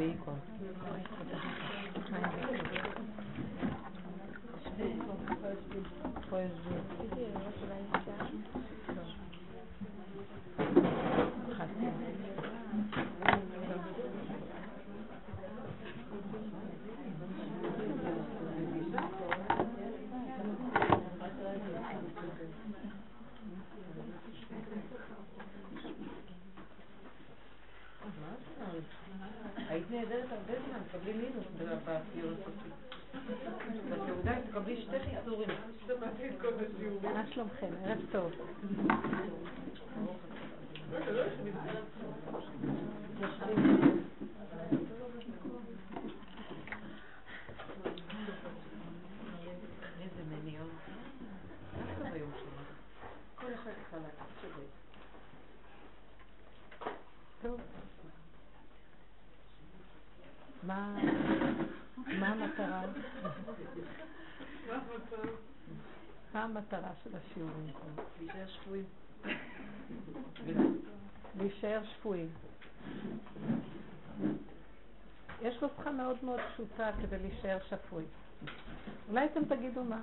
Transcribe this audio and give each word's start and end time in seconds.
vehículos. 0.00 0.40
שפויים. 68.54 68.84
להישאר 71.38 71.80
שפויים. 71.84 72.28
יש 75.42 75.62
נוסחה 75.62 75.90
מאוד 75.90 76.16
מאוד 76.22 76.40
פשוטה 76.52 76.90
כדי 77.02 77.18
להישאר 77.18 77.58
שפוי. 77.68 78.04
אולי 79.08 79.24
אתם 79.24 79.44
תגידו 79.44 79.84
מה? 79.84 80.00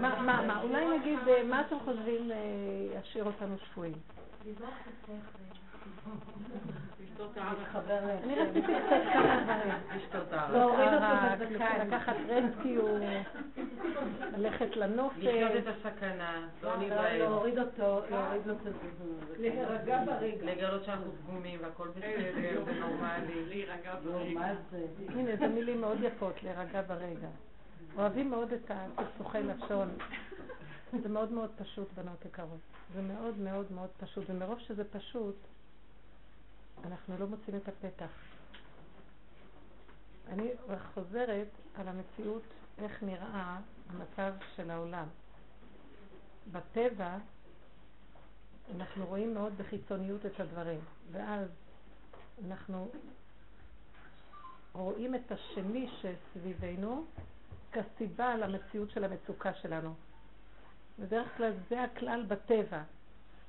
מה, 0.00 0.22
מה, 0.22 0.42
מה? 0.46 0.62
אולי 0.62 0.98
נגיד, 0.98 1.18
אה, 1.28 1.42
מה 1.44 1.60
אתם 1.60 1.76
חושבים 1.84 2.30
אה, 2.32 2.36
ישאיר 3.00 3.24
אותנו 3.24 3.56
שפויים? 3.58 3.94
אני 8.24 8.34
רציתי 8.40 8.72
קצת 8.86 9.02
כמה 9.12 9.42
דברים. 9.44 9.74
להוריד 10.52 10.88
אותו 10.92 11.44
בזקן, 11.44 11.86
לקחת 11.86 12.16
רסקיו, 12.28 12.84
ללכת 14.36 14.76
לנופש. 14.76 15.18
לחיות 15.18 15.52
את 15.58 15.66
הסכנה, 15.66 16.48
לא 16.62 16.76
להיבהל. 16.78 17.18
להוריד 17.18 17.58
אותו, 17.58 18.00
להוריד 18.10 18.48
אותו. 18.48 18.70
להירגע 19.38 20.04
ברגע. 20.06 20.52
לגלות 20.52 20.84
שאנחנו 20.84 21.12
פגומים 21.12 21.58
והכל 21.62 21.88
בסדר, 21.88 22.64
זה 22.64 22.72
נורמלי. 22.80 23.46
להירגע 23.48 23.94
ברגע. 24.04 24.54
הנה, 25.08 25.36
זה 25.36 25.46
מילים 25.48 25.80
מאוד 25.80 25.98
יפות, 26.02 26.42
להירגע 26.42 26.82
ברגע. 26.82 27.28
אוהבים 27.96 28.30
מאוד 28.30 28.52
את 28.52 28.70
הסכסוכי 28.70 29.42
לשון. 29.42 29.88
זה 31.02 31.08
מאוד 31.08 31.32
מאוד 31.32 31.50
פשוט, 31.58 31.88
בנות 31.94 32.24
יקרות. 32.24 32.60
זה 32.94 33.02
מאוד 33.02 33.38
מאוד 33.38 33.72
מאוד 33.72 33.90
פשוט, 34.00 34.24
ומרוב 34.30 34.58
שזה 34.58 34.84
פשוט, 34.84 35.36
אנחנו 36.84 37.18
לא 37.18 37.26
מוצאים 37.26 37.56
את 37.56 37.68
הפתח. 37.68 38.10
אני 40.28 40.50
חוזרת 40.94 41.48
על 41.74 41.88
המציאות, 41.88 42.42
איך 42.78 43.02
נראה 43.02 43.58
המצב 43.88 44.32
של 44.56 44.70
העולם. 44.70 45.06
בטבע 46.52 47.18
אנחנו 48.76 49.06
רואים 49.06 49.34
מאוד 49.34 49.52
בחיצוניות 49.58 50.26
את 50.26 50.40
הדברים, 50.40 50.80
ואז 51.12 51.48
אנחנו 52.46 52.88
רואים 54.72 55.14
את 55.14 55.32
השני 55.32 55.88
שסביבנו 56.00 57.04
כסיבה 57.72 58.36
למציאות 58.36 58.90
של 58.90 59.04
המצוקה 59.04 59.54
שלנו. 59.54 59.94
בדרך 60.98 61.36
כלל 61.36 61.52
זה 61.68 61.82
הכלל 61.82 62.24
בטבע. 62.28 62.82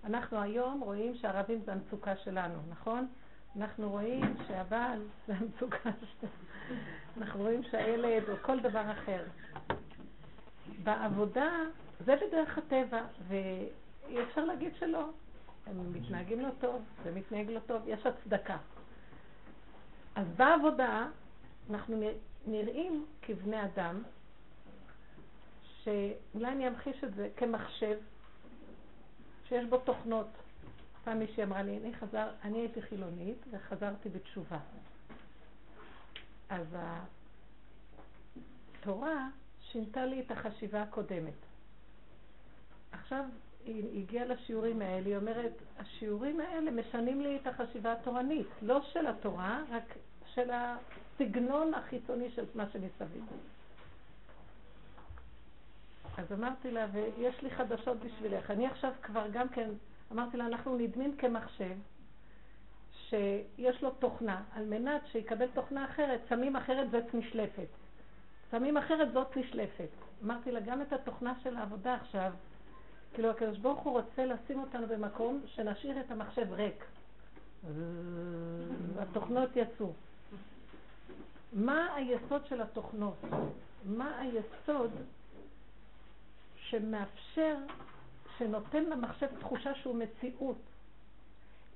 אנחנו 0.07 0.41
היום 0.41 0.81
רואים 0.81 1.15
שהערבים 1.15 1.61
זה 1.65 1.71
המצוקה 1.71 2.15
שלנו, 2.15 2.59
נכון? 2.69 3.07
אנחנו 3.57 3.89
רואים 3.89 4.35
שהבעל 4.47 5.01
זה 5.27 5.33
המצוקה 5.35 5.89
שלנו. 6.19 6.33
אנחנו 7.17 7.39
רואים 7.39 7.63
שהילד 7.63 8.29
או 8.29 8.35
כל 8.41 8.59
דבר 8.59 8.91
אחר. 8.91 9.23
בעבודה 10.83 11.51
זה 12.05 12.15
בדרך 12.15 12.57
הטבע, 12.57 13.01
ואי 13.27 14.23
אפשר 14.23 14.45
להגיד 14.45 14.71
שלא. 14.79 15.09
הם 15.65 15.93
מתנהגים 15.93 16.39
לא 16.39 16.49
טוב, 16.59 16.81
זה 17.03 17.11
מתנהג 17.11 17.49
לא 17.49 17.59
טוב, 17.59 17.81
יש 17.87 18.05
הצדקה. 18.05 18.57
אז 20.15 20.27
בעבודה 20.37 21.07
אנחנו 21.69 22.01
נראים 22.47 23.05
כבני 23.21 23.63
אדם, 23.63 24.03
שאולי 25.83 26.47
אני 26.47 26.67
אמחיש 26.67 27.03
את 27.03 27.15
זה 27.15 27.29
כמחשב 27.37 27.97
שיש 29.47 29.65
בו 29.65 29.77
תוכנות. 29.77 30.27
פעם 31.03 31.19
מישהי 31.19 31.43
אמרה 31.43 31.61
לי, 31.61 31.77
אני, 31.77 31.93
חזר, 31.93 32.29
אני 32.43 32.57
הייתי 32.59 32.81
חילונית 32.81 33.45
וחזרתי 33.51 34.09
בתשובה. 34.09 34.59
אז 36.49 36.75
התורה 38.79 39.27
שינתה 39.61 40.05
לי 40.05 40.21
את 40.21 40.31
החשיבה 40.31 40.81
הקודמת. 40.81 41.33
עכשיו 42.91 43.25
היא 43.65 44.01
הגיעה 44.01 44.25
לשיעורים 44.25 44.81
האלה, 44.81 45.05
היא 45.05 45.17
אומרת, 45.17 45.53
השיעורים 45.77 46.39
האלה 46.39 46.71
משנים 46.71 47.21
לי 47.21 47.37
את 47.41 47.47
החשיבה 47.47 47.93
התורנית, 47.93 48.47
לא 48.61 48.81
של 48.81 49.07
התורה, 49.07 49.61
רק 49.69 49.95
של 50.25 50.49
הסגנון 50.51 51.73
החיצוני 51.73 52.31
של 52.31 52.45
מה 52.55 52.69
שמסביב. 52.69 53.25
אז 56.17 56.31
אמרתי 56.31 56.71
לה, 56.71 56.85
ויש 56.91 57.41
לי 57.43 57.51
חדשות 57.51 57.97
בשבילך. 57.99 58.51
אני 58.51 58.67
עכשיו 58.67 58.91
כבר 59.03 59.27
גם 59.31 59.49
כן, 59.49 59.69
אמרתי 60.11 60.37
לה, 60.37 60.45
אנחנו 60.45 60.77
נדמים 60.77 61.17
כמחשב, 61.17 61.75
שיש 63.09 63.83
לו 63.83 63.91
תוכנה, 63.91 64.43
על 64.53 64.65
מנת 64.65 65.01
שיקבל 65.11 65.47
תוכנה 65.53 65.85
אחרת, 65.85 66.21
שמים 66.29 66.55
אחרת 66.55 66.91
זאת 66.91 67.13
נשלפת. 67.13 67.67
שמים 68.51 68.77
אחרת 68.77 69.13
זאת 69.13 69.37
נשלפת. 69.37 69.89
אמרתי 70.23 70.51
לה, 70.51 70.59
גם 70.59 70.81
את 70.81 70.93
התוכנה 70.93 71.33
של 71.43 71.55
העבודה 71.55 71.95
עכשיו, 71.95 72.31
כאילו 73.13 73.29
הקדוש 73.29 73.57
ברוך 73.57 73.79
הוא 73.79 73.93
רוצה 73.93 74.25
לשים 74.25 74.59
אותנו 74.59 74.87
במקום 74.87 75.41
שנשאיר 75.45 75.99
את 75.99 76.11
המחשב 76.11 76.53
ריק. 76.53 76.85
התוכנות 78.99 79.49
יצאו. 79.55 79.93
מה 81.53 81.95
היסוד 81.95 82.45
של 82.45 82.61
התוכנות? 82.61 83.17
מה 83.85 84.19
היסוד 84.19 84.91
שמאפשר, 86.69 87.57
שנותן 88.37 88.83
למחשב 88.83 89.27
תחושה 89.39 89.75
שהוא 89.75 89.95
מציאות. 89.95 90.57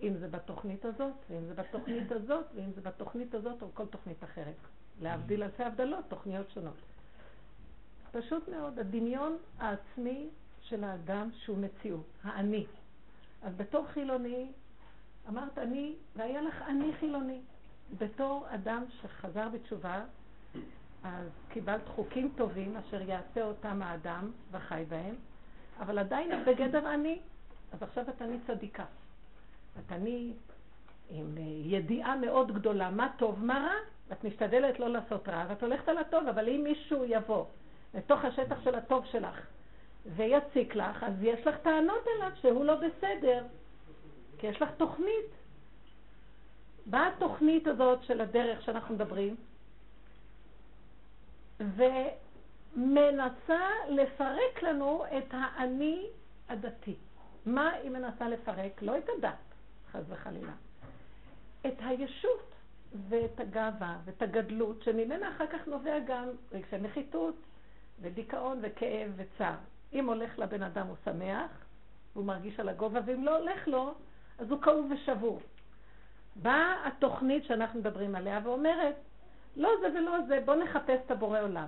אם 0.01 0.17
זה 0.17 0.27
בתוכנית 0.27 0.85
הזאת, 0.85 1.13
ואם 1.29 1.45
זה 1.45 1.53
בתוכנית 1.53 2.11
הזאת, 2.11 2.45
ואם 2.55 2.71
זה 2.75 2.81
בתוכנית 2.81 3.33
הזאת, 3.33 3.61
או 3.61 3.67
כל 3.73 3.85
תוכנית 3.85 4.23
אחרת. 4.23 4.55
להבדיל 5.01 5.43
אלפי 5.43 5.63
הבדלות, 5.63 6.05
תוכניות 6.07 6.49
שונות. 6.49 6.75
פשוט 8.11 8.47
מאוד, 8.47 8.79
הדמיון 8.79 9.37
העצמי 9.59 10.29
של 10.61 10.83
האדם 10.83 11.29
שהוא 11.33 11.57
מציאות, 11.57 12.05
האני. 12.23 12.65
אז 13.41 13.55
בתור 13.55 13.87
חילוני, 13.87 14.51
אמרת 15.29 15.57
אני, 15.57 15.95
והיה 16.15 16.41
לך 16.41 16.61
אני 16.67 16.93
חילוני. 16.99 17.41
בתור 17.97 18.45
אדם 18.49 18.83
שחזר 19.01 19.49
בתשובה, 19.49 20.05
אז 21.03 21.27
קיבלת 21.49 21.87
חוקים 21.87 22.31
טובים 22.35 22.77
אשר 22.77 23.01
יעשה 23.01 23.43
אותם 23.43 23.81
האדם 23.81 24.31
וחי 24.51 24.83
בהם, 24.89 25.15
אבל 25.79 25.99
עדיין 25.99 26.31
את 26.31 26.47
בגדר 26.47 26.93
אני. 26.93 27.19
אז 27.71 27.83
עכשיו 27.83 28.03
את 28.09 28.21
אני 28.21 28.37
צדיקה. 28.47 28.85
את 29.79 29.91
אני 29.91 30.33
עם 31.09 31.37
אה, 31.37 31.43
ידיעה 31.65 32.15
מאוד 32.15 32.51
גדולה 32.51 32.89
מה 32.89 33.09
טוב, 33.17 33.43
מה 33.43 33.59
רע, 33.59 33.91
ואת 34.09 34.23
משתדלת 34.23 34.79
לא 34.79 34.89
לעשות 34.89 35.29
רע, 35.29 35.45
ואת 35.49 35.63
הולכת 35.63 35.89
על 35.89 35.97
הטוב, 35.97 36.27
אבל 36.27 36.49
אם 36.49 36.61
מישהו 36.63 37.05
יבוא 37.05 37.45
לתוך 37.93 38.25
השטח 38.25 38.61
של 38.63 38.75
הטוב 38.75 39.05
שלך 39.05 39.47
ויציק 40.05 40.75
לך, 40.75 41.03
אז 41.03 41.13
יש 41.21 41.47
לך 41.47 41.57
טענות 41.57 42.05
אליו 42.15 42.31
שהוא 42.41 42.65
לא 42.65 42.75
בסדר, 42.75 43.43
כי 44.37 44.47
יש 44.47 44.61
לך 44.61 44.69
תוכנית. 44.77 45.31
מה 46.85 47.07
התוכנית 47.07 47.67
הזאת 47.67 48.03
של 48.03 48.21
הדרך 48.21 48.61
שאנחנו 48.61 48.95
מדברים? 48.95 49.35
ומנסה 52.75 53.59
לפרק 53.89 54.63
לנו 54.63 55.03
את 55.17 55.27
האני 55.31 56.05
הדתי. 56.49 56.95
מה 57.45 57.69
היא 57.69 57.91
מנסה 57.91 58.27
לפרק? 58.27 58.81
לא 58.81 58.97
את 58.97 59.09
הדת, 59.17 59.33
חס 59.91 60.03
וחלילה. 60.09 60.53
את 61.67 61.75
הישות 61.79 62.51
ואת 63.09 63.39
הגאווה 63.39 63.97
ואת 64.05 64.21
הגדלות, 64.21 64.83
שממנה 64.83 65.29
אחר 65.35 65.47
כך 65.47 65.67
נובע 65.67 65.99
גם 65.99 66.25
רגשי 66.51 66.77
נחיתות 66.77 67.35
ודיכאון 68.01 68.59
וכאב 68.61 69.11
וצער. 69.15 69.55
אם 69.93 70.09
הולך 70.09 70.39
לבן 70.39 70.63
אדם 70.63 70.87
הוא 70.87 70.95
שמח, 71.05 71.51
והוא 72.13 72.25
מרגיש 72.25 72.59
על 72.59 72.69
הגובה, 72.69 72.99
ואם 73.05 73.25
לא 73.25 73.37
הולך 73.37 73.67
לו, 73.67 73.93
אז 74.39 74.51
הוא 74.51 74.61
כאוב 74.61 74.91
ושבור. 74.91 75.41
באה 76.35 76.87
התוכנית 76.87 77.43
שאנחנו 77.43 77.79
מדברים 77.79 78.15
עליה 78.15 78.39
ואומרת, 78.43 78.95
לא 79.55 79.69
זה 79.81 79.87
ולא 79.87 80.17
זה, 80.27 80.39
בוא 80.45 80.55
נחפש 80.55 80.99
את 81.05 81.11
הבורא 81.11 81.41
עולם. 81.41 81.67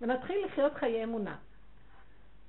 ונתחיל 0.00 0.44
לחיות 0.44 0.74
חיי 0.74 1.04
אמונה. 1.04 1.36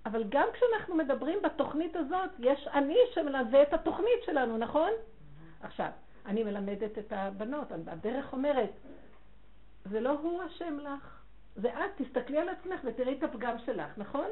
אבל 0.06 0.24
גם 0.30 0.48
כשאנחנו 0.54 0.96
מדברים 0.96 1.40
בתוכנית 1.42 1.96
הזאת, 1.96 2.30
יש 2.40 2.68
אני 2.68 2.98
שמלווה 3.14 3.62
את 3.62 3.74
התוכנית 3.74 4.24
שלנו, 4.26 4.58
נכון? 4.58 4.92
עכשיו, 5.62 5.90
אני 6.26 6.44
מלמדת 6.44 6.98
את 6.98 7.14
הבנות, 7.16 7.72
הדרך 7.88 8.34
אומרת, 8.34 8.70
זה 9.86 10.00
לא 10.00 10.10
הוא 10.10 10.42
אשם 10.46 10.80
לך, 10.80 11.22
זה 11.56 11.70
את, 11.70 12.02
תסתכלי 12.02 12.38
על 12.38 12.50
עצמך 12.50 12.80
ותראי 12.84 13.18
את 13.18 13.24
הפגם 13.24 13.56
שלך, 13.66 13.98
נכון? 13.98 14.28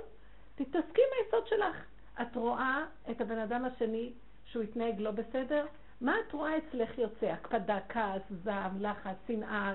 תתעסקי 0.56 1.02
עם 1.02 1.26
היסוד 1.26 1.48
שלך. 1.48 1.86
את 2.22 2.36
רואה 2.36 2.86
את 3.12 3.22
הבן 3.22 3.40
אדם 3.40 3.66
השני 3.66 4.14
שהוא 4.46 4.64
התנהג 4.64 5.00
לא 5.00 5.12
בסדר? 5.12 5.66
מה 6.02 6.16
את 6.20 6.34
רואה 6.34 6.58
אצלך 6.58 6.98
יוצא? 6.98 7.26
הקפדה, 7.26 7.80
כעס, 7.90 8.22
זעם, 8.44 8.82
לחץ, 8.82 9.16
שנאה, 9.28 9.74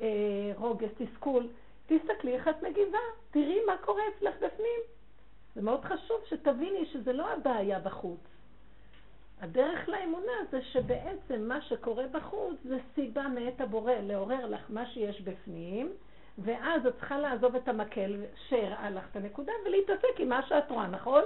אה, 0.00 0.52
רוגז, 0.56 0.88
תסכול. 0.98 1.48
תסתכלי 1.86 2.34
איך 2.34 2.48
את 2.48 2.62
מגיבה, 2.62 2.98
תראי 3.30 3.58
מה 3.66 3.76
קורה 3.84 4.02
אצלך 4.16 4.34
בפנים. 4.36 4.80
זה 5.54 5.62
מאוד 5.62 5.84
חשוב 5.84 6.16
שתביני 6.28 6.86
שזה 6.86 7.12
לא 7.12 7.32
הבעיה 7.32 7.78
בחוץ. 7.78 8.20
הדרך 9.40 9.88
לאמונה 9.88 10.32
זה 10.50 10.62
שבעצם 10.62 11.48
מה 11.48 11.60
שקורה 11.60 12.04
בחוץ 12.12 12.56
זה 12.64 12.78
סיבה 12.94 13.28
מאת 13.28 13.60
הבורא 13.60 13.92
לעורר 13.92 14.46
לך 14.46 14.60
מה 14.68 14.86
שיש 14.86 15.20
בפנים, 15.20 15.92
ואז 16.38 16.86
את 16.86 16.96
צריכה 16.96 17.18
לעזוב 17.18 17.56
את 17.56 17.68
המקל 17.68 18.22
שהראה 18.48 18.90
לך 18.90 19.04
את 19.10 19.16
הנקודה 19.16 19.52
ולהתעסק 19.66 20.18
עם 20.20 20.28
מה 20.28 20.46
שאת 20.46 20.70
רואה, 20.70 20.86
נכון? 20.86 21.22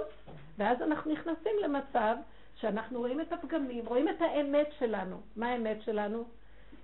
ואז 0.57 0.81
אנחנו 0.81 1.11
נכנסים 1.11 1.51
למצב 1.61 2.15
שאנחנו 2.61 2.99
רואים 2.99 3.21
את 3.21 3.33
הפגמים, 3.33 3.85
רואים 3.85 4.09
את 4.09 4.21
האמת 4.21 4.67
שלנו. 4.79 5.21
מה 5.35 5.49
האמת 5.49 5.81
שלנו? 5.81 6.23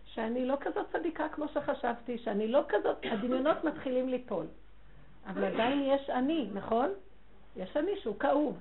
שאני 0.05 0.45
לא 0.45 0.57
כזאת 0.61 0.85
צדיקה 0.91 1.29
כמו 1.29 1.47
שחשבתי, 1.47 2.17
שאני 2.17 2.47
לא 2.47 2.61
כזאת, 2.67 2.97
הדמיונות 3.11 3.63
מתחילים 3.63 4.09
ליפול. 4.09 4.45
אבל 5.27 5.45
עדיין 5.45 5.83
יש 5.83 6.09
אני, 6.09 6.49
נכון? 6.53 6.89
יש 7.55 7.77
אני 7.77 7.91
שהוא 8.01 8.19
כאוב. 8.19 8.57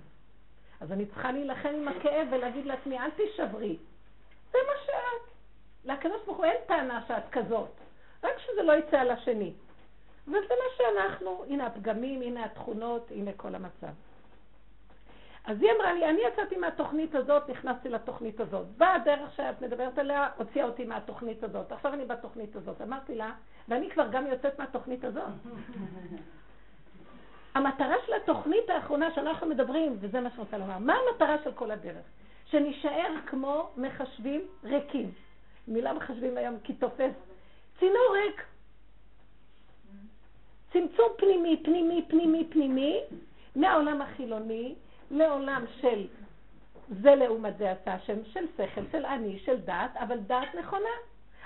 אז 0.81 0.93
אני 0.93 1.07
צריכה 1.07 1.33
להילחם 1.33 1.69
עם 1.69 1.89
הכאב 1.89 2.29
ולהגיד 2.31 2.67
לעצמי, 2.67 2.99
אל 2.99 3.11
תישברי. 3.11 3.77
זה 4.53 4.59
מה 4.67 4.73
שאת. 4.87 5.35
לקדוש 5.85 6.25
ברוך 6.27 6.39
הוא 6.39 6.45
אין 6.45 6.57
טענה 6.67 7.03
שאת 7.09 7.31
כזאת, 7.33 7.71
רק 8.25 8.39
שזה 8.39 8.63
לא 8.63 8.73
יצא 8.73 9.01
על 9.01 9.11
השני. 9.11 9.53
וזה 10.27 10.39
מה 10.39 10.77
שאנחנו, 10.77 11.45
הנה 11.49 11.67
הפגמים, 11.67 12.23
הנה 12.23 12.45
התכונות, 12.45 13.11
הנה 13.11 13.31
כל 13.37 13.55
המצב. 13.55 13.93
אז 15.45 15.63
היא 15.63 15.71
אמרה 15.77 15.93
לי, 15.93 16.11
אני 16.11 16.21
יצאתי 16.33 16.57
מהתוכנית 16.57 17.15
הזאת, 17.15 17.51
נכנסתי 17.51 17.89
לתוכנית 17.89 18.41
הזאת. 18.41 18.67
באה 18.67 18.95
הדרך 18.95 19.35
שאת 19.37 19.63
מדברת 19.63 19.99
עליה, 19.99 20.29
הוציאה 20.37 20.67
אותי 20.67 20.85
מהתוכנית 20.85 21.45
הזאת. 21.45 21.73
עכשיו 21.73 21.95
אני 21.95 22.05
בתוכנית 22.05 22.57
הזאת. 22.57 22.81
אמרתי 22.83 23.15
לה, 23.15 23.33
ואני 23.69 23.91
כבר 23.91 24.09
גם 24.09 24.27
יוצאת 24.27 24.59
מהתוכנית 24.59 25.05
הזאת. 25.05 25.25
המטרה 27.55 27.95
של 28.07 28.13
התוכנית 28.13 28.71
האחרונה 28.71 29.15
שאנחנו 29.15 29.47
מדברים, 29.47 29.97
וזה 30.01 30.21
מה 30.21 30.31
שאני 30.31 30.41
רוצה 30.41 30.59
לומר, 30.59 30.79
מה 30.79 30.95
המטרה 30.95 31.37
של 31.45 31.53
כל 31.53 31.71
הדרך? 31.71 32.05
שנישאר 32.51 33.15
כמו 33.27 33.71
מחשבים 33.77 34.41
ריקים. 34.65 35.11
מילה 35.69 35.93
מחשבים 35.93 36.37
היום 36.37 36.59
כי 36.65 36.73
תופס. 36.75 37.13
צינור 37.79 38.13
ריק. 38.13 38.45
צמצום 40.73 41.09
פנימי, 41.17 41.61
פנימי, 41.65 42.05
פנימי, 42.09 42.45
פנימי, 42.51 43.01
מהעולם 43.57 44.03
החילוני 44.03 44.75
לעולם 45.11 45.65
של 45.81 46.07
זה 46.89 47.15
לעומת 47.15 47.59
זה 47.59 47.71
עשה 47.71 47.95
השם, 47.95 48.25
של 48.25 48.47
שכל, 48.57 48.81
של 48.93 49.07
אני, 49.07 49.39
של 49.39 49.61
דעת, 49.61 49.97
אבל 49.97 50.19
דעת 50.19 50.55
נכונה. 50.55 50.95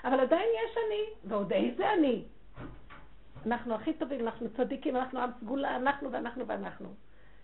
אבל 0.05 0.21
עדיין 0.21 0.49
יש 0.65 0.77
אני, 0.87 1.03
ועוד 1.25 1.53
איזה 1.53 1.93
אני. 1.93 2.23
אנחנו 3.47 3.75
הכי 3.75 3.93
טובים, 3.93 4.21
אנחנו 4.21 4.49
צדיקים, 4.57 4.97
אנחנו 4.97 5.21
עם 5.21 5.31
סגולה, 5.41 5.77
אנחנו 5.77 6.13
ואנחנו 6.13 6.47
ואנחנו. 6.47 6.89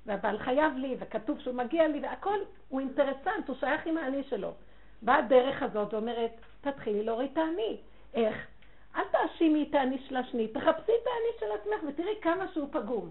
והבעל 0.06 0.38
חייב 0.38 0.76
לי, 0.76 0.96
וכתוב 0.98 1.40
שהוא 1.40 1.54
מגיע 1.54 1.88
לי, 1.88 2.00
והכל 2.00 2.38
הוא 2.68 2.80
אינטרסנט, 2.80 3.48
הוא 3.48 3.56
שייך 3.60 3.86
עם 3.86 3.98
האני 3.98 4.24
שלו. 4.24 4.52
באה 5.02 5.16
הדרך 5.16 5.62
הזאת 5.62 5.94
ואומרת, 5.94 6.30
תתחילי 6.60 7.04
להוריד 7.04 7.30
את 7.32 7.38
האני. 7.38 7.76
איך? 8.14 8.46
אל 8.96 9.04
תאשימי 9.12 9.66
את 9.70 9.74
האני 9.74 9.98
של 9.98 10.16
השני, 10.16 10.48
תחפשי 10.48 10.92
את 11.02 11.06
האני 11.06 11.38
של 11.40 11.46
עצמך 11.60 11.88
ותראי 11.88 12.20
כמה 12.22 12.48
שהוא 12.48 12.68
פגום. 12.72 13.10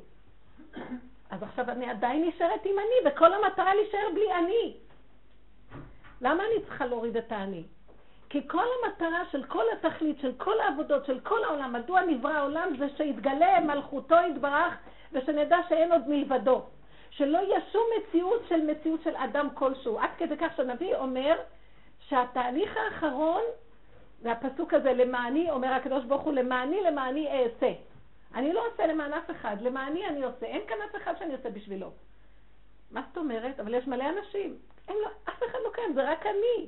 אז 1.34 1.44
עכשיו 1.44 1.70
אני 1.70 1.90
עדיין 1.90 2.26
נשארת 2.28 2.66
עם 2.66 2.76
אני, 2.80 3.12
וכל 3.12 3.34
המטרה 3.34 3.76
להישאר 3.76 4.08
בלי 4.14 4.34
אני. 4.34 4.74
למה 6.22 6.44
אני 6.44 6.66
צריכה 6.66 6.86
להוריד 6.86 7.18
את 7.18 7.32
האני? 7.32 7.64
כי 8.30 8.48
כל 8.48 8.66
המטרה 8.84 9.24
של 9.32 9.44
כל 9.44 9.64
התכלית, 9.74 10.20
של 10.20 10.32
כל 10.38 10.60
העבודות, 10.60 11.06
של 11.06 11.20
כל 11.20 11.44
העולם, 11.44 11.74
מדוע 11.74 12.02
נברא 12.02 12.32
העולם, 12.32 12.78
זה 12.80 12.86
שיתגלה 12.98 13.60
מלכותו 13.60 14.16
יתברך, 14.32 14.74
ושנדע 15.12 15.58
שאין 15.70 15.92
עוד 15.92 16.08
מלבדו. 16.08 16.62
שלא 17.10 17.38
יהיה 17.38 17.60
שום 17.72 17.84
מציאות 17.98 18.42
של 18.50 18.72
מציאות 18.72 19.02
של 19.04 19.16
אדם 19.16 19.48
כלשהו. 19.54 20.00
עד 20.00 20.10
כדי 20.18 20.38
כך 20.38 20.56
שהנביא 20.58 20.96
אומר 20.96 21.36
שהתהליך 22.00 22.78
האחרון, 22.78 23.42
והפסוק 24.22 24.74
הזה, 24.74 24.94
למעני, 24.94 25.52
אומר 25.52 25.74
הקדוש 25.74 26.06
ברוך 26.06 26.22
הוא, 26.22 26.34
למעני, 26.34 26.82
למעני 26.82 27.28
אעשה. 27.28 27.74
אני 28.34 28.54
לא 28.54 28.68
עושה 28.68 28.88
למען 28.88 29.14
אף 29.14 29.32
אחד, 29.32 29.58
למעני 29.62 30.08
אני 30.08 30.24
עושה. 30.24 30.46
אין 30.46 30.62
כאן 30.68 30.78
אף 30.90 30.96
אחד 30.96 31.14
שאני 31.20 31.34
עושה 31.34 31.50
בשבילו. 31.50 31.92
מה 32.92 33.04
זאת 33.08 33.18
אומרת? 33.18 33.60
אבל 33.60 33.74
יש 33.74 33.88
מלא 33.88 34.06
אנשים. 34.10 34.58
אין 34.88 34.98
לו, 34.98 35.08
אף 35.24 35.44
אחד 35.44 35.58
לא 35.64 35.70
קיים, 35.74 35.94
זה 35.94 36.12
רק 36.12 36.26
אני. 36.26 36.68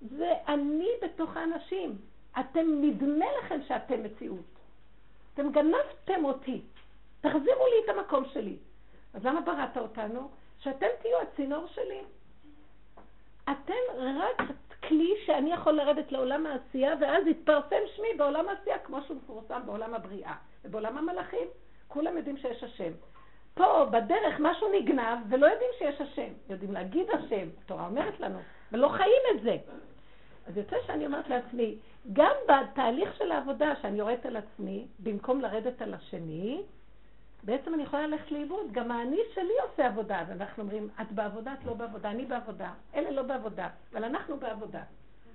זה 0.00 0.32
אני 0.48 0.88
בתוך 1.02 1.36
האנשים. 1.36 1.98
אתם, 2.40 2.66
נדמה 2.80 3.26
לכם 3.38 3.60
שאתם 3.68 4.02
מציאות. 4.02 4.58
אתם 5.34 5.52
גנבתם 5.52 6.24
אותי. 6.24 6.62
תחזירו 7.20 7.66
לי 7.66 7.84
את 7.84 7.88
המקום 7.88 8.24
שלי. 8.32 8.56
אז 9.14 9.24
למה 9.24 9.40
בראת 9.40 9.76
אותנו? 9.76 10.30
שאתם 10.58 10.86
תהיו 11.02 11.20
הצינור 11.20 11.66
שלי. 11.66 12.00
אתם 13.44 13.74
רק 13.98 14.40
כלי 14.88 15.14
שאני 15.26 15.52
יכול 15.52 15.72
לרדת 15.72 16.12
לעולם 16.12 16.46
העשייה, 16.46 16.94
ואז 17.00 17.26
יתפרסם 17.26 17.76
שמי 17.96 18.08
בעולם 18.16 18.48
העשייה 18.48 18.78
כמו 18.78 18.98
שהוא 19.06 19.16
מפורסם 19.16 19.60
בעולם 19.66 19.94
הבריאה. 19.94 20.34
ובעולם 20.64 20.98
המלאכים 20.98 21.48
כולם 21.88 22.16
יודעים 22.16 22.36
שיש 22.36 22.64
השם. 22.64 22.92
פה 23.54 23.84
בדרך 23.90 24.36
משהו 24.38 24.68
נגנב 24.72 25.18
ולא 25.28 25.46
יודעים 25.46 25.70
שיש 25.78 26.00
השם. 26.00 26.32
יודעים 26.50 26.72
להגיד 26.72 27.06
השם, 27.10 27.48
התורה 27.64 27.86
אומרת 27.86 28.20
לנו, 28.20 28.38
ולא 28.72 28.88
חיים 28.88 29.22
את 29.34 29.42
זה. 29.42 29.56
אז 30.46 30.56
יוצא 30.56 30.76
שאני 30.86 31.06
אומרת 31.06 31.28
לעצמי, 31.28 31.78
גם 32.12 32.32
בתהליך 32.48 33.16
של 33.16 33.32
העבודה 33.32 33.72
שאני 33.82 33.98
יורדת 33.98 34.26
על 34.26 34.36
עצמי, 34.36 34.86
במקום 34.98 35.40
לרדת 35.40 35.82
על 35.82 35.94
השני, 35.94 36.62
בעצם 37.42 37.74
אני 37.74 37.82
יכולה 37.82 38.06
ללכת 38.06 38.32
לאיבוד. 38.32 38.72
גם 38.72 38.90
האני 38.90 39.20
שלי 39.34 39.52
עושה 39.70 39.86
עבודה, 39.86 40.24
ואנחנו 40.28 40.62
אומרים, 40.62 40.88
את 41.00 41.12
בעבודה, 41.12 41.52
את 41.52 41.64
לא 41.64 41.74
בעבודה, 41.74 42.10
אני 42.10 42.24
בעבודה, 42.24 42.70
אלה 42.94 43.10
לא 43.10 43.22
בעבודה, 43.22 43.68
אבל 43.92 44.04
אנחנו 44.04 44.36
בעבודה. 44.36 44.82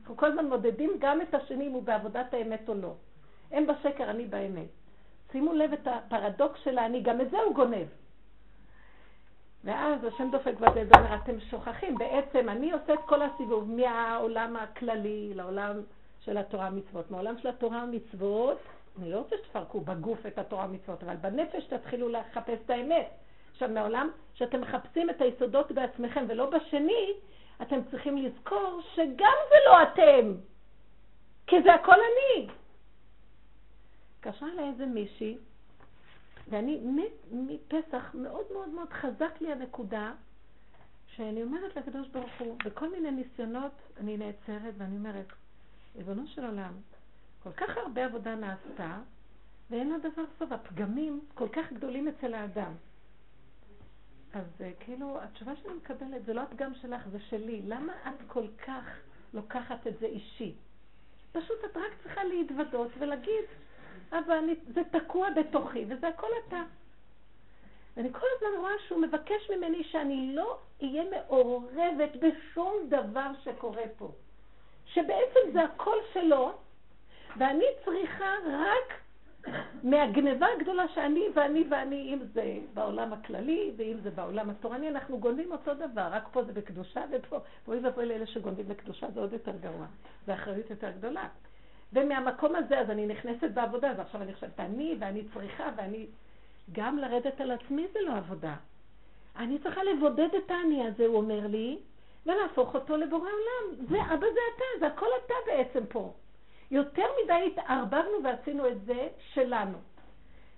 אנחנו 0.01 0.17
כל 0.17 0.25
הזמן 0.25 0.45
מודדים 0.45 0.91
גם 0.99 1.21
את 1.21 1.33
השני 1.33 1.67
אם 1.67 1.71
הוא 1.71 1.83
בעבודת 1.83 2.33
האמת 2.33 2.69
או 2.69 2.73
לא. 2.73 2.93
הם 3.51 3.67
בשקר, 3.67 4.09
אני 4.09 4.25
באמת. 4.25 4.67
שימו 5.31 5.53
לב 5.53 5.73
את 5.73 5.87
הפרדוקס 5.87 6.59
של 6.63 6.77
האני, 6.77 7.01
גם 7.01 7.21
את 7.21 7.31
זה 7.31 7.37
הוא 7.39 7.55
גונב. 7.55 7.87
ואז 9.63 10.03
השם 10.03 10.29
דופק 10.31 10.53
בזה, 10.59 10.85
זה 10.85 10.99
אומר, 10.99 11.15
אתם 11.15 11.39
שוכחים, 11.39 11.97
בעצם 11.97 12.49
אני 12.49 12.71
עושה 12.71 12.93
את 12.93 12.99
כל 13.05 13.21
הסיבוב 13.21 13.71
מהעולם 13.71 14.55
הכללי 14.55 15.31
לעולם 15.35 15.81
של 16.19 16.37
התורה 16.37 16.67
המצוות. 16.67 17.11
מהעולם 17.11 17.37
של 17.37 17.47
התורה 17.47 17.81
המצוות, 17.81 18.57
אני 18.99 19.11
לא 19.11 19.17
רוצה 19.17 19.35
שתפרקו 19.37 19.81
בגוף 19.81 20.25
את 20.25 20.37
התורה 20.37 20.63
המצוות, 20.63 21.03
אבל 21.03 21.15
בנפש 21.15 21.63
תתחילו 21.63 22.09
לחפש 22.09 22.59
את 22.65 22.69
האמת. 22.69 23.09
עכשיו, 23.51 23.69
מהעולם 23.69 24.09
שאתם 24.33 24.61
מחפשים 24.61 25.09
את 25.09 25.21
היסודות 25.21 25.71
בעצמכם 25.71 26.25
ולא 26.27 26.49
בשני, 26.49 27.13
אתם 27.61 27.79
צריכים 27.91 28.17
לזכור 28.17 28.81
שגם 28.95 29.35
זה 29.49 29.55
לא 29.65 29.83
אתם, 29.83 30.33
כי 31.47 31.55
זה 31.63 31.73
הכל 31.73 31.93
אני. 31.93 32.47
התקשרה 34.19 34.49
אליי 34.51 34.69
איזה 34.69 34.85
מישהי, 34.85 35.37
ואני 36.49 36.81
מפסח 37.31 38.11
מאוד 38.13 38.45
מאוד 38.53 38.69
מאוד 38.69 38.93
חזק 38.93 39.41
לי 39.41 39.51
הנקודה 39.51 40.13
שאני 41.07 41.43
אומרת 41.43 41.75
לקדוש 41.75 42.07
ברוך 42.07 42.31
הוא, 42.39 42.57
בכל 42.65 42.91
מיני 42.91 43.11
ניסיונות 43.11 43.71
אני 43.99 44.17
נעצרת 44.17 44.73
ואני 44.77 44.97
אומרת, 44.97 45.27
ריבונו 45.95 46.27
של 46.27 46.45
עולם, 46.45 46.73
כל 47.45 47.51
כך 47.51 47.77
הרבה 47.77 48.05
עבודה 48.05 48.35
נעשתה, 48.35 48.97
ואין 49.69 49.89
לה 49.89 49.97
דבר 49.97 50.23
סוף, 50.39 50.51
הפגמים 50.51 51.21
כל 51.33 51.47
כך 51.49 51.73
גדולים 51.73 52.07
אצל 52.07 52.33
האדם. 52.33 52.71
אז 54.33 54.61
אה, 54.61 54.71
כאילו, 54.79 55.21
התשובה 55.21 55.51
שאני 55.55 55.73
מקבלת 55.73 56.25
זה 56.25 56.33
לא 56.33 56.41
הפגם 56.41 56.73
שלך, 56.75 57.07
זה 57.11 57.19
שלי. 57.19 57.61
למה 57.65 57.93
את 58.07 58.27
כל 58.27 58.47
כך 58.67 58.83
לוקחת 59.33 59.87
את 59.87 59.99
זה 59.99 60.05
אישי? 60.05 60.55
פשוט 61.31 61.57
את 61.65 61.77
רק 61.77 61.91
צריכה 62.03 62.23
להתוודות 62.23 62.91
ולהגיד, 62.99 63.45
אבל 64.11 64.37
אני, 64.37 64.55
זה 64.73 64.81
תקוע 64.91 65.29
בתוכי, 65.29 65.85
וזה 65.89 66.07
הכל 66.07 66.29
אתה. 66.47 66.63
ואני 67.97 68.13
כל 68.13 68.27
הזמן 68.35 68.59
רואה 68.59 68.73
שהוא 68.87 69.01
מבקש 69.01 69.51
ממני 69.55 69.83
שאני 69.83 70.35
לא 70.35 70.57
אהיה 70.81 71.03
מעורבת 71.09 72.11
בשום 72.15 72.73
דבר 72.89 73.31
שקורה 73.43 73.83
פה. 73.97 74.11
שבעצם 74.85 75.39
זה 75.53 75.63
הכל 75.63 75.97
שלו, 76.13 76.64
ואני 77.37 77.65
צריכה 77.85 78.31
רק 78.51 78.99
מהגניבה 79.83 80.47
הגדולה 80.57 80.87
שאני 80.87 81.23
ואני 81.33 81.65
ואני, 81.69 82.13
אם 82.13 82.19
זה 82.33 82.57
בעולם 82.73 83.13
הכללי 83.13 83.71
ואם 83.77 83.97
זה 84.03 84.11
בעולם 84.11 84.49
התורני, 84.49 84.89
אנחנו 84.89 85.19
גונבים 85.19 85.51
אותו 85.51 85.73
דבר, 85.73 86.07
רק 86.11 86.27
פה 86.31 86.43
זה 86.43 86.53
בקדושה 86.53 87.01
ופה, 87.11 87.39
ואוי 87.67 87.79
ואבוי 87.79 88.05
לאלה 88.05 88.25
שגונבים 88.25 88.67
בקדושה 88.67 89.07
זה 89.11 89.19
עוד 89.19 89.33
יותר 89.33 89.51
גרוע, 89.61 89.85
זה 90.25 90.33
אחריות 90.33 90.69
יותר 90.69 90.91
גדולה. 90.91 91.27
ומהמקום 91.93 92.55
הזה 92.55 92.79
אז 92.79 92.89
אני 92.89 93.05
נכנסת 93.05 93.51
בעבודה, 93.53 93.91
אז 93.91 93.99
עכשיו 93.99 94.21
אני 94.21 94.33
חושבת 94.33 94.59
אני 94.59 94.95
ואני 94.99 95.23
צריכה 95.33 95.69
ואני... 95.77 96.07
גם 96.71 96.97
לרדת 96.97 97.41
על 97.41 97.51
עצמי 97.51 97.87
זה 97.93 97.99
לא 98.01 98.17
עבודה. 98.17 98.55
אני 99.35 99.59
צריכה 99.59 99.83
לבודד 99.83 100.29
את 100.37 100.51
האני 100.51 100.87
הזה, 100.87 101.05
הוא 101.05 101.15
אומר 101.15 101.47
לי, 101.47 101.79
ולהפוך 102.25 102.75
אותו 102.75 102.97
לבורא 102.97 103.29
עולם. 103.29 103.87
זה 103.89 104.13
אבא 104.13 104.27
זה 104.33 104.39
אתה, 104.55 104.79
זה 104.79 104.87
הכל 104.87 105.05
אתה 105.25 105.33
בעצם 105.45 105.85
פה. 105.89 106.13
יותר 106.75 107.05
מדי 107.23 107.51
התערבבנו 107.51 108.23
ועשינו 108.23 108.67
את 108.67 108.85
זה 108.85 109.07
שלנו. 109.33 109.77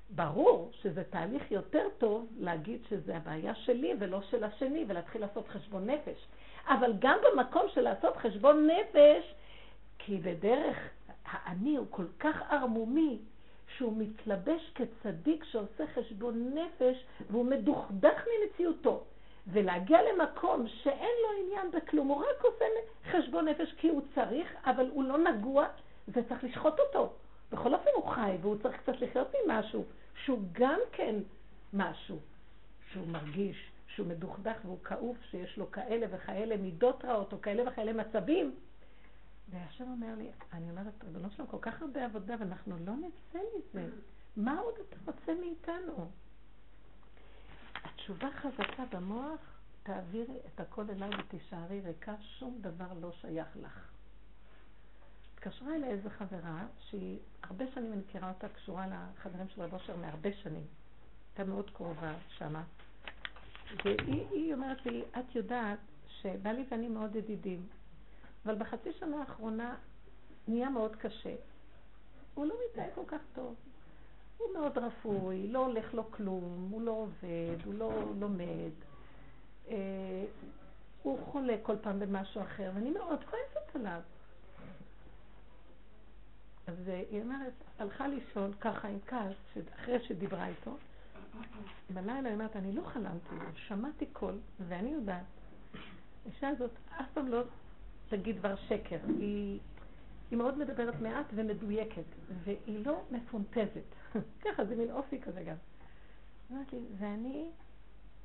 ברור 0.09 0.71
שזה 0.73 1.03
תהליך 1.03 1.51
יותר 1.51 1.87
טוב 1.97 2.27
להגיד 2.39 2.81
שזה 2.89 3.17
הבעיה 3.17 3.55
שלי 3.55 3.93
ולא 3.99 4.21
של 4.21 4.43
השני, 4.43 4.85
ולהתחיל 4.87 5.21
לעשות 5.21 5.47
חשבון 5.47 5.89
נפש. 5.89 6.27
אבל 6.67 6.93
גם 6.99 7.17
במקום 7.23 7.61
של 7.73 7.81
לעשות 7.81 8.17
חשבון 8.17 8.67
נפש, 8.67 9.33
כי 9.99 10.17
בדרך 10.17 10.77
האני 11.25 11.75
הוא 11.75 11.87
כל 11.89 12.05
כך 12.19 12.41
ערמומי, 12.51 13.19
שהוא 13.77 13.93
מתלבש 13.97 14.71
כצדיק 14.75 15.43
שעושה 15.43 15.83
חשבון 15.95 16.53
נפש 16.53 17.05
והוא 17.29 17.45
מדוכדך 17.45 18.23
ממציאותו. 18.27 19.03
ולהגיע 19.47 19.99
למקום 20.01 20.67
שאין 20.67 21.15
לו 21.23 21.43
עניין 21.43 21.71
בכלום, 21.71 22.07
הוא 22.07 22.17
רק 22.17 22.43
עושה 22.43 22.65
חשבון 23.11 23.47
נפש 23.47 23.73
כי 23.77 23.89
הוא 23.89 24.01
צריך, 24.15 24.55
אבל 24.65 24.89
הוא 24.89 25.03
לא 25.03 25.17
נגוע, 25.17 25.67
זה 26.07 26.21
צריך 26.29 26.43
לשחוט 26.43 26.79
אותו. 26.79 27.13
בכל 27.51 27.73
אופן 27.73 27.89
הוא 27.95 28.07
חי, 28.11 28.37
והוא 28.41 28.57
צריך 28.63 28.77
קצת 28.77 29.01
לחיות 29.01 29.27
ממשהו, 29.45 29.85
שהוא 30.23 30.39
גם 30.51 30.79
כן 30.91 31.15
משהו, 31.73 32.19
שהוא 32.91 33.07
מרגיש, 33.07 33.71
שהוא 33.87 34.07
מדוכדך 34.07 34.57
והוא 34.65 34.83
כאוב, 34.83 35.17
שיש 35.29 35.57
לו 35.57 35.71
כאלה 35.71 36.07
וכאלה 36.11 36.57
מידות 36.57 37.05
רעות, 37.05 37.33
או 37.33 37.41
כאלה 37.41 37.71
וכאלה 37.71 37.93
מצבים. 37.93 38.55
והשם 39.49 39.83
אומר 39.83 40.15
לי, 40.17 40.29
אני 40.53 40.69
אומרת, 40.69 41.03
ריבונו 41.03 41.29
שלום, 41.31 41.47
כל 41.47 41.57
כך 41.61 41.81
הרבה 41.81 42.05
עבודה, 42.05 42.35
ואנחנו 42.39 42.75
לא 42.85 42.93
נצא 42.93 43.39
מזה. 43.57 43.85
מה 44.37 44.59
עוד 44.59 44.73
אתה 44.89 45.11
רוצה 45.11 45.33
מאיתנו? 45.41 46.09
התשובה 47.83 48.27
חזקה 48.31 48.83
במוח, 48.91 49.39
תעבירי 49.83 50.37
את 50.45 50.59
הכל 50.59 50.83
אליי 50.89 51.09
ותישארי 51.19 51.79
ריקה, 51.79 52.13
שום 52.21 52.57
דבר 52.61 52.93
לא 53.01 53.11
שייך 53.11 53.47
לך. 53.61 53.96
התקשרה 55.37 55.75
אליי 55.75 55.89
איזו 55.89 56.09
חברה, 56.09 56.65
שהיא, 56.79 57.19
הרבה 57.43 57.65
שנים 57.73 57.93
אני 57.93 58.01
מכירה 58.01 58.29
אותה, 58.29 58.49
קשורה 58.49 58.85
לחברים 58.87 59.47
של 59.49 59.61
רב 59.61 59.73
אושר 59.73 59.95
מהרבה 59.95 60.29
שנים. 60.33 60.63
הייתה 61.29 61.51
מאוד 61.51 61.69
קרובה 61.69 62.13
שמה. 62.29 62.63
והיא 63.85 64.53
אומרת 64.53 64.85
לי, 64.85 65.03
את 65.19 65.35
יודעת 65.35 65.79
שבעלי 66.07 66.65
ואני 66.71 66.87
מאוד 66.87 67.15
ידידים, 67.15 67.67
אבל 68.45 68.55
בחצי 68.55 68.93
שנה 68.99 69.19
האחרונה 69.19 69.75
נהיה 70.47 70.69
מאוד 70.69 70.95
קשה. 70.95 71.35
הוא 72.33 72.45
לא 72.45 72.55
מתנהג 72.69 72.89
כל 72.95 73.03
כך 73.07 73.21
טוב. 73.35 73.55
הוא 74.37 74.47
מאוד 74.53 74.77
רפוי, 74.77 75.47
לא 75.47 75.65
הולך 75.65 75.93
לו 75.93 76.11
כלום, 76.11 76.67
הוא 76.71 76.81
לא 76.81 76.91
עובד, 76.91 77.65
הוא 77.65 77.73
לא 77.73 77.91
לומד. 78.19 78.71
אה, 79.69 80.25
הוא 81.03 81.19
חולה 81.25 81.55
כל 81.63 81.75
פעם 81.81 81.99
במשהו 81.99 82.41
אחר, 82.41 82.71
ואני 82.75 82.91
מאוד 82.91 83.19
כועסת 83.23 83.75
עליו. 83.75 84.01
אז 86.67 86.87
היא 86.87 87.21
אומרת, 87.21 87.53
הלכה 87.79 88.07
לישון 88.07 88.53
ככה 88.61 88.87
עם 88.87 88.99
כעס, 89.07 89.57
אחרי 89.75 89.99
שדיברה 90.07 90.47
איתו. 90.47 90.77
בלילה 91.89 92.29
היא 92.29 92.33
אומרת, 92.33 92.55
אני 92.55 92.71
לא 92.71 92.81
חלמתי, 92.81 93.35
שמעתי 93.55 94.05
קול, 94.05 94.39
ואני 94.67 94.89
יודעת, 94.89 95.25
האישה 96.25 96.47
הזאת 96.49 96.71
אף 97.01 97.05
פעם 97.13 97.27
לא 97.27 97.43
תגיד 98.09 98.37
דבר 98.37 98.55
שקר. 98.55 98.99
היא, 99.07 99.59
היא 100.31 100.37
מאוד 100.37 100.57
מדברת 100.57 101.01
מעט 101.01 101.25
ומדויקת, 101.33 102.03
והיא 102.43 102.85
לא 102.85 103.01
מפונטזת. 103.11 104.15
ככה, 104.43 104.65
זה 104.65 104.75
מין 104.75 104.91
אופי 104.91 105.21
כזה 105.21 105.43
גם. 105.43 105.55
אמרתי 106.51 106.79
לי, 106.79 106.85
ואני 106.97 107.49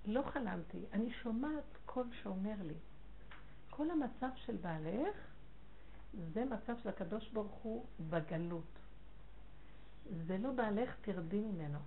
לא 0.07 0.23
חלמתי, 0.23 0.79
אני 0.93 1.11
שומעת 1.11 1.79
קול 1.87 2.07
שאומר 2.23 2.55
לי, 2.63 2.75
כל 3.71 3.91
המצב 3.91 4.29
של 4.37 4.57
בעלך 4.57 5.32
זה 6.35 6.45
מצב 6.45 6.73
של 6.83 6.89
הקדוש 6.89 7.29
ברוך 7.29 7.53
הוא 7.63 7.85
בגלות. 8.11 8.79
זה 10.27 10.39
לא 10.39 10.51
בעלך 10.51 10.95
תרדי 11.01 11.41
ממנו. 11.41 11.79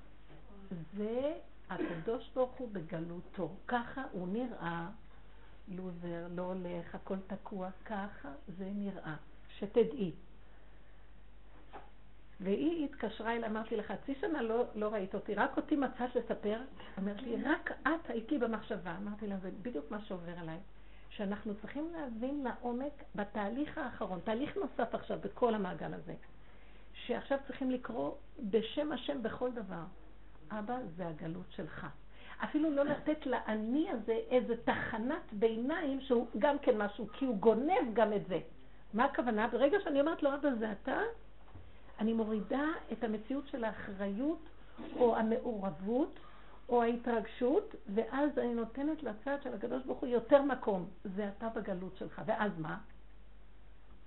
זה 0.98 1.34
הקדוש 1.70 2.30
ברוך 2.36 2.52
הוא 2.52 2.70
בגלותו. 2.72 3.56
ככה 3.68 4.04
הוא 4.12 4.28
נראה 4.28 4.90
לוזר, 5.68 6.28
לא 6.30 6.42
הולך, 6.42 6.96
הכל 6.96 7.18
תקוע, 7.28 7.70
ככה 7.86 8.32
זה 8.58 8.70
נראה, 8.76 9.16
שתדעי. 9.58 10.12
והיא 12.42 12.86
התקשרה 12.86 13.36
אליי, 13.36 13.50
אמרתי 13.50 13.76
לך, 13.76 13.92
חצי 13.92 14.16
שנה 14.16 14.42
לא, 14.42 14.66
לא 14.76 14.88
ראית 14.94 15.16
אותי, 15.16 15.36
רק 15.36 15.58
אותי 15.58 15.76
מצאת 15.76 16.16
לספר. 16.16 16.62
אמרת 17.00 17.22
לי, 17.22 17.44
רק 17.44 17.72
את 17.82 18.10
היית 18.10 18.32
לי 18.32 18.38
במחשבה. 18.38 18.98
אמרתי 18.98 19.28
לה, 19.28 19.38
זה 19.38 19.52
בדיוק 19.62 19.92
מה 19.92 20.02
שעובר 20.02 20.40
עליי. 20.40 20.60
שאנחנו 21.18 21.56
צריכים 21.62 21.94
להבין 21.94 22.44
לעומק 22.44 23.04
בתהליך 23.16 23.78
האחרון, 23.78 24.20
תהליך 24.24 24.58
נוסף 24.58 24.96
עכשיו 24.96 25.20
בכל 25.24 25.56
המעגל 25.56 25.94
הזה, 25.94 26.14
שעכשיו 26.94 27.38
צריכים 27.48 27.72
לקרוא 27.72 28.12
בשם 28.40 28.92
השם 28.92 29.24
בכל 29.24 29.52
דבר. 29.52 29.84
אבא, 30.52 30.78
זה 30.96 31.08
הגלות 31.08 31.46
שלך. 31.50 31.88
אפילו 32.44 32.72
לא 32.72 32.86
לתת 32.86 33.26
לאני 33.26 33.90
הזה 33.90 34.20
איזה 34.30 34.54
תחנת 34.66 35.34
ביניים 35.34 36.02
שהוא 36.02 36.28
גם 36.40 36.60
כן 36.60 36.78
משהו, 36.78 37.08
כי 37.14 37.26
הוא 37.26 37.38
גונב 37.38 37.94
גם 37.94 38.14
את 38.14 38.28
זה. 38.28 38.40
מה 38.94 39.06
הכוונה? 39.06 39.48
ברגע 39.48 39.78
שאני 39.84 40.02
אומרת 40.02 40.24
לו, 40.24 40.34
אבא 40.34 40.50
זה 40.60 40.72
אתה, 40.72 41.00
אני 42.00 42.14
מורידה 42.14 42.66
את 42.92 43.04
המציאות 43.04 43.48
של 43.48 43.64
האחריות 43.64 44.40
או 44.96 45.16
המעורבות 45.16 46.20
או 46.70 46.82
ההתרגשות, 46.82 47.76
ואז 47.96 48.38
אני 48.38 48.54
נותנת 48.54 49.04
לצד 49.04 49.38
של 49.44 49.54
הקדוש 49.54 49.84
ברוך 49.84 50.00
הוא 50.00 50.10
יותר 50.10 50.42
מקום. 50.42 50.90
זה 51.16 51.30
אתה 51.30 51.50
בגלות 51.50 51.98
שלך. 51.98 52.22
ואז 52.26 52.52
מה? 52.58 52.78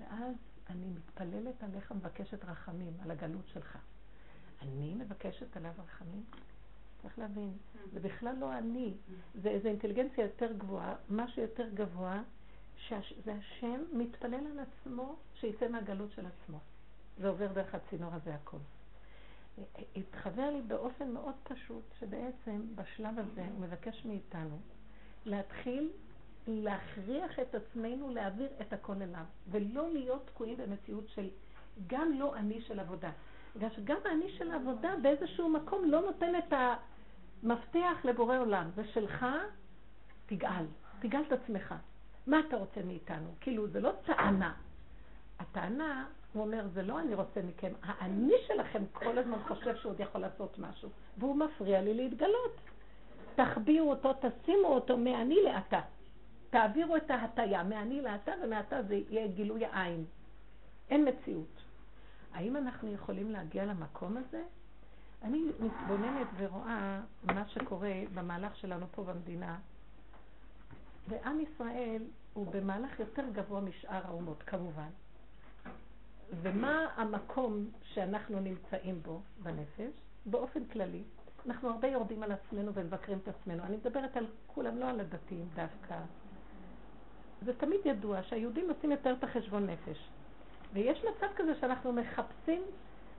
ואז 0.00 0.34
אני 0.70 0.86
מתפללת 0.86 1.62
עליך, 1.62 1.92
מבקשת 1.92 2.44
רחמים 2.44 2.92
על 3.02 3.10
הגלות 3.10 3.48
שלך. 3.52 3.78
אני 4.62 4.94
מבקשת 4.94 5.56
עליו 5.56 5.72
רחמים? 5.84 6.24
צריך 7.02 7.18
להבין, 7.18 7.52
זה 7.92 8.00
בכלל 8.00 8.36
לא 8.38 8.58
אני, 8.58 8.94
זה 9.42 9.48
איזו 9.48 9.68
אינטליגנציה 9.68 10.24
יותר 10.24 10.52
גבוהה, 10.52 10.94
משהו 11.10 11.42
יותר 11.42 11.68
גבוה, 11.74 12.22
שזה 12.88 13.34
השם 13.34 13.80
מתפלל 13.92 14.34
על 14.34 14.58
עצמו 14.58 15.16
שיצא 15.34 15.68
מהגלות 15.68 16.12
של 16.12 16.26
עצמו. 16.26 16.58
זה 17.18 17.28
עובר 17.28 17.52
דרך 17.52 17.74
הצינור 17.74 18.14
הזה 18.14 18.34
הכל. 18.34 18.56
התחבר 19.96 20.50
לי 20.50 20.62
באופן 20.62 21.10
מאוד 21.10 21.34
פשוט, 21.42 21.82
שבעצם 22.00 22.62
בשלב 22.74 23.18
הזה 23.18 23.42
הוא 23.52 23.60
מבקש 23.60 24.04
מאיתנו 24.04 24.58
להתחיל 25.24 25.90
להכריח 26.46 27.38
את 27.38 27.54
עצמנו 27.54 28.10
להעביר 28.10 28.48
את 28.60 28.72
הכל 28.72 29.02
אליו, 29.02 29.24
ולא 29.50 29.90
להיות 29.92 30.26
תקועים 30.26 30.56
במציאות 30.56 31.08
של 31.08 31.28
גם 31.86 32.12
לא 32.18 32.36
אני 32.36 32.60
של 32.60 32.80
עבודה. 32.80 33.10
בגלל 33.56 33.70
שגם 33.70 33.96
האני 34.04 34.32
של 34.38 34.50
העבודה 34.50 34.94
באיזשהו 35.02 35.48
מקום 35.48 35.90
לא 35.90 36.00
נותן 36.00 36.32
את 36.38 36.52
המפתח 36.52 38.04
לבורא 38.04 38.38
עולם. 38.38 38.70
זה 38.74 38.84
שלך, 38.84 39.26
תגאל. 40.26 40.64
תגאל 41.00 41.22
את 41.28 41.32
עצמך. 41.32 41.74
מה 42.26 42.40
אתה 42.48 42.56
רוצה 42.56 42.82
מאיתנו? 42.82 43.34
כאילו, 43.40 43.68
זה 43.68 43.80
לא 43.80 43.92
טענה. 44.06 44.54
הטענה, 45.38 46.06
הוא 46.32 46.42
אומר, 46.42 46.68
זה 46.74 46.82
לא 46.82 47.00
אני 47.00 47.14
רוצה 47.14 47.42
מכם, 47.42 47.72
האני 47.82 48.34
שלכם 48.46 48.82
כל 48.92 49.18
הזמן 49.18 49.38
חושב 49.48 49.76
שהוא 49.76 49.92
עוד 49.92 50.00
יכול 50.00 50.20
לעשות 50.20 50.58
משהו, 50.58 50.88
והוא 51.18 51.36
מפריע 51.36 51.80
לי 51.82 51.94
להתגלות. 51.94 52.56
תחביאו 53.34 53.90
אותו, 53.90 54.12
תשימו 54.12 54.68
אותו 54.68 54.96
מאני 54.96 55.36
לאתה. 55.44 55.80
תעבירו 56.50 56.96
את 56.96 57.10
ההטייה 57.10 57.62
מאני 57.62 58.00
לאתה, 58.00 58.32
ומעתה 58.44 58.82
זה 58.82 58.94
יהיה 58.94 59.26
גילוי 59.26 59.64
העין. 59.64 60.04
אין 60.90 61.08
מציאות. 61.08 61.62
האם 62.32 62.56
אנחנו 62.56 62.92
יכולים 62.92 63.30
להגיע 63.30 63.64
למקום 63.64 64.16
הזה? 64.16 64.42
אני 65.22 65.44
מתבוננת 65.60 66.26
ורואה 66.36 67.00
מה 67.22 67.48
שקורה 67.48 67.92
במהלך 68.14 68.56
שלנו 68.56 68.86
פה 68.90 69.04
במדינה, 69.04 69.58
ועם 71.08 71.40
ישראל 71.40 72.02
הוא 72.34 72.46
במהלך 72.52 73.00
יותר 73.00 73.24
גבוה 73.32 73.60
משאר 73.60 74.06
האומות, 74.06 74.42
כמובן. 74.42 74.88
ומה 76.42 76.86
המקום 76.96 77.70
שאנחנו 77.82 78.40
נמצאים 78.40 79.02
בו 79.02 79.20
בנפש, 79.42 79.92
באופן 80.26 80.64
כללי. 80.64 81.02
אנחנו 81.46 81.68
הרבה 81.70 81.88
יורדים 81.88 82.22
על 82.22 82.32
עצמנו 82.32 82.74
ומבקרים 82.74 83.18
את 83.18 83.28
עצמנו. 83.28 83.62
אני 83.62 83.76
מדברת 83.76 84.16
על 84.16 84.26
כולם, 84.46 84.78
לא 84.78 84.88
על 84.88 85.00
הדתיים 85.00 85.48
דווקא. 85.54 85.98
זה 87.42 87.52
תמיד 87.54 87.80
ידוע 87.84 88.22
שהיהודים 88.22 88.70
עושים 88.70 88.90
יותר 88.90 89.12
את 89.18 89.24
החשבון 89.24 89.66
נפש. 89.66 90.08
ויש 90.72 91.04
מצב 91.04 91.26
כזה 91.36 91.54
שאנחנו 91.60 91.92
מחפשים, 91.92 92.62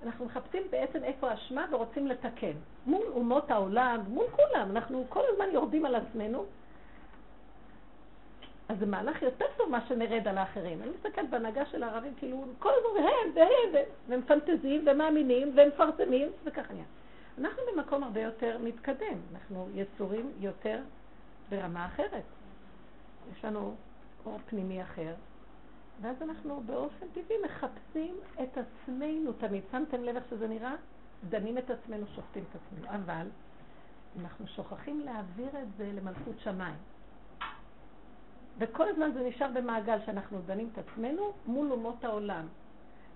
אנחנו 0.03 0.25
מחפשים 0.25 0.63
בעצם 0.69 1.03
איפה 1.03 1.31
האשמה 1.31 1.65
ורוצים 1.71 2.07
לתקן. 2.07 2.53
מול 2.85 3.05
אומות 3.07 3.51
העולם, 3.51 4.01
מול 4.07 4.25
כולם, 4.31 4.71
אנחנו 4.71 5.05
כל 5.09 5.23
הזמן 5.33 5.45
יורדים 5.53 5.85
על 5.85 5.95
עצמנו. 5.95 6.45
אז 8.69 8.79
זה 8.79 8.85
מהלך 8.85 9.21
יותר 9.21 9.45
טוב 9.57 9.69
מה 9.69 9.87
שנרד 9.87 10.27
על 10.27 10.37
האחרים. 10.37 10.81
אני 10.81 10.89
מסתכלת 10.89 11.29
בהנהגה 11.29 11.65
של 11.65 11.83
הערבים, 11.83 12.13
כאילו, 12.17 12.45
כל 12.59 12.69
הזמן 12.69 13.07
הם 13.07 13.31
והם, 13.35 13.83
והם 14.07 14.21
פנטזים 14.21 14.85
ומאמינים 14.87 15.55
ומפרסמים, 15.55 16.27
וכך 16.43 16.71
נהיה. 16.71 16.85
אנחנו 17.37 17.61
במקום 17.73 18.03
הרבה 18.03 18.21
יותר 18.21 18.57
מתקדם, 18.63 19.17
אנחנו 19.33 19.69
יצורים 19.73 20.31
יותר 20.39 20.79
ברמה 21.49 21.85
אחרת. 21.85 22.23
יש 23.37 23.45
לנו 23.45 23.75
אור 24.25 24.39
פנימי 24.45 24.81
אחר, 24.81 25.13
ואז 26.01 26.21
אנחנו 26.21 26.63
באופן 26.65 27.05
טבעי 27.13 27.37
מחפשים 27.45 28.15
את 28.43 28.57
עצמנו 28.57 29.33
תמיד. 29.33 29.63
שמתם 29.71 30.03
לב 30.03 30.15
איך 30.15 30.23
שזה 30.29 30.47
נראה? 30.47 30.75
דנים 31.29 31.57
את 31.57 31.69
עצמנו, 31.69 32.05
שופטים 32.15 32.43
את 32.51 32.55
עצמנו. 32.55 32.95
אבל 32.95 33.27
אנחנו 34.19 34.47
שוכחים 34.47 34.99
להעביר 34.99 35.47
את 35.47 35.67
זה 35.77 35.91
למלכות 35.95 36.39
שמיים. 36.39 36.75
וכל 38.59 38.87
הזמן 38.89 39.11
זה 39.13 39.27
נשאר 39.27 39.47
במעגל 39.53 39.97
שאנחנו 40.05 40.39
דנים 40.45 40.69
את 40.73 40.77
עצמנו 40.77 41.31
מול 41.45 41.71
אומות 41.71 42.03
העולם. 42.03 42.45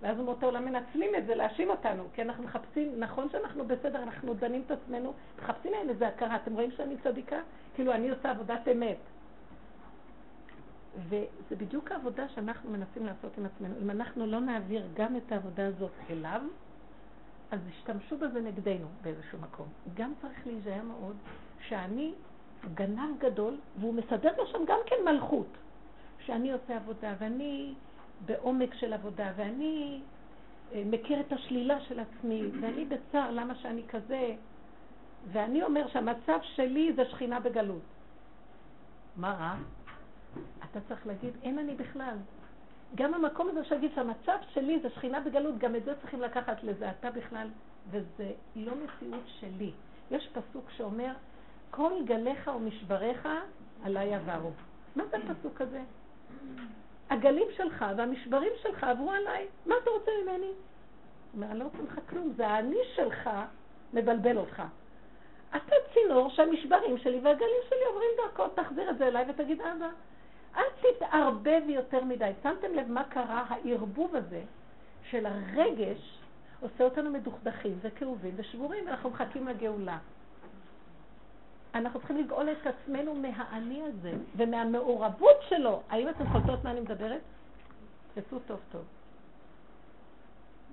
ואז 0.01 0.19
אומות 0.19 0.43
העולם 0.43 0.65
מנצלים 0.65 1.15
את 1.15 1.25
זה 1.25 1.35
להאשים 1.35 1.69
אותנו, 1.69 2.03
כי 2.13 2.21
אנחנו 2.21 2.43
מחפשים, 2.43 2.99
נכון 2.99 3.29
שאנחנו 3.29 3.65
בסדר, 3.67 4.03
אנחנו 4.03 4.33
דנים 4.33 4.63
את 4.65 4.71
עצמנו, 4.71 5.13
מחפשים 5.43 5.71
להם 5.71 5.89
איזה 5.89 6.07
הכרה. 6.07 6.35
אתם 6.35 6.53
רואים 6.53 6.71
שאני 6.71 6.97
צדיקה? 7.03 7.39
כאילו 7.75 7.93
אני 7.93 8.09
עושה 8.09 8.31
עבודת 8.31 8.67
אמת. 8.71 8.97
וזה 10.97 11.55
בדיוק 11.57 11.91
העבודה 11.91 12.29
שאנחנו 12.29 12.71
מנסים 12.71 13.05
לעשות 13.05 13.37
עם 13.37 13.45
עצמנו. 13.45 13.75
אם 13.81 13.89
אנחנו 13.89 14.25
לא 14.25 14.39
נעביר 14.39 14.87
גם 14.93 15.15
את 15.15 15.31
העבודה 15.31 15.67
הזאת 15.67 15.91
אליו, 16.09 16.41
אז 17.51 17.59
ישתמשו 17.69 18.17
בזה 18.17 18.41
נגדנו 18.41 18.87
באיזשהו 19.01 19.39
מקום. 19.39 19.67
גם 19.93 20.13
צריך 20.21 20.47
להיזהר 20.47 20.83
מאוד 20.83 21.15
שאני 21.67 22.13
גנב 22.73 23.19
גדול, 23.19 23.57
והוא 23.79 23.93
מסדר 23.93 24.31
לו 24.37 24.47
שם 24.47 24.65
גם 24.67 24.79
כן 24.85 24.95
מלכות. 25.05 25.47
שאני 26.25 26.51
עושה 26.51 26.75
עבודה, 26.75 27.13
ואני 27.19 27.73
בעומק 28.25 28.73
של 28.73 28.93
עבודה, 28.93 29.31
ואני 29.35 30.01
אה, 30.73 30.83
מכיר 30.85 31.19
את 31.19 31.33
השלילה 31.33 31.81
של 31.81 31.99
עצמי, 31.99 32.43
ואני 32.61 32.85
בצער 32.85 33.31
למה 33.31 33.55
שאני 33.55 33.81
כזה, 33.87 34.35
ואני 35.31 35.63
אומר 35.63 35.87
שהמצב 35.87 36.39
שלי 36.41 36.93
זה 36.95 37.05
שכינה 37.05 37.39
בגלות. 37.39 37.81
מה 39.15 39.33
רע? 39.33 39.55
אתה 40.71 40.79
צריך 40.87 41.07
להגיד, 41.07 41.33
אין 41.43 41.59
אני 41.59 41.75
בכלל. 41.75 42.17
גם 42.95 43.13
המקום 43.13 43.49
הזה 43.49 43.63
שיגיד 43.63 43.91
שהמצב 43.95 44.37
שלי 44.53 44.79
זה 44.79 44.89
שכינה 44.89 45.19
בגלות, 45.19 45.57
גם 45.57 45.75
את 45.75 45.85
זה 45.85 45.93
צריכים 46.01 46.21
לקחת 46.21 46.63
לזה. 46.63 46.89
אתה 46.89 47.11
בכלל, 47.11 47.47
וזה 47.89 48.31
לא 48.55 48.71
מציאות 48.75 49.23
שלי. 49.39 49.71
יש 50.11 50.29
פסוק 50.33 50.69
שאומר, 50.77 51.13
כל 51.75 51.91
גליך 52.05 52.51
ומשבריך 52.55 53.29
עליי 53.83 54.15
עברו. 54.15 54.51
מה 54.95 55.03
זה 55.05 55.17
הפסוק 55.17 55.61
הזה? 55.61 55.81
הגלים 57.09 57.47
שלך 57.57 57.85
והמשברים 57.97 58.51
שלך 58.61 58.83
עברו 58.83 59.11
עליי, 59.11 59.47
מה 59.65 59.75
אתה 59.83 59.89
רוצה 59.89 60.11
ממני? 60.23 60.45
הוא 60.45 60.55
אומר, 61.33 61.51
אני 61.51 61.59
לא 61.59 61.63
רוצה 61.63 61.77
ממך 61.77 61.99
כלום, 62.09 62.33
זה 62.35 62.47
האני 62.47 62.77
שלך 62.95 63.29
מבלבל 63.93 64.37
אותך. 64.37 64.63
אתה 65.55 65.75
צינור 65.93 66.29
שהמשברים 66.29 66.97
שלי 66.97 67.19
והגלים 67.19 67.61
שלי 67.69 67.85
עוברים 67.87 68.09
דרכו, 68.17 68.47
תחזיר 68.47 68.89
את 68.89 68.97
זה 68.97 69.07
אליי 69.07 69.25
ותגיד, 69.29 69.61
אבא, 69.61 69.89
אל 70.57 70.63
תתערבב 70.81 71.61
יותר 71.67 72.03
מדי. 72.03 72.31
שמתם 72.43 72.73
לב 72.73 72.91
מה 72.91 73.03
קרה? 73.03 73.43
הערבוב 73.49 74.15
הזה 74.15 74.41
של 75.09 75.25
הרגש 75.25 76.19
עושה 76.61 76.83
אותנו 76.83 77.09
מדוכדכים 77.09 77.77
וכאובים 77.81 78.33
ושבורים, 78.35 78.85
ואנחנו 78.85 79.09
מחכים 79.09 79.47
לגאולה. 79.47 79.97
אנחנו 81.75 81.99
צריכים 81.99 82.17
לגאול 82.17 82.49
את 82.51 82.67
עצמנו 82.67 83.15
מהאני 83.15 83.81
הזה 83.81 84.13
ומהמעורבות 84.35 85.37
שלו. 85.49 85.81
האם 85.89 86.09
אתם 86.09 86.23
קולטות 86.31 86.63
מה 86.63 86.71
אני 86.71 86.79
מדברת? 86.79 87.21
תעשו 88.13 88.39
טוב 88.39 88.59
טוב. 88.71 88.81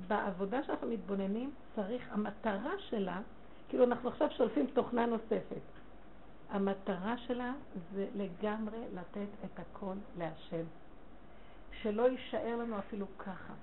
בעבודה 0.09 0.63
שאנחנו 0.63 0.89
מתבוננים 0.89 1.51
צריך, 1.77 2.09
המטרה 2.11 2.73
שלה, 2.79 3.21
כאילו 3.69 3.85
אנחנו 3.85 4.09
עכשיו 4.09 4.31
שולפים 4.31 4.67
תוכנה 4.67 5.07
נוספת. 5.07 5.61
המטרה 6.51 7.19
שלה 7.19 7.53
זה 7.95 8.07
לגמרי 8.15 8.79
לתת 8.95 9.29
את 9.45 9.61
הכל 9.61 9.95
להשם. 10.19 10.65
שלא 11.83 12.09
יישאר 12.09 12.57
לנו 12.57 12.79
אפילו 12.79 13.07
ככה. 13.19 13.55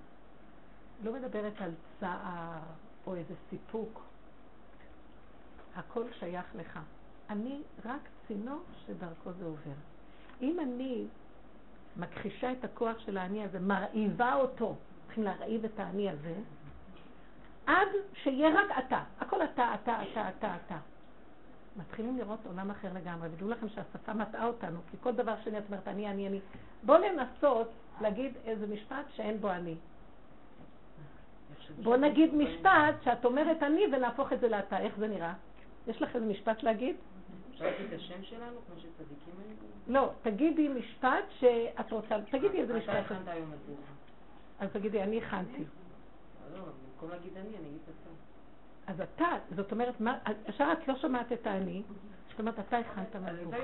לא 1.03 1.13
מדברת 1.13 1.61
על 1.61 1.71
צער 1.99 2.59
או 3.07 3.15
איזה 3.15 3.33
סיפוק. 3.49 4.01
הכל 5.75 6.03
שייך 6.19 6.45
לך. 6.55 6.79
אני 7.29 7.61
רק 7.85 8.01
צינור 8.27 8.61
שדרכו 8.85 9.31
זה 9.31 9.45
עובר. 9.45 9.71
אם 10.41 10.59
אני 10.59 11.05
מכחישה 11.97 12.51
את 12.51 12.63
הכוח 12.63 12.99
של 12.99 13.17
האני 13.17 13.43
הזה, 13.43 13.59
מרעיבה 13.59 14.35
אותו, 14.35 14.75
צריכים 15.05 15.23
להרעיב 15.23 15.65
את 15.65 15.79
האני 15.79 16.09
הזה, 16.09 16.33
עד 17.65 17.87
שיהיה 18.13 18.49
רק 18.49 18.85
אתה. 18.85 19.03
הכל 19.19 19.43
אתה, 19.43 19.75
אתה, 19.83 20.03
אתה, 20.03 20.29
אתה, 20.29 20.55
אתה. 20.65 20.77
מתחילים 21.77 22.17
לראות 22.17 22.39
עולם 22.45 22.71
אחר 22.71 22.93
לגמרי, 22.93 23.29
ודעו 23.31 23.49
לכם 23.49 23.69
שהשפה 23.69 24.13
מטעה 24.13 24.47
אותנו, 24.47 24.79
כי 24.91 24.97
כל 25.01 25.11
דבר 25.11 25.35
שני 25.43 25.57
את 25.57 25.63
אומרת 25.69 25.87
אני, 25.87 26.07
אני, 26.07 26.27
אני. 26.27 26.39
בואו 26.83 27.01
לנסות 27.01 27.71
להגיד 28.01 28.31
איזה 28.45 28.67
משפט 28.67 29.05
שאין 29.15 29.41
בו 29.41 29.51
אני. 29.51 29.75
בואו 31.83 31.97
נגיד 31.97 32.33
משפט 32.33 33.03
שאת 33.03 33.25
אומרת 33.25 33.63
אני 33.63 33.81
ונהפוך 33.91 34.33
את 34.33 34.39
זה 34.39 34.47
לאתה, 34.47 34.79
איך 34.79 34.97
זה 34.97 35.07
נראה? 35.07 35.33
יש 35.87 36.01
לך 36.01 36.15
איזה 36.15 36.25
משפט 36.25 36.63
להגיד? 36.63 36.95
אפשר 37.57 37.85
את 37.85 37.93
השם 37.93 38.23
שלנו, 38.23 38.59
כמו 38.67 38.75
שצדיקים 38.79 39.33
היו? 39.39 39.93
לא, 39.93 40.11
תגידי 40.21 40.67
משפט 40.67 41.25
שאת 41.39 41.91
רוצה, 41.91 42.15
תגידי 42.31 42.61
איזה 42.61 42.77
משפט. 42.77 42.89
אתה 42.89 42.99
הכנת 42.99 43.27
היום 43.27 43.53
את 43.53 43.57
זה. 43.67 43.73
אז 44.59 44.69
תגידי, 44.71 45.03
אני 45.03 45.17
הכנתי. 45.17 45.63
לא, 46.53 46.59
במקום 46.59 47.09
להגיד 47.09 47.31
אני, 47.37 47.47
אני 47.47 47.67
אגיד 47.67 47.79
אתה. 47.83 48.09
אז 48.91 49.01
אתה, 49.01 49.55
זאת 49.55 49.71
אומרת, 49.71 49.95
ישר 50.49 50.69
את 50.71 50.87
לא 50.87 50.95
שומעת 50.95 51.31
את 51.31 51.47
האני, 51.47 51.83
זאת 52.29 52.39
אומרת, 52.39 52.59
אתה 52.59 52.77
הכנת 52.77 53.15
מזבוחה. 53.15 53.57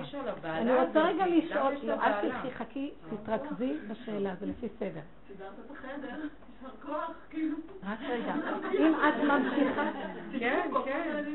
אני 0.43 0.75
רוצה 0.75 0.99
רגע 0.99 1.27
לשאול, 1.27 1.73
לא, 1.83 1.93
אל 1.93 2.21
תלכי, 2.21 2.51
חכי, 2.51 2.91
תתרכזי 3.09 3.77
בשאלה, 3.87 4.35
זה 4.39 4.45
לפי 4.45 4.67
סדר. 4.79 5.01
סידרת 5.27 5.51
את 5.65 5.71
החדר, 5.71 6.09
יישר 6.09 6.75
כוח, 6.85 7.11
כאילו. 7.29 7.57
רק 7.83 7.99
רגע, 8.01 8.33
אם 8.79 8.95
את 8.95 9.23
ממשיכה... 9.23 9.91
כן, 10.39 10.69
כן. 10.85 11.25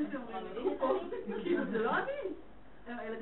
כאילו, 1.43 1.65
זה 1.65 1.79
לא 1.79 1.91
אני. 1.97 2.48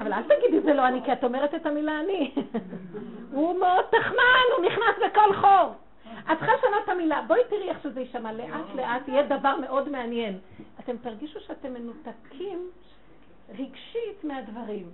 אבל 0.00 0.12
אל 0.12 0.22
תגידי 0.22 0.60
זה 0.60 0.74
לא 0.74 0.88
אני, 0.88 1.02
כי 1.04 1.12
את 1.12 1.24
אומרת 1.24 1.54
את 1.54 1.66
המילה 1.66 2.00
אני. 2.00 2.34
הוא 3.32 3.58
מאוד 3.60 3.84
תחמן, 3.90 4.46
הוא 4.56 4.66
נכנס 4.66 5.10
בכל 5.10 5.34
חור. 5.34 5.74
את 6.32 6.38
צריכה 6.38 6.52
לשנות 6.54 6.84
את 6.84 6.88
המילה. 6.88 7.22
בואי 7.26 7.40
תראי 7.48 7.68
איך 7.68 7.82
שזה 7.82 8.00
יישמע. 8.00 8.32
לאט 8.32 8.74
לאט 8.74 9.08
יהיה 9.08 9.22
דבר 9.22 9.56
מאוד 9.56 9.88
מעניין. 9.88 10.38
אתם 10.80 10.96
תרגישו 10.96 11.40
שאתם 11.40 11.74
מנותקים 11.74 12.70
רגשית 13.48 14.24
מהדברים. 14.24 14.86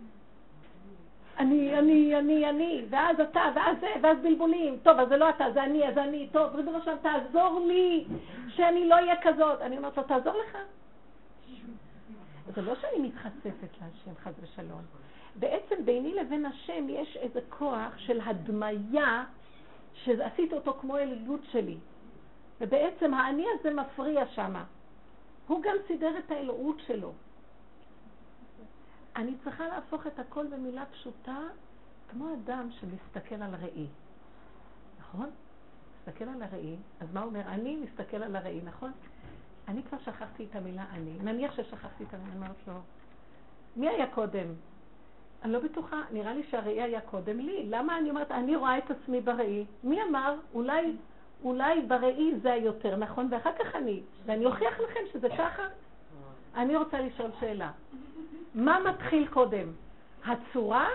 אני, 1.39 1.79
אני, 1.79 2.19
אני, 2.19 2.49
אני, 2.49 2.85
ואז 2.91 3.21
אתה, 3.21 3.41
ואז 3.55 3.77
זה, 3.81 3.89
ואז 4.03 4.19
בלבולים. 4.23 4.77
טוב, 4.83 4.99
אז 4.99 5.09
זה 5.09 5.17
לא 5.17 5.29
אתה, 5.29 5.45
זה 5.55 5.63
אני, 5.63 5.89
אז 5.89 5.99
אני. 5.99 6.29
טוב, 6.33 6.55
ריבונו 6.55 6.83
שלם, 6.83 6.97
תעזור 7.03 7.65
לי, 7.69 8.05
שאני 8.49 8.89
לא 8.89 8.95
אהיה 8.95 9.15
כזאת. 9.23 9.61
אני 9.61 9.77
אומרת 9.77 9.97
לו, 9.97 10.03
תעזור 10.03 10.33
לך. 10.33 10.59
זה 12.55 12.63
לא 12.63 12.75
שאני 12.75 13.09
מתחשפת 13.09 13.81
להשם, 13.81 14.15
חס 14.23 14.33
ושלום. 14.41 14.83
בעצם 15.37 15.85
ביני 15.85 16.15
לבין 16.15 16.47
השם 16.47 16.87
יש 16.89 17.17
איזה 17.17 17.41
כוח 17.49 17.99
של 17.99 18.21
הדמיה 18.21 19.25
שעשית 19.95 20.53
אותו 20.53 20.75
כמו 20.81 20.99
אלילות 20.99 21.41
שלי. 21.53 21.77
ובעצם 22.61 23.15
האני 23.15 23.47
הזה 23.55 23.75
מפריע 23.75 24.27
שמה. 24.27 24.65
הוא 25.47 25.63
גם 25.63 25.77
סידר 25.87 26.19
את 26.19 26.31
האלוהות 26.31 26.77
שלו. 26.87 27.13
אני 29.17 29.35
צריכה 29.45 29.69
להפוך 29.69 30.07
את 30.07 30.19
הכל 30.19 30.47
במילה 30.47 30.87
פשוטה, 30.87 31.39
כמו 32.11 32.35
אדם 32.35 32.69
שמסתכל 32.71 33.43
על 33.43 33.55
ראי. 33.55 33.87
נכון? 35.01 35.31
מסתכל 36.01 36.25
על 36.25 36.43
הראי, 36.43 36.77
אז 37.01 37.09
מה 37.13 37.21
הוא 37.21 37.29
אומר? 37.29 37.41
אני 37.41 37.77
מסתכל 37.77 38.17
על 38.17 38.37
הראי, 38.37 38.61
נכון? 38.65 38.93
אני 39.73 39.83
כבר 39.83 39.99
שכחתי 40.05 40.47
את 40.51 40.57
המילה 40.57 40.85
אני. 40.93 41.11
נניח 41.23 41.53
ששכחתי 41.53 42.05
את 42.05 42.15
המילה, 42.15 42.33
אני 42.33 42.37
אומרת 42.37 42.57
לו, 42.67 42.75
מי 43.77 43.89
היה 43.89 44.07
קודם? 44.07 44.47
אני 45.43 45.53
לא 45.53 45.59
בטוחה, 45.59 45.97
נראה 46.13 46.35
לי 46.35 46.43
שהראי 46.51 46.83
היה 46.83 47.01
קודם 47.01 47.39
לי. 47.41 47.67
למה 47.67 47.99
אני 47.99 48.11
אומרת, 48.11 48.31
אני 48.31 48.57
רואה 48.57 48.79
את 48.79 48.91
עצמי 48.91 49.21
בראי? 49.21 49.65
מי 49.85 50.03
אמר? 50.03 50.35
אולי, 50.55 50.97
אולי 51.45 51.83
בראי 51.83 52.33
זה 52.43 52.53
היותר 52.53 52.97
נכון, 52.97 53.29
ואחר 53.31 53.51
כך 53.59 53.77
אני, 53.77 54.01
ואני 54.27 54.47
אוכיח 54.47 54.81
לכם 54.81 55.01
שזה 55.13 55.29
ככה. 55.39 55.63
אני 56.55 56.77
רוצה 56.77 57.01
לשאול 57.01 57.31
שאלה. 57.41 57.71
מה 58.55 58.79
מתחיל 58.81 59.29
קודם, 59.29 59.69
הצורה 60.25 60.89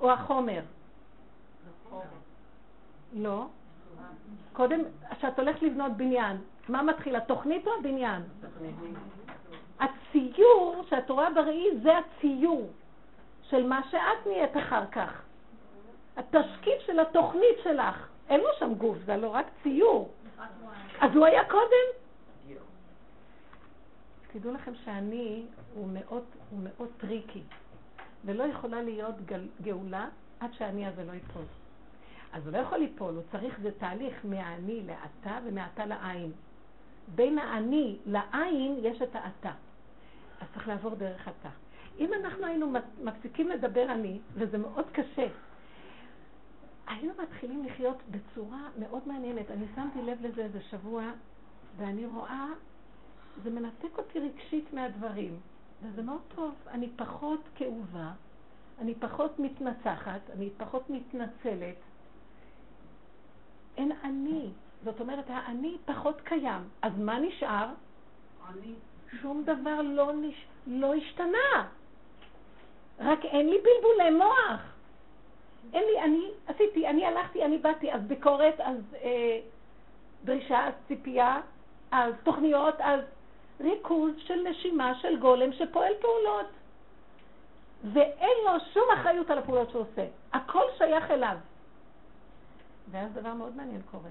או 0.00 0.10
החומר? 0.10 0.60
לא. 3.12 3.46
קודם, 4.52 4.80
כשאת 5.10 5.38
הולכת 5.38 5.62
לבנות 5.62 5.92
בניין, 5.96 6.36
מה 6.68 6.82
מתחיל, 6.82 7.16
התוכנית 7.16 7.66
או 7.66 7.72
הבניין? 7.78 8.22
הציור 9.80 10.82
שאת 10.90 11.10
רואה 11.10 11.30
בראי 11.30 11.66
זה 11.82 11.90
הציור 11.98 12.70
של 13.42 13.66
מה 13.66 13.80
שאת 13.90 14.26
נהיית 14.26 14.56
אחר 14.56 14.86
כך. 14.86 15.22
התשקיף 16.16 16.82
של 16.86 17.00
התוכנית 17.00 17.58
שלך. 17.64 18.08
אין 18.28 18.40
לו 18.40 18.48
שם 18.58 18.74
גוף, 18.74 18.98
זה 19.06 19.16
לא 19.16 19.28
רק 19.28 19.46
ציור. 19.62 20.10
אז 21.00 21.10
הוא 21.14 21.26
היה 21.26 21.44
קודם? 21.44 21.88
תדעו 24.32 24.52
לכם 24.52 24.72
שאני 24.84 25.46
הוא 25.74 25.88
מאוד, 25.92 26.24
הוא 26.50 26.60
מאוד 26.62 26.88
tricky, 26.96 27.42
ולא 28.24 28.44
יכולה 28.44 28.82
להיות 28.82 29.14
גאולה 29.62 30.08
עד 30.40 30.52
שהאני 30.52 30.86
הזה 30.86 31.04
לא 31.04 31.12
ייפול. 31.12 31.42
אז 32.32 32.46
הוא 32.46 32.52
לא 32.52 32.58
יכול 32.58 32.78
ליפול, 32.78 33.14
הוא 33.14 33.22
צריך, 33.32 33.58
זה 33.62 33.70
תהליך 33.78 34.14
מהאני 34.24 34.82
לאתה 34.86 35.38
ומאתה 35.44 35.86
לאין. 35.86 36.32
בין 37.14 37.38
האני 37.38 37.98
לאין 38.06 38.76
יש 38.82 39.02
את 39.02 39.14
האתה. 39.16 39.52
אז 40.40 40.46
צריך 40.54 40.68
לעבור 40.68 40.94
דרך 40.94 41.28
אתה. 41.28 41.48
אם 41.98 42.14
אנחנו 42.14 42.46
היינו 42.46 42.72
מפסיקים 43.02 43.48
לדבר 43.48 43.92
אני, 43.92 44.18
וזה 44.34 44.58
מאוד 44.58 44.86
קשה, 44.92 45.26
היינו 46.86 47.12
מתחילים 47.22 47.64
לחיות 47.64 47.96
בצורה 48.10 48.68
מאוד 48.78 49.08
מעניינת. 49.08 49.50
אני 49.50 49.64
שמתי 49.74 50.02
לב 50.02 50.26
לזה 50.26 50.42
איזה 50.42 50.60
שבוע, 50.60 51.12
ואני 51.76 52.06
רואה, 52.06 52.46
זה 53.42 53.50
מנתק 53.50 53.98
אותי 53.98 54.18
רגשית 54.18 54.72
מהדברים, 54.72 55.40
וזה 55.82 56.02
מאוד 56.02 56.20
טוב. 56.34 56.54
אני 56.68 56.88
פחות 56.96 57.40
כאובה, 57.54 58.12
אני 58.78 58.94
פחות 58.94 59.38
מתנצחת, 59.38 60.20
אני 60.34 60.50
פחות 60.56 60.90
מתנצלת. 60.90 61.76
אין 63.76 63.92
אני. 64.04 64.50
זאת 64.84 65.00
אומרת, 65.00 65.24
האני 65.28 65.76
פחות 65.84 66.20
קיים. 66.20 66.62
אז 66.82 66.92
מה 66.98 67.18
נשאר? 67.18 67.66
אני. 68.48 68.74
שום 69.20 69.42
דבר 69.44 69.82
לא, 69.82 70.12
נש... 70.12 70.44
לא 70.66 70.94
השתנה. 70.94 71.68
רק 72.98 73.24
אין 73.24 73.48
לי 73.50 73.56
בלבולי 73.58 74.10
מוח. 74.10 74.60
אין 75.72 75.84
לי, 75.84 76.00
אני 76.02 76.30
עשיתי, 76.46 76.88
אני 76.88 77.06
הלכתי, 77.06 77.44
אני 77.44 77.58
באתי, 77.58 77.92
אז 77.92 78.02
ביקורת, 78.02 78.60
אז 78.60 78.76
אה, 79.02 79.40
דרישה, 80.24 80.66
אז 80.66 80.72
ציפייה, 80.88 81.40
אז 81.90 82.14
תוכניות, 82.24 82.74
אז 82.78 83.00
ריכוז 83.60 84.12
של 84.18 84.48
נשימה 84.48 84.94
של 84.94 85.18
גולם 85.18 85.52
שפועל 85.52 85.92
פעולות. 86.00 86.46
ואין 87.92 88.36
לו 88.44 88.52
שום 88.72 88.84
אחריות 88.94 89.30
על 89.30 89.38
הפעולות 89.38 89.70
שהוא 89.70 89.82
עושה. 89.82 90.06
הכל 90.32 90.64
שייך 90.78 91.10
אליו. 91.10 91.36
ואז 92.90 93.12
דבר 93.12 93.34
מאוד 93.34 93.56
מעניין 93.56 93.82
קורה. 93.90 94.10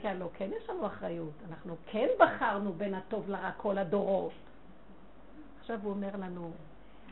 כי 0.00 0.08
הלא 0.08 0.28
כן 0.34 0.50
יש 0.56 0.70
לנו 0.70 0.86
אחריות, 0.86 1.32
אנחנו 1.48 1.76
כן 1.86 2.08
בחרנו 2.18 2.72
בין 2.72 2.94
הטוב 2.94 3.30
לרע 3.30 3.50
כל 3.56 3.78
הדורות. 3.78 4.32
עכשיו 5.60 5.78
הוא 5.82 5.90
אומר 5.90 6.10
לנו, 6.18 6.50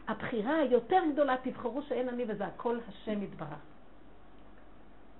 הבחירה 0.08 0.56
היותר 0.56 1.00
גדולה, 1.12 1.36
תבחרו 1.42 1.82
שאין 1.82 2.08
אני 2.08 2.24
וזה 2.28 2.46
הכל 2.46 2.78
השם 2.88 3.22
יתברך. 3.22 3.58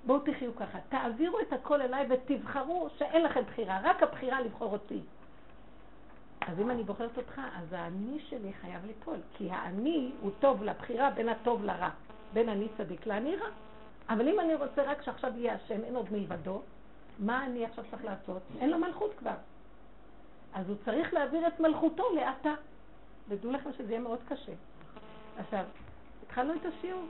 בואו 0.06 0.18
תחיו 0.18 0.56
ככה, 0.56 0.78
תעבירו 0.88 1.40
את 1.40 1.52
הכל 1.52 1.82
אליי 1.82 2.06
ותבחרו 2.10 2.88
שאין 2.98 3.22
לכם 3.22 3.42
בחירה, 3.42 3.80
רק 3.82 4.02
הבחירה 4.02 4.40
לבחור 4.40 4.72
אותי. 4.72 5.00
אז 6.40 6.60
אם 6.60 6.70
אני 6.70 6.84
בוחרת 6.84 7.16
אותך, 7.16 7.40
אז 7.56 7.72
האני 7.72 8.18
שלי 8.20 8.52
חייב 8.60 8.86
ליפול, 8.86 9.16
כי 9.36 9.50
האני 9.50 10.12
הוא 10.20 10.30
טוב 10.40 10.62
לבחירה 10.62 11.10
בין 11.10 11.28
הטוב 11.28 11.64
לרע, 11.64 11.88
בין 12.32 12.48
אני 12.48 12.68
צדיק 12.76 13.06
לאני 13.06 13.36
רע. 13.36 13.48
אבל 14.08 14.28
אם 14.28 14.40
אני 14.40 14.54
רוצה 14.54 14.82
רק 14.82 15.02
שעכשיו 15.02 15.32
יהיה 15.36 15.54
השם, 15.54 15.84
אין 15.84 15.96
עוד 15.96 16.12
מלבדו, 16.12 16.62
מה 17.18 17.46
אני 17.46 17.64
עכשיו 17.64 17.84
צריך 17.90 18.04
לעשות? 18.04 18.42
אין 18.60 18.70
לו 18.70 18.78
מלכות 18.78 19.14
כבר. 19.18 19.34
אז 20.54 20.68
הוא 20.68 20.76
צריך 20.84 21.14
להעביר 21.14 21.46
את 21.46 21.60
מלכותו 21.60 22.04
לאתה. 22.14 22.54
ודעו 23.28 23.52
לכם 23.52 23.72
שזה 23.72 23.92
יהיה 23.92 24.00
מאוד 24.00 24.18
קשה. 24.28 24.52
עכשיו, 25.38 25.64
התחלנו 26.22 26.54
את 26.54 26.66
השיעור, 26.66 27.04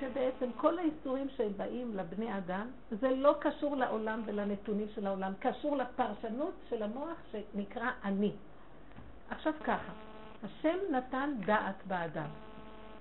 שבעצם 0.00 0.50
כל 0.56 0.78
האיסורים 0.78 1.28
שהם 1.28 1.52
באים 1.56 1.96
לבני 1.96 2.38
אדם, 2.38 2.66
זה 2.90 3.10
לא 3.10 3.34
קשור 3.40 3.76
לעולם 3.76 4.22
ולנתונים 4.26 4.88
של 4.94 5.06
העולם, 5.06 5.32
קשור 5.38 5.76
לפרשנות 5.76 6.54
של 6.68 6.82
המוח 6.82 7.18
שנקרא 7.32 7.90
אני. 8.04 8.32
עכשיו 9.30 9.52
ככה, 9.64 9.92
השם 10.42 10.78
נתן 10.90 11.30
דעת 11.46 11.86
באדם. 11.86 12.28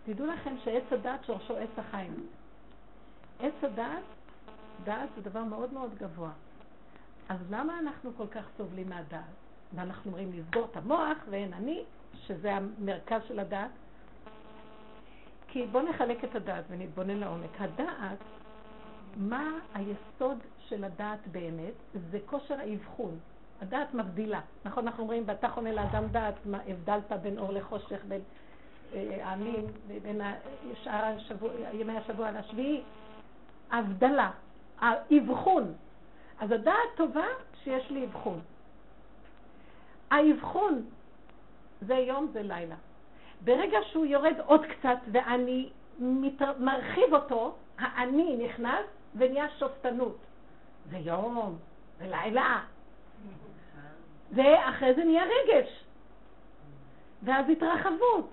תדעו 0.05 0.25
לכם 0.25 0.55
שעץ 0.63 0.83
הדעת 0.91 1.25
שורשו 1.25 1.57
עץ 1.57 1.69
החיים. 1.77 2.27
עץ 3.39 3.53
הדעת, 3.63 4.03
דעת 4.83 5.09
זה 5.15 5.21
דבר 5.21 5.43
מאוד 5.43 5.73
מאוד 5.73 5.95
גבוה. 5.95 6.31
אז 7.29 7.37
למה 7.49 7.79
אנחנו 7.79 8.11
כל 8.17 8.27
כך 8.27 8.45
סובלים 8.57 8.89
מהדעת? 8.89 9.23
ואנחנו 9.75 10.11
אומרים 10.11 10.31
לסגור 10.33 10.67
את 10.71 10.77
המוח 10.77 11.17
ואין 11.29 11.53
אני, 11.53 11.83
שזה 12.15 12.55
המרכז 12.55 13.21
של 13.27 13.39
הדעת. 13.39 13.71
כי 15.47 15.67
בואו 15.71 15.89
נחלק 15.89 16.23
את 16.23 16.35
הדעת 16.35 16.63
ונתבונן 16.69 17.17
לעומק. 17.17 17.61
הדעת, 17.61 18.17
מה 19.17 19.51
היסוד 19.73 20.37
של 20.59 20.83
הדעת 20.83 21.27
באמת? 21.27 21.73
זה 22.11 22.19
כושר 22.25 22.59
האבחון. 22.59 23.19
הדעת 23.61 23.93
מבדילה. 23.93 24.41
נכון, 24.65 24.87
אנחנו 24.87 25.03
אומרים, 25.03 25.23
ואתה 25.25 25.49
חונה 25.49 25.71
לאדם 25.71 26.07
דעת, 26.07 26.35
מה 26.45 26.59
הבדלת 26.67 27.11
בין 27.21 27.37
אור 27.37 27.51
לחושך, 27.51 28.01
בין 28.07 28.21
אה, 28.93 29.19
העמים, 29.21 29.65
בין 30.01 30.21
שאר 30.83 31.05
השבוע, 31.05 31.49
ימי 31.73 31.97
השבוע 31.97 32.31
לשביעי. 32.31 32.81
הבדלה, 33.71 34.31
האבחון. 34.83 35.73
אז 36.39 36.51
הדעת 36.51 36.89
טובה 36.95 37.25
שיש 37.63 37.91
לי 37.91 38.05
אבחון. 38.05 38.39
האבחון 40.11 40.85
זה 41.81 41.93
יום, 41.93 42.27
זה 42.33 42.41
לילה. 42.43 42.75
ברגע 43.41 43.77
שהוא 43.91 44.05
יורד 44.05 44.35
עוד 44.45 44.65
קצת 44.65 44.97
ואני 45.11 45.69
מתר... 45.99 46.51
מרחיב 46.59 47.13
אותו, 47.13 47.55
האני 47.77 48.45
נכנס 48.45 48.85
ונהיה 49.15 49.49
שופטנות. 49.59 50.17
זה 50.91 50.97
יום, 50.97 51.57
זה 51.99 52.05
לילה. 52.07 52.61
ואחרי 54.31 54.93
זה 54.93 55.03
נהיה 55.03 55.23
רגש. 55.23 55.83
ואז 57.23 57.45
התרחבות. 57.49 58.29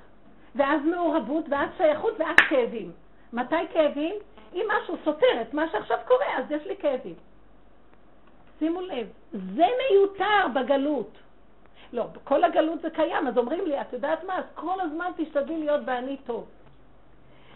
ואז 0.54 0.80
מעורבות, 0.82 1.44
ואז 1.50 1.68
שייכות, 1.76 2.20
ואז 2.20 2.36
כאבים. 2.48 2.92
מתי 3.32 3.68
כאבים? 3.72 4.14
אם 4.54 4.66
משהו 4.68 4.96
סותר 5.04 5.40
את 5.42 5.54
מה 5.54 5.70
שעכשיו 5.72 5.98
קורה, 6.06 6.38
אז 6.38 6.50
יש 6.50 6.66
לי 6.66 6.76
כאבים. 6.76 7.14
שימו 8.58 8.80
לב, 8.80 9.06
זה 9.32 9.66
מיותר 9.90 10.46
בגלות. 10.54 11.10
לא, 11.92 12.06
כל 12.24 12.44
הגלות 12.44 12.80
זה 12.82 12.90
קיים, 12.90 13.28
אז 13.28 13.38
אומרים 13.38 13.66
לי, 13.66 13.80
את 13.80 13.92
יודעת 13.92 14.24
מה? 14.24 14.38
אז 14.38 14.44
כל 14.54 14.80
הזמן 14.80 15.10
תשתדלי 15.16 15.58
להיות 15.58 15.84
באני 15.84 16.16
טוב. 16.16 16.48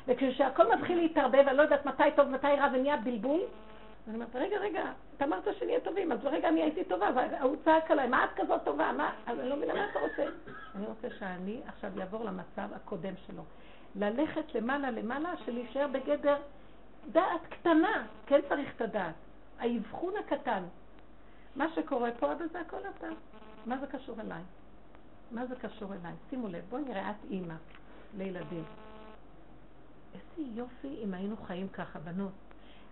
וכשהכל 0.07 0.75
מתחיל 0.75 0.99
להתערבב, 0.99 1.49
אני 1.49 1.57
לא 1.57 1.63
יודעת 1.63 1.87
מתי 1.87 2.03
טוב, 2.17 2.29
מתי 2.29 2.47
רע, 2.47 2.69
ונהיה 2.73 2.97
בלבול, 2.97 3.41
אני 4.09 4.15
אומרת, 4.15 4.37
רגע, 4.37 4.59
רגע, 4.59 4.85
אתה 5.17 5.25
אמרת 5.25 5.49
שנהיה 5.59 5.81
טובים, 5.81 6.13
אז 6.13 6.19
ברגע 6.21 6.49
אני 6.49 6.63
הייתי 6.63 6.85
טובה, 6.85 7.11
והוא 7.41 7.57
צעק 7.65 7.91
עליי, 7.91 8.09
מה 8.09 8.25
את 8.25 8.31
כזאת 8.37 8.65
טובה? 8.65 8.93
מה? 8.93 9.13
אז 9.27 9.41
אני 9.41 9.49
לא 9.49 9.57
מבינה 9.57 9.75
מה 9.75 9.87
אתה 9.91 9.99
רוצה. 9.99 10.25
אני 10.75 10.87
רוצה 10.87 11.09
שאני 11.19 11.61
עכשיו 11.67 11.91
אעבור 12.01 12.25
למצב 12.25 12.69
הקודם 12.77 13.15
שלו. 13.27 13.43
ללכת 13.97 14.55
למעלה 14.55 14.91
למעלה, 14.91 15.31
שלהישאר 15.45 15.87
בגדר 15.93 16.37
דעת 17.12 17.47
קטנה, 17.51 18.07
כן 18.27 18.40
צריך 18.49 18.77
את 18.77 18.81
הדעת. 18.81 19.14
האבחון 19.59 20.14
הקטן. 20.17 20.62
מה 21.57 21.67
שקורה 21.75 22.11
פה, 22.19 22.33
אבל 22.33 22.49
זה 22.53 22.61
הכל 22.61 22.81
אתה. 22.97 23.07
מה 23.67 23.79
זה 23.79 23.87
קשור 23.87 24.21
אליי? 24.21 24.43
מה 25.31 25.47
זה 25.47 25.55
קשור 25.57 25.95
אליי? 25.95 26.12
שימו 26.31 26.49
לב, 26.49 26.64
בואי 26.69 26.83
נראה 26.83 27.11
את 27.11 27.31
אימא 27.31 27.55
לילדים. 28.17 28.64
איזה 30.14 30.51
יופי 30.55 30.97
אם 31.05 31.14
היינו 31.14 31.37
חיים 31.37 31.69
ככה, 31.69 31.99
בנות. 31.99 32.33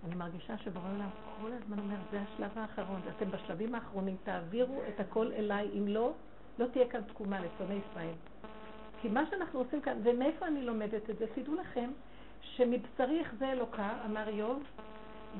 אני 0.06 0.14
מרגישה 0.14 0.58
שבורא 0.58 0.84
עולם 0.94 1.08
כל 1.40 1.52
הזמן 1.52 1.78
אומר, 1.78 1.96
זה 2.10 2.20
השלב 2.20 2.58
האחרון, 2.58 3.00
אתם 3.16 3.30
בשלבים 3.30 3.74
האחרונים, 3.74 4.16
תעבירו 4.24 4.80
את 4.88 5.00
הכל 5.00 5.32
אליי, 5.32 5.70
אם 5.78 5.88
לא, 5.88 6.12
לא 6.58 6.66
תהיה 6.66 6.88
כאן 6.88 7.02
תקומה 7.02 7.40
לשונאי 7.40 7.80
ישראל. 7.90 8.14
כי 9.00 9.08
מה 9.08 9.26
שאנחנו 9.30 9.58
עושים 9.58 9.80
כאן, 9.80 9.98
ומאיפה 10.04 10.46
אני 10.46 10.62
לומדת 10.62 11.10
את 11.10 11.18
זה? 11.18 11.26
תדעו 11.34 11.54
לכם 11.54 11.90
שמבשרי 12.42 13.20
יחזה 13.20 13.52
אלוקה, 13.52 13.90
אמר 14.06 14.28
איוב, 14.28 14.62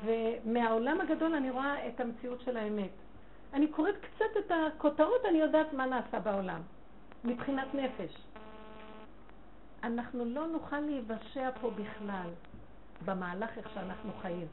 ומהעולם 0.05 1.01
הגדול 1.01 1.35
אני 1.35 1.49
רואה 1.49 1.87
את 1.87 1.99
המציאות 1.99 2.41
של 2.41 2.57
האמת. 2.57 2.91
אני 3.53 3.67
קוראת 3.67 3.95
קצת 4.01 4.37
את 4.39 4.51
הכותרות, 4.51 5.25
אני 5.29 5.37
יודעת 5.37 5.73
מה 5.73 5.85
נעשה 5.85 6.19
בעולם, 6.19 6.61
מבחינת 7.23 7.67
נפש. 7.73 8.17
אנחנו 9.83 10.25
לא 10.25 10.47
נוכל 10.47 10.79
להיוושע 10.79 11.49
פה 11.61 11.69
בכלל, 11.69 12.29
במהלך 13.05 13.57
איך 13.57 13.69
שאנחנו 13.73 14.11
חיים. 14.21 14.47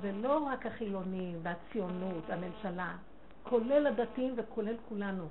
זה 0.00 0.12
לא 0.12 0.38
רק 0.38 0.66
החילונים 0.66 1.38
והציונות, 1.42 2.30
הממשלה, 2.30 2.96
כולל 3.42 3.86
הדתיים 3.86 4.34
וכולל 4.36 4.76
כולנו. 4.88 5.24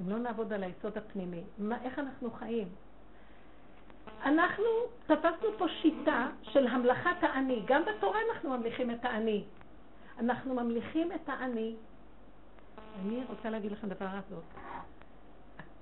אם 0.00 0.10
לא 0.10 0.18
נעבוד 0.18 0.52
על 0.52 0.62
היסוד 0.62 0.98
הפנימי, 0.98 1.42
מה, 1.58 1.82
איך 1.82 1.98
אנחנו 1.98 2.30
חיים? 2.30 2.68
אנחנו 4.24 4.64
תפסנו 5.06 5.48
פה 5.58 5.68
שיטה 5.68 6.28
של 6.42 6.66
המלכת 6.66 7.16
האני. 7.20 7.62
גם 7.66 7.82
בתורה 7.84 8.18
אנחנו 8.30 8.50
ממליכים 8.50 8.90
את 8.90 9.04
האני. 9.04 9.44
אנחנו 10.18 10.54
ממליכים 10.54 11.12
את 11.12 11.28
האני. 11.28 11.76
אני 13.00 13.22
רוצה 13.28 13.50
להגיד 13.50 13.72
לכם 13.72 13.88
דבר 13.88 14.08
הזאת. 14.08 14.44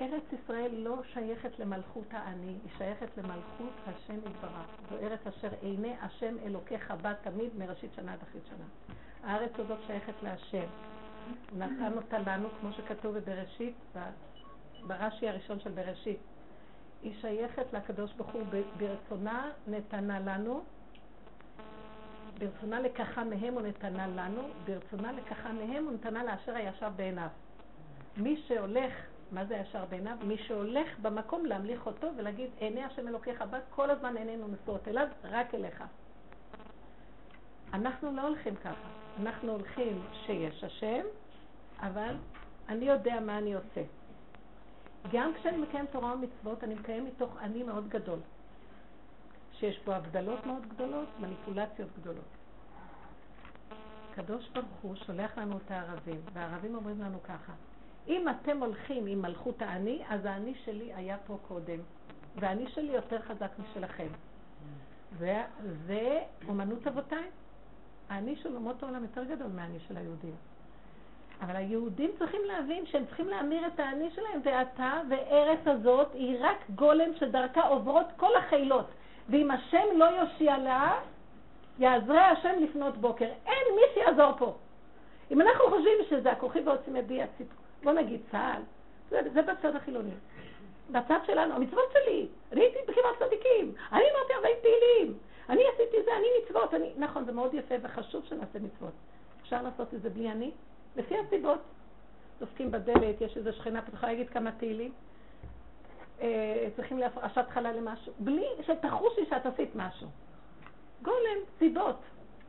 ארץ 0.00 0.22
ישראל 0.32 0.70
לא 0.74 1.02
שייכת 1.12 1.58
למלכות 1.58 2.06
האני, 2.10 2.46
היא 2.46 2.70
שייכת 2.78 3.16
למלכות 3.16 3.72
השם 3.86 4.18
יתברך. 4.18 4.66
זו 4.90 4.96
ארץ 4.96 5.26
אשר 5.26 5.48
עיני 5.60 5.94
השם 6.00 6.34
אלוקיך 6.44 6.90
בה 7.02 7.14
תמיד 7.14 7.50
מראשית 7.58 7.90
שנה 7.96 8.12
עד 8.12 8.18
אחרית 8.22 8.42
שנה. 8.46 8.94
הארץ 9.22 9.50
הזאת 9.58 9.78
שייכת 9.86 10.22
להשם. 10.22 10.66
הוא 11.50 11.58
נתן 11.58 11.92
אותה 11.96 12.18
לנו, 12.18 12.48
כמו 12.60 12.72
שכתוב 12.72 13.18
בבראשית, 13.18 13.74
ברש"י 14.86 15.28
הראשון 15.28 15.60
של 15.60 15.70
בראשית. 15.70 16.18
היא 17.06 17.14
שייכת 17.20 17.72
לקדוש 17.72 18.12
ברוך 18.12 18.30
הוא 18.30 18.42
ברצונה 18.78 19.50
נתנה 19.66 20.20
לנו, 20.20 20.62
ברצונה 22.38 22.80
לקחה 22.80 23.24
מהם 23.24 23.54
הוא 23.54 23.62
נתנה 23.62 24.06
לנו, 24.06 24.42
ברצונה 24.64 25.12
לקחה 25.12 25.52
מהם 25.52 25.84
הוא 25.84 25.92
נתנה 25.92 26.24
לאשר 26.24 26.56
הישר 26.56 26.88
בעיניו. 26.96 27.28
מי 28.16 28.42
שהולך, 28.48 28.92
מה 29.32 29.44
זה 29.44 29.56
הישר 29.56 29.84
בעיניו? 29.84 30.16
מי 30.22 30.38
שהולך 30.38 30.98
במקום 31.02 31.46
להמליך 31.46 31.86
אותו 31.86 32.08
ולהגיד 32.16 32.50
עיני 32.58 32.84
השם 32.84 33.08
אלוקיך 33.08 33.42
בת, 33.50 33.62
כל 33.70 33.90
הזמן 33.90 34.16
עינינו 34.16 34.48
נשואות 34.48 34.88
אליו, 34.88 35.08
רק 35.24 35.54
אליך. 35.54 35.84
אנחנו 37.74 38.16
לא 38.16 38.22
הולכים 38.22 38.56
ככה, 38.56 38.88
אנחנו 39.20 39.52
הולכים 39.52 40.02
שיש 40.12 40.64
השם, 40.64 41.02
אבל 41.80 42.14
אני 42.68 42.84
יודע 42.84 43.20
מה 43.20 43.38
אני 43.38 43.54
עושה. 43.54 43.82
גם 45.12 45.32
כשאני 45.34 45.56
מקיים 45.56 45.86
תורה 45.86 46.14
ומצוות, 46.14 46.64
אני 46.64 46.74
מקיים 46.74 47.04
מתוך 47.04 47.36
אני 47.40 47.62
מאוד 47.62 47.88
גדול. 47.88 48.18
שיש 49.52 49.80
בו 49.84 49.92
הבדלות 49.92 50.46
מאוד 50.46 50.68
גדולות, 50.68 51.08
מניפולציות 51.20 51.88
גדולות. 52.00 52.24
הקדוש 54.12 54.48
ברוך 54.48 54.66
הוא 54.82 54.94
שולח 54.94 55.38
לנו 55.38 55.56
את 55.56 55.70
הערבים, 55.70 56.20
והערבים 56.32 56.74
אומרים 56.74 57.00
לנו 57.00 57.22
ככה, 57.22 57.52
אם 58.08 58.28
אתם 58.28 58.58
הולכים 58.58 59.06
עם 59.06 59.22
מלכות 59.22 59.62
האני, 59.62 60.02
אז 60.08 60.24
האני 60.24 60.54
שלי 60.64 60.94
היה 60.94 61.16
פה 61.26 61.38
קודם, 61.48 61.78
והאני 62.36 62.68
שלי 62.68 62.92
יותר 62.92 63.22
חזק 63.22 63.50
משלכם. 63.58 64.08
זה, 65.18 65.44
זה 65.86 66.22
אומנות 66.48 66.86
אבותיי. 66.86 67.30
האני 68.08 68.36
של 68.36 68.56
אומות 68.56 68.82
העולם 68.82 69.02
יותר 69.02 69.24
גדול 69.24 69.46
מהאני 69.46 69.80
של 69.80 69.96
היהודים. 69.96 70.34
אבל 71.40 71.56
היהודים 71.56 72.10
צריכים 72.18 72.40
להבין 72.44 72.86
שהם 72.86 73.06
צריכים 73.06 73.28
להמיר 73.28 73.66
את 73.66 73.80
האני 73.80 74.10
שלהם, 74.10 74.40
ואתה 74.44 75.00
וארץ 75.10 75.58
הזאת 75.66 76.08
היא 76.14 76.36
רק 76.40 76.56
גולם 76.74 77.14
שדרכה 77.14 77.68
עוברות 77.68 78.06
כל 78.16 78.36
החילות. 78.36 78.86
ואם 79.28 79.50
השם 79.50 79.86
לא 79.96 80.04
יושיע 80.04 80.58
לה, 80.58 81.00
יעזרה 81.78 82.30
השם 82.30 82.52
לפנות 82.60 82.96
בוקר. 82.96 83.28
אין 83.46 83.74
מי 83.76 83.82
שיעזור 83.94 84.32
פה. 84.38 84.54
אם 85.30 85.40
אנחנו 85.40 85.64
חושבים 85.68 85.98
שזה 86.08 86.32
הכוכי 86.32 86.60
ועוצם 86.60 86.96
ידי 86.96 87.22
הציפ... 87.22 87.46
בוא 87.82 87.92
נגיד 87.92 88.20
צה"ל, 88.30 88.62
זה, 89.10 89.20
זה 89.32 89.42
בצד 89.42 89.76
החילוני. 89.76 90.10
בצד 90.90 91.18
שלנו, 91.26 91.54
המצוות 91.54 91.92
שלי, 91.92 92.26
אני 92.52 92.60
הייתי 92.60 92.78
בחירת 92.88 93.18
צדיקים, 93.18 93.74
אני 93.92 94.04
אמרתי 94.14 94.32
הרבה 94.34 94.48
תהילים, 94.62 95.14
אני 95.48 95.62
עשיתי 95.74 95.96
זה, 96.04 96.10
אני 96.16 96.26
מצוות, 96.42 96.74
אני... 96.74 96.92
נכון, 96.96 97.24
זה 97.24 97.32
מאוד 97.32 97.54
יפה 97.54 97.74
וחשוב 97.82 98.24
שנעשה 98.24 98.58
מצוות. 98.58 98.92
אפשר 99.42 99.62
לעשות 99.62 99.94
את 99.94 100.02
זה 100.02 100.10
בלי 100.10 100.30
אני? 100.30 100.50
לפי 100.96 101.14
הסיבות. 101.18 101.60
דופקים 102.40 102.70
בדלת, 102.70 103.20
יש 103.20 103.36
איזו 103.36 103.52
שכנה 103.52 103.82
פתוחה 103.82 104.06
להגיד 104.06 104.30
כמה 104.30 104.52
תהילים. 104.52 104.92
אה, 106.20 106.68
צריכים 106.76 106.98
להפרשת 106.98 107.44
חלה 107.50 107.72
למשהו, 107.72 108.12
בלי 108.18 108.46
שתחושי 108.62 109.20
שאת 109.30 109.46
עשית 109.46 109.70
משהו. 109.74 110.08
גולם, 111.02 111.38
סיבות. 111.58 112.00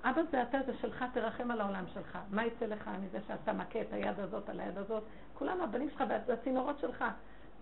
אבא 0.04 0.22
זה 0.32 0.42
אתה, 0.42 0.58
זה 0.66 0.74
שלך, 0.82 1.06
תרחם 1.14 1.52
על 1.52 1.62
העולם 1.62 1.84
שלך. 1.94 2.18
מה 2.32 2.46
יצא 2.46 2.66
לך 2.66 2.90
מזה 3.02 3.20
שאתה 3.28 3.54
מכה 3.54 3.82
את 3.82 3.94
היד 3.94 4.20
הזאת 4.20 4.50
על 4.50 4.60
היד 4.60 4.78
הזאת? 4.78 5.04
כולם 5.34 5.62
הבנים 5.62 5.90
שלך 5.90 6.04
והצינורות 6.28 6.80
שלך. 6.80 7.06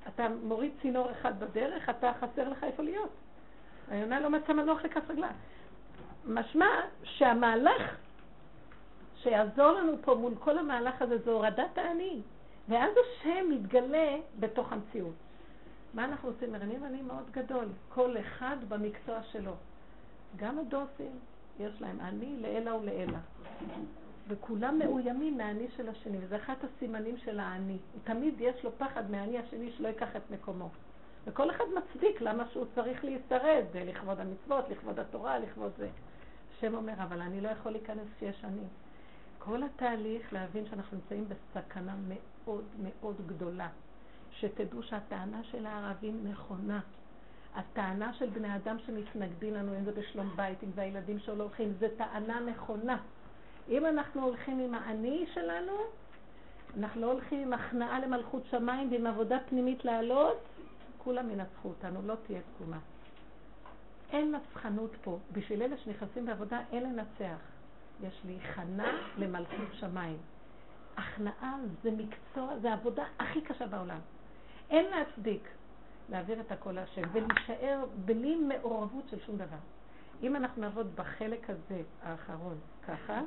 אתה 0.08 0.28
מוריד 0.44 0.72
צינור 0.82 1.12
אחד 1.12 1.40
בדרך, 1.40 1.90
אתה 1.90 2.12
חסר 2.20 2.50
לך 2.50 2.64
איפה 2.64 2.84
להיות. 2.84 3.10
היונה 3.92 4.20
לא 4.20 4.30
מצא 4.30 4.54
מנוח 4.54 4.84
לכף 4.84 5.10
רגלה. 5.10 5.30
משמע 6.26 6.68
שהמהלך 7.04 7.96
שיעזור 9.26 9.72
לנו 9.72 9.94
פה 10.02 10.16
מול 10.16 10.34
כל 10.40 10.58
המהלך 10.58 11.02
הזה 11.02 11.18
זה 11.18 11.32
הורדת 11.32 11.78
האני. 11.78 12.22
ואז 12.70 12.92
השם 12.92 13.46
מתגלה 13.50 14.18
בתוך 14.40 14.74
המציאות. 14.74 15.14
מה 15.94 16.06
אנחנו 16.06 16.30
עושים? 16.30 16.52
מרימים 16.52 16.84
אני 16.84 17.02
מאוד 17.02 17.32
גדול, 17.32 17.66
כל 17.90 18.16
אחד 18.20 18.58
במקצוע 18.68 19.24
שלו. 19.24 19.52
גם 20.36 20.60
הדוסים, 20.60 21.12
יש 21.60 21.82
להם 21.82 22.00
אני 22.00 22.36
לעילא 22.42 22.70
ולעילא. 22.70 23.18
וכולם 24.28 24.80
מאוימים 24.80 25.38
מהאני 25.38 25.68
של 25.78 25.90
השני, 25.90 26.18
וזה 26.22 26.36
אחד 26.36 26.54
הסימנים 26.64 27.18
של 27.18 27.40
האני. 27.40 27.78
תמיד 28.04 28.34
יש 28.40 28.64
לו 28.64 28.72
פחד 28.78 29.12
מהאני 29.12 29.40
השני 29.40 29.72
שלא 29.72 29.88
ייקח 29.88 30.16
את 30.16 30.32
מקומו. 30.32 30.70
וכל 31.26 31.52
אחד 31.52 31.64
מצדיק 31.76 32.22
למה 32.22 32.44
שהוא 32.52 32.66
צריך 32.76 33.06
להישרד, 33.06 33.64
לכבוד 33.76 34.20
המצוות, 34.20 34.70
לכבוד 34.70 35.00
התורה, 35.00 35.40
לכבוד 35.40 35.72
זה. 35.78 35.90
השם 36.58 36.76
אומר, 36.76 36.94
אבל 37.04 37.22
אני 37.22 37.42
לא 37.42 37.50
יכול 37.50 37.72
להיכנס 37.72 38.08
כשיש 38.18 38.46
אני. 38.46 38.64
כל 39.46 39.64
התהליך 39.64 40.34
להבין 40.34 40.66
שאנחנו 40.70 40.98
נמצאים 40.98 41.26
בסכנה 41.30 41.96
מאוד 42.08 42.64
מאוד 42.84 43.16
גדולה. 43.28 43.70
שתדעו 44.32 44.84
שהטענה 44.84 45.44
של 45.44 45.66
הערבים 45.66 46.28
נכונה. 46.28 46.80
הטענה 47.56 48.14
של 48.14 48.30
בני 48.30 48.56
אדם 48.56 48.78
שמתנגדים 48.86 49.54
לנו, 49.54 49.78
אם 49.78 49.84
זה 49.84 49.92
בשלום 49.92 50.34
בית, 50.36 50.64
אם 50.64 50.70
זה 50.76 50.82
הילדים 50.82 51.20
שלא 51.20 51.44
הולכים, 51.44 51.74
זו 51.80 51.88
טענה 51.98 52.40
נכונה. 52.40 52.98
אם 53.70 53.86
אנחנו 53.86 54.24
הולכים 54.24 54.60
עם 54.60 54.74
האני 54.74 55.26
שלנו, 55.34 55.74
אנחנו 56.78 57.02
לא 57.02 57.12
הולכים 57.12 57.42
עם 57.42 57.54
הכנעה 57.54 58.00
למלכות 58.00 58.44
שמיים 58.52 58.92
ועם 58.92 59.08
עבודה 59.08 59.38
פנימית 59.50 59.86
לעלות, 59.86 60.38
כולם 60.98 61.30
ינצחו 61.30 61.70
אותנו, 61.70 62.02
לא 62.02 62.16
תהיה 62.28 62.40
תקומה. 62.56 62.80
אין 64.12 64.36
נצחנות 64.36 64.92
פה. 65.04 65.18
בשביל 65.32 65.62
אלה 65.62 65.78
שנכנסים 65.78 66.26
בעבודה 66.26 66.60
אין 66.72 66.84
לנצח. 66.84 67.55
יש 68.04 68.22
להיכנע 68.26 68.92
למלכות 69.18 69.74
שמיים. 69.74 70.18
הכנעה 70.98 71.58
זה 71.84 71.92
מקצוע, 71.92 72.60
זה 72.62 72.70
העבודה 72.70 73.04
הכי 73.20 73.42
קשה 73.42 73.68
בעולם. 73.68 74.00
אין 74.70 74.86
להצדיק 74.86 75.50
להעביר 76.10 76.40
את 76.42 76.52
הכל 76.52 76.72
להשם 76.72 77.02
ולהישאר 77.14 77.86
בלי 78.06 78.36
מעורבות 78.36 79.04
של 79.10 79.20
שום 79.26 79.38
דבר. 79.38 79.58
אם 80.24 80.36
אנחנו 80.36 80.62
נעבוד 80.62 80.96
בחלק 80.96 81.50
הזה, 81.50 81.82
האחרון, 82.04 82.58
ככה, 82.88 83.22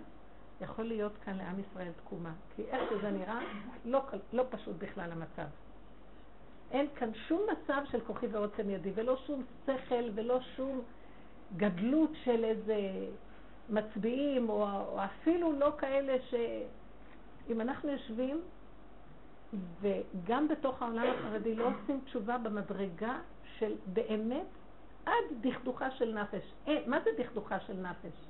יכול 0.60 0.84
להיות 0.84 1.12
כאן 1.24 1.36
לעם 1.36 1.60
ישראל 1.60 1.92
תקומה. 1.92 2.32
כי 2.56 2.62
איך 2.62 2.90
שזה 2.90 3.10
נראה, 3.10 3.40
לא, 3.84 4.02
לא 4.32 4.44
פשוט 4.50 4.76
בכלל 4.78 5.12
המצב. 5.12 5.46
אין 6.70 6.86
כאן 6.96 7.14
שום 7.14 7.40
מצב 7.52 7.82
של 7.90 8.00
כוחי 8.00 8.26
ועוצם 8.26 8.70
ידי, 8.70 8.92
ולא 8.94 9.16
שום 9.26 9.44
שכל, 9.66 10.04
ולא 10.14 10.40
שום 10.56 10.80
גדלות 11.56 12.10
של 12.24 12.44
איזה 12.44 12.76
מצביעים, 13.68 14.48
או, 14.48 14.62
או 14.62 15.04
אפילו 15.04 15.52
לא 15.52 15.72
כאלה 15.78 16.16
ש... 16.30 16.34
אם 17.48 17.60
אנחנו 17.60 17.90
יושבים 17.90 18.40
וגם 19.80 20.48
בתוך 20.48 20.82
העולם 20.82 21.06
החרדי 21.18 21.54
לא 21.54 21.68
עושים 21.68 22.00
תשובה 22.04 22.38
במדרגה 22.38 23.18
של 23.58 23.74
באמת 23.86 24.46
עד 25.06 25.24
דכדוכה 25.40 25.90
של 25.90 26.18
נפש. 26.20 26.52
אין, 26.66 26.90
מה 26.90 26.98
זה 27.04 27.10
דכדוכה 27.18 27.60
של 27.60 27.72
נפש? 27.72 28.28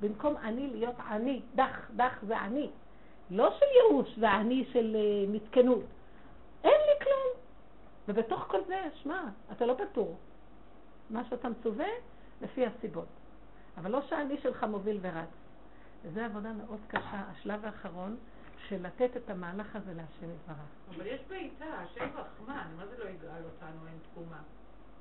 במקום 0.00 0.36
אני 0.36 0.66
להיות 0.66 0.94
אני, 1.10 1.42
דח, 1.54 1.90
דח 1.96 2.18
זה 2.26 2.38
אני. 2.38 2.70
לא 3.30 3.50
של 3.58 3.66
ייאוש, 3.74 4.18
אני 4.18 4.64
של 4.72 4.96
uh, 4.96 5.30
מסכנות. 5.30 5.84
אין 6.64 6.80
לי 6.86 7.04
כלום. 7.04 7.42
ובתוך 8.08 8.44
כל 8.48 8.58
זה, 8.66 8.82
שמע, 8.94 9.24
אתה 9.52 9.66
לא 9.66 9.74
פטור. 9.74 10.16
מה 11.10 11.24
שאתה 11.24 11.48
מצווה, 11.48 11.86
לפי 12.42 12.66
הסיבות. 12.66 13.06
אבל 13.76 13.90
לא 13.90 14.02
שאני 14.02 14.38
שלך 14.42 14.64
מוביל 14.64 14.98
ורץ. 15.00 15.28
וזו 16.04 16.20
עבודה 16.20 16.52
מאוד 16.52 16.80
קשה. 16.88 17.22
השלב 17.30 17.64
האחרון, 17.64 18.16
של 18.68 18.86
לתת 18.86 19.16
את 19.16 19.30
המהלך 19.30 19.76
הזה 19.76 19.94
להשם 19.94 20.34
יתברך. 20.34 20.56
אבל 20.96 21.06
יש 21.06 21.20
בעיטה, 21.28 21.64
השם 21.64 22.08
רחמן, 22.14 22.66
מה 22.76 22.86
זה 22.86 23.04
לא 23.04 23.08
יגאל 23.08 23.44
אותנו, 23.44 23.86
אין 23.86 23.98
תקומה? 24.10 24.40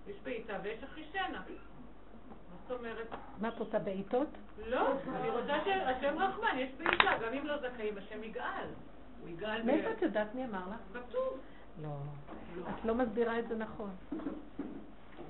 יש 0.08 0.16
בעיטה 0.24 0.54
ויש 0.64 0.84
אחישנה. 0.84 1.40
מה 1.40 2.58
זאת 2.68 2.80
אומרת? 2.80 3.08
מה 3.42 3.48
את 3.48 3.60
רוצה, 3.60 3.80
בעיטות? 3.80 4.28
לא, 4.68 4.92
אני 5.16 5.30
רוצה 5.30 5.54
שהשם 5.66 6.18
רחמן, 6.18 6.58
יש 6.58 6.70
בעיטה, 6.78 7.26
גם 7.26 7.34
אם 7.34 7.46
לא 7.46 7.58
זכאים, 7.58 7.98
השם 7.98 8.24
יגאל. 8.24 8.68
הוא 9.22 9.30
יגאל. 9.30 9.64
מאיפה 9.64 9.92
את 9.92 10.02
יודעת 10.02 10.36
מי 10.36 10.46
אמר 10.46 10.64
לך? 10.70 11.04
כתוב. 11.08 11.40
לא. 11.82 11.98
את 12.70 12.86
לא 12.86 12.96
מסבירה 12.96 13.40
את 13.40 13.48
זה 13.48 13.56
נכון. 13.56 13.90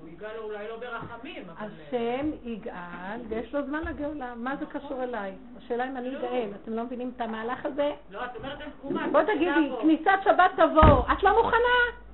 הוא 0.01 0.09
יגאל 0.09 0.37
אולי 0.37 0.67
לא 0.67 0.77
ברחמים, 0.79 1.43
אבל... 1.49 1.67
השם 1.87 2.31
יגאל, 2.43 3.21
ויש 3.29 3.53
לו 3.55 3.65
זמן 3.65 3.81
לגאולה. 3.83 4.35
מה 4.35 4.55
זה 4.55 4.65
קשור 4.65 5.03
אליי? 5.03 5.35
השאלה 5.57 5.87
אם 5.87 5.97
אני 5.97 6.11
לא. 6.11 6.19
אגאל. 6.19 6.49
אתם 6.63 6.73
לא 6.73 6.83
מבינים 6.83 7.11
את 7.15 7.21
המהלך 7.21 7.65
הזה? 7.65 7.91
לא, 8.11 8.25
את 8.25 8.35
אומרת 8.35 8.61
אין 8.61 8.69
תקומה. 8.69 9.07
בוא 9.11 9.21
את 9.21 9.25
תגידי. 9.25 9.71
כניסת 9.81 10.19
שבת 10.23 10.51
תבוא. 10.55 11.13
את 11.13 11.23
לא 11.23 11.43
מוכנה? 11.43 12.05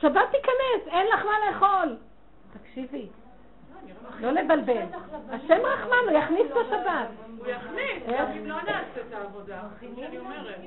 שבת 0.00 0.30
תיכנס, 0.30 0.94
אין 0.94 1.06
לך 1.06 1.24
מה 1.24 1.32
לאכול. 1.46 1.96
תקשיבי, 2.52 3.06
לא 4.20 4.30
לבלבל. 4.30 4.82
השם 5.30 5.58
רחמן, 5.64 5.96
הוא 6.08 6.18
יכניס 6.18 6.46
בשבת. 6.50 7.08
הוא 7.38 7.46
יכניס? 7.46 8.02
רק 8.08 8.28
אם 8.36 8.46
לא 8.46 8.56
נעשה 8.56 9.00
את 9.08 9.14
העבודה, 9.14 9.62
שאני 9.80 10.18
אומרת. 10.18 10.60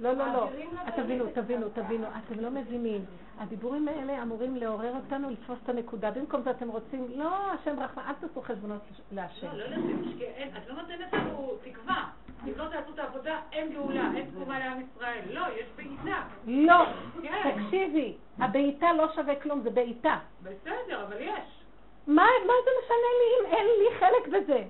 לא, 0.00 0.12
לא, 0.12 0.24
לא. 0.32 0.48
תבינו, 0.96 1.24
תבינו, 1.34 1.68
תבינו. 1.68 2.06
אתם 2.06 2.40
לא 2.40 2.50
מבינים. 2.50 3.04
הדיבורים 3.38 3.88
האלה 3.88 4.22
אמורים 4.22 4.56
לעורר 4.56 4.92
אותנו 4.96 5.30
לתפוס 5.30 5.58
את 5.64 5.68
הנקודה. 5.68 6.10
במקום 6.10 6.42
זה 6.42 6.50
אתם 6.50 6.68
רוצים, 6.68 7.06
לא, 7.14 7.52
השם 7.52 7.80
רחמן, 7.80 8.02
אל 8.08 8.12
תעשו 8.14 8.42
חשבונות 8.42 8.80
להשם. 9.12 9.46
לא, 9.46 9.64
לא 9.70 9.76
אין- 10.20 10.50
את 10.56 10.68
לא 10.68 10.74
נותנת 10.74 11.12
לנו 11.12 11.52
תקווה. 11.64 12.04
אם 12.44 12.52
לא 12.56 12.64
תעשו 12.68 12.92
את 12.94 12.98
העבודה, 12.98 13.40
אין 13.52 13.72
גאולה, 13.72 14.10
אין 14.14 14.26
תקומה 14.30 14.58
לעם 14.58 14.80
ישראל. 14.80 15.20
לא, 15.30 15.42
יש 15.60 15.66
בעיטה. 15.76 16.22
לא, 16.46 16.84
כן. 17.22 17.50
תקשיבי, 17.64 18.14
הבעיטה 18.38 18.92
לא 18.92 19.12
שווה 19.14 19.34
כלום, 19.36 19.60
זה 19.60 19.70
בעיטה. 19.70 20.18
בסדר, 20.42 21.04
אבל 21.06 21.16
יש. 21.20 21.62
מה, 22.06 22.14
מה 22.46 22.52
זה 22.64 22.70
משנה 22.82 23.10
לי 23.18 23.28
אם 23.40 23.56
אין 23.56 23.66
לי 23.66 23.98
חלק 23.98 24.28
בזה? 24.42 24.62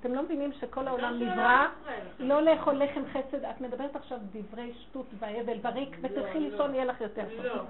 אתם 0.00 0.14
לא 0.14 0.22
מבינים 0.22 0.52
שכל 0.52 0.88
העולם 0.88 1.18
של 1.18 1.24
נברא. 1.24 1.66
לא 2.18 2.42
לאכול 2.42 2.74
לחם 2.74 3.02
חסד? 3.12 3.44
את 3.44 3.60
מדברת 3.60 3.96
עכשיו 3.96 4.18
דברי 4.32 4.72
שטות 4.74 5.06
והבל 5.18 5.58
בריק, 5.58 5.96
ותלכי 6.02 6.40
לא. 6.40 6.48
לישון, 6.48 6.74
יהיה 6.74 6.84
לך 6.84 7.00
יותר 7.00 7.24
טוב. 7.36 7.46
לא. 7.46 7.64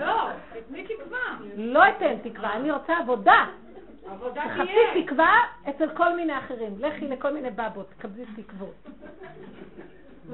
לא, 0.06 0.28
תתני 0.52 0.84
תקווה. 0.84 1.38
לא 1.56 1.88
אתן 1.88 2.14
תקווה, 2.22 2.56
אני 2.56 2.70
רוצה 2.70 2.98
עבודה. 2.98 3.46
עבודה 4.10 4.42
תחפשי 4.44 4.72
תהיה. 4.92 5.04
תקווה 5.04 5.34
אצל 5.68 5.96
כל 5.96 6.16
מיני 6.16 6.38
אחרים. 6.38 6.74
לכי 6.78 7.08
לכל 7.08 7.32
מיני 7.32 7.50
בבות, 7.50 7.90
תקבלי 7.90 8.24
תקוות. 8.36 8.74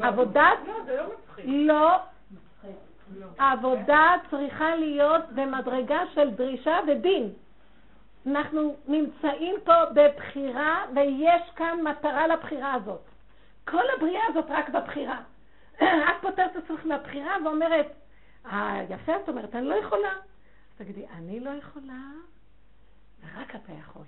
עבודת 0.01 0.59
לא, 0.67 0.75
זה 0.87 0.97
לא 0.97 1.03
מצחיק. 1.03 1.45
לא. 1.49 1.91
לא. 3.21 3.27
העבודה 3.39 4.15
צריכה 4.31 4.77
להיות 4.77 5.23
במדרגה 5.35 6.01
של 6.15 6.31
דרישה 6.31 6.79
ודין. 6.89 7.29
אנחנו 8.27 8.77
נמצאים 8.89 9.57
פה 9.65 9.85
בבחירה 9.95 10.85
ויש 10.95 11.51
כאן 11.57 11.79
מטרה 11.83 12.27
לבחירה 12.27 12.75
הזאת. 12.75 13.01
כל 13.65 13.83
הבריאה 13.97 14.23
הזאת 14.29 14.45
רק 14.49 14.69
בבחירה. 14.69 15.21
את 15.83 16.17
פותרת 16.21 16.57
עצמך 16.57 16.81
מהבחירה 16.85 17.37
ואומרת, 17.45 17.93
אה, 18.47 18.85
יפה, 18.89 19.17
את 19.17 19.29
אומרת, 19.29 19.55
אני 19.55 19.67
לא 19.67 19.75
יכולה. 19.75 20.13
תגידי, 20.77 21.07
אני 21.17 21.41
לא 21.41 21.51
יכולה, 21.51 22.03
ורק 23.21 23.55
אתה 23.55 23.73
יכול. 23.73 24.05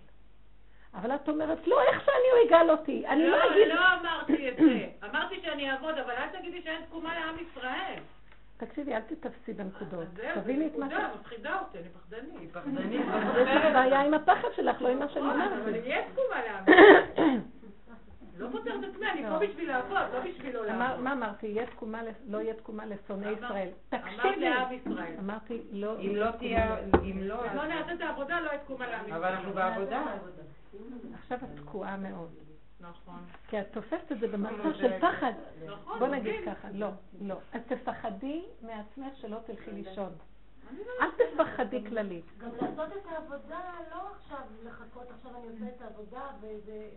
אבל 0.94 1.14
את 1.14 1.29
אומרת, 1.29 1.66
לא, 1.66 1.83
איך 1.83 2.05
שאני 2.05 2.31
הוא 2.33 2.46
יגאל 2.46 2.70
אותי. 2.70 3.07
אני 3.07 3.27
לא 3.27 3.37
אגיד... 3.50 3.68
לא 3.68 3.81
אמרתי 4.00 4.48
את 4.48 4.57
זה. 4.57 4.88
אמרתי 5.11 5.40
שאני 5.42 5.70
אעבוד, 5.70 5.98
אבל 5.98 6.11
אל 6.11 6.29
תגידי 6.38 6.62
שאין 6.62 6.83
תקומה 6.83 7.14
לעם 7.14 7.37
ישראל. 7.38 7.98
תקשיבי, 8.57 8.95
אל 8.95 9.01
תתפסי 9.01 9.53
בנקודות. 9.53 10.07
זהו, 10.17 10.43
תביני 10.43 10.67
את 10.67 10.77
מה 10.79 10.88
ש... 10.88 10.93
נקודה, 10.93 11.11
מפחידה 11.21 11.59
אותי, 11.61 11.79
אני 11.79 11.88
פחדנית. 11.88 12.40
היא 12.40 12.49
פחדנית. 12.55 13.01
יש 13.01 13.73
בעיה 13.73 14.01
עם 14.01 14.14
הפחד 14.14 14.49
שלך, 14.57 14.83
לא 14.83 14.88
עם 14.88 14.99
מה 14.99 15.09
שאני 15.09 15.25
אבל 15.25 15.40
אומרת. 15.40 15.67
אם 15.67 15.83
יש 15.85 16.05
תקומה 16.12 16.45
לעם 16.45 16.62
ישראל, 16.62 17.40
לא 18.38 18.49
פותר 18.53 18.71
את 18.79 18.85
עצמי, 18.95 19.11
אני 19.11 19.23
פה 19.29 19.38
בשביל 19.38 19.69
לעבוד, 19.69 19.97
לא 20.12 20.21
בשביל 20.21 20.55
לא 20.55 20.67
לעבוד. 20.67 21.01
מה 21.01 21.12
אמרתי? 21.12 21.47
יהיה 21.47 21.67
תקומה, 21.67 22.01
לא 22.27 22.38
יהיה 22.38 22.55
תקומה 22.55 22.87
לשונאי 22.87 23.33
ישראל. 23.33 23.69
אמרת 23.95 24.03
תקשיבי. 24.17 24.51
לעם 24.51 24.73
ישראל. 24.73 25.14
אמרתי, 25.19 25.62
לא 25.73 26.01
אם 26.01 26.17
לא 26.17 26.31
תהיה, 26.31 26.77
אם 27.03 27.19
לא, 27.23 27.47
אם 27.51 27.57
לא 27.57 27.67
נעשה 27.67 27.93
את 27.95 28.01
העבודה, 28.01 28.40
לא 28.40 28.49
יהיה 28.49 28.59
תקומה 28.59 28.87
לעם 28.87 29.05
ישראל. 29.07 29.17
אבל 29.17 29.29
אנחנו 29.29 29.53
בעבודה. 29.53 30.03
עכשיו 31.23 31.38
את 31.38 31.61
תקועה 31.61 31.97
מאוד. 31.97 32.31
נכון. 32.90 33.25
כי 33.49 33.61
את 33.61 33.66
תופסת 33.73 34.12
את 34.12 34.20
זה 34.20 34.29
במצב 34.29 34.75
של 34.75 35.01
פחד. 35.01 35.33
נכון, 35.66 35.99
בוא 35.99 36.09
נגיד. 36.09 36.35
ככה, 36.47 36.68
לא, 36.73 36.88
לא. 37.20 37.37
אז 37.53 37.61
תפחדי 37.68 38.44
מעצמך 38.62 39.16
שלא 39.16 39.38
תלכי 39.47 39.70
לישון. 39.70 40.12
אני 40.70 40.79
לא 40.79 40.92
אל 41.05 41.11
תפחדי 41.11 41.85
כללית. 41.88 42.25
גם 42.38 42.51
לעשות 42.55 42.97
את 42.97 43.07
העבודה, 43.07 43.61
לא 43.90 44.01
עכשיו 44.16 44.47
לחכות, 44.64 45.11
עכשיו 45.11 45.31
אני 45.37 45.49
עושה 45.49 45.77
את 45.77 45.83
העבודה, 45.83 46.23
וזה... 46.40 46.88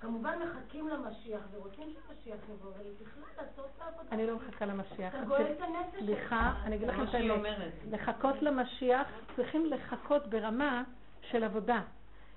כמובן 0.00 0.38
מחכים 0.38 0.88
למשיח, 0.88 1.40
ורוצים 1.52 1.92
שהמשיח 1.92 2.38
יבוא, 2.52 2.70
אבל 2.70 2.84
בכלל 3.00 3.22
לעשות 3.36 3.70
את 3.76 3.82
העבודה. 3.82 4.08
אני 4.12 4.26
לא 4.26 4.36
מחכה 4.36 4.66
למשיח. 4.66 5.14
אתה 5.14 5.24
גואל 5.24 5.52
את 5.52 5.60
הנפש 5.60 5.98
שלך. 5.98 6.04
סליחה, 6.04 6.52
אני 6.64 6.76
אגיד 6.76 6.88
לכם 6.88 7.02
את 7.02 7.14
האמת. 7.14 7.72
לחכות 7.90 8.42
למשיח, 8.42 9.08
צריכים 9.36 9.66
לחכות 9.66 10.26
ברמה 10.26 10.82
של 11.20 11.44
עבודה. 11.44 11.80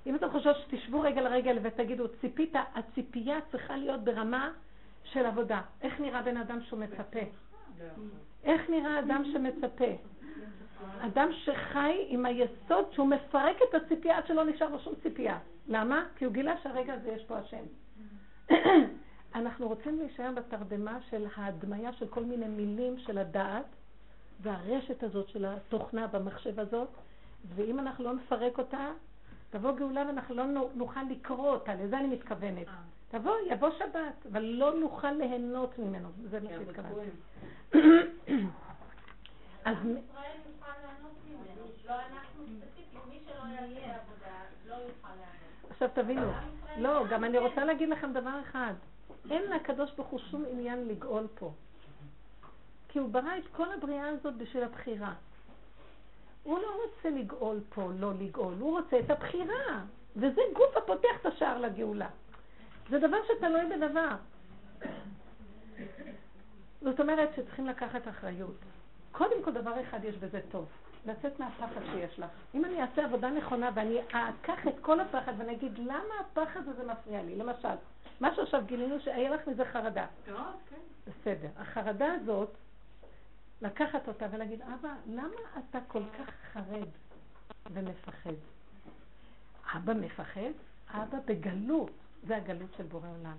אם 0.05 0.15
אתם 0.15 0.31
חושבים 0.31 0.53
שתשבו 0.61 1.01
רגע 1.01 1.21
לרגל 1.21 1.59
ותגידו, 1.61 2.07
ציפית, 2.21 2.53
הציפייה 2.75 3.39
צריכה 3.51 3.77
להיות 3.77 4.03
ברמה 4.03 4.51
של 5.03 5.25
עבודה. 5.25 5.61
איך 5.81 5.99
נראה 5.99 6.21
בן 6.21 6.37
אדם 6.37 6.59
שהוא 6.61 6.79
מצפה? 6.79 7.19
איך 8.43 8.69
נראה 8.69 8.99
אדם 8.99 9.23
שמצפה? 9.33 9.91
אדם 10.99 11.29
שחי 11.33 12.05
עם 12.07 12.25
היסוד 12.25 12.85
שהוא 12.91 13.07
מפרק 13.07 13.57
את 13.69 13.75
הציפייה 13.75 14.17
עד 14.17 14.27
שלא 14.27 14.45
נשאר 14.45 14.69
לו 14.69 14.79
שום 14.79 14.93
ציפייה. 15.03 15.39
למה? 15.67 16.05
כי 16.15 16.25
הוא 16.25 16.33
גילה 16.33 16.53
שהרגע 16.63 16.93
הזה 16.93 17.09
יש 17.09 17.23
פה 17.23 17.37
השם. 17.37 17.63
אנחנו 19.35 19.67
רוצים 19.67 19.99
להישאר 19.99 20.31
בתרדמה 20.35 20.97
של 21.09 21.27
ההדמיה 21.35 21.93
של 21.93 22.07
כל 22.07 22.23
מיני 22.23 22.47
מילים 22.47 22.97
של 22.97 23.17
הדעת 23.17 23.65
והרשת 24.41 25.03
הזאת 25.03 25.29
של 25.29 25.45
התוכנה 25.45 26.07
במחשב 26.07 26.59
הזאת, 26.59 26.89
ואם 27.55 27.79
אנחנו 27.79 28.03
לא 28.03 28.13
נפרק 28.13 28.57
אותה, 28.57 28.91
תבוא 29.55 29.71
גאולה 29.71 30.03
ואנחנו 30.07 30.35
לא 30.35 30.45
נו- 30.45 30.69
נוכל 30.75 30.99
לקרוא 31.09 31.49
אותה, 31.51 31.73
לזה 31.75 31.97
אני 31.99 32.07
מתכוונת. 32.07 32.67
תבוא, 33.09 33.35
יבוא 33.51 33.69
שבת, 33.79 34.25
אבל 34.31 34.43
לא 34.43 34.79
נוכל 34.79 35.11
ליהנות 35.11 35.79
ממנו, 35.79 36.09
זה 36.29 36.39
מה 36.39 36.49
שהתכוונתי. 36.49 37.09
אז 39.65 39.77
מ- 39.83 39.97
ישראל 39.97 40.37
יוכל 40.47 40.71
לענות 40.83 41.11
ממנו, 41.27 41.61
לא 41.87 41.93
אנחנו 41.93 42.43
ספציפית, 42.45 42.99
מי 43.09 43.19
שלא 43.25 43.43
יעשה 43.51 43.95
עבודה, 44.01 44.35
לא 44.67 44.73
יוכל 44.73 45.07
לענות. 45.07 45.71
עכשיו 45.71 45.89
תבינו, 45.93 46.27
לא, 46.77 47.07
גם 47.09 47.23
אני 47.23 47.37
רוצה 47.37 47.65
להגיד 47.65 47.89
לכם 47.89 48.13
דבר 48.13 48.41
אחד, 48.41 48.73
אין 49.31 49.43
לקדוש 49.51 49.91
ברוך 49.91 50.07
הוא 50.09 50.19
שום 50.19 50.43
עניין 50.51 50.87
לגאול 50.87 51.27
פה. 51.39 51.51
כי 52.87 52.99
הוא 52.99 53.09
ברא 53.09 53.37
את 53.37 53.47
כל 53.51 53.73
הבריאה 53.73 54.07
הזאת 54.09 54.35
בשביל 54.35 54.63
הבחירה. 54.63 55.13
הוא 56.45 56.59
לא 56.59 56.81
רוצה 56.83 57.09
לגאול 57.09 57.59
פה, 57.69 57.89
לא 57.99 58.11
לגאול, 58.19 58.53
הוא 58.59 58.79
רוצה 58.79 58.99
את 58.99 59.09
הבחירה. 59.09 59.81
וזה 60.15 60.41
גוף 60.53 60.77
הפותח 60.77 61.09
את 61.21 61.25
השער 61.25 61.57
לגאולה. 61.57 62.07
זה 62.89 62.99
דבר 62.99 63.17
שתלוי 63.27 63.61
בדבר. 63.65 64.15
זאת 66.81 66.99
אומרת 66.99 67.29
שצריכים 67.35 67.67
לקחת 67.67 68.07
אחריות. 68.07 68.55
קודם 69.11 69.43
כל 69.43 69.51
דבר 69.51 69.81
אחד 69.81 70.03
יש 70.03 70.15
בזה 70.15 70.39
טוב, 70.51 70.65
לצאת 71.05 71.39
מהפחד 71.39 71.81
שיש 71.93 72.19
לך. 72.19 72.29
אם 72.55 72.65
אני 72.65 72.81
אעשה 72.81 73.05
עבודה 73.05 73.29
נכונה 73.29 73.69
ואני 73.75 73.99
אקח 74.07 74.67
את 74.67 74.75
כל 74.81 74.99
הפחד 74.99 75.33
ואני 75.37 75.53
אגיד 75.53 75.77
למה 75.77 76.13
הפחד 76.19 76.61
הזה 76.67 76.83
מפריע 76.83 77.23
לי, 77.23 77.35
למשל, 77.35 77.75
מה 78.19 78.35
שעכשיו 78.35 78.61
גילינו 78.65 78.99
שהיה 78.99 79.29
לך 79.29 79.47
מזה 79.47 79.65
חרדה. 79.65 80.05
טוב, 80.25 80.37
כן. 80.69 80.75
בסדר. 81.07 81.47
החרדה 81.57 82.13
הזאת, 82.13 82.49
לקחת 83.61 84.07
אותה 84.07 84.25
ולהגיד, 84.31 84.61
אבא, 84.61 84.93
למה 85.07 85.29
אתה 85.59 85.79
כל 85.87 86.01
כך 86.19 86.29
חרד 86.53 86.87
ומפחד? 87.71 88.33
אבא 89.75 89.93
מפחד? 89.93 90.51
אבא 90.93 91.17
בגלות. 91.25 91.91
זה 92.27 92.37
הגלות 92.37 92.69
של 92.77 92.83
בורא 92.83 93.07
עולם. 93.19 93.37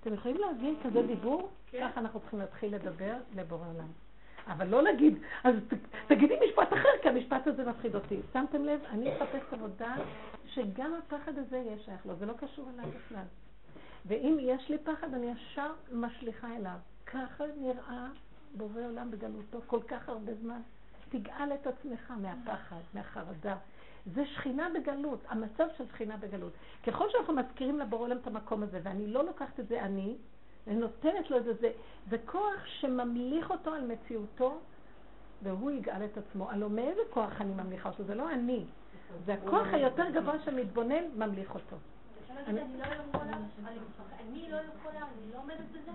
אתם 0.00 0.14
יכולים 0.14 0.36
להבין 0.36 0.76
כזה 0.84 1.02
דיבור? 1.06 1.48
כן. 1.70 1.88
ככה 1.90 2.00
אנחנו 2.00 2.20
צריכים 2.20 2.38
להתחיל 2.38 2.74
לדבר 2.74 3.16
לבורא 3.34 3.66
עולם. 3.74 3.88
אבל 4.46 4.66
לא 4.68 4.82
להגיד, 4.82 5.18
אז 5.44 5.54
ת- 5.68 5.74
תגידי 6.12 6.34
משפט 6.48 6.72
אחר, 6.72 6.88
כי 7.02 7.08
המשפט 7.08 7.46
הזה 7.46 7.64
מפחיד 7.70 7.94
אותי. 7.94 8.20
שמתם 8.32 8.64
לב? 8.64 8.80
אני 8.90 9.10
מחפשת 9.14 9.52
עבודה 9.52 9.94
שגם 10.46 10.94
הפחד 10.94 11.38
הזה 11.38 11.56
יהיה 11.56 11.78
שייך 11.84 12.06
לו, 12.06 12.14
זה 12.16 12.26
לא 12.26 12.32
קשור 12.32 12.68
אליי 12.74 12.86
בכלל. 12.90 13.24
ואם 14.06 14.36
יש 14.40 14.68
לי 14.70 14.78
פחד, 14.78 15.14
אני 15.14 15.26
ישר 15.30 15.72
משליכה 15.92 16.56
אליו. 16.56 16.76
ככה 17.06 17.44
נראה 17.60 18.06
בורא 18.56 18.80
עולם 18.86 19.10
בגלותו 19.10 19.58
כל 19.66 19.80
כך 19.88 20.08
הרבה 20.08 20.34
זמן. 20.34 20.60
תגאל 21.08 21.52
את 21.54 21.66
עצמך 21.66 22.12
מהפחד, 22.22 22.80
מהחרדה. 22.94 23.56
זה 24.14 24.26
שכינה 24.26 24.68
בגלות, 24.74 25.20
המצב 25.28 25.66
של 25.78 25.84
שכינה 25.86 26.16
בגלות. 26.16 26.52
ככל 26.86 27.06
שאנחנו 27.10 27.34
מזכירים 27.34 27.78
לבורא 27.78 28.02
עולם 28.02 28.16
את 28.16 28.26
המקום 28.26 28.62
הזה, 28.62 28.80
ואני 28.82 29.06
לא 29.06 29.24
לוקחת 29.24 29.60
את 29.60 29.68
זה 29.68 29.82
אני, 29.82 30.16
ונותנת 30.66 31.30
לו 31.30 31.36
את 31.36 31.44
זה, 31.44 31.70
זה 32.10 32.16
כוח 32.24 32.66
שממליך 32.66 33.50
אותו 33.50 33.70
על 33.70 33.86
מציאותו, 33.86 34.58
והוא 35.42 35.70
יגאל 35.70 36.04
את 36.04 36.18
עצמו. 36.18 36.50
הלוא 36.50 36.68
מאיזה 36.68 37.00
כוח 37.10 37.40
אני 37.40 37.54
ממליכה 37.54 37.88
אותו? 37.88 38.04
זה 38.04 38.14
לא 38.14 38.30
אני. 38.30 38.64
זה 39.24 39.34
הכוח 39.34 39.66
היותר 39.72 40.10
גבוה 40.10 40.34
שמתבונן, 40.44 41.04
ממליך 41.16 41.54
אותו. 41.54 41.76
לא 42.46 42.52
לא 42.52 43.28
לא. 43.30 44.66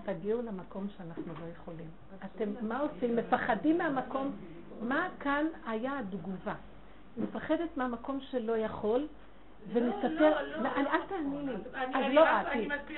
תגיעו 0.04 0.42
למקום 0.42 0.86
שאנחנו 0.96 1.32
לא 1.40 1.52
יכולים. 1.52 1.86
אתם, 2.24 2.50
מה 2.60 2.78
עושים? 2.78 3.16
מפחדים 3.16 3.78
מהמקום, 3.78 4.32
מה 4.80 5.08
כאן 5.20 5.46
היה 5.66 5.98
התגובה? 5.98 6.54
מפחדת 7.16 7.76
מהמקום 7.76 8.20
שלא 8.20 8.56
יכול, 8.56 9.06
ומספר, 9.68 10.38
אל 10.76 11.00
תעני 11.08 11.46
לי, 11.46 11.54
אז 11.94 12.12
לא 12.12 12.22
את, 12.22 12.46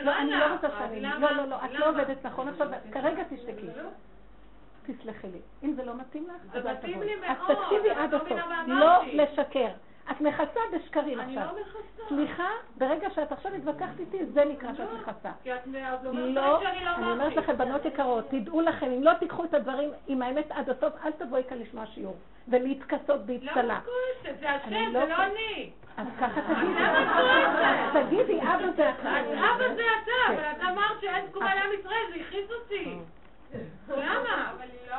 לא, 0.03 0.19
אני 0.19 0.31
לא. 0.31 0.53
רוצה 0.53 0.69
למה? 0.97 1.19
לא, 1.19 1.37
לא, 1.37 1.45
לא, 1.45 1.65
את 1.65 1.71
לא? 1.71 1.89
עובדת 1.89 2.27
נכון 2.27 2.49
עכשיו, 2.49 2.69
כרגע 2.93 3.23
תשתקי. 3.25 3.67
תסלחי 4.87 5.27
לי. 5.29 5.39
אם 5.63 5.75
זה 5.77 5.85
לא 5.85 5.95
מתאים 5.97 6.27
לך, 6.29 6.57
אז 6.57 6.67
אל 6.67 6.77
תבואי. 6.77 7.15
אז 7.29 7.37
תקשיבי 7.49 7.91
עד 7.91 8.15
הסוף. 8.15 8.39
לא. 8.67 9.05
לשקר. 9.13 9.71
את 10.11 10.21
מכסה 10.21 10.61
בשקרים 10.73 11.21
אני 11.21 11.39
עכשיו. 11.39 11.55
לא 11.57 11.61
מכסה. 11.63 12.09
סליחה, 12.09 12.49
ברגע 12.79 13.11
שאת 13.11 13.33
עכשיו 13.33 13.53
מתווכחת 13.57 14.01
איתי, 14.01 14.27
זה 14.27 14.45
נקרא 14.45 14.69
שאת 14.75 14.89
לא, 14.93 14.99
מכסה. 14.99 15.31
את 15.31 15.67
לא, 15.67 15.83
לא 16.35 16.69
אני 16.97 17.11
אומרת. 17.11 17.37
לכם, 17.37 17.57
בנות 17.57 17.85
יקרות, 17.85 18.25
תדעו 18.31 18.61
לכם, 18.61 18.87
אם 18.87 19.03
לא 19.03 19.13
תיקחו 19.15 19.45
את 19.45 19.55
הדברים 19.55 19.91
עם 20.07 20.23
האמת 20.23 20.51
עד 20.51 20.71
הסוף, 20.71 20.93
אל 21.05 21.13
תבואי 21.13 21.43
כאן 21.49 21.59
לשמוע 21.59 21.87
שיעור. 21.87 22.17
ולהתכסות 22.49 23.27
באצטלה. 23.27 23.63
למה 23.63 23.79
את 23.79 23.85
כועסת? 23.85 24.41
זה 24.41 24.51
השם, 24.51 24.67
אני 24.67 24.87
זה 24.93 24.99
לא 24.99 25.09
לא. 25.09 25.15
אני. 25.23 25.71
אז 25.97 26.07
ככה 26.21 26.41
תגידי. 26.41 26.81
למה 26.81 27.03
את 27.03 27.09
כועסת? 27.13 28.07
תגידי, 28.07 28.41
אבא 28.41 28.71
זה 28.77 28.91
אתה. 28.91 29.21
אבא 29.21 29.75
זה 29.75 29.83
אתה, 30.03 30.13
כן. 30.27 30.33
אבל 30.33 30.45
אתה 30.57 30.69
אמרת 30.71 31.01
שאין 31.01 31.27
תקומה 31.27 31.55
לעם 31.55 31.71
ישראל, 31.81 32.05
זה 32.09 32.21
הכעיס 32.21 32.51
אותי. 32.63 32.99
למה? 33.89 34.53
לא. 34.91 34.99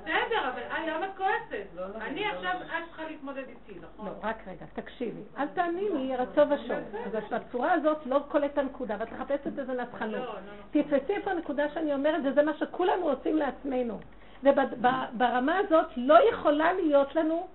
בסדר, 0.00 0.48
אבל 0.48 0.62
אה, 0.70 0.86
למה 0.86 1.06
את 1.06 1.10
כועסת? 1.16 1.66
אני 2.00 2.26
עכשיו, 2.26 2.50
את 2.60 2.66
צריכה 2.88 3.04
להתמודד 3.08 3.42
איתי, 3.48 3.80
נכון? 3.80 4.06
לא, 4.06 4.12
רק 4.22 4.36
רגע, 4.46 4.66
תקשיבי. 4.74 5.20
אל 5.38 5.46
תעני 5.46 5.88
לי 5.90 6.16
רצו 6.16 6.40
ושוב. 6.50 6.78
אז 7.04 7.12
בצורה 7.32 7.72
הזאת 7.72 8.06
לא 8.06 8.20
קולט 8.28 8.52
את 8.52 8.58
הנקודה, 8.58 8.96
ואת 8.98 9.12
מחפשת 9.12 9.58
איזה 9.58 9.74
לא, 9.74 9.82
נצחנות. 9.82 10.12
לא, 10.12 10.34
לא. 10.74 10.82
תתפסי 10.82 11.12
איפה 11.12 11.30
הנקודה 11.30 11.68
שאני 11.74 11.94
אומרת, 11.94 12.20
וזה 12.24 12.42
מה 12.42 12.54
שכולנו 12.54 13.08
עושים 13.08 13.36
לעצמנו. 13.36 13.98
וברמה 14.42 15.58
הזאת 15.58 15.86
לא 15.96 16.28
יכולה 16.30 16.72
להיות 16.72 17.14
לנו 17.14 17.48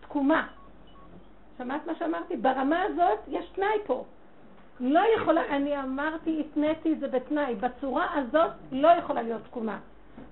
תקומה. 0.00 0.46
שמעת 1.58 1.86
מה 1.86 1.94
שאמרתי? 1.94 2.36
ברמה 2.36 2.82
הזאת 2.82 3.18
יש 3.28 3.46
תנאי 3.54 3.78
פה. 3.86 4.04
לא 4.80 5.00
יכולה, 5.16 5.56
אני 5.56 5.80
אמרתי, 5.82 6.40
התניתי 6.40 6.92
את 6.92 7.00
זה 7.00 7.08
בתנאי. 7.08 7.54
בצורה 7.54 8.06
הזאת 8.14 8.50
לא 8.72 8.88
יכולה 8.88 9.22
להיות 9.22 9.44
תקומה. 9.44 9.78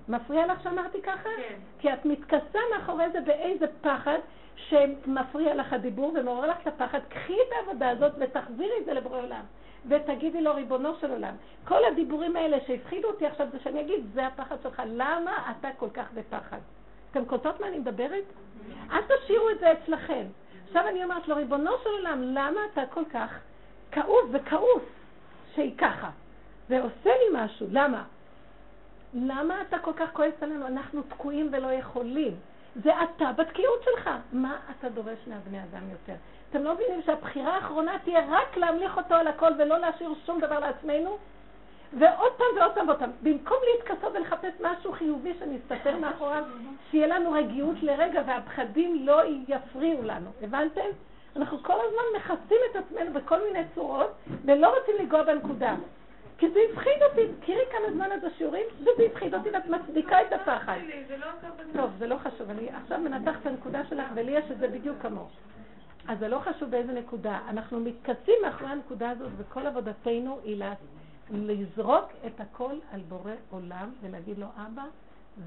מפריע 0.07 0.47
לך 0.47 0.63
שאמרתי 0.63 1.01
ככה? 1.01 1.29
כן. 1.37 1.55
כי 1.79 1.93
את 1.93 2.05
מתכסה 2.05 2.59
מאחורי 2.75 3.09
זה 3.11 3.21
באיזה 3.21 3.65
פחד 3.81 4.17
שמפריע 4.55 5.55
לך 5.55 5.73
הדיבור 5.73 6.13
ומעורר 6.15 6.47
לך 6.47 6.57
את 6.61 6.67
הפחד. 6.67 6.99
קחי 7.09 7.33
את 7.33 7.53
העבודה 7.55 7.89
הזאת 7.89 8.11
ותחזירי 8.19 8.73
את 8.81 8.85
זה 8.85 8.93
לבורא 8.93 9.17
עולם. 9.17 9.43
ותגידי 9.87 10.41
לו, 10.41 10.55
ריבונו 10.55 10.95
של 11.01 11.11
עולם, 11.11 11.35
כל 11.63 11.85
הדיבורים 11.85 12.35
האלה 12.35 12.57
שהפחידו 12.67 13.07
אותי 13.07 13.25
עכשיו 13.25 13.47
זה 13.51 13.59
שאני 13.59 13.81
אגיד, 13.81 14.05
זה 14.13 14.27
הפחד 14.27 14.55
שלך, 14.63 14.81
למה 14.85 15.51
אתה 15.51 15.67
כל 15.77 15.89
כך 15.93 16.11
בפחד? 16.13 16.57
אתם 17.11 17.25
קולטות 17.25 17.59
מה 17.59 17.67
אני 17.67 17.79
מדברת? 17.79 18.23
אל 18.91 19.01
תשאירו 19.01 19.49
את 19.49 19.59
זה 19.59 19.71
אצלכם. 19.71 20.25
עכשיו 20.67 20.87
אני 20.87 21.03
אומרת 21.03 21.27
לו, 21.27 21.35
ריבונו 21.35 21.71
של 21.83 21.89
עולם, 21.89 22.21
למה 22.21 22.59
אתה 22.73 22.81
כל 22.85 23.03
כך 23.13 23.39
כעוס 23.93 24.25
וכעוס 24.31 24.83
שהיא 25.55 25.77
ככה? 25.77 26.09
זה 26.69 26.81
עושה 26.81 27.09
לי 27.09 27.43
משהו, 27.43 27.67
למה? 27.71 28.03
למה 29.13 29.61
אתה 29.61 29.79
כל 29.79 29.93
כך 29.95 30.09
כועס 30.13 30.33
עלינו? 30.41 30.67
אנחנו 30.67 31.01
תקועים 31.01 31.49
ולא 31.51 31.67
יכולים. 31.67 32.35
זה 32.75 32.91
אתה 33.03 33.31
בתקיעות 33.31 33.83
שלך. 33.83 34.09
מה 34.31 34.57
אתה 34.71 34.89
דורש 34.89 35.17
מהבני 35.27 35.63
אדם 35.63 35.89
יותר? 35.91 36.13
אתם 36.49 36.63
לא 36.63 36.73
מבינים 36.73 37.01
שהבחירה 37.05 37.55
האחרונה 37.55 37.99
תהיה 38.03 38.25
רק 38.29 38.57
להמליך 38.57 38.97
אותו 38.97 39.15
על 39.15 39.27
הכל 39.27 39.51
ולא 39.59 39.77
להשאיר 39.77 40.13
שום 40.25 40.39
דבר 40.39 40.59
לעצמנו? 40.59 41.17
ועוד 41.99 42.31
פעם 42.37 42.47
ועוד 42.59 42.71
פעם 42.75 42.87
ועוד 42.87 42.99
פעם. 42.99 43.11
במקום 43.21 43.57
להתכסות 43.73 44.13
ולחפש 44.15 44.53
משהו 44.61 44.91
חיובי 44.91 45.33
שנסתתר 45.39 45.97
מאחוריו, 45.97 46.43
שיהיה 46.91 47.07
לנו 47.07 47.31
רגיעות 47.31 47.75
לרגע 47.81 48.21
והפחדים 48.27 49.05
לא 49.05 49.21
יפריעו 49.47 50.03
לנו. 50.03 50.29
הבנתם? 50.41 50.81
אנחנו 51.35 51.63
כל 51.63 51.73
הזמן 51.73 52.19
מכסים 52.19 52.57
את 52.71 52.75
עצמנו 52.75 53.13
בכל 53.13 53.43
מיני 53.47 53.65
צורות 53.75 54.11
ולא 54.45 54.77
רוצים 54.79 54.95
לנגוע 54.99 55.23
בנקודה. 55.23 55.75
כי 56.37 56.49
זה 56.49 56.59
הפחיד 56.71 57.03
אותי, 57.09 57.21
תראי 57.45 57.65
כמה 57.71 57.93
זמן 57.93 58.09
את 58.17 58.23
בשיעורים, 58.23 58.65
וזה 58.79 59.03
הפחיד 59.11 59.35
אותי 59.35 59.49
ואת 59.49 59.67
מצדיקה 59.67 60.21
את 60.21 60.33
הפחד. 60.33 60.77
שלי, 60.81 61.03
זה 61.07 61.17
לא. 61.17 61.27
טוב, 61.73 61.91
זה 61.97 62.07
לא 62.07 62.17
חשוב, 62.17 62.49
אני 62.49 62.69
עכשיו 62.69 62.99
מנתחת 62.99 63.41
את 63.41 63.45
הנקודה 63.45 63.85
שלך, 63.89 64.07
ולי 64.15 64.31
יש 64.31 64.51
את 64.51 64.59
זה 64.59 64.67
בדיוק 64.67 64.97
כמוהו. 65.01 65.27
אז 66.07 66.19
זה 66.19 66.27
לא 66.27 66.39
חשוב 66.39 66.69
באיזה 66.69 66.93
נקודה. 66.93 67.39
אנחנו 67.49 67.79
מתכסים 67.79 68.35
מאחורי 68.45 68.71
הנקודה 68.71 69.09
הזאת, 69.09 69.31
וכל 69.37 69.67
עבודתנו 69.67 70.39
היא 70.43 70.63
לזרוק 71.31 72.05
את 72.25 72.41
הכל 72.41 72.73
על 72.91 73.01
בורא 73.01 73.31
עולם 73.49 73.89
ולהגיד 74.01 74.37
לו, 74.37 74.47
אבא, 74.57 74.83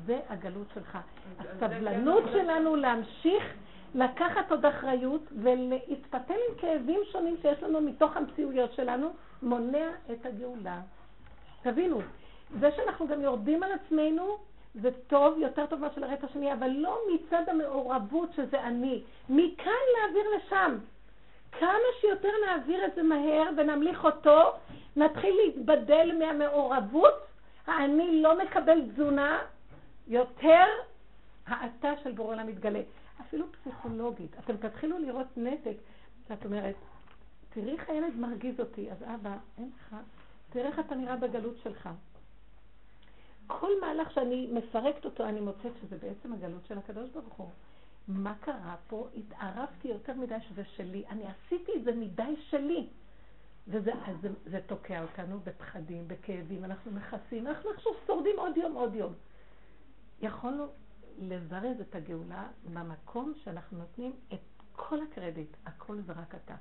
זה 0.06 0.18
הגלות 0.28 0.66
שלך. 0.74 0.98
הסבלנות 1.38 2.24
שלנו 2.32 2.76
להמשיך 2.76 3.54
לקחת 3.94 4.50
עוד 4.50 4.66
אחריות 4.66 5.22
ולהתפתל 5.42 6.34
עם 6.48 6.58
כאבים 6.58 7.00
שונים 7.12 7.36
שיש 7.42 7.62
לנו 7.62 7.80
מתוך 7.80 8.16
המציאויות 8.16 8.72
שלנו, 8.72 9.08
מונע 9.42 9.88
את 10.12 10.26
הגאולה. 10.26 10.80
תבינו, 11.62 12.00
זה 12.60 12.70
שאנחנו 12.76 13.08
גם 13.08 13.22
יורדים 13.22 13.62
על 13.62 13.72
עצמנו, 13.72 14.36
זה 14.74 14.90
טוב, 15.06 15.38
יותר 15.38 15.66
טוב 15.66 15.80
מאשר 15.80 16.12
את 16.12 16.24
השני, 16.24 16.52
אבל 16.52 16.68
לא 16.68 16.98
מצד 17.14 17.42
המעורבות 17.48 18.32
שזה 18.32 18.62
אני. 18.62 19.02
מכאן 19.28 19.72
להעביר 19.94 20.24
לשם. 20.36 20.78
כמה 21.52 21.88
שיותר 22.00 22.28
נעביר 22.46 22.84
את 22.84 22.94
זה 22.94 23.02
מהר 23.02 23.42
ונמליך 23.56 24.04
אותו, 24.04 24.52
נתחיל 24.96 25.34
להתבדל 25.44 26.12
מהמעורבות, 26.18 27.14
האני 27.66 28.22
לא 28.22 28.38
מקבל 28.38 28.80
תזונה, 28.80 29.38
יותר 30.08 30.64
האתה 31.46 31.92
של 32.02 32.12
בורא 32.12 32.28
עולם 32.28 32.46
מתגלה. 32.46 32.80
אפילו 33.20 33.46
פסיכולוגית. 33.52 34.30
אתם 34.38 34.56
תתחילו 34.56 34.98
לראות 34.98 35.26
נתק, 35.36 35.76
שאת 36.28 36.44
אומרת, 36.44 36.74
תראי 37.50 37.72
איך 37.72 37.88
הילד 37.88 38.16
מרגיז 38.16 38.60
אותי, 38.60 38.92
אז 38.92 39.02
אבא, 39.02 39.36
אין 39.58 39.70
לך, 39.76 39.96
תראה 40.50 40.66
איך 40.66 40.78
אתה 40.78 40.94
נראה 40.94 41.16
בגלות 41.16 41.56
שלך. 41.62 41.88
כל 43.46 43.70
מהלך 43.80 44.10
שאני 44.10 44.50
מפרקת 44.52 45.04
אותו, 45.04 45.24
אני 45.24 45.40
מוצאת 45.40 45.72
שזה 45.82 45.96
בעצם 45.98 46.32
הגלות 46.32 46.66
של 46.66 46.78
הקדוש 46.78 47.10
ברוך 47.10 47.34
הוא. 47.34 47.50
מה 48.08 48.34
קרה 48.40 48.76
פה? 48.88 49.08
התערבתי 49.16 49.88
יותר 49.88 50.14
מדי 50.14 50.40
שזה 50.48 50.64
שלי. 50.64 51.04
אני 51.08 51.24
עשיתי 51.26 51.72
את 51.76 51.84
זה 51.84 51.92
מדי 51.92 52.34
שלי. 52.50 52.86
וזה 53.68 53.92
אז 54.06 54.16
זה, 54.22 54.28
זה 54.44 54.60
תוקע 54.66 55.02
אותנו 55.02 55.40
בפחדים, 55.44 56.08
בכאבים, 56.08 56.64
אנחנו 56.64 56.90
מכסים, 56.92 57.46
אנחנו 57.46 57.70
עכשיו 57.70 57.92
שורדים 58.06 58.38
עוד 58.38 58.56
יום, 58.56 58.74
עוד 58.74 58.94
יום. 58.94 59.12
יכולנו 60.20 60.66
לזרז 61.18 61.80
את 61.80 61.94
הגאולה 61.94 62.48
במקום 62.72 63.32
שאנחנו 63.44 63.78
נותנים 63.78 64.12
את 64.32 64.40
כל 64.72 64.98
הקרדיט, 65.02 65.56
הכל 65.66 66.00
זה 66.00 66.12
רק 66.12 66.34
אתה. 66.34 66.54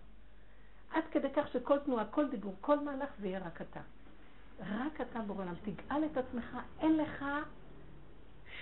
עד 0.91 1.03
כדי 1.11 1.27
כך 1.35 1.47
שכל 1.47 1.79
תנועה, 1.79 2.05
כל 2.05 2.29
דיבור, 2.29 2.55
כל 2.61 2.79
מהלך 2.79 3.09
זה 3.19 3.27
יהיה 3.27 3.39
רק 3.39 3.61
אתה. 3.61 3.81
רק 4.59 5.01
אתה 5.01 5.19
בורא 5.21 5.43
עולם. 5.43 5.55
תגאל 5.55 6.05
את 6.05 6.17
עצמך, 6.17 6.57
אין 6.79 6.97
לך 6.97 7.25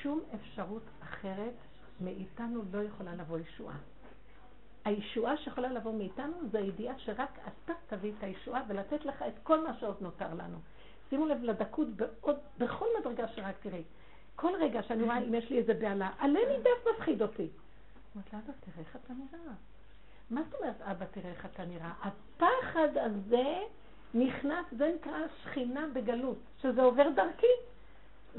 שום 0.01 0.21
אפשרות 0.35 0.83
אחרת, 1.03 1.53
מאיתנו 2.01 2.63
לא 2.71 2.83
יכולה 2.83 3.15
לבוא 3.15 3.39
ישועה. 3.39 3.77
הישועה 4.85 5.37
שיכולה 5.37 5.71
לבוא 5.71 5.93
מאיתנו 5.97 6.33
זה 6.51 6.57
הידיעה 6.57 6.99
שרק 6.99 7.39
אתה 7.47 7.73
תביא 7.87 8.11
את 8.17 8.23
הישועה 8.23 8.61
ולתת 8.67 9.05
לך 9.05 9.23
את 9.27 9.33
כל 9.43 9.67
מה 9.67 9.73
שעוד 9.79 9.97
נותר 10.01 10.33
לנו. 10.33 10.57
שימו 11.09 11.25
לב 11.25 11.43
לדקות 11.43 11.87
בעוד, 11.87 12.35
בכל 12.57 12.85
מדרגה 12.99 13.27
שרק 13.27 13.55
תראי. 13.61 13.83
כל 14.35 14.51
רגע 14.59 14.83
שאני 14.83 15.03
רואה 15.03 15.17
אם 15.17 15.33
יש 15.33 15.49
לי 15.49 15.57
איזה 15.57 15.73
בהלה, 15.73 16.09
עלה 16.19 16.39
נידף 16.49 16.87
מפחיד 16.93 17.21
אותי. 17.21 17.47
אומרת 18.15 18.33
לה, 18.33 18.39
אבא, 18.39 18.53
תראה 18.59 18.79
איך 18.79 18.97
אתה 19.05 19.13
נראה. 19.13 19.53
מה 20.29 20.41
זאת 20.49 20.61
אומרת, 20.61 20.81
אבא, 20.81 21.05
תראה 21.11 21.29
איך 21.29 21.45
אתה 21.45 21.65
נראה? 21.65 21.91
הפחד 22.01 22.97
הזה 22.97 23.59
נכנס, 24.13 24.65
זה 24.77 24.91
נקרא 24.95 25.17
שכינה 25.43 25.87
בגלות, 25.93 26.37
שזה 26.61 26.81
עובר 26.81 27.09
דרכי. 27.09 27.47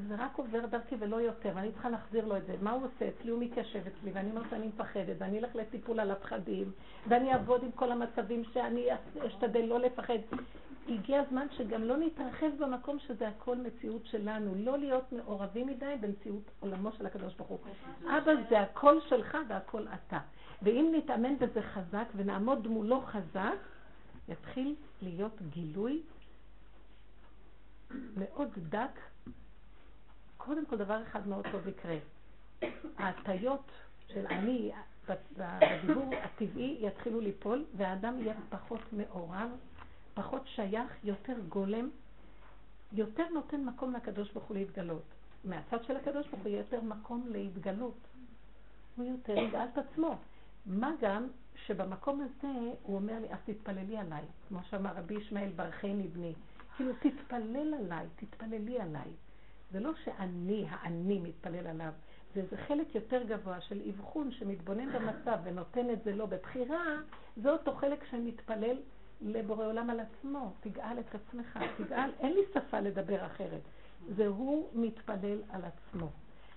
זה 0.09 0.15
רק 0.19 0.37
עובר 0.37 0.67
דרכי 0.67 0.95
ולא 0.99 1.17
יותר, 1.17 1.51
ואני 1.55 1.73
צריכה 1.73 1.89
להחזיר 1.89 2.25
לו 2.25 2.37
את 2.37 2.47
זה. 2.47 2.55
מה 2.63 2.73
הוא 2.73 2.83
עושה 2.85 3.09
אצלי? 3.09 3.31
הוא 3.31 3.43
מתיישב 3.43 3.81
אצלי, 3.87 4.11
ואני 4.13 4.31
אומרת 4.31 4.51
שאני 4.51 4.67
מפחדת, 4.67 5.17
ואני 5.19 5.39
אלך 5.39 5.57
לטיפול 5.57 6.01
על 6.01 6.11
הפחדים, 6.11 6.73
ואני 7.09 7.33
אעבוד 7.33 7.63
עם 7.63 7.73
כל 7.73 7.93
המצבים 7.93 8.45
שאני 8.53 8.89
אשתדל 9.27 9.65
לא 9.65 9.81
לפחד. 9.81 10.19
הגיע 10.89 11.20
הזמן 11.20 11.47
שגם 11.57 11.82
לא 11.82 11.97
נתרחב 11.97 12.51
במקום 12.59 12.99
שזה 12.99 13.28
הכל 13.28 13.57
מציאות 13.57 14.07
שלנו, 14.07 14.55
לא 14.55 14.78
להיות 14.78 15.12
מעורבים 15.12 15.66
מדי 15.66 15.95
במציאות 16.01 16.51
עולמו 16.61 16.93
של 16.93 17.07
הקדוש 17.07 17.35
ברוך 17.35 17.51
הוא. 17.51 17.59
אבא 18.18 18.32
זה 18.51 18.61
הכל 18.61 19.01
שלך 19.09 19.39
והכל 19.49 19.87
אתה. 19.89 20.18
ואם 20.62 20.93
נתאמן 20.97 21.37
בזה 21.39 21.62
חזק 21.62 22.05
ונעמוד 22.16 22.66
מולו 22.68 23.01
חזק, 23.01 23.57
יתחיל 24.28 24.74
להיות 25.03 25.43
גילוי 25.51 26.03
מאוד 28.16 28.49
דק. 28.68 29.01
קודם 30.37 30.66
כל 30.66 30.76
דבר 30.76 31.03
אחד 31.03 31.28
מאוד 31.28 31.45
טוב 31.53 31.68
יקרה. 31.68 31.97
ההטיות 32.99 33.70
של 34.09 34.26
אני 34.26 34.72
בדיבור 35.37 36.11
הטבעי 36.22 36.78
יתחילו 36.80 37.20
ליפול, 37.20 37.64
והאדם 37.76 38.18
יהיה 38.18 38.35
פחות 38.51 38.80
מעורב, 38.93 39.51
פחות 40.15 40.43
שייך, 40.47 40.91
יותר 41.05 41.35
גולם, 41.49 41.91
יותר 42.93 43.25
נותן 43.35 43.65
מקום 43.65 43.93
לקדוש 43.93 44.33
ברוך 44.33 44.45
הוא 44.45 44.57
להתגלות. 44.57 45.03
מהצד 45.45 45.85
של 45.85 45.97
הקדוש 45.97 46.29
ברוך 46.29 46.43
הוא 46.43 46.49
יהיה 46.49 46.59
יותר 46.59 46.81
מקום 46.81 47.27
להתגלות. 47.31 47.99
הוא 48.97 49.05
יותר 49.05 49.39
יגאל 49.39 49.67
את 49.73 49.79
עצמו. 49.79 50.17
מה 50.67 50.91
גם 51.01 51.29
שבמקום 51.67 52.21
הזה 52.21 52.53
הוא 52.83 52.97
אומר 52.97 53.19
לי, 53.21 53.33
אז 53.33 53.39
תתפללי 53.45 53.97
עליי, 53.97 54.25
כמו 54.49 54.59
שאמר 54.71 54.91
רבי 54.97 55.15
ישמעאל 55.15 55.51
ברכני 55.57 56.09
בני. 56.09 56.33
כאילו, 56.77 56.93
תתפלל 57.01 57.75
עליי, 57.75 58.07
תתפללי 58.17 58.81
עליי. 58.81 59.11
זה 59.73 59.81
לא 59.81 59.91
שאני, 60.05 60.67
האני 60.71 61.19
מתפלל 61.19 61.67
עליו, 61.67 61.93
זה 62.35 62.41
איזה 62.41 62.57
חלק 62.57 62.95
יותר 62.95 63.23
גבוה 63.23 63.61
של 63.61 63.83
אבחון 63.89 64.31
שמתבונן 64.31 64.93
במצב 64.93 65.39
ונותן 65.45 65.91
את 65.91 66.05
זה 66.05 66.15
לו 66.15 66.27
בבחירה, 66.27 66.85
זה 67.37 67.51
אותו 67.51 67.75
חלק 67.75 68.05
שמתפלל 68.11 68.77
לבורא 69.21 69.67
עולם 69.67 69.91
על 69.91 70.01
עצמו. 70.01 70.53
תגאל 70.61 70.99
את 70.99 71.15
עצמך, 71.15 71.59
תגאל, 71.77 72.11
אין 72.21 72.33
לי 72.33 72.41
שפה 72.55 72.81
לדבר 72.81 73.27
אחרת. 73.27 73.61
זה 74.17 74.27
הוא 74.27 74.69
מתפלל 74.75 75.39
על 75.51 75.61
עצמו. 75.65 76.09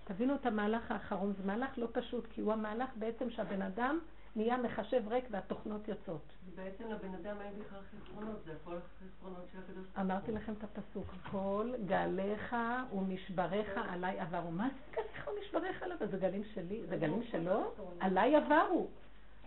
תבינו 0.04 0.36
את 0.36 0.46
המהלך 0.46 0.92
האחרון, 0.92 1.34
זה 1.38 1.44
מהלך 1.46 1.78
לא 1.78 1.88
פשוט, 1.92 2.28
כי 2.30 2.42
הוא 2.42 2.54
המהלך 2.54 2.90
בעצם 2.96 3.30
שהבן 3.30 3.62
אדם 3.62 4.00
נהיה 4.36 4.58
מחשב 4.58 5.04
ריק 5.08 5.26
והתוכנות 5.32 5.88
יוצאות. 5.88 6.34
בעצם 6.56 6.84
לבן 6.90 7.14
אדם 7.14 7.42
אין 7.42 7.54
בכלל 7.60 7.80
חסרונות, 7.80 8.44
זה 8.46 8.52
הכל 8.62 8.78
חסרונות 9.00 9.46
של 9.52 9.58
הקדוש 9.58 9.76
ברוך 9.76 9.96
הוא. 9.96 10.04
אמרתי 10.04 10.32
לכם 10.32 10.54
את 10.54 10.64
הפסוק, 10.64 11.06
כל 11.32 11.74
גליך 11.86 12.56
ומשבריך 12.94 13.70
עליי 13.90 14.20
עברו. 14.20 14.52
מה 14.52 14.70
זה 14.70 14.96
גליך 14.96 15.28
ומשבריך 15.28 15.84
עליו? 15.84 15.98
זה 16.12 16.18
גלים 16.18 16.44
שלי? 16.54 16.82
זה 16.90 16.98
גלים 16.98 17.24
שלו? 17.24 17.74
עליי 18.00 18.36
עברו. 18.36 18.88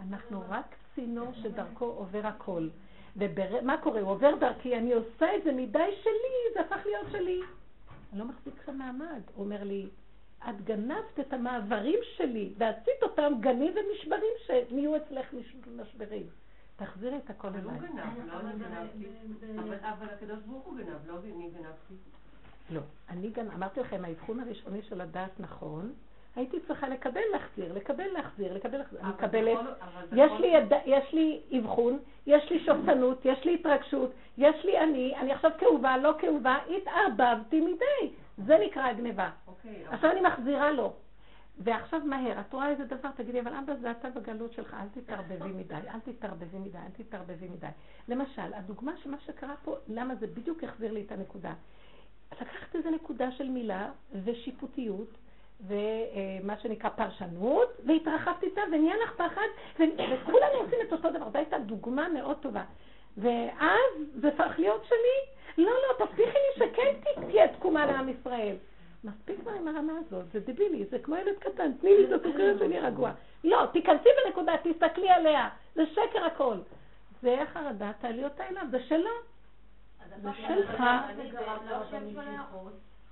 אנחנו 0.00 0.42
רק 0.48 0.76
צינור 0.94 1.32
שדרכו 1.32 1.84
עובר 1.84 2.26
הכל. 2.26 2.68
ומה 3.20 3.76
קורה? 3.82 4.00
הוא 4.00 4.10
עובר 4.10 4.34
דרכי, 4.40 4.76
אני 4.76 4.92
עושה 4.92 5.36
את 5.36 5.44
זה 5.44 5.52
מדי 5.52 5.90
שלי, 6.02 6.54
זה 6.54 6.60
הפך 6.60 6.86
להיות 6.86 7.06
שלי. 7.12 7.40
אני 8.12 8.18
לא 8.20 8.24
מחזיק 8.24 8.54
לך 8.62 8.68
מעמד. 8.68 9.20
הוא 9.34 9.44
אומר 9.44 9.64
לי, 9.64 9.86
את 10.48 10.64
גנבת 10.64 11.20
את 11.20 11.32
המעברים 11.32 11.98
שלי, 12.16 12.52
ועשית 12.58 13.02
אותם 13.02 13.32
גנים 13.40 13.74
ומשברים 13.74 14.32
שנהיו 14.46 14.96
אצלך 14.96 15.34
משברים. 15.76 16.26
תחזירי 16.76 17.16
את 17.24 17.30
הכל 17.30 17.48
אבל 17.48 17.60
הוא 17.64 17.72
אליי. 17.72 17.80
גנב, 17.88 18.26
לא 18.32 18.40
אני 18.40 18.52
גנבתי. 18.58 19.06
אבל- 19.58 19.74
אבל 19.74 20.06
הקדוש 20.14 20.38
ברוך 20.46 20.64
הוא 20.64 20.76
גנב, 20.78 21.06
לא 21.06 21.18
אני 21.36 21.50
גנבתי. 21.50 21.94
לא. 22.70 22.80
אני 23.08 23.30
גם, 23.30 23.50
אמרתי 23.50 23.80
לכם, 23.80 24.04
האבחון 24.04 24.40
הראשוני 24.40 24.82
של 24.82 25.00
הדעת 25.00 25.40
נכון, 25.40 25.92
הייתי 26.36 26.56
צריכה 26.66 26.88
לקבל 26.88 27.20
להחזיר, 27.32 27.72
לקבל 27.72 28.06
להחזיר, 28.12 28.52
לקבל 28.54 28.78
להחזיר. 28.78 29.00
אני 29.00 29.08
מקבלת, 29.08 29.58
יש 30.12 30.32
לי, 30.40 30.46
יד... 30.46 30.72
יש 30.86 31.12
לי 31.12 31.40
אבחון, 31.58 31.98
יש 32.26 32.50
לי 32.50 32.58
שופטנות, 32.64 33.24
יש 33.24 33.44
לי 33.44 33.54
התרגשות, 33.54 34.10
יש 34.38 34.64
לי 34.64 34.78
אני, 34.78 35.16
אני 35.16 35.32
עכשיו 35.32 35.50
כאובה, 35.58 35.96
לא 35.96 36.14
כאובה, 36.18 36.58
התערבבתי 36.76 37.60
מדי. 37.60 38.12
זה 38.46 38.58
נקרא 38.66 38.92
גניבה. 38.92 39.30
אוקיי, 39.46 39.86
אבל- 39.86 39.94
עכשיו 39.94 40.10
אני 40.10 40.20
מחזירה 40.20 40.70
לו. 40.70 40.92
ועכשיו 41.62 42.00
מהר, 42.04 42.40
את 42.40 42.52
רואה 42.52 42.68
איזה 42.70 42.84
דבר, 42.84 43.08
תגידי, 43.16 43.40
אבל 43.40 43.54
אבא 43.54 43.74
זה 43.80 43.90
אתה 43.90 44.10
בגלות 44.10 44.52
שלך, 44.52 44.74
אל 44.74 45.00
תתערבבי 45.00 45.52
מדי, 45.52 45.74
אל 45.74 46.00
תתערבבי 46.12 46.58
מדי, 46.58 46.78
אל 46.78 47.04
תתערבבי 47.04 47.48
מדי. 47.48 47.66
למשל, 48.08 48.54
הדוגמה 48.54 48.92
של 49.02 49.10
מה 49.10 49.16
שקרה 49.26 49.54
פה, 49.64 49.76
למה 49.88 50.14
זה 50.14 50.26
בדיוק 50.26 50.64
החזיר 50.64 50.92
לי 50.92 51.02
את 51.06 51.12
הנקודה. 51.12 51.52
לקחת 52.32 52.74
איזה 52.74 52.90
נקודה 52.90 53.30
של 53.32 53.48
מילה 53.48 53.90
ושיפוטיות, 54.24 55.08
ומה 55.66 56.56
שנקרא 56.62 56.90
פרשנות, 56.90 57.68
והתרחבת 57.86 58.42
איתה, 58.42 58.61
ונהיה 58.72 58.94
לך 59.04 59.12
פחד, 59.12 59.46
ו- 59.80 59.82
וכולנו 60.12 60.54
עושים 60.54 60.78
את 60.88 60.92
אותו 60.92 61.11
דבר. 61.11 61.30
זו 61.30 61.38
הייתה 61.38 61.58
דוגמה 61.58 62.08
מאוד 62.08 62.36
טובה. 62.36 62.62
ואז 63.16 63.92
זה 64.20 64.28
הפך 64.28 64.54
להיות 64.58 64.84
שלי, 64.84 65.34
לא, 65.64 65.72
לא, 65.72 66.06
תבטיחי 66.06 66.38
לי 66.38 66.66
שכן 66.66 66.94
תהיה 67.26 67.48
תקומה 67.48 67.86
לעם 67.86 68.08
ישראל. 68.08 68.56
מספיק 69.04 69.40
כבר 69.40 69.50
עם 69.50 69.68
הרמה 69.68 69.92
הזאת, 70.06 70.24
זה 70.32 70.40
דבילי, 70.40 70.84
זה 70.90 70.98
כמו 70.98 71.16
ילד 71.16 71.38
קטן, 71.38 71.72
תני 71.80 71.96
לי 71.96 72.04
את 72.04 72.20
הסוכרת 72.20 72.58
שאני 72.58 72.80
רגוע. 72.80 73.11
לא, 73.44 73.66
תיכנסי 73.72 74.08
בנקודה, 74.24 74.52
תסתכלי 74.62 75.11
עליה, 75.11 75.48
זה 75.74 75.86
שקר 75.86 76.24
הכל. 76.24 76.56
זה 77.22 77.42
החרדה, 77.42 77.92
תעלי 78.00 78.24
אותה 78.24 78.44
אליו, 78.48 78.62
זה 78.70 78.78
שלו. 78.88 79.11
זה 80.22 80.28
שלך. 80.46 80.82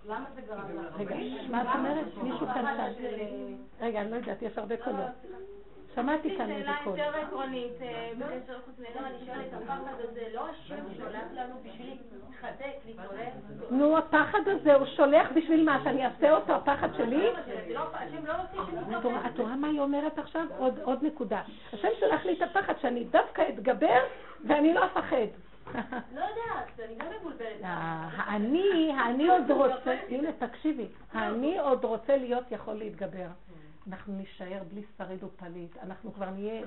למה 0.08 0.24
זה 0.34 0.40
גרם? 0.40 0.60
רגע, 0.98 1.16
מה 1.50 1.62
את 1.62 1.66
אומרת? 1.74 2.04
מישהו 2.22 2.46
כאן. 2.46 2.92
של- 2.98 3.54
רגע, 3.80 4.00
אני 4.00 4.10
לא 4.10 4.16
יודעת, 4.16 4.42
יש 4.42 4.58
הרבה 4.58 4.76
קולות. 4.76 4.98
שמעתי 5.94 6.36
כאן 6.36 6.50
איזה 6.50 6.64
שאלה 6.64 6.76
קול. 6.84 6.98
יותר 6.98 7.18
עקרונית, 7.18 7.82
אה, 7.82 8.10
בקשר 8.18 8.52
לחוץ 8.56 8.74
נהדר, 8.78 9.06
אני 9.06 9.26
שואלת, 9.26 9.52
הפחד 9.52 9.80
הזה, 9.98 10.20
לא 10.34 10.48
השם 10.48 10.74
שולח 10.96 11.22
לנו 11.34 11.54
בשביל 11.64 11.96
להתחזק, 12.12 12.86
להתעורר? 12.86 13.28
נו, 13.70 13.98
הפחד 13.98 14.38
הזה, 14.46 14.74
הוא 14.74 14.86
שולח 14.86 15.28
בשביל 15.34 15.64
מה? 15.64 15.80
שאני 15.84 16.06
אעשה 16.06 16.30
אותו, 16.30 16.52
הפחד 16.54 16.88
שלי? 16.96 17.16
לא- 17.74 17.82
לא 18.88 18.98
את 19.26 19.38
רואה- 19.38 19.56
מה 19.56 19.68
היא 19.68 19.80
אומרת 19.80 20.18
עכשיו? 20.18 20.46
עוד, 20.58 21.04
נקודה. 21.04 21.42
השם 21.72 21.88
שלח 22.00 22.24
לי 22.24 22.32
את 22.32 22.42
הפחד 22.42 22.74
שאני 22.80 23.04
דווקא 23.04 23.42
אתגבר 23.48 24.00
ואני 24.44 24.74
לא 24.74 24.84
אפחד. 24.86 25.16
לא 26.14 26.20
יודעת, 26.20 26.80
אני 26.84 26.94
גם 26.98 27.06
מבולבלת. 27.20 27.60
האני, 27.62 28.92
האני 28.96 29.28
עוד 29.28 29.50
רוצה, 29.50 29.96
הנה 30.08 30.28
תקשיבי, 30.32 30.86
האני 31.12 31.58
עוד 31.58 31.84
רוצה 31.84 32.16
להיות 32.16 32.44
יכול 32.50 32.74
להתגבר. 32.74 33.26
אנחנו 33.88 34.12
נישאר 34.12 34.62
בלי 34.72 34.82
שריד 34.98 35.24
ופליט, 35.24 35.76
אנחנו 35.82 36.12
כבר 36.14 36.30
נהיה, 36.30 36.62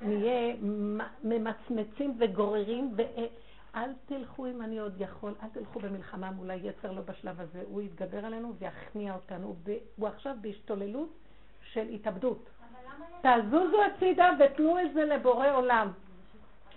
נהיה 0.00 0.54
מ- 0.62 0.98
ממצמצים 1.24 2.16
וגוררים, 2.18 2.94
ואל 2.96 3.92
תלכו 4.06 4.46
אם 4.46 4.62
אני 4.62 4.78
עוד 4.78 4.94
יכול, 5.00 5.34
אל 5.42 5.48
תלכו 5.48 5.80
במלחמה 5.80 6.30
מול 6.30 6.50
היצר 6.50 6.92
לא 6.92 7.00
בשלב 7.02 7.40
הזה, 7.40 7.62
הוא 7.68 7.82
יתגבר 7.82 8.24
עלינו 8.26 8.54
ויכניע 8.58 9.14
אותנו, 9.14 9.56
הוא 9.96 10.08
עכשיו 10.08 10.36
בהשתוללות 10.40 11.08
של 11.72 11.88
התאבדות. 11.88 12.48
תזוזו 13.22 13.76
הצידה 13.82 14.30
ותנו 14.40 14.80
את 14.80 14.94
זה 14.94 15.04
לבורא 15.04 15.50
עולם. 15.50 15.92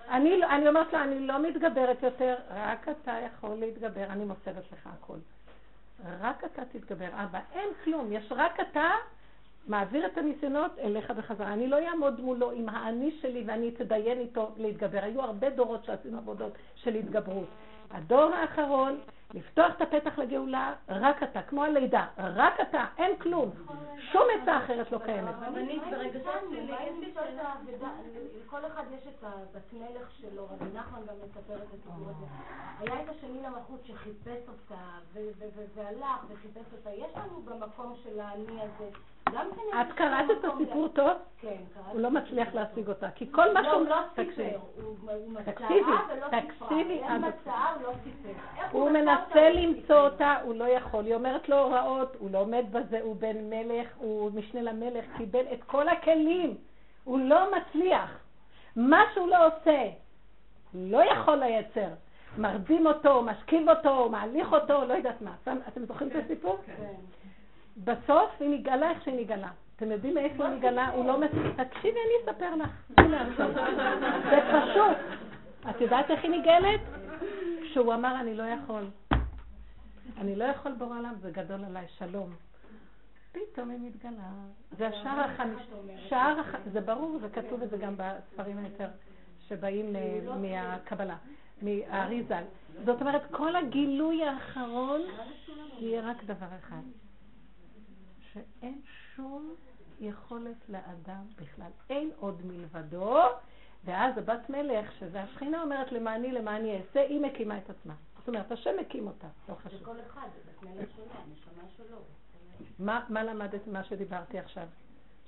אני, 0.10 0.38
לא- 0.38 0.47
אני 0.49 0.68
אומרת 0.68 0.93
לה, 0.93 1.03
אני 1.03 1.28
לא 1.28 1.39
מתגברת 1.43 2.03
יותר, 2.03 2.36
רק 2.55 2.89
אתה 2.89 3.12
יכול 3.26 3.55
להתגבר, 3.55 4.03
אני 4.03 4.26
מוסרת 4.26 4.64
לך 4.72 4.88
הכל. 4.88 5.18
רק 6.22 6.43
אתה 6.45 6.62
תתגבר. 6.66 7.07
אבא, 7.14 7.39
אין 7.53 7.70
כלום, 7.84 8.07
יש 8.12 8.32
רק 8.32 8.60
אתה 8.60 8.89
מעביר 9.68 10.05
את 10.05 10.18
הניסיונות 10.18 10.80
אליך 10.80 11.12
בחזרה. 11.12 11.53
אני 11.53 11.68
לא 11.68 11.88
אעמוד 11.88 12.22
מולו 12.22 12.51
עם 12.51 12.70
האני 12.70 13.12
שלי 13.22 13.43
ואני 13.47 13.70
אתדיין 13.70 14.20
איתו 14.20 14.51
להתגבר. 14.57 14.99
היו 15.01 15.22
הרבה 15.22 15.49
דורות 15.49 15.86
שעשינו 15.86 16.18
עבודות 16.18 16.53
של 16.76 16.95
התגברות. 16.95 17.47
הדור 17.91 18.34
האחרון, 18.34 18.99
לפתוח 19.34 19.71
את 19.77 19.82
הפתח 19.82 20.19
לגאולה, 20.19 20.73
רק 20.89 21.23
אתה, 21.23 21.41
כמו 21.41 21.63
הלידה, 21.63 22.05
רק 22.17 22.59
אתה, 22.61 22.86
אין 22.97 23.17
כלום. 23.17 23.51
שום 24.11 24.23
עצה 24.41 24.57
אחרת 24.57 24.91
לא 24.91 24.97
קיימת. 25.05 25.36
רבנית, 25.47 25.84
ברגשות 25.91 26.34
שלי, 26.49 26.71
לכל 28.45 28.65
אחד 28.65 28.84
יש 28.97 29.07
את 29.07 29.23
הבת 29.23 29.73
מלך 29.73 30.11
שלו, 30.11 30.45
רבי 30.45 30.65
נחמן 30.73 30.99
גם 31.07 31.15
מספר 31.25 31.55
את 31.55 31.67
הסיפור 31.67 32.09
הזה. 32.09 32.25
היה 32.80 33.03
את 33.03 33.09
השני 33.09 33.41
למלכות 33.41 33.86
שחיפש 33.86 34.47
אותה, 34.47 34.82
והלך 35.75 36.25
וחיפש 36.30 36.73
אותה. 36.73 36.89
יש 36.89 37.11
לנו 37.15 37.41
במקום 37.41 37.93
של 38.03 38.19
האני 38.19 38.61
הזה, 38.61 38.89
כן... 39.25 39.82
את 39.82 39.93
קראת 39.95 40.25
את 40.39 40.45
הסיפור 40.45 40.88
טוב? 40.88 41.11
כן, 41.41 41.55
קראתי. 41.73 41.91
הוא 41.91 42.01
לא 42.01 42.11
מצליח 42.11 42.53
להשיג 42.53 42.88
אותה, 42.88 43.11
כי 43.11 43.32
כל 43.32 43.53
מה 43.53 43.61
לא, 43.61 43.69
שהוא... 43.69 43.82
הוא 43.82 43.89
לא 43.89 44.01
תקשיבי. 44.13 44.34
סיפר, 44.36 44.59
הוא 45.13 45.30
מצאה 45.30 45.53
תקשיבי, 45.53 45.82
ולא 45.82 46.27
תקשיבי 46.27 46.97
סיפרה. 46.97 47.15
עד 47.15 47.23
אין 47.23 47.23
הסוף. 47.23 47.41
מצאה, 47.41 47.73
הוא 47.73 47.84
לא 47.84 47.93
סיפר. 48.03 48.30
הוא 48.71 48.89
מנסה 48.89 49.18
לא 49.36 49.49
למצוא. 49.49 49.95
אותה, 49.95 50.36
הוא 50.43 50.55
לא 50.55 50.63
יכול. 50.63 51.05
היא 51.05 51.15
אומרת 51.15 51.49
לו 51.49 51.59
הוראות, 51.59 52.15
הוא 52.20 52.32
לא 52.32 52.38
עומד 52.38 52.65
בזה, 52.72 52.99
הוא 53.01 53.15
בן 53.15 53.49
מלך, 53.49 53.88
הוא 53.97 54.32
משנה 54.32 54.61
למלך, 54.61 55.05
קיבל 55.17 55.43
את 55.53 55.63
כל 55.63 55.89
הכלים. 55.89 56.57
הוא 57.03 57.20
לא 57.20 57.51
מצליח. 57.51 58.20
מה 58.76 59.01
שהוא 59.13 59.28
לא 59.28 59.47
עושה, 59.47 59.89
לא 60.74 61.03
יכול 61.11 61.36
לייצר. 61.36 61.89
מרדים 62.38 62.88
אותו, 62.88 63.24
משכיב 63.24 63.70
אותו, 63.70 64.09
מעליך 64.09 64.53
אותו, 64.53 64.86
לא 64.86 64.93
יודעת 64.93 65.22
מה. 65.22 65.32
אתם 65.67 65.86
זוכרים 65.86 66.09
את 66.09 66.15
הסיפור? 66.15 66.57
כן. 66.65 66.93
בסוף 67.84 68.30
היא 68.39 68.49
נגאלה 68.49 68.89
איך 68.89 69.03
שהיא 69.03 69.20
נגאלה. 69.20 69.47
אתם 69.76 69.91
יודעים 69.91 70.13
מאיפה 70.13 70.45
היא 70.45 70.55
נגאלה? 70.55 70.89
הוא 70.89 71.05
לא 71.05 71.20
מספיק. 71.20 71.61
תקשיבי, 71.61 71.99
אני 71.99 72.32
אספר 72.32 72.55
לך. 72.55 72.70
זה 74.30 74.39
פשוט. 74.51 74.97
את 75.70 75.82
יודעת 75.82 76.11
איך 76.11 76.24
היא 76.24 76.32
נגאלת? 76.32 76.80
כשהוא 77.61 77.93
אמר, 77.93 78.15
אני 78.20 78.36
לא 78.36 78.43
יכול. 78.43 78.84
אני 80.18 80.36
לא 80.36 80.43
יכול 80.43 80.72
בורא 80.72 80.97
עולם, 80.97 81.16
זה 81.22 81.32
גדול 81.32 81.66
עליי, 81.66 81.88
שלום. 81.88 82.34
פתאום 83.32 83.70
היא 83.70 83.80
מתגלה. 83.80 84.32
זה 84.78 84.88
השער 84.88 85.20
החמישי. 85.20 86.07
שער 86.10 86.39
הח... 86.39 86.55
זה 86.72 86.82
ברור, 86.82 87.20
זה 87.22 87.30
כתוב 87.30 87.62
את 87.62 87.70
זה 87.70 87.78
גם 87.78 87.93
בספרים 87.97 88.57
היותר 88.57 88.88
שבאים 89.47 89.95
אה, 89.95 90.20
מהקבלה, 90.36 91.18
מהאריזל. 91.62 92.43
זאת 92.86 93.01
אומרת, 93.01 93.22
כל 93.32 93.55
הגילוי 93.55 94.24
האחרון 94.24 95.01
יהיה 95.80 96.01
רק 96.01 96.24
דבר 96.24 96.47
אחד. 96.60 96.82
שאין 98.34 98.82
שום 99.16 99.55
יכולת 99.99 100.70
לאדם 100.70 101.24
בכלל. 101.41 101.72
אין 101.89 102.12
עוד 102.20 102.41
מלבדו, 102.45 103.18
ואז 103.86 104.18
הבת 104.18 104.49
מלך, 104.49 104.91
שזה 104.99 105.22
השכינה 105.22 105.62
אומרת 105.62 105.91
למעני 105.91 106.32
למעני 106.32 106.78
אעשה, 106.78 107.01
היא 107.01 107.22
מקימה 107.22 107.57
את 107.57 107.70
עצמה. 107.70 107.93
זאת 108.20 108.28
אומרת, 108.28 108.51
השם 108.51 108.74
הקים 108.82 109.07
אותה, 109.07 109.28
לא 109.49 109.55
חשוב. 109.55 109.82
וכל 109.82 109.95
אחד, 110.07 110.28
זה 110.61 110.70
מלך 110.70 110.89
שלו, 110.95 111.03
הנשמה 111.03 111.63
שלו. 111.78 111.97
מה, 112.80 113.05
מה 113.09 113.24
למדת 113.24 113.67
ממה 113.67 113.84
שדיברתי 113.84 114.39
עכשיו? 114.39 114.67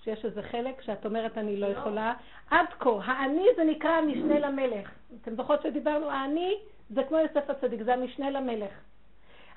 שיש 0.03 0.25
איזה 0.25 0.43
חלק 0.43 0.81
שאת 0.81 1.05
אומרת 1.05 1.37
אני 1.37 1.57
לא 1.57 1.65
יכולה. 1.65 2.13
עד 2.49 2.65
כה, 2.79 2.89
האני 3.05 3.45
זה 3.55 3.63
נקרא 3.63 3.89
המשנה 3.89 4.39
למלך. 4.39 4.91
אתם 5.21 5.35
זוכרות 5.35 5.61
שדיברנו, 5.61 6.09
האני 6.09 6.53
זה 6.89 7.03
כמו 7.03 7.17
יוסף 7.17 7.49
הצדיק, 7.49 7.81
זה 7.83 7.93
המשנה 7.93 8.29
למלך. 8.29 8.73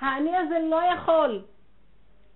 האני 0.01 0.37
הזה 0.37 0.59
לא 0.70 0.80
יכול. 0.95 1.45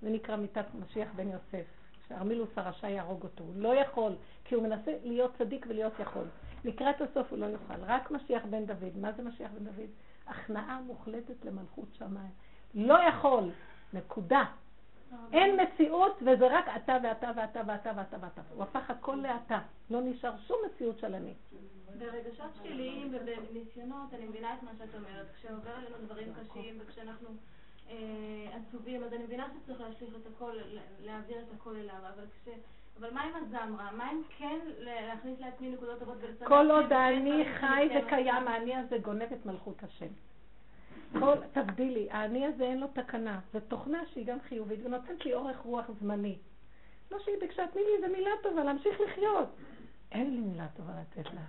זה 0.03 0.11
נקרא 0.11 0.37
מיתת 0.37 0.67
משיח 0.75 1.09
בן 1.17 1.29
יוסף, 1.29 1.67
שארמילוס 2.09 2.49
הרשע 2.57 2.89
יהרוג 2.89 3.23
אותו. 3.23 3.45
הוא 3.45 3.55
לא 3.57 3.75
יכול, 3.75 4.13
כי 4.45 4.55
הוא 4.55 4.63
מנסה 4.63 4.93
להיות 5.05 5.31
צדיק 5.39 5.67
ולהיות 5.69 5.93
יכול. 6.01 6.25
לקראת 6.65 7.01
הסוף 7.01 7.27
הוא 7.31 7.39
לא 7.39 7.47
יוכל. 7.47 7.75
רק 7.87 8.11
משיח 8.11 8.43
בן 8.51 8.67
דוד. 8.67 8.97
מה 9.01 9.13
זה 9.13 9.23
משיח 9.23 9.51
בן 9.59 9.65
דוד? 9.65 9.91
הכנעה 10.29 10.81
מוחלטת 10.81 11.45
למלכות 11.45 11.89
שמיים. 11.99 12.31
לא 12.75 12.95
יכול. 13.09 13.51
נקודה. 13.93 14.45
אין 15.33 15.61
מציאות, 15.61 16.17
וזה 16.23 16.47
רק 16.47 16.65
אתה 16.77 16.97
ואתה 17.03 17.31
ואתה 17.37 17.61
ואתה 17.67 17.93
ואתה 17.97 18.17
ואתה. 18.21 18.41
הוא 18.55 18.63
הפך 18.63 18.91
הכל 18.91 19.15
לאתה. 19.15 19.59
לא 19.91 20.01
נשאר 20.01 20.33
שום 20.47 20.57
מציאות 20.67 20.99
של 20.99 21.15
אני. 21.15 21.35
ברגשות 21.99 22.51
שליליים 22.63 23.15
ובניסיונות, 23.15 24.15
אני 24.15 24.25
מבינה 24.25 24.55
את 24.55 24.63
מה 24.63 24.71
שאת 24.79 24.95
אומרת. 24.95 25.27
כשעובר 25.39 25.71
עלינו 25.71 25.97
דברים 26.07 26.33
קשים 26.35 26.79
וכשאנחנו 26.81 27.29
אה, 27.91 27.95
עצובים, 28.57 29.05
אז 29.05 29.13
אני 29.13 29.25
מבינה 29.25 29.47
שצריך 29.55 29.81
להשליך 29.81 30.15
את 30.23 30.27
הכל, 30.35 30.57
להעביר 31.01 31.39
את 31.39 31.53
הכל 31.57 31.77
אליו, 31.77 31.99
אבל 32.15 32.25
כש... 32.45 32.49
אבל 33.01 33.11
מה 33.15 33.23
עם 33.23 33.33
הזמרה? 33.35 33.91
מה 33.93 34.13
אם 34.13 34.23
כן 34.39 34.59
להכניס 34.79 35.41
לעצמי 35.41 35.71
נקודות 35.71 35.99
טובות 35.99 36.17
ולצמח? 36.21 36.49
כל 36.49 36.71
עוד 36.71 36.93
האני 36.93 37.45
חי 37.61 37.89
וקיים, 37.99 38.49
האני 38.49 38.77
הזה 38.77 38.99
גונב 38.99 39.23
את 39.23 39.47
מלכות 39.47 39.83
השם. 39.83 40.07
כל, 41.19 41.35
תבדילי, 41.53 42.09
האני 42.11 42.47
הזה 42.47 42.65
אין 42.65 42.81
לו 42.81 42.87
תקנה, 42.87 43.41
זו 43.53 43.61
תוכנה 43.61 43.99
שהיא 44.13 44.27
גם 44.27 44.41
חיובית 44.41 44.81
ונותנת 44.85 45.25
לי 45.25 45.35
אורך 45.35 45.59
רוח 45.59 45.91
זמני. 46.01 46.39
לא 47.11 47.19
שהיא 47.19 47.37
ביקשה, 47.41 47.67
תני 47.67 47.83
לי 47.83 47.97
איזה 47.97 48.17
מילה 48.17 48.31
טובה, 48.43 48.65
להמשיך 48.65 49.01
לחיות. 49.01 49.49
אין 50.13 50.31
לי 50.35 50.41
מילה 50.41 50.67
טובה 50.77 50.93
לתת 51.01 51.31
לה. 51.35 51.41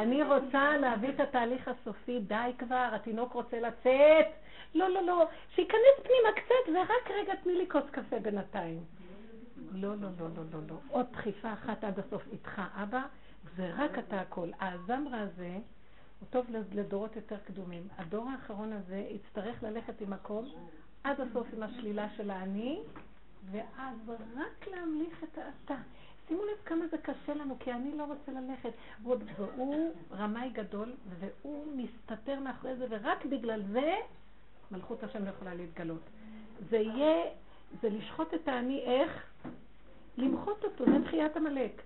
אני 0.00 0.22
רוצה 0.22 0.76
להביא 0.76 1.08
את 1.08 1.20
התהליך 1.20 1.68
הסופי, 1.68 2.20
די 2.20 2.50
כבר, 2.58 2.88
התינוק 2.92 3.32
רוצה 3.32 3.60
לצאת. 3.60 4.26
לא, 4.74 4.88
לא, 4.88 5.02
לא, 5.02 5.26
שייכנס 5.54 5.96
פנימה 6.02 6.32
קצת 6.36 6.72
ורק 6.74 7.10
רגע 7.10 7.34
תני 7.34 7.54
לי 7.54 7.68
כוס 7.68 7.84
קפה 7.90 8.18
בינתיים. 8.18 8.80
לא, 9.70 9.94
לא, 9.96 10.08
לא, 10.18 10.28
לא, 10.36 10.42
לא, 10.52 10.60
לא. 10.68 10.76
עוד 10.88 11.06
דחיפה 11.12 11.52
אחת 11.52 11.84
עד 11.84 11.98
הסוף 11.98 12.22
איתך, 12.32 12.62
אבא, 12.74 13.02
זה 13.56 13.70
רק 13.74 13.98
אתה 13.98 14.20
הכל. 14.20 14.50
הזמרה 14.60 15.20
הזה, 15.20 15.58
הוא 16.20 16.28
טוב 16.30 16.46
לדורות 16.72 17.16
יותר 17.16 17.36
קדומים. 17.46 17.88
הדור 17.98 18.28
האחרון 18.30 18.72
הזה 18.72 18.96
יצטרך 18.96 19.62
ללכת 19.62 20.00
עם 20.00 20.10
מקום 20.10 20.48
עד 21.04 21.20
הסוף 21.20 21.46
עם 21.56 21.62
השלילה 21.62 22.08
של 22.16 22.30
האני, 22.30 22.80
ואז 23.50 23.96
רק 24.36 24.68
להמליך 24.68 25.24
את 25.24 25.38
האתה. 25.38 25.82
שימו 26.28 26.44
לב 26.44 26.64
כמה 26.64 26.86
זה 26.90 26.98
קשה 26.98 27.34
לנו, 27.34 27.56
כי 27.58 27.72
אני 27.72 27.96
לא 27.96 28.04
רוצה 28.04 28.32
ללכת. 28.32 28.72
והוא 29.02 29.94
רמאי 30.12 30.50
גדול, 30.50 30.92
והוא 31.18 31.66
מסתתר 31.76 32.40
מאחורי 32.40 32.76
זה, 32.76 32.86
ורק 32.90 33.24
בגלל 33.24 33.62
זה 33.72 33.94
מלכות 34.70 35.02
השם 35.02 35.24
לא 35.24 35.30
יכולה 35.30 35.54
להתגלות. 35.54 36.02
זה 36.70 36.76
יהיה, 36.76 37.30
זה 37.82 37.88
לשחוט 37.88 38.34
את 38.34 38.48
האני 38.48 38.80
איך? 38.80 39.24
למחות 40.18 40.64
אותו, 40.64 40.84
זה 40.84 41.04
תחיית 41.04 41.36
עמלק. 41.36 41.82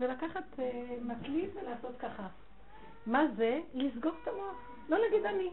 ולקחת 0.00 0.44
uh, 0.56 0.60
מקליט 1.02 1.50
ולעשות 1.54 1.96
ככה. 1.98 2.26
מה 3.06 3.26
זה? 3.36 3.60
לסגור 3.74 4.12
את 4.22 4.28
המוח. 4.28 4.56
לא 4.88 4.98
להגיד 4.98 5.26
אני. 5.26 5.50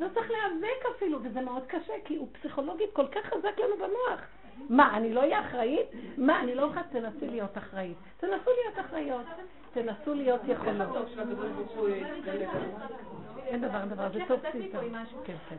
לא 0.00 0.06
צריך 0.14 0.30
להיאבק 0.30 0.96
אפילו, 0.96 1.18
וזה 1.22 1.40
מאוד 1.40 1.66
קשה, 1.66 1.92
כי 2.04 2.16
הוא 2.16 2.28
פסיכולוגית 2.32 2.90
כל 2.92 3.06
כך 3.08 3.24
חזק 3.24 3.58
לנו 3.58 3.76
במוח. 3.76 4.20
מה, 4.68 4.96
אני 4.96 5.14
לא 5.14 5.20
אהיה 5.20 5.40
אחראית? 5.40 5.86
מה, 6.16 6.40
אני 6.40 6.54
לא 6.54 6.62
יכולה, 6.62 6.82
תנסי 6.82 7.26
להיות 7.26 7.58
אחראית. 7.58 7.96
תנסו 8.18 8.50
להיות 8.62 8.86
אחראיות. 8.86 9.26
תנסו 9.74 10.14
להיות 10.14 10.40
יכולות. 10.48 11.08
אין 13.36 13.60
דבר, 13.60 13.84
דבר, 13.84 14.12
זה 14.12 14.20
טוב 14.28 14.40
סיטה. 14.52 14.78
כן, 15.24 15.36
כן. 15.48 15.56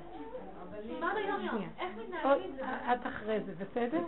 מה 0.99 1.13
ביום-יום? 1.15 1.69
איך 1.79 1.91
מתנהגים 1.97 2.55
את 2.63 3.07
אחרי 3.07 3.39
זה, 3.45 3.53
בסדר? 3.55 4.03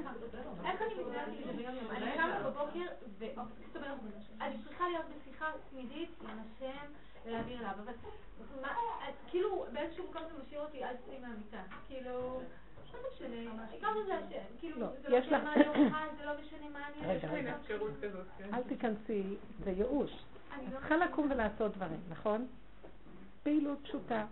איך 0.65 0.81
אני 0.81 0.93
מתנהגת 1.03 1.55
ביום-יום? 1.55 1.91
אני 1.91 2.11
קמה 2.17 2.39
בבוקר, 2.45 2.85
זאת 3.19 3.75
אומרת, 3.75 3.97
אני 4.41 4.55
צריכה 4.63 4.89
להיות 4.89 5.05
בשיחה 5.21 5.45
תמידית 5.69 6.09
עם 6.21 6.39
השם 6.39 6.91
ולהעביר 7.25 7.59
אליו, 7.59 7.71
אבל 7.83 7.93
כאילו 9.27 9.65
באיזשהו 9.73 10.05
מקום 10.09 10.21
זה 10.31 10.43
משאיר 10.43 10.61
אותי 10.61 10.83
עד 10.83 10.95
צאי 11.05 11.19
מהמיטה. 11.19 11.61
כאילו... 11.87 12.41
כאילו, 14.59 14.79
לא, 14.79 15.17
יש 15.17 15.27
לך... 15.27 15.43
זה 16.17 16.25
לא 16.25 16.31
משנה 16.41 16.69
מה 16.73 16.79
אני... 16.87 17.07
רגע, 17.07 17.27
רגע. 17.31 17.57
כן. 18.37 18.53
אל 18.53 18.63
תיכנסי, 18.63 19.23
זה 19.63 19.71
ייאוש. 19.71 20.11
את 20.11 20.73
לא 20.73 20.79
צריכה 20.79 20.97
לקום 20.97 21.31
ולעשות 21.31 21.71
דברים, 21.71 21.99
נכון? 22.09 22.47
פעילות 23.43 23.77
פשוטה. 23.83 24.25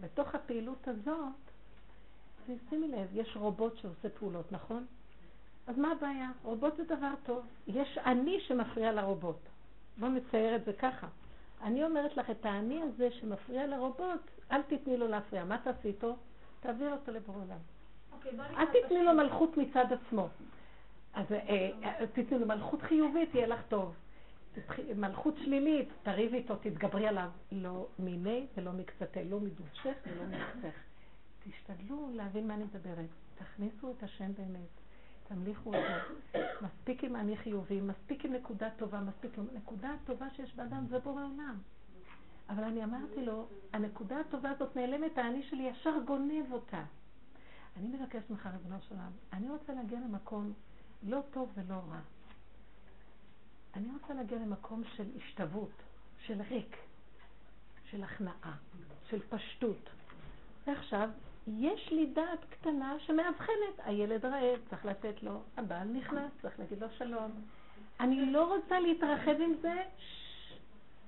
בתוך 0.00 0.34
הפעילות 0.34 0.88
הזאת, 0.88 1.34
שימי 2.68 2.88
לב, 2.88 3.08
יש 3.12 3.36
רובוט 3.36 3.76
שעושה 3.76 4.08
פעולות, 4.08 4.52
נכון? 4.52 4.86
אז 5.66 5.78
מה 5.78 5.92
הבעיה? 5.92 6.30
רובוט 6.42 6.76
זה 6.76 6.84
דבר 6.84 7.12
טוב. 7.26 7.46
יש 7.66 7.98
אני 7.98 8.40
שמפריע 8.40 8.92
לרובוט. 8.92 9.36
בואו 9.98 10.10
נצייר 10.10 10.56
את 10.56 10.64
זה 10.64 10.72
ככה. 10.72 11.06
אני 11.62 11.84
אומרת 11.84 12.16
לך, 12.16 12.30
את 12.30 12.46
האני 12.46 12.82
הזה 12.82 13.10
שמפריע 13.10 13.66
לרובוט, 13.66 14.20
אל 14.52 14.62
תתני 14.62 14.96
לו 14.96 15.08
להפריע. 15.08 15.44
מה 15.44 15.58
תעשי 15.58 15.88
איתו? 15.88 16.16
תעביר 16.60 16.92
אותו 16.92 17.12
לבור 17.12 17.36
עולם. 17.36 17.58
אוקיי, 18.12 18.32
אל 18.40 18.66
תתני 18.66 19.04
לו 19.04 19.14
מלכות 19.14 19.56
מצד 19.56 19.84
עצמו. 19.92 20.28
אז 21.14 21.32
אה, 21.32 21.70
אה, 21.84 22.06
תתני 22.06 22.38
לו 22.38 22.46
מלכות 22.46 22.82
חיובית, 22.82 23.34
יהיה 23.34 23.46
לך 23.46 23.60
טוב. 23.68 23.94
מלכות 24.96 25.34
שלילית, 25.36 25.88
תריבי 26.02 26.36
איתו, 26.36 26.56
תתגברי 26.56 27.08
עליו. 27.08 27.30
לא 27.52 27.86
מיני 27.98 28.46
ולא 28.56 28.72
מקצתה, 28.72 29.22
לא 29.22 29.40
מדובשך 29.40 29.94
ולא 30.06 30.24
מקצך. 30.24 30.76
תשתדלו 31.44 32.10
להבין 32.12 32.48
מה 32.48 32.54
אני 32.54 32.64
מדברת. 32.64 33.08
תכניסו 33.38 33.90
את 33.90 34.02
השם 34.02 34.32
באמת. 34.32 34.68
תמליכו 35.28 35.74
אותו. 35.74 36.40
מספיק 36.60 37.04
עם 37.04 37.16
אני 37.16 37.36
חיובי, 37.36 37.80
מספיק 37.80 38.24
עם 38.24 38.32
נקודה 38.32 38.68
טובה, 38.76 39.00
מספיק 39.00 39.38
עם 39.38 39.46
נקודה 39.52 39.90
טובה 40.04 40.26
שיש 40.30 40.54
באדם, 40.56 40.86
זה 40.90 40.98
בורא 40.98 41.22
עולם. 41.22 41.58
אבל 42.48 42.64
אני 42.64 42.84
אמרתי 42.84 43.24
לו, 43.24 43.46
הנקודה 43.72 44.20
הטובה 44.20 44.50
הזאת 44.50 44.76
נעלמת, 44.76 45.18
האני 45.18 45.42
שלי 45.42 45.62
ישר 45.62 45.94
גונב 46.06 46.52
אותה. 46.52 46.84
אני 47.76 47.88
מבקשת 47.88 48.30
ממך, 48.30 48.48
ריבונו 48.52 48.76
של 48.88 48.94
עולם, 48.94 49.10
אני 49.32 49.48
רוצה 49.48 49.74
להגיע 49.74 49.98
למקום 50.00 50.52
לא 51.02 51.20
טוב 51.30 51.52
ולא 51.54 51.74
רע. 51.74 52.00
אני 53.74 53.88
רוצה 54.00 54.14
להגיע 54.14 54.38
למקום 54.38 54.82
של 54.96 55.04
השתוות, 55.16 55.82
של 56.18 56.42
ריק, 56.50 56.76
של 57.90 58.02
הכנעה, 58.02 58.56
של 59.10 59.20
פשטות. 59.28 59.90
ועכשיו, 60.66 61.10
יש 61.46 61.92
לי 61.92 62.06
דעת 62.06 62.44
קטנה 62.50 62.96
שמאבחנת, 62.98 63.78
הילד 63.78 64.24
רעב, 64.24 64.60
צריך 64.70 64.84
לתת 64.84 65.22
לו, 65.22 65.42
הבעל 65.56 65.88
נכנס, 65.88 66.32
צריך 66.42 66.58
להגיד 66.58 66.82
לו 66.82 66.86
שלום. 66.98 67.30
אני 68.00 68.32
לא 68.32 68.54
רוצה 68.54 68.80
להתרחב 68.80 69.40
עם 69.40 69.52
זה, 69.62 69.82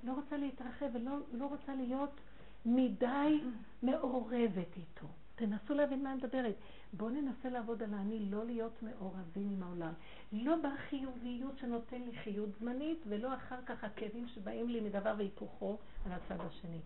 לא 0.04 0.12
רוצה 0.12 0.36
להתרחב 0.36 0.86
ולא 0.92 1.18
לא 1.32 1.46
רוצה 1.46 1.74
להיות 1.74 2.20
מדי 2.66 3.40
מעורבת 3.82 4.76
איתו. 4.76 5.06
תנסו 5.34 5.74
להבין 5.74 6.02
מה 6.02 6.12
אני 6.12 6.18
מדברת. 6.18 6.54
בואו 6.92 7.10
ננסה 7.10 7.48
לעבוד 7.48 7.82
על 7.82 7.94
האני, 7.94 8.30
לא 8.30 8.44
להיות 8.44 8.82
מעורבים 8.82 9.50
עם 9.50 9.62
העולם. 9.62 9.92
לא 10.32 10.56
בחיוביות 10.62 11.58
שנותן 11.58 12.02
לי 12.02 12.18
חיות 12.18 12.48
זמנית, 12.60 12.98
ולא 13.08 13.34
אחר 13.34 13.62
כך 13.66 13.84
הכאבים 13.84 14.28
שבאים 14.28 14.68
לי 14.68 14.80
מדבר 14.80 15.14
והיפוכו 15.18 15.78
על 16.06 16.12
הצד 16.12 16.44
השני. 16.44 16.80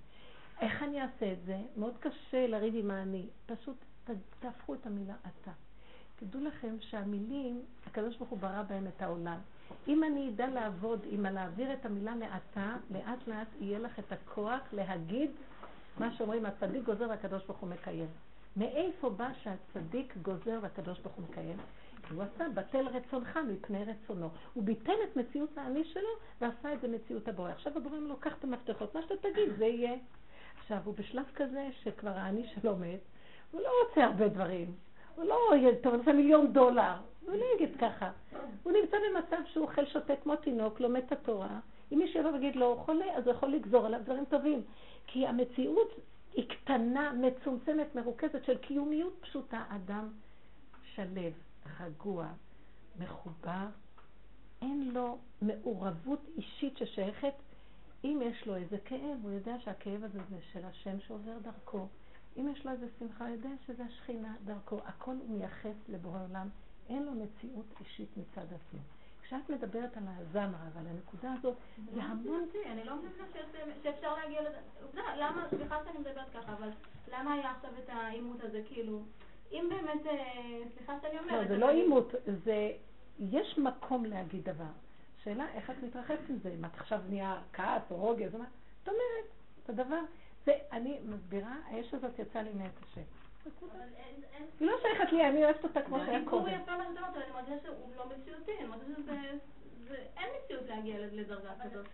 איך 0.60 0.82
אני 0.82 1.02
אעשה 1.02 1.32
את 1.32 1.38
זה? 1.46 1.62
מאוד 1.76 1.94
קשה 2.00 2.46
לריב 2.46 2.74
עם 2.76 2.90
האני. 2.90 3.26
פשוט 3.46 3.76
תהפכו 4.40 4.74
את 4.74 4.86
המילה 4.86 5.14
אתה. 5.22 5.52
תדעו 6.16 6.40
לכם 6.40 6.76
שהמילים, 6.80 7.62
הקדוש 7.86 8.16
ברוך 8.16 8.30
הוא 8.30 8.38
ברא 8.38 8.62
בהם 8.62 8.86
את 8.86 9.02
העולם. 9.02 9.38
אם 9.88 10.04
אני 10.04 10.28
אדע 10.28 10.46
לעבוד 10.46 11.00
עם 11.10 11.26
להעביר 11.26 11.72
את 11.72 11.86
המילה 11.86 12.14
מעתה, 12.14 12.76
לאט 12.90 13.28
לאט 13.28 13.48
יהיה 13.60 13.78
לך 13.78 13.98
את 13.98 14.12
הכוח 14.12 14.60
להגיד 14.72 15.30
מה 15.98 16.12
שאומרים, 16.12 16.46
הצדיק 16.46 16.84
גוזר 16.84 17.06
והקדוש 17.10 17.44
ברוך 17.46 17.58
הוא 17.58 17.70
מקיים. 17.70 18.08
מאיפה 18.56 19.10
בא 19.10 19.28
שהצדיק 19.42 20.16
גוזר 20.22 20.58
והקדוש 20.62 20.98
ברוך 21.00 21.14
הוא 21.14 21.24
מקיים? 21.30 21.56
כי 22.08 22.14
הוא 22.14 22.22
עשה 22.22 22.44
בטל 22.54 22.88
רצונך 22.88 23.38
מפני 23.48 23.84
רצונו. 23.84 24.28
הוא 24.54 24.64
ביטל 24.64 24.92
את 25.04 25.16
מציאות 25.16 25.58
האני 25.58 25.84
שלו 25.84 26.08
ועשה 26.40 26.72
את 26.72 26.80
זה 26.80 26.88
מציאות 26.88 27.28
הבורא. 27.28 27.50
עכשיו 27.50 27.72
הבורא 27.76 27.96
אומר 27.96 28.08
לו, 28.08 28.16
קח 28.16 28.32
את 28.38 28.44
המפתחות, 28.44 28.94
מה 28.94 29.02
שאתה 29.02 29.14
תגיד, 29.16 29.56
זה 29.58 29.64
יהיה. 29.64 29.96
עכשיו, 30.60 30.78
הוא 30.84 30.94
בשלב 30.94 31.24
כזה 31.34 31.68
שכבר 31.82 32.10
האני 32.10 32.46
שלו 32.46 32.76
מת, 32.76 33.00
הוא 33.50 33.60
לא 33.60 33.70
רוצה 33.84 34.04
הרבה 34.04 34.28
דברים. 34.28 34.74
הוא 35.14 35.24
לא 35.24 35.38
טוב, 35.82 35.94
זה 36.04 36.12
מיליון 36.12 36.52
דולר. 36.52 36.94
הוא 37.26 37.34
לא 37.34 37.44
יגיד 37.54 37.76
ככה. 37.80 38.10
הוא 38.62 38.72
נמצא 38.72 38.96
במצב 38.96 39.36
שהוא 39.52 39.66
אוכל 39.66 39.86
שותה 39.86 40.16
כמו 40.16 40.36
תינוק, 40.36 40.80
לומד 40.80 41.02
את 41.06 41.12
התורה. 41.12 41.60
אם 41.92 41.98
מישהו 41.98 42.20
יבוא 42.20 42.30
ויגיד 42.30 42.56
לו, 42.56 42.66
הוא 42.66 42.76
חולה, 42.76 43.16
אז 43.16 43.26
הוא 43.26 43.34
יכול 43.34 43.48
לגזור 43.48 43.86
עליו 43.86 44.00
דברים 44.04 44.24
טובים. 44.24 44.62
כי 45.06 45.26
המציאות 45.26 45.88
היא 46.32 46.48
קטנה, 46.48 47.12
מצומצמת, 47.12 47.94
מרוכזת 47.94 48.44
של 48.44 48.58
קיומיות 48.58 49.12
פשוטה. 49.20 49.64
אדם 49.68 50.08
שלב, 50.94 51.32
רגוע, 51.80 52.26
מחובר, 53.00 53.66
אין 54.62 54.90
לו 54.92 55.18
מעורבות 55.42 56.20
אישית 56.36 56.76
ששייכת. 56.76 57.34
אם 58.04 58.20
יש 58.24 58.46
לו 58.46 58.56
איזה 58.56 58.78
כאב, 58.84 59.18
הוא 59.22 59.32
יודע 59.32 59.54
שהכאב 59.60 60.04
הזה 60.04 60.18
זה 60.30 60.36
של 60.52 60.64
השם 60.64 61.00
שעובר 61.00 61.38
דרכו. 61.42 61.86
אם 62.36 62.48
יש 62.52 62.66
לו 62.66 62.72
איזה 62.72 62.86
שמחה, 62.98 63.26
הוא 63.26 63.34
יודע 63.34 63.48
שזה 63.66 63.84
השכינה 63.84 64.34
דרכו. 64.44 64.78
הכל 64.84 65.14
מייחס 65.28 65.76
לבורא 65.88 66.18
עולם. 66.28 66.48
אין 66.88 67.02
לו 67.02 67.12
מציאות 67.12 67.66
אישית 67.80 68.08
מצד 68.16 68.44
עצמו. 68.44 68.80
כשאת 69.22 69.50
מדברת 69.50 69.96
על 69.96 70.02
הזמרה 70.06 70.68
ועל 70.74 70.86
הנקודה 70.86 71.34
הזאת, 71.38 71.56
זה 71.94 72.02
המון... 72.02 72.48
אני 72.66 72.84
לא 72.84 72.96
מבינה 72.96 73.24
שאפשר 73.82 74.14
להגיע 74.14 74.42
לזה. 74.42 74.58
למה, 75.16 75.46
סליחה 75.50 75.78
שאני 75.84 75.98
מדברת 75.98 76.30
ככה, 76.34 76.52
אבל 76.52 76.68
למה 77.12 77.32
היה 77.32 77.50
עכשיו 77.50 77.70
את 77.84 77.88
העימות 77.88 78.44
הזה? 78.44 78.60
כאילו, 78.68 79.02
אם 79.52 79.66
באמת, 79.70 80.06
אה, 80.06 80.60
סליחה 80.76 80.96
שאני 81.02 81.18
אומרת... 81.18 81.32
לא, 81.32 81.48
זה 81.48 81.58
לא 81.58 81.70
עימות, 81.70 82.14
זה... 82.44 82.72
יש 83.18 83.58
מקום 83.58 84.04
להגיד 84.04 84.44
דבר. 84.44 84.72
שאלה, 85.24 85.48
איך 85.54 85.70
את 85.70 85.82
מתרחבת 85.82 86.30
עם 86.30 86.38
זה? 86.42 86.54
אם 86.58 86.64
את 86.64 86.74
עכשיו 86.74 87.00
נהיה 87.08 87.40
כעס 87.52 87.82
או 87.90 87.96
רוגז, 87.96 88.30
זאת 88.30 88.88
אומרת, 88.88 89.26
את 89.64 89.68
הדבר, 89.68 90.00
זה, 90.46 90.52
אני 90.72 90.98
מסבירה, 91.04 91.56
האש 91.66 91.94
הזאת 91.94 92.18
יצאה 92.18 92.42
לי 92.42 92.52
מאת 92.52 92.72
השם. 92.82 93.00
היא 94.60 94.68
לא 94.68 94.76
שייכת 94.82 95.12
לי, 95.12 95.28
אני 95.28 95.44
אוהבת 95.44 95.64
אותה 95.64 95.82
כמו 95.82 95.98
שהיה 95.98 96.20
קודם. 96.24 96.48
יפה 96.48 96.72
אני 96.72 97.32
מרגישה 97.34 97.62
שהוא 97.62 97.94
לא 97.96 98.04
מציאותי, 98.06 98.52
אני 98.58 98.68
מרגישה 98.68 99.00
שזה... 99.02 99.96
אין 100.16 100.28
מציאות 100.44 100.68
להגיע 100.68 100.96
לדרגה 101.12 101.50
כזאת. 101.64 101.86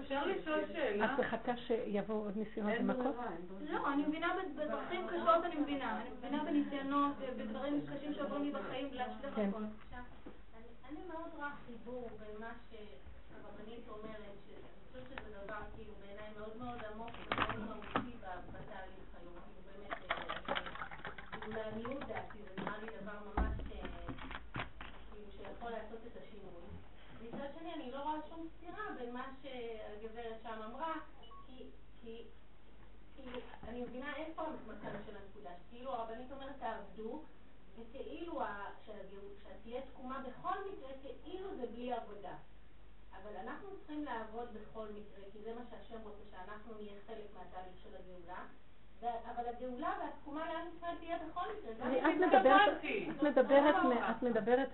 אפשר 0.00 0.26
לשאול 0.26 0.60
שאלה? 0.72 1.14
את 1.14 1.18
מחכה 1.18 1.56
שיבואו 1.56 2.18
עוד 2.18 2.36
ניסיונות 2.36 2.74
ומכות? 2.80 3.16
לא, 3.60 3.92
אני 3.92 4.06
מבינה 4.06 4.34
בדרכים 4.56 5.06
קשות, 5.08 5.44
אני 5.44 5.56
מבינה. 5.56 6.00
אני 6.00 6.10
מבינה 6.10 6.44
בניסיונות, 6.44 7.12
בדברים 7.38 7.80
קשים 7.86 8.14
שעוברים 8.14 8.42
לי 8.42 8.50
בחיים, 8.50 8.88
להשליך 8.92 9.34
כן. 9.34 9.48
הכל. 9.48 9.62
אני 10.88 11.00
מאוד 11.08 11.30
רואה 11.36 11.50
חיבור 11.66 12.08
בין 12.20 12.40
מה 12.40 12.52
שהרבנית 12.70 13.88
אומרת, 13.88 14.36
שאני 14.46 15.02
חושבת 15.04 15.20
שזה 15.20 15.44
דבר 15.44 15.60
כאילו 15.76 15.92
בעיניי 16.00 16.28
מאוד 16.38 16.56
מאוד 16.58 16.78
עמוק 16.92 17.10
ומאוד 17.30 17.58
מהותי 17.68 18.16
בתהליך 18.52 19.06
היום, 19.20 19.34
כאילו 19.44 19.62
באמת, 19.66 19.92
אה, 20.10 20.54
כאילו 20.54 21.33
לעניות 21.48 22.04
דעתי, 22.08 22.38
זה 22.42 22.62
נראה 22.62 22.78
לי 22.78 22.86
דבר 23.02 23.12
ממש 23.24 23.60
אה, 23.72 23.80
כאילו 25.10 25.30
שיכול 25.30 25.70
לעשות 25.70 25.98
את 26.06 26.22
השינוי. 26.22 26.62
מצד 27.22 27.48
שני, 27.58 27.74
אני 27.74 27.90
לא 27.92 28.02
רואה 28.02 28.18
שום 28.28 28.48
סתירה 28.56 28.82
בין 28.98 29.12
מה 29.12 29.26
שהגברת 29.42 30.36
שם 30.42 30.60
אמרה, 30.64 30.94
כי, 31.46 31.64
כי 32.02 32.24
כאילו, 33.16 33.38
אני 33.68 33.82
מבינה 33.82 34.16
איפה 34.16 34.42
המקום 34.42 34.74
של 35.06 35.16
הנקודה, 35.16 35.50
שכאילו 35.66 35.92
הרבנית 35.94 36.32
אומרת 36.32 36.56
תעבדו, 36.58 37.22
וכאילו 37.78 38.42
ה- 38.42 38.70
שהגאות- 38.86 39.38
שתהיה 39.60 39.82
תקומה 39.82 40.22
בכל 40.28 40.54
מקרה, 40.72 40.90
כאילו 41.24 41.56
זה 41.56 41.66
בלי 41.66 41.92
עבודה. 41.92 42.36
אבל 43.22 43.36
אנחנו 43.36 43.68
צריכים 43.78 44.04
לעבוד 44.04 44.48
בכל 44.54 44.88
מקרה, 44.88 45.24
כי 45.32 45.38
זה 45.42 45.54
מה 45.54 45.60
שהשם 45.70 46.00
רוצה, 46.02 46.22
שאנחנו 46.30 46.74
נהיה 46.74 47.00
חלק 47.06 47.24
מהתהליך 47.34 47.74
של 47.82 47.96
הגאולה. 47.96 48.46
אבל 49.34 49.44
הגאולה 49.56 49.92
והתקומה 50.02 50.40
לעם 50.52 50.66
ישראל 50.76 50.94
תהיה 51.00 51.16
בכל 51.28 51.40
מקרה. 51.70 52.10
אם 52.10 52.22
את 52.22 52.28
מדברת- 52.28 52.82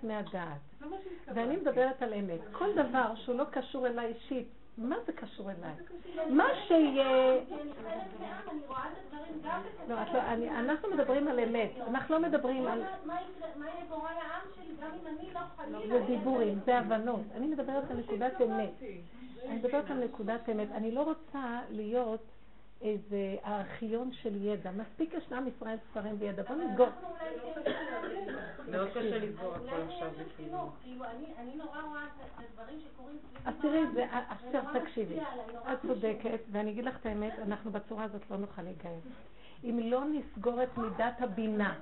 מהדעת. 0.02 0.60
ואני 1.34 1.56
מדברת 1.56 2.02
על 2.02 2.14
אמת. 2.14 2.40
כל 2.52 2.72
דבר 2.72 3.14
שהוא 3.14 3.36
לא 3.38 3.44
קשור 3.50 3.86
אליי 3.86 4.06
אישית, 4.06 4.48
מה 4.78 4.96
זה 5.06 5.12
קשור 5.12 5.50
אליי? 5.50 5.72
מה 6.30 6.44
שיהיה... 6.66 7.36
לא, 9.88 9.96
לא, 9.96 9.98
אנחנו 10.58 10.90
מדברים 10.90 11.28
על 11.28 11.40
אמת, 11.40 11.70
אנחנו 11.88 12.14
לא 12.14 12.28
מדברים 12.28 12.66
על... 12.66 12.82
מה 13.04 13.14
יהיה 13.60 13.84
גורל 13.88 14.04
העם 14.04 14.40
שלי, 14.56 14.74
גם 14.82 14.90
אם 15.02 15.06
אני 15.06 15.34
לא 15.34 15.40
חלילה... 15.56 15.98
זה 15.98 16.04
דיבורים, 16.06 16.58
זה 16.64 16.78
הבנות. 16.78 17.20
אני 17.34 17.46
מדברת 17.46 17.90
על 17.90 17.96
נקודת 17.96 18.40
אמת. 18.42 18.70
אני 19.46 19.56
מדברת 19.56 19.90
על 19.90 20.04
נקודת 20.04 20.48
אמת. 20.48 20.68
אני 20.72 20.90
לא 20.92 21.02
רוצה 21.02 21.60
להיות 21.70 22.22
איזה 22.80 23.16
ארכיון 23.44 24.12
של 24.12 24.44
ידע. 24.44 24.70
מספיק 24.70 25.14
יש 25.14 25.32
לעם 25.32 25.46
ישראל 25.48 25.76
ספרים 25.90 26.16
וידע. 26.18 26.42
בוא 26.42 26.56
נסגור. 26.56 26.86
אנחנו 26.86 27.08
אולי 27.08 27.54
כן 27.54 27.60
יכולים. 27.96 28.72
מאוד 28.72 28.88
קשה 28.90 29.18
לסגור 29.18 29.56
אולי 29.56 29.70
הכל 29.72 29.82
עכשיו 29.92 30.08
כאילו, 30.36 30.70
אני- 31.04 31.34
אני 31.38 31.56
נורא 31.56 31.80
רואה 31.82 32.04
את 32.04 32.10
הדברים 32.50 32.80
שקורים 32.80 33.18
אז 33.44 33.54
תראי, 33.62 33.84
עכשיו 34.28 34.62
תקשיבי. 34.82 35.20
את. 35.20 35.82
צודקת, 35.86 36.40
ואני 36.52 36.70
אגיד 36.70 36.84
לך 36.84 36.96
את 37.00 37.06
האמת, 37.06 37.32
אנחנו 37.38 37.70
בצורה 37.72 38.04
הזאת 38.04 38.30
לא 38.30 38.36
נוכל 38.36 38.62
להיגאל. 38.62 38.98
אם 39.64 39.78
לא 39.82 40.02
נסגור 40.04 40.62
את 40.62 40.78
מידת 40.78 41.20
הבינה, 41.20 41.74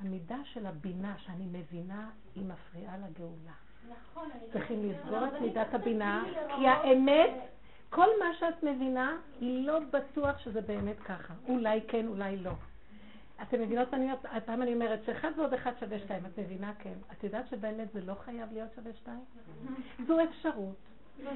המידה 0.00 0.36
של 0.44 0.66
הבינה 0.66 1.14
שאני 1.18 1.44
מבינה, 1.46 2.10
היא 2.34 2.44
מפריעה 2.44 2.96
לגאולה. 2.98 3.52
נכון, 3.90 4.28
אני- 4.34 4.50
צריכים 4.52 4.90
לסגור 4.90 5.26
את 5.26 5.40
מידת 5.40 5.74
הבינה, 5.74 6.24
כי 6.56 6.66
האמת, 6.68 7.30
כל 7.90 8.06
מה 8.18 8.34
שאת 8.38 8.62
מבינה, 8.62 9.16
לא 9.40 9.78
בטוח 9.78 10.38
שזה 10.38 10.60
באמת 10.60 11.00
ככה. 11.00 11.34
אולי 11.48 11.80
כן, 11.88 12.06
אולי 12.06 12.36
לא. 12.36 12.52
אתם 13.42 13.60
מבינות 13.62 13.92
מה 13.92 13.98
אני 13.98 14.04
אומרת? 14.04 14.44
פעם 14.44 14.62
אני 14.62 14.74
אומרת 14.74 15.04
שאחד 15.06 15.30
ועוד 15.36 15.54
אחד 15.54 15.72
שווה 15.80 15.98
שתיים. 15.98 16.26
את 16.26 16.38
מבינה? 16.38 16.72
כן. 16.78 16.94
את 17.12 17.24
יודעת 17.24 17.48
שבאמת 17.48 17.92
זה 17.92 18.00
לא 18.00 18.14
חייב 18.14 18.52
להיות 18.52 18.68
שווה 18.74 18.92
שתיים? 18.92 19.24
זו 20.06 20.16
אפשרות. 20.24 20.76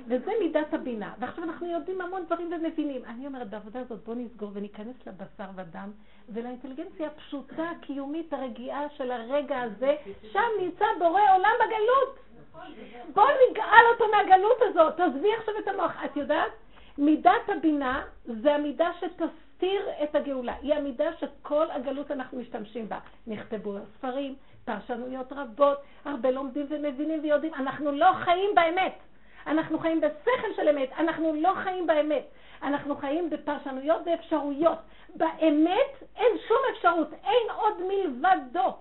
וזה 0.06 0.30
מידת 0.40 0.74
הבינה. 0.74 1.14
ועכשיו 1.18 1.44
אנחנו 1.44 1.66
יודעים 1.66 2.00
המון 2.00 2.24
דברים 2.26 2.52
ומבינים. 2.52 3.04
אני 3.04 3.26
אומרת, 3.26 3.50
בעבודה 3.50 3.80
הזאת 3.80 4.04
בוא 4.04 4.14
נסגור 4.14 4.50
וניכנס 4.52 4.96
לבשר 5.06 5.50
ודם 5.56 5.90
ולאינטליגנציה 6.28 7.06
הפשוטה, 7.06 7.70
הקיומית, 7.70 8.32
הרגיעה 8.32 8.88
של 8.96 9.10
הרגע 9.10 9.60
הזה, 9.60 9.94
שם 10.32 10.48
נמצא 10.60 10.84
בורא 10.98 11.20
עולם 11.36 11.52
בגלות. 11.60 12.23
בוא 13.14 13.26
נגאל 13.50 13.84
אותו 13.92 14.04
מהגלות 14.10 14.56
הזאת, 14.62 14.96
תעזבי 14.96 15.34
עכשיו 15.34 15.54
את 15.58 15.68
המוח. 15.68 15.92
את 16.04 16.16
יודעת? 16.16 16.52
מידת 16.98 17.48
הבינה 17.48 18.02
זה 18.24 18.54
המידה 18.54 18.90
שתסתיר 19.00 19.88
את 20.02 20.14
הגאולה. 20.14 20.54
היא 20.62 20.74
המידה 20.74 21.04
שכל 21.20 21.70
הגלות 21.70 22.10
אנחנו 22.10 22.38
משתמשים 22.38 22.88
בה. 22.88 22.98
נכתבו 23.26 23.76
ספרים, 23.96 24.34
פרשנויות 24.64 25.32
רבות, 25.32 25.78
הרבה 26.04 26.30
לומדים 26.30 26.66
ומבינים 26.68 27.20
ויודעים. 27.22 27.54
אנחנו 27.54 27.92
לא 27.92 28.12
חיים 28.12 28.54
באמת. 28.54 28.98
אנחנו 29.46 29.78
חיים 29.78 30.00
בשכל 30.00 30.54
של 30.56 30.68
אמת, 30.68 30.92
אנחנו 30.98 31.34
לא 31.34 31.52
חיים 31.54 31.86
באמת. 31.86 32.24
אנחנו 32.62 32.96
חיים 32.96 33.30
בפרשנויות 33.30 34.02
ואפשרויות. 34.06 34.78
באמת 35.14 36.02
אין 36.16 36.32
שום 36.48 36.58
אפשרות, 36.72 37.08
אין 37.24 37.50
עוד 37.56 37.74
מלבדו. 37.88 38.74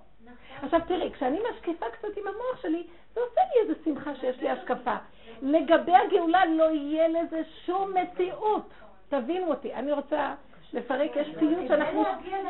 עכשיו 0.61 0.80
תראי, 0.88 1.11
כשאני 1.13 1.39
משקיפה 1.51 1.86
קצת 1.91 2.17
עם 2.17 2.28
המוח 2.28 2.61
שלי, 2.61 2.88
זה 3.14 3.22
עושה 3.22 3.41
לי 3.53 3.61
איזו 3.61 3.80
שמחה 3.86 4.16
שיש 4.16 4.41
לי 4.41 4.49
השקפה. 4.49 4.95
לגבי 5.41 5.91
הגאולה 5.95 6.45
לא 6.45 6.72
יהיה 6.72 7.07
לזה 7.07 7.41
שום 7.66 7.93
מציאות. 7.93 8.70
תבינו 9.09 9.47
אותי, 9.47 9.74
אני 9.74 9.91
רוצה 9.91 10.36
לפרק, 10.74 11.11
יש 11.16 11.28
פיוט 11.39 11.68
שאנחנו... 11.68 12.03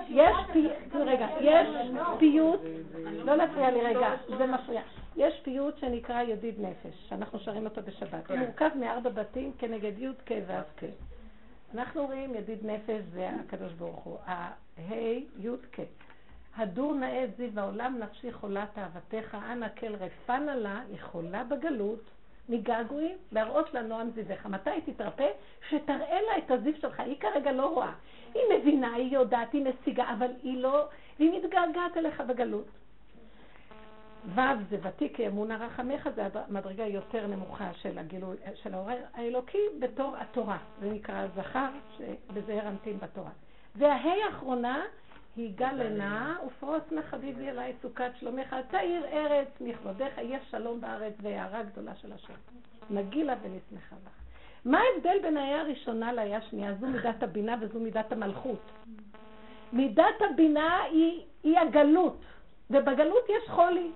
יש 0.09 0.35
פיוט, 0.53 0.73
רגע, 0.93 1.27
יש 1.41 1.67
פיוט, 2.19 2.59
לא 3.25 3.35
להפריע 3.35 3.71
לי 3.71 3.81
רגע, 3.81 4.15
זה 4.37 4.45
מפריע. 4.45 4.81
יש 5.15 5.39
פיוט 5.43 5.77
שנקרא 5.77 6.21
ידיד 6.21 6.55
נפש, 6.61 7.09
שאנחנו 7.09 7.39
שרים 7.39 7.65
אותו 7.65 7.81
בשבת. 7.81 8.31
הוא 8.31 8.37
מורכב 8.37 8.69
מארבע 8.79 9.09
בתים 9.09 9.51
כנגד 9.57 9.99
י' 9.99 10.07
כ' 10.25 10.31
ו' 10.47 10.51
כ'. 10.77 10.83
אנחנו 11.75 12.05
רואים 12.05 12.35
ידיד 12.35 12.65
נפש 12.65 13.01
זה 13.13 13.29
הקדוש 13.39 13.73
ברוך 13.73 14.03
הוא. 14.03 14.17
ה' 14.27 14.51
י' 15.39 15.49
כ'. 15.71 15.79
הדור 16.57 16.93
נאה 16.93 17.23
את 17.23 17.37
זיו 17.37 17.59
העולם 17.59 17.99
נפשי 17.99 18.31
חולה 18.31 18.65
תאוותך, 18.73 19.37
אנא 19.51 19.67
כל 19.79 19.95
רפנה 19.95 20.55
לה, 20.55 20.81
היא 20.89 20.97
חולה 21.01 21.43
בגלות, 21.43 22.01
מגעגועים, 22.49 23.17
להראות 23.31 23.73
לה 23.73 23.81
נועם 23.81 24.09
זיווך. 24.11 24.45
מתי 24.45 24.69
היא 24.69 24.81
תתרפא? 24.85 25.27
שתראה 25.69 26.21
לה 26.21 26.37
את 26.37 26.51
הזיו 26.51 26.73
שלך. 26.81 26.99
היא 26.99 27.19
כרגע 27.19 27.51
לא 27.51 27.65
רואה. 27.65 27.91
היא 28.33 28.41
מבינה, 28.59 28.93
היא 28.93 29.13
יודעת, 29.13 29.53
היא 29.53 29.65
משיגה, 29.65 30.13
אבל 30.17 30.31
היא 30.43 30.57
לא... 30.57 30.85
והיא 31.19 31.31
מתגעגעת 31.39 31.97
אליך 31.97 32.21
בגלות. 32.21 32.67
ו' 34.35 34.41
זה 34.69 34.77
ותיק 34.81 35.19
אמונה 35.19 35.57
רחמך, 35.57 36.09
זה 36.15 36.27
המדרגה 36.35 36.85
יותר 36.85 37.27
נמוכה 37.27 37.73
של 37.73 37.97
הגילוי, 37.97 38.37
של 38.55 38.73
העורר 38.73 38.97
האלוקי 39.13 39.57
בתור 39.79 40.15
התורה. 40.17 40.57
זה 40.79 40.89
נקרא 40.89 41.27
זכר, 41.35 41.69
שבזעיר 41.97 42.67
אנפין 42.67 42.97
בתורה. 42.99 43.31
והה' 43.75 44.25
האחרונה 44.25 44.83
היא 45.35 45.51
גל 45.55 45.81
עינה, 45.81 46.37
ופרוס 46.47 46.81
נא 46.91 47.01
חביבי 47.01 47.49
אליי 47.49 47.73
סוכת 47.81 48.11
שלומך, 48.19 48.55
תאיר 48.69 49.05
ארץ 49.05 49.47
מכבודך, 49.61 50.17
יש 50.17 50.41
שלום 50.51 50.81
בארץ 50.81 51.13
והערה 51.21 51.63
גדולה 51.63 51.95
של 51.95 52.13
השם. 52.13 52.33
נגילה 52.89 53.33
ונשמחה 53.41 53.95
לך. 54.05 54.11
מה 54.65 54.79
ההבדל 54.79 55.17
בין 55.21 55.37
ההא 55.37 55.59
הראשונה 55.59 56.13
להא 56.13 56.37
השנייה? 56.37 56.73
זו 56.73 56.87
מידת 56.87 57.23
הבינה 57.23 57.55
וזו 57.61 57.79
מידת 57.79 58.11
המלכות. 58.11 58.71
מידת 59.73 60.21
הבינה 60.31 60.83
היא, 60.83 61.21
היא 61.43 61.59
הגלות, 61.59 62.21
ובגלות 62.69 63.29
יש 63.29 63.49
חולי 63.49 63.91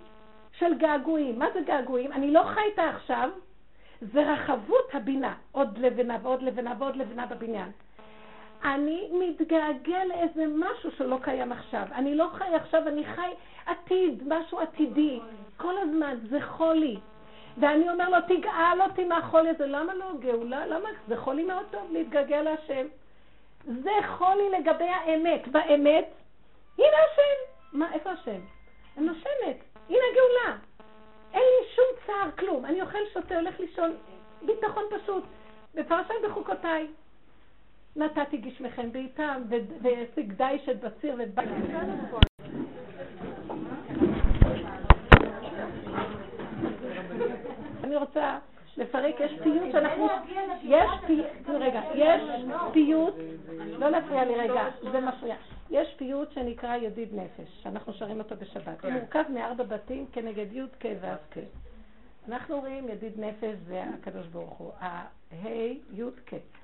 של 0.51 0.77
געגועים. 0.77 1.39
מה 1.39 1.45
זה 1.53 1.61
געגועים? 1.61 2.11
אני 2.11 2.31
לא 2.31 2.43
חי 2.53 2.61
איתה 2.71 2.89
עכשיו, 2.89 3.29
זה 4.01 4.31
רחבות 4.31 4.89
הבינה. 4.93 5.35
עוד 5.51 5.77
לבנה 5.77 6.17
ועוד 6.21 6.41
לבנה 6.41 6.73
ועוד 6.77 6.95
לבנה 6.95 7.25
בבניין. 7.25 7.71
אני 8.63 9.09
מתגעגע 9.11 10.05
לאיזה 10.05 10.45
משהו 10.55 10.91
שלא 10.91 11.17
קיים 11.21 11.51
עכשיו. 11.51 11.83
אני 11.91 12.15
לא 12.15 12.27
חי 12.33 12.55
עכשיו, 12.55 12.87
אני 12.87 13.05
חי 13.05 13.31
עתיד, 13.65 14.23
משהו 14.27 14.59
עתידי. 14.59 15.19
כל 15.57 15.77
הזמן, 15.77 16.15
זה 16.29 16.41
חולי. 16.41 16.97
ואני 17.57 17.89
אומר 17.89 18.09
לו, 18.09 18.17
תגאל 18.27 18.81
אותי 18.81 19.05
מהחולי 19.05 19.49
הזה. 19.49 19.65
למה 19.65 19.93
לא 19.93 20.11
גאולה? 20.19 20.65
למה? 20.65 20.89
זה 21.07 21.17
חולי 21.17 21.43
מאוד 21.43 21.65
טוב 21.71 21.91
להתגעגע 21.91 22.41
להשם. 22.41 22.85
זה 23.65 23.91
חולי 24.07 24.49
לגבי 24.59 24.89
האמת. 24.89 25.47
באמת, 25.47 26.07
הנה 26.77 26.97
השם. 27.11 27.51
מה, 27.73 27.93
איפה 27.93 28.11
השם? 28.11 28.39
אני 28.97 29.05
נושמת. 29.05 29.63
הנה 29.89 30.05
גאולה. 30.15 30.57
אין 31.33 31.43
לי 31.43 31.67
שום 31.75 31.85
צער, 32.05 32.31
כלום. 32.39 32.65
אני 32.65 32.81
אוכל, 32.81 32.97
שותה, 33.13 33.35
הולך 33.35 33.59
לישון. 33.59 33.95
ביטחון 34.41 34.83
פשוט. 34.89 35.23
בפרשת 35.75 36.13
בחוקותיי. 36.23 36.87
נתתי 37.97 38.37
גשמכם 38.37 38.91
בעיתם, 38.91 39.41
והשיג 39.81 40.33
דיש 40.33 40.69
את 40.69 40.79
בציר 40.79 41.15
ואת. 41.17 41.29
אני 47.83 47.95
רוצה 47.95 48.39
לפרק, 48.77 49.15
יש 49.19 49.31
פיוט 49.43 49.71
שאנחנו, 49.71 50.07
יש 50.63 50.89
פיוט, 51.07 51.27
רגע, 51.47 51.81
יש 51.95 52.21
פיוט, 52.73 53.13
לא 53.67 53.89
להפריע 53.89 54.25
לי 54.25 54.35
רגע, 54.35 54.63
זה 54.91 54.99
מפריע. 54.99 55.35
יש 55.69 55.95
פיוט 55.97 56.31
שנקרא 56.31 56.75
ידיד 56.75 57.09
נפש, 57.15 57.63
שאנחנו 57.63 57.93
שרים 57.93 58.19
אותו 58.19 58.35
בשבת. 58.35 58.85
הוא 58.85 58.91
מורכב 58.91 59.23
מארבע 59.33 59.63
בתים 59.63 60.05
כנגד 60.11 60.53
י' 60.53 60.61
כ' 60.79 60.85
ואף 61.01 61.19
כ'. 61.31 61.37
אנחנו 62.27 62.59
רואים 62.59 62.89
ידיד 62.89 63.19
נפש 63.19 63.55
זה 63.67 63.83
הקדוש 63.83 64.27
ברוך 64.27 64.57
הוא, 64.57 64.71
ה' 64.81 65.05
י' 65.93 66.03
כ'. 66.25 66.56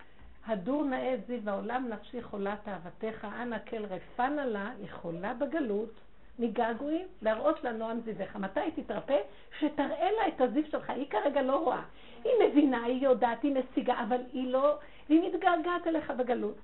הדור 0.47 0.83
נאה 0.83 1.15
זיו 1.27 1.49
העולם 1.49 1.87
נפשי 1.89 2.21
חולת 2.21 2.67
אהבתך, 2.67 3.27
אנא 3.41 3.57
כל 3.69 3.85
רפנה 3.85 4.45
לה, 4.45 4.71
היא 4.79 4.87
חולה 4.91 5.33
בגלות, 5.33 5.93
מגעגועים, 6.39 7.05
להראות 7.21 7.63
לה 7.63 7.71
נועם 7.71 7.99
זיווך. 8.01 8.35
מתי 8.35 8.59
היא 8.59 8.71
תתרפא? 8.75 9.17
שתראה 9.59 10.11
לה 10.11 10.27
את 10.27 10.41
הזיו 10.41 10.63
שלך. 10.71 10.89
היא 10.89 11.09
כרגע 11.09 11.41
לא 11.41 11.63
רואה. 11.63 11.81
היא 12.23 12.31
מבינה, 12.47 12.83
היא 12.83 13.03
יודעת, 13.03 13.43
היא 13.43 13.55
משיגה, 13.55 14.03
אבל 14.07 14.21
היא 14.33 14.51
לא, 14.51 14.75
והיא 15.09 15.29
מתגעגעת 15.29 15.87
אליך 15.87 16.11
בגלות. 16.11 16.57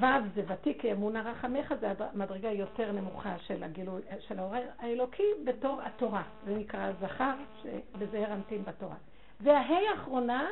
ו' 0.00 0.06
זה 0.34 0.42
ותיק 0.46 0.84
אמונה 0.84 1.22
רחמך, 1.22 1.74
זה 1.80 1.92
המדרגה 2.00 2.50
יותר 2.50 2.92
נמוכה 2.92 3.38
של 3.38 3.62
הגילוי, 3.62 4.02
של 4.20 4.38
העורר 4.38 4.62
האלוקי 4.78 5.22
בתור 5.44 5.80
התורה. 5.82 6.22
זה 6.46 6.54
נקרא 6.54 6.92
זכר, 7.00 7.34
שבזה 7.62 8.26
הרמתין 8.26 8.64
בתורה. 8.64 8.96
והה' 9.40 9.90
האחרונה 9.90 10.48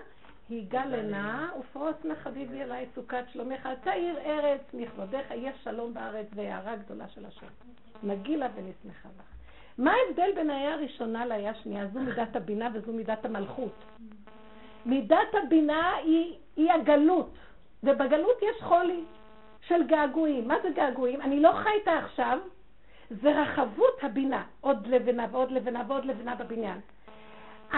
היא 0.49 0.67
גלנה, 0.69 1.51
ופרוס 1.61 1.95
נא 2.05 2.15
חביבי 2.15 2.63
אליי 2.63 2.87
סוכת 2.95 3.25
שלומך, 3.33 3.69
תאיר 3.83 4.19
ארץ 4.19 4.61
מכבודך, 4.75 5.31
יש 5.31 5.55
שלום 5.65 5.95
בארץ 5.95 6.27
והערה 6.35 6.77
גדולה 6.77 7.09
של 7.09 7.27
השם. 7.27 7.47
נגילה 8.03 8.47
ונשמחה 8.55 9.09
לך. 9.19 9.25
מה 9.79 9.93
ההבדל 9.93 10.31
בין 10.35 10.51
האיה 10.51 10.75
הראשונה 10.75 11.27
לאיה 11.27 11.51
השנייה? 11.51 11.87
זו 11.87 12.01
מידת 12.01 12.37
הבינה 12.37 12.69
וזו 12.75 12.93
מידת 12.93 13.25
המלכות. 13.25 13.85
מידת 14.87 15.35
הבינה 15.45 15.97
היא, 15.97 16.35
היא 16.57 16.73
הגלות, 16.73 17.35
ובגלות 17.83 18.43
יש 18.43 18.63
חולי 18.63 19.05
של 19.61 19.87
געגועים. 19.87 20.49
מה 20.49 20.55
זה 20.63 20.69
געגועים? 20.71 21.21
אני 21.21 21.41
לא 21.41 21.53
חי 21.53 21.71
איתה 21.81 21.99
עכשיו, 21.99 22.39
זה 23.11 23.41
רחבות 23.41 23.99
הבינה. 24.03 24.45
עוד 24.61 24.87
לבנה 24.87 25.27
ועוד 25.31 25.51
לבנה 25.51 25.83
ועוד 25.89 26.05
לבנה 26.05 26.35
בבניין. 26.35 26.81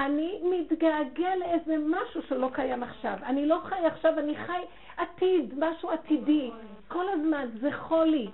אני 0.06 0.40
מתגעגע 0.42 1.36
לאיזה 1.36 1.76
משהו 1.86 2.22
שלא 2.22 2.50
קיים 2.52 2.82
עכשיו. 2.82 3.14
אני 3.22 3.46
לא 3.46 3.58
חי 3.64 3.86
עכשיו, 3.86 4.18
אני 4.18 4.36
חי 4.36 4.62
עתיד, 4.96 5.54
משהו 5.58 5.90
עתידי. 5.90 6.50
כל 6.88 7.08
הזמן, 7.08 7.46
זה 7.60 7.72
חולי. 7.72 8.28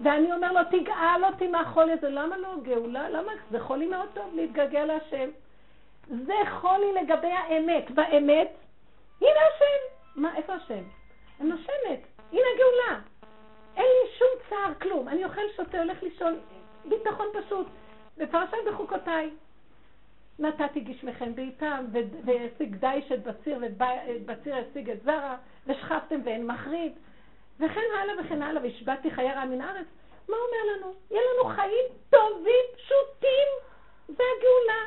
ואני 0.00 0.32
אומר 0.32 0.52
לו, 0.52 0.60
תגאל 0.70 1.24
אותי 1.24 1.48
מהחולי 1.48 1.92
הזה. 1.92 2.08
למה 2.08 2.36
לא 2.36 2.54
גאולה? 2.62 3.08
למה? 3.08 3.32
זה 3.50 3.60
חולי 3.60 3.86
מאוד 3.86 4.08
טוב 4.14 4.34
להתגעגע 4.34 4.84
להשם. 4.84 5.28
זה 6.08 6.34
חולי 6.50 6.92
לגבי 7.02 7.32
האמת. 7.32 7.90
באמת, 7.90 8.50
הנה 9.20 9.40
השם. 9.54 9.94
מה, 10.16 10.36
איפה 10.36 10.54
השם? 10.54 10.82
אני 11.40 11.48
נושמת. 11.48 12.06
הנה 12.32 12.48
גאולה. 12.58 13.00
אין 13.76 13.86
לי 13.86 14.10
שום 14.18 14.28
צער, 14.48 14.74
כלום. 14.82 15.08
אני 15.08 15.24
אוכל, 15.24 15.40
שותה, 15.56 15.78
הולך 15.78 16.02
לישון. 16.02 16.38
ביטחון 16.84 17.26
פשוט. 17.32 17.66
בפרשת 18.18 18.56
בחוקותיי. 18.72 19.30
נתתי 20.40 20.80
גשמכם 20.80 21.34
בעיתם, 21.34 21.84
והשיג 22.24 22.76
דיש 22.76 23.12
את 23.12 23.22
בציר, 23.22 23.58
ובציר 23.60 24.54
השיג 24.56 24.90
את 24.90 25.02
זרע, 25.02 25.36
ושכבתם 25.66 26.20
ואין 26.24 26.46
מחריד, 26.46 26.92
וכן 27.56 27.80
הלאה 28.02 28.14
וכן 28.24 28.42
הלאה, 28.42 28.62
והשבעתי 28.62 29.10
חיי 29.10 29.32
רע 29.32 29.44
מן 29.44 29.60
הארץ. 29.60 29.86
מה 30.28 30.36
אומר 30.36 30.76
לנו? 30.76 30.94
יהיה 31.10 31.22
לנו 31.34 31.54
חיים 31.54 31.84
טובים, 32.10 32.64
פשוטים, 32.76 33.48
זה 34.08 34.22
הגאולה. 34.38 34.82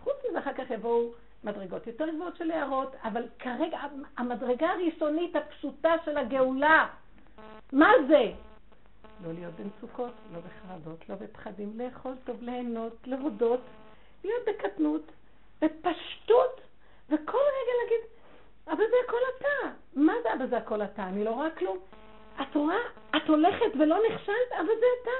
חוץ 0.00 0.14
מזה 0.28 0.38
אחר 0.38 0.52
כך 0.52 0.70
יבואו 0.70 1.10
מדרגות 1.44 1.86
יותר 1.86 2.10
גבוהות 2.14 2.36
של 2.36 2.50
הערות, 2.50 2.96
אבל 3.04 3.22
כרגע 3.38 3.78
המדרגה 4.16 4.70
הראשונית 4.70 5.36
הפשוטה 5.36 5.94
של 6.04 6.16
הגאולה, 6.16 6.86
מה 7.72 7.90
זה? 8.08 8.32
לא 9.24 9.32
להיות 9.32 9.54
במצוקות, 9.54 10.12
לא 10.32 10.38
בחרדות, 10.40 11.08
לא 11.08 11.14
בפחדים, 11.14 11.72
לאכול 11.78 12.14
טוב, 12.24 12.42
ליהנות, 12.42 12.96
להודות. 13.06 13.60
להיות 14.24 14.42
בקטנות, 14.46 15.02
בפשטות, 15.62 16.60
וכל 17.10 17.38
רגע 17.38 17.72
להגיד, 17.82 18.00
אבל 18.68 18.84
זה 18.90 18.96
הכל 19.06 19.16
אתה. 19.38 19.68
מה 19.94 20.12
זה 20.22 20.34
אבל 20.34 20.46
זה 20.48 20.56
הכל 20.56 20.82
אתה? 20.82 21.02
אני 21.02 21.24
לא 21.24 21.30
רואה 21.30 21.50
כלום. 21.50 21.78
את 22.42 22.56
רואה, 22.56 22.78
את 23.16 23.28
הולכת 23.28 23.76
ולא 23.78 23.96
נכשלת, 24.10 24.52
אבל 24.58 24.66
זה 24.80 24.86
אתה. 25.02 25.10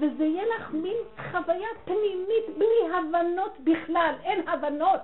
וזה 0.00 0.24
יהיה 0.24 0.44
לך 0.56 0.70
מין 0.70 0.96
חוויה 1.30 1.68
פנימית 1.84 2.44
בלי 2.58 2.94
הבנות 2.94 3.52
בכלל, 3.64 4.14
אין 4.24 4.48
הבנות. 4.48 5.00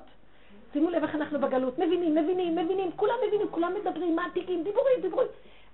שימו 0.72 0.90
לב 0.90 1.02
איך 1.02 1.14
אנחנו 1.14 1.40
בגלות, 1.40 1.78
מבינים, 1.78 2.14
מבינים, 2.14 2.56
מבינים, 2.56 2.92
כולם 2.96 3.14
מבינים, 3.26 3.48
כולם 3.50 3.74
מדברים, 3.74 4.16
מעתיקים, 4.16 4.64
דיבורים, 4.64 5.00
דיבורים. 5.00 5.28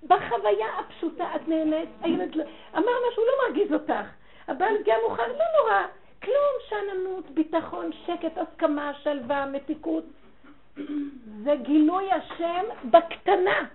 בחוויה 0.06 0.78
הפשוטה 0.78 1.36
את 1.36 1.48
נהנית, 1.48 1.88
הילד 2.02 2.34
לא- 2.36 2.44
אמר 2.76 2.92
משהו, 3.10 3.22
לא 3.24 3.32
מרגיז 3.48 3.72
אותך. 3.72 4.06
הבעל 4.48 4.76
הגיע 4.76 4.94
מאוחר, 5.02 5.26
לא 5.28 5.44
נורא. 5.60 5.86
כלום, 6.22 6.54
שאננות, 6.68 7.30
ביטחון, 7.30 7.90
שקט, 8.06 8.38
הסכמה, 8.38 8.92
שלווה, 9.02 9.46
מתיקות. 9.46 10.04
זה 11.44 11.54
גילוי 11.62 12.12
השם 12.12 12.64
בקטנה. 12.90 13.66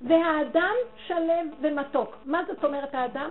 והאדם 0.00 0.74
שלם 1.06 1.50
ומתוק. 1.60 2.16
מה 2.24 2.42
זאת 2.46 2.64
אומרת 2.64 2.94
האדם? 2.94 3.30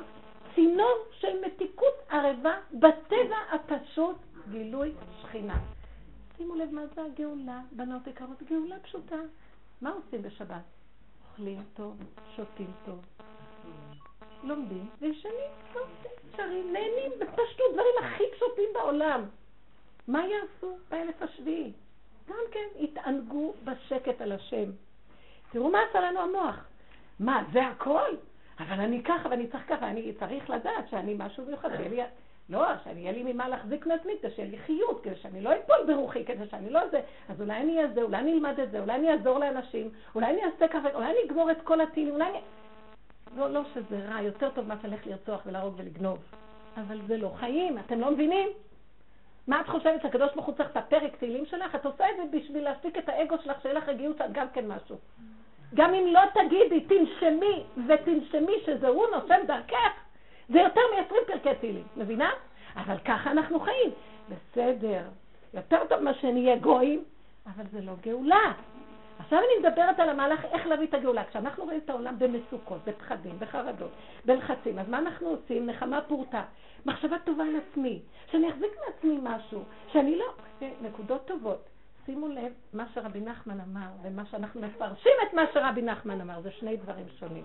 צינור 0.56 0.98
של 1.12 1.46
מתיקות 1.46 1.94
ערבה 2.10 2.58
בטבע 2.74 3.38
הפשוט, 3.52 4.16
גילוי 4.52 4.94
שכינה. 5.22 5.60
שימו 6.38 6.56
לב 6.56 6.72
מה 6.72 6.82
זה 6.96 7.02
הגאולה, 7.06 7.60
בנות 7.72 8.08
יקרות, 8.08 8.44
גאולה 8.44 8.80
פשוטה. 8.80 9.16
מה 9.82 9.90
עושים 9.90 10.22
בשבת? 10.22 10.64
אוכלים 11.32 11.64
טוב, 11.74 11.98
שותים 12.36 12.72
טוב, 12.86 13.06
לומדים 14.44 14.90
וישנים, 15.02 15.52
שרים, 16.36 16.74
נהנים 16.74 17.12
בפשטות, 17.20 17.74
דברים 17.74 17.96
הכי 18.04 18.24
פשוטים 18.36 18.70
בעולם. 18.74 19.24
מה 20.08 20.28
יעשו 20.28 20.78
באלף 20.90 21.22
השביעי? 21.22 21.72
גם 22.30 22.36
כן, 22.52 22.68
התענגו 22.80 23.54
בשקט 23.64 24.22
על 24.22 24.32
השם. 24.32 24.72
תראו 25.52 25.72
מה 25.72 25.80
עשה 25.90 26.02
לנו 26.02 26.20
המוח. 26.20 26.66
מה, 27.20 27.44
זה 27.54 27.68
הכל? 27.68 28.10
אבל 28.60 28.80
אני 28.80 29.04
ככה 29.04 29.30
ואני 29.30 29.48
צריך 29.48 29.64
ככה, 29.70 29.88
אני 29.88 30.14
צריך 30.20 30.50
לדעת 30.50 30.90
שאני 30.90 31.16
משהו 31.18 31.46
מיוחד, 31.46 31.70
שיהיה 31.76 31.90
לי... 31.90 32.02
לא, 32.50 32.66
שיהיה 32.84 33.12
לי 33.12 33.34
ממה 33.34 33.50
להחזיק 33.50 33.86
מעצמי, 33.86 34.14
כדי 34.22 34.32
שיהיה 34.32 34.50
לי 34.52 34.58
חיות, 34.58 35.02
כדי 35.04 35.16
שאני 35.16 35.42
לא 35.42 35.50
אפול 35.56 35.76
ברוחי, 35.88 36.26
כדי 36.26 36.48
שאני 36.48 36.70
לא 36.70 36.88
זה. 36.92 37.02
אז 37.30 37.42
אולי 37.42 37.58
אני 37.58 37.78
אהיה 37.78 37.88
זה, 37.94 38.02
אולי 38.02 38.18
אני 38.18 38.34
אלמד 38.34 38.60
את 38.60 38.72
זה, 38.72 38.80
אולי 38.80 38.96
אני 38.96 39.12
אעזור 39.12 39.40
לאנשים, 39.40 39.90
אולי 40.16 40.26
אני 40.26 40.44
אעשה 40.44 40.68
ככה, 40.68 40.94
אולי 40.94 41.06
אני 41.06 41.18
אגמור 41.28 41.52
את 41.52 41.62
כל 41.64 41.82
הטילים, 41.82 42.14
אולי 42.14 42.30
אני... 42.30 42.40
לא, 43.36 43.50
לא 43.50 43.62
שזה 43.74 44.06
רע, 44.10 44.22
יותר 44.22 44.50
טוב 44.50 44.68
מאשר 44.68 44.88
ללכת 44.88 45.08
לרצוח 45.08 45.42
ולהרוג 45.46 45.74
ולגנוב. 45.78 46.18
אבל 46.78 47.00
זה 47.08 47.18
לא 47.18 47.32
חיים, 47.40 47.80
אתם 47.80 48.00
לא 48.00 48.12
מבינים? 48.12 48.50
מה 49.48 49.62
את 49.62 49.68
חושבת 49.68 50.02
שהקדוש 50.02 50.34
ברוך 50.34 50.46
הוא 50.46 50.56
צריך 50.56 50.70
את 50.72 50.78
הפרק 50.78 51.16
תהילים 51.16 51.46
שלך? 51.46 51.76
את 51.76 51.86
עושה 51.86 52.10
את 52.10 52.16
זה 52.18 52.38
בשביל 52.38 52.64
להשתיק 52.64 52.98
את 52.98 53.10
האגו 53.10 53.36
שלך, 53.44 53.62
שיהיה 53.62 53.76
לך 53.76 53.90
רגיעות 53.90 54.18
גם 54.32 54.48
כן 54.54 54.68
משהו. 54.68 54.98
גם 55.74 55.94
אם 55.94 56.14
לא 56.14 56.22
תגידי, 56.34 56.82
תנשמי 56.82 57.64
ותנשמי 57.88 58.54
שזה 58.66 58.88
הוא 58.88 59.06
נושם 59.16 59.40
דרכך, 59.48 59.92
זה 60.50 60.60
יותר 60.60 60.82
מ-20 60.82 61.16
פרקי 61.28 61.60
תהילים, 61.60 61.84
מבינה? 61.98 62.30
אבל 62.76 62.98
ככה 63.06 63.32
אנחנו 63.32 63.60
חיים. 63.60 63.92
בסדר, 64.30 65.02
יותר 65.54 65.78
טוב 65.90 66.00
מה 66.00 66.14
שנהיה 66.14 66.56
גויים, 66.56 67.04
אבל 67.46 67.64
זה 67.72 67.82
לא 67.82 67.94
גאולה. 68.02 68.54
עכשיו 69.20 69.40
אני 69.40 69.68
מדברת 69.68 70.00
על 70.00 70.10
המהלך 70.10 70.46
איך 70.46 70.68
להביא 70.68 70.88
את 70.88 70.94
הגאולה. 70.94 71.24
כשאנחנו 71.24 71.64
רואים 71.64 71.80
את 71.86 71.90
העולם 71.90 72.20
במצוקות, 72.20 72.80
בפחדים, 72.86 73.40
בחרדות, 73.40 73.92
בלחצים, 74.26 74.80
אז 74.80 74.90
מה 74.90 74.98
אנחנו 75.00 75.28
עושים? 75.28 75.66
נחמה 75.66 76.02
פורתא. 76.02 76.42
מחשבה 76.86 77.20
טובה 77.20 77.44
על 77.44 77.56
עצמי, 77.56 78.00
שאני 78.32 78.50
אחזיק 78.50 78.72
מעצמי 78.86 79.20
משהו, 79.24 79.64
שאני 79.92 80.18
לא... 80.18 80.26
נקודות 80.82 81.26
טובות. 81.26 81.70
שימו 82.06 82.28
לב, 82.28 82.54
מה 82.74 82.86
שרבי 82.94 83.20
נחמן 83.20 83.60
אמר 83.60 83.88
ומה 84.04 84.26
שאנחנו 84.26 84.62
מפרשים 84.62 85.12
את 85.28 85.34
מה 85.34 85.42
שרבי 85.54 85.82
נחמן 85.82 86.22
אמר, 86.22 86.42
זה 86.42 86.52
שני 86.52 86.78
דברים 86.78 87.06
שונים. 87.20 87.44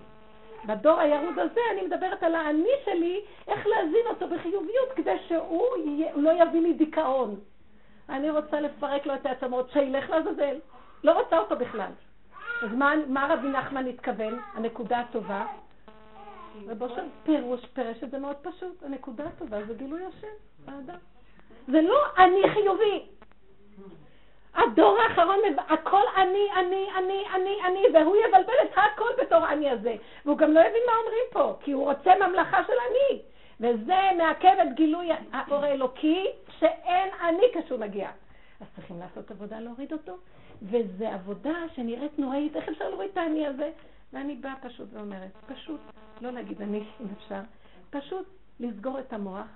בדור 0.67 0.99
הירוד 0.99 1.39
הזה 1.39 1.59
אני 1.71 1.81
מדברת 1.81 2.23
על 2.23 2.35
האני 2.35 2.69
שלי, 2.85 3.21
איך 3.47 3.67
להזין 3.67 4.07
אותו 4.09 4.27
בחיוביות 4.27 4.91
כדי 4.95 5.15
שהוא 5.27 5.77
יהיה, 5.85 6.11
לא 6.15 6.31
יביא 6.43 6.61
לי 6.61 6.73
דיכאון. 6.73 7.39
אני 8.09 8.29
רוצה 8.29 8.61
לפרק 8.61 9.05
לו 9.05 9.15
את 9.15 9.25
העצמות, 9.25 9.69
שילך 9.69 10.09
לעזאזל. 10.09 10.57
לא 11.03 11.11
רוצה 11.11 11.37
אותו 11.37 11.55
בכלל. 11.55 11.91
אז 12.63 12.73
מה, 12.73 12.93
מה 13.07 13.27
רבי 13.33 13.47
נחמן 13.47 13.87
התכוון? 13.87 14.39
הנקודה 14.53 14.99
הטובה. 14.99 15.45
רבו 16.67 16.89
של 16.89 17.01
פירוש 17.23 17.65
פירש 17.65 18.03
את 18.03 18.11
זה 18.11 18.17
מאוד 18.17 18.35
פשוט. 18.41 18.83
הנקודה 18.83 19.23
הטובה 19.25 19.63
זה 19.63 19.73
גילוי 19.73 20.01
השם 20.05 20.27
באדם. 20.65 20.99
זה 21.67 21.81
לא 21.81 21.99
אני 22.17 22.41
חיובי. 22.53 23.05
הדור 24.55 24.97
האחרון, 24.99 25.39
הכל 25.57 26.01
אני, 26.15 26.47
אני, 26.55 26.87
אני, 26.97 27.23
אני, 27.35 27.57
אני, 27.65 27.83
והוא 27.93 28.15
יבלבל 28.15 28.53
את 28.63 28.77
הכל 28.77 29.09
בתור 29.21 29.47
אני 29.47 29.69
הזה. 29.69 29.95
והוא 30.25 30.37
גם 30.37 30.53
לא 30.53 30.59
יבין 30.59 30.81
מה 30.87 30.93
אומרים 30.99 31.23
פה, 31.31 31.57
כי 31.63 31.71
הוא 31.71 31.83
רוצה 31.83 32.11
ממלכה 32.27 32.63
של 32.67 32.73
אני. 32.89 33.21
וזה 33.59 33.99
מעכב 34.17 34.55
את 34.61 34.75
גילוי 34.75 35.09
האור 35.31 35.63
האלוקי, 35.63 36.27
שאין 36.59 37.09
אני 37.21 37.43
כשהוא 37.53 37.79
מגיע. 37.79 38.09
אז 38.61 38.67
צריכים 38.75 38.99
לעשות 38.99 39.31
עבודה 39.31 39.59
להוריד 39.59 39.93
אותו, 39.93 40.17
וזו 40.63 41.05
עבודה 41.05 41.55
שנראית 41.75 42.19
נוראית, 42.19 42.55
איך 42.55 42.69
אפשר 42.69 42.89
להוריד 42.89 43.09
את 43.11 43.17
האני 43.17 43.47
הזה? 43.47 43.71
ואני 44.13 44.35
באה 44.35 44.55
פשוט 44.61 44.87
ואומרת, 44.93 45.31
פשוט 45.47 45.79
לא 46.21 46.31
להגיד 46.31 46.61
אני, 46.61 46.83
אם 47.01 47.07
אפשר, 47.17 47.39
פשוט 47.89 48.25
לסגור 48.59 48.99
את 48.99 49.13
המוח, 49.13 49.47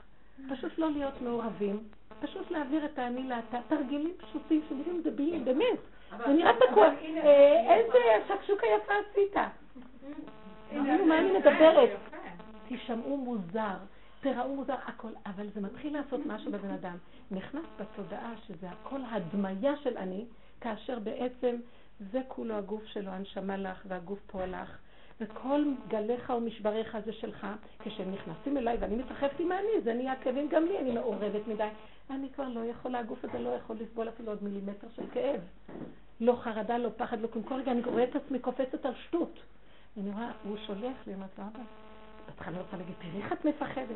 פשוט 0.50 0.78
לא 0.78 0.92
להיות 0.92 1.22
מעורבים, 1.22 1.80
פשוט 2.22 2.52
להעביר 2.52 2.86
את 2.86 3.00
האני 3.00 3.24
לאתה, 3.24 3.58
תרגילים 3.68 4.14
פשוטים 4.18 4.62
שנראים 4.70 5.02
דבילים, 5.04 5.46
באמת. 5.46 5.80
זה 6.18 6.34
נראה 6.34 6.52
תקוע. 6.70 6.88
אה, 6.88 7.76
איזה 7.76 7.98
שקשוקה 8.28 8.68
יפה 8.68 8.94
עשית. 9.10 9.36
תבינו 10.70 11.06
מה 11.06 11.20
אני 11.20 11.32
מדברת. 11.38 11.90
תשמעו 12.70 13.18
מוזר, 13.18 13.78
תראו 14.22 14.56
מוזר, 14.56 14.76
הכל, 14.86 15.12
אבל 15.26 15.48
זה 15.54 15.62
מתחיל 15.62 15.98
לעשות 15.98 16.26
משהו 16.26 16.52
בבן 16.52 16.70
אדם. 16.70 16.98
נכנס 17.32 17.66
בתודעה 17.80 18.34
שזה 18.48 18.70
הכל 18.70 19.00
הדמיה 19.12 19.78
של 19.78 19.98
אני, 19.98 20.26
כאשר 20.62 21.00
בעצם 21.00 21.56
זה 22.12 22.22
כולו 22.28 22.56
הגוף 22.56 22.86
שלו, 22.86 23.12
הנשמה 23.12 23.58
לך 23.58 23.84
והגוף 23.88 24.20
פה 24.28 24.46
לך. 24.46 24.78
וכל 25.22 25.64
גליך 25.88 26.34
ומשבריך 26.38 26.98
זה 27.06 27.14
שלך, 27.14 27.48
כשהם 27.80 28.12
נכנסים 28.12 28.58
אליי 28.58 28.78
ואני 28.80 28.96
מתרחבת 28.96 29.40
עם 29.40 29.52
האני, 29.52 29.82
זה 29.84 29.94
נהיה 29.94 30.16
כאבים 30.16 30.50
גם 30.50 30.66
לי, 30.66 30.80
אני 30.80 30.92
מעורבת 30.92 31.48
מדי. 31.48 31.68
אני 32.10 32.30
כבר 32.30 32.48
לא 32.50 32.60
יכולה, 32.60 33.00
הגוף 33.00 33.26
הזה 33.26 33.40
לא 33.40 33.50
יכול 33.50 33.76
לסבול 33.80 34.10
אפילו 34.10 34.32
עוד 34.32 34.44
מילימטר 34.44 34.88
של 34.96 35.04
כאב. 35.14 35.42
לא 36.20 36.40
חרדה, 36.44 36.78
לא 36.78 36.90
פחד, 36.98 37.20
לא 37.20 37.28
כלום. 37.28 37.44
כל 37.44 37.56
רגע 37.56 37.72
אני 37.72 37.82
רואה 37.82 38.04
את 38.04 38.16
עצמי 38.16 38.40
קופצת 38.40 38.86
על 38.86 38.94
שטות. 39.08 39.40
אני 39.98 40.12
רואה, 40.12 40.32
הוא 40.44 40.58
שולח 40.68 40.98
לי, 41.08 41.14
אמרתי 41.14 41.42
לו, 41.42 41.48
אבא, 41.48 41.60
בהתחלה 42.28 42.48
אני 42.48 42.64
רוצה 42.64 42.78
להגיד, 42.78 42.96
תראי 43.00 43.22
איך 43.22 43.34
את 43.34 43.46
מפחדת. 43.46 43.88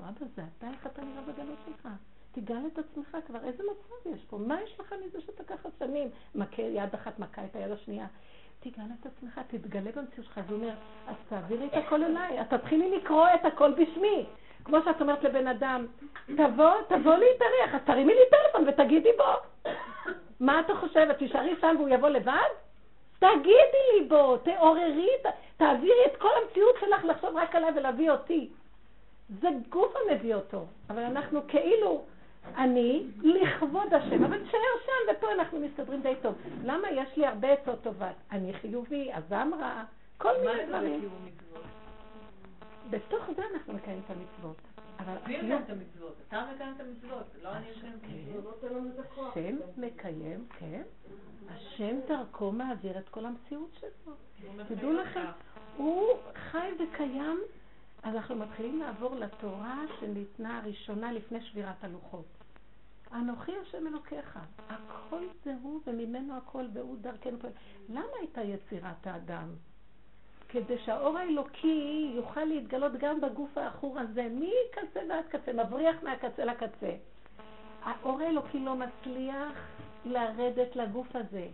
אמרתי 0.00 0.20
לו, 0.20 0.26
אבא, 0.26 0.34
זה 0.36 0.42
אתה, 0.58 0.68
איך 0.70 0.86
אתה 0.86 1.02
נראה 1.02 1.22
בגלות 1.22 1.58
שלך? 1.66 1.88
תגל 2.36 2.66
את 2.72 2.78
עצמך 2.78 3.16
כבר, 3.26 3.38
איזה 3.44 3.62
מצב 3.62 4.14
יש 4.14 4.24
פה? 4.30 4.38
מה 4.38 4.62
יש 4.62 4.80
לך 4.80 4.94
מזה 5.06 5.20
שאתה 5.20 5.44
ככה 5.44 5.68
שנים? 5.78 6.08
מכה, 6.34 6.62
יד 6.62 6.94
אחת 6.94 7.18
מכה 7.18 7.44
את 7.44 7.56
היד 7.56 7.70
השנייה. 7.70 8.06
תגל 8.60 8.82
את 9.00 9.06
עצמך, 9.06 9.40
תתגלה 9.46 9.90
במציאות 9.92 10.26
שלך. 10.26 10.38
אז 10.38 10.44
הוא 10.48 10.56
אומר, 10.56 10.74
אז 11.08 11.14
תעבירי 11.28 11.66
את 11.66 11.74
הכל 11.74 12.04
אליי, 12.04 12.40
אז 12.40 12.46
תתחילי 12.48 12.96
לקרוא 12.96 13.26
את 13.34 13.44
הכל 13.44 13.72
בשמי. 13.72 14.26
כמו 14.64 14.76
שאת 14.84 15.00
אומרת 15.00 15.24
לבן 15.24 15.46
אדם, 15.46 15.86
תבוא, 16.26 16.70
תבוא 16.88 17.14
להתארח, 17.14 17.74
אז 17.74 17.80
תרימי 17.84 18.14
לי 18.14 18.20
טלפון 18.30 18.68
ותגידי 18.68 19.10
בו. 19.16 19.70
מה 20.40 20.60
אתה 20.60 20.74
חושבת, 20.74 21.18
תישארי 21.18 21.54
שם 21.60 21.74
והוא 21.78 21.88
יבוא 21.88 22.08
לבד? 22.08 22.50
תגידי 23.18 23.82
לי 23.92 24.08
בו, 24.08 24.36
תעוררי, 24.36 25.08
תעבירי 25.56 26.06
את 26.06 26.16
כל 26.16 26.30
המציאות 26.42 26.74
שלך 26.80 27.04
לחשוב 27.04 27.36
רק 27.36 27.54
עליי 27.54 27.70
ולהביא 27.76 28.10
אותי. 28.10 28.48
זה 29.40 29.48
גוף 29.68 29.94
המביא 29.96 30.34
אותו, 30.34 30.64
אבל 30.90 31.02
אנחנו 31.02 31.40
כאילו 31.48 32.04
אני 32.56 33.06
לכבוד 33.22 33.94
השם, 33.94 34.24
אבל 34.24 34.38
תשאר 34.44 34.60
שם, 34.86 35.12
ופה 35.12 35.32
אנחנו 35.32 35.60
מסתדרים 35.60 36.02
די 36.02 36.14
טוב. 36.22 36.34
למה 36.64 36.90
יש 36.90 37.16
לי 37.16 37.26
הרבה 37.26 37.52
עצות 37.52 37.82
טובות? 37.82 38.06
אני 38.32 38.52
חיובי, 38.54 39.12
הזעם 39.12 39.54
רע, 39.54 39.84
כל 40.18 40.32
מיני 40.40 40.66
דברים. 40.66 41.08
בתוך 42.90 43.24
זה 43.36 43.42
אנחנו 43.54 43.72
מקיימים 43.72 44.02
את 44.04 44.10
המצוות. 44.10 44.56
אבל 44.98 45.14
מי 45.26 45.36
מקיים 45.36 45.62
את 45.64 45.70
המצוות? 45.70 46.14
אתה 46.28 46.44
מקיים 46.54 46.74
את 46.76 46.80
המצוות, 46.80 47.26
לא 47.42 47.48
אני 47.52 47.66
מקיים 47.70 48.40
את 48.60 48.70
המצוות. 48.70 49.36
השם 49.36 49.56
מקיים, 49.76 50.46
כן. 50.58 50.82
השם 51.48 51.96
דרכו 52.08 52.52
מעביר 52.52 52.98
את 52.98 53.08
כל 53.08 53.24
המציאות 53.26 53.70
שלו. 53.80 54.12
תדעו 54.68 54.92
לכם, 54.92 55.24
הוא 55.76 56.08
חי 56.34 56.70
וקיים, 56.80 57.40
אנחנו 58.04 58.34
מתחילים 58.36 58.78
לעבור 58.78 59.14
לתורה 59.14 59.84
שניתנה 60.00 60.58
הראשונה 60.58 61.12
לפני 61.12 61.40
שבירת 61.40 61.84
הלוחות. 61.84 62.35
אנוכי 63.12 63.52
השם 63.62 63.86
אלוקיך, 63.86 64.38
הכל 64.68 65.24
זה 65.44 65.54
הוא 65.62 65.80
וממנו 65.86 66.36
הכל 66.36 66.64
והוא 66.72 66.96
דרכנו. 67.00 67.38
למה 67.88 68.06
הייתה 68.20 68.42
יצירת 68.42 69.06
האדם? 69.06 69.48
כדי 70.48 70.78
שהאור 70.78 71.18
האלוקי 71.18 72.12
יוכל 72.16 72.44
להתגלות 72.44 72.92
גם 72.98 73.20
בגוף 73.20 73.58
העכור 73.58 73.98
הזה, 73.98 74.28
מקצה 74.30 75.00
ועד 75.08 75.24
קצה, 75.28 75.52
מבריח 75.52 75.96
מהקצה 76.02 76.44
לקצה. 76.44 76.94
האור 77.82 78.20
האלוקי 78.20 78.58
לא 78.58 78.76
מצליח 78.76 79.52
לרדת 80.04 80.76
לגוף 80.76 81.16
הזה, 81.16 81.48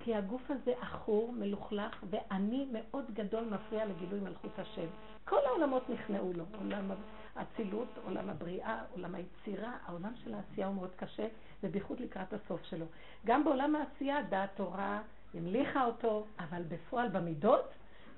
כי 0.00 0.14
הגוף 0.14 0.50
הזה 0.50 0.72
עכור, 0.80 1.32
מלוכלך, 1.32 2.04
ואני 2.10 2.66
מאוד 2.72 3.04
גדול 3.14 3.44
מפריע 3.44 3.84
לגילוי 3.84 4.20
מלכות 4.20 4.58
השם. 4.58 4.86
כל 5.24 5.40
העולמות 5.46 5.90
נכנעו 5.90 6.32
לו, 6.32 6.44
עולם 6.60 6.90
האצילות, 7.36 7.88
עולם 8.04 8.30
הבריאה, 8.30 8.78
עולם 8.96 9.14
היצירה, 9.14 9.72
העולם 9.86 10.10
של 10.24 10.34
העשייה 10.34 10.66
הוא 10.66 10.74
מאוד 10.74 10.90
קשה, 10.96 11.26
ובייחוד 11.62 12.00
לקראת 12.00 12.32
הסוף 12.32 12.64
שלו. 12.64 12.86
גם 13.26 13.44
בעולם 13.44 13.76
העשייה, 13.76 14.22
דעת 14.22 14.50
תורה 14.56 15.00
המליכה 15.34 15.84
אותו, 15.84 16.24
אבל 16.38 16.62
בפועל 16.68 17.08
במידות, 17.08 17.64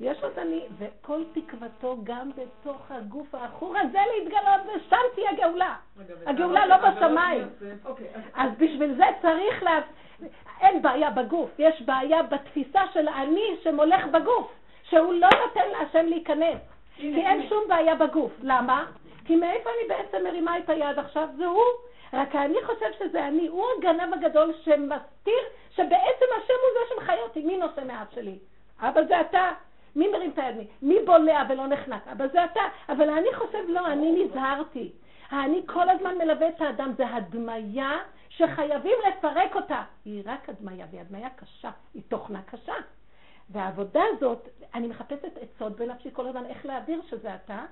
יש 0.01 0.23
עוד 0.23 0.39
אני, 0.39 0.64
וכל 0.79 1.23
תקוותו 1.33 1.97
גם 2.05 2.31
בתוך 2.31 2.91
הגוף 2.91 3.35
העכור 3.35 3.75
הזה 3.79 3.99
להתגלות, 4.14 4.61
ושם 4.77 4.97
תהיה 5.14 5.33
גאולה. 5.37 5.77
הגאולה 6.27 6.67
לא 6.67 6.77
בשמיים. 6.77 7.49
אוקיי, 7.85 8.07
אז 8.35 8.51
בשביל 8.59 8.95
זה 8.97 9.05
צריך 9.23 9.62
לה... 9.62 9.81
אין 10.61 10.83
בעיה 10.83 11.11
בגוף, 11.11 11.51
יש 11.59 11.83
בעיה 11.83 12.23
בתפיסה 12.23 12.81
של 12.93 13.09
האני 13.09 13.57
שמולך 13.62 14.07
בגוף, 14.07 14.53
שהוא 14.83 15.14
לא 15.14 15.29
נותן 15.47 15.69
להשם 15.73 16.07
להיכנס. 16.07 16.59
כי 16.97 17.27
אין 17.27 17.49
שום 17.49 17.64
בעיה 17.69 17.95
בגוף. 17.95 18.33
למה? 18.43 18.87
כי 19.27 19.37
מאיפה 19.37 19.70
אני 19.70 19.89
בעצם 19.89 20.24
מרימה 20.24 20.59
את 20.59 20.68
היד 20.68 20.99
עכשיו? 20.99 21.29
זה 21.37 21.47
הוא. 21.47 21.64
רק 22.12 22.37
אני 22.37 22.59
חושב 22.66 22.87
שזה 22.99 23.29
אני. 23.29 23.47
הוא 23.47 23.64
הגנב 23.79 24.14
הגדול 24.14 24.53
שמסתיר 24.62 25.43
שבעצם 25.70 26.27
השם 26.37 26.55
הוא 26.62 26.72
זה 26.74 26.95
שמחיה 26.95 27.22
אותי. 27.22 27.43
מי 27.43 27.57
נושא 27.57 27.81
מעט 27.87 28.12
שלי? 28.12 28.39
אבא 28.81 29.01
זה 29.09 29.20
אתה. 29.20 29.51
מי 29.97 30.09
מרים 30.09 30.31
את 30.31 30.39
היד? 30.39 30.57
מי 30.83 30.97
בולע 31.07 31.43
ולא 31.49 31.66
נחנק? 31.66 32.09
אבא 32.12 32.27
זה 32.27 32.45
אתה. 32.45 32.61
אבל 32.89 33.11
אני 33.11 33.35
חושב, 33.35 33.64
לא, 33.68 33.87
אני 33.87 34.24
נזהרתי. 34.24 34.93
אני 35.33 35.62
כל 35.66 35.89
הזמן 35.89 36.18
מלווה 36.18 36.49
את 36.49 36.61
האדם. 36.61 36.93
זה 36.97 37.09
הדמיה 37.09 37.99
שחייבים 38.29 38.97
לפרק 39.09 39.57
אותה. 39.57 39.83
היא 40.05 40.22
רק 40.27 40.49
הדמיה, 40.49 40.87
והיא 40.91 41.01
הדמיה 41.01 41.31
קשה. 41.31 41.70
היא 41.95 42.03
תוכנה 42.09 42.43
קשה. 42.43 42.74
והעבודה 43.51 44.03
הזאת, 44.16 44.49
אני 44.74 44.87
מחפשת 44.87 45.39
עצות 45.41 45.77
בנפשי 45.77 46.09
כל 46.12 46.27
הזמן 46.27 46.47
איך 46.47 46.66
להעביר 46.66 47.03
שזה 47.11 47.35
אתה, 47.35 47.64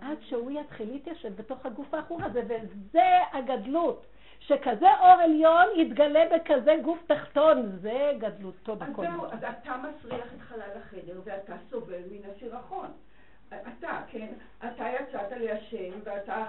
עד 0.00 0.16
שהוא 0.20 0.50
יתחיל 0.50 0.92
להתיישב 0.92 1.36
בתוך 1.36 1.66
הגוף 1.66 1.94
האחור 1.94 2.22
הזה, 2.22 2.42
וזה 2.48 3.08
הגדלות. 3.32 4.06
שכזה 4.40 4.86
אור 5.00 5.20
עליון 5.20 5.66
יתגלה 5.76 6.24
בכזה 6.34 6.76
גוף 6.84 6.98
תחתון, 7.06 7.78
זה 7.80 8.12
גדלותו 8.18 8.76
בכל 8.76 9.02
זהו, 9.02 9.26
אז 9.26 9.38
אתה 9.44 9.76
מסריח 9.76 10.26
את 10.36 10.40
חלל 10.40 10.70
החדר 10.76 11.20
ואתה 11.24 11.54
סובל 11.70 12.02
מן 12.10 12.30
הסירחון. 12.30 12.88
אתה, 13.60 13.98
כן, 14.10 14.26
אתה 14.58 14.84
יצאת 15.00 15.32
להשם, 15.36 15.98
ואתה 16.04 16.44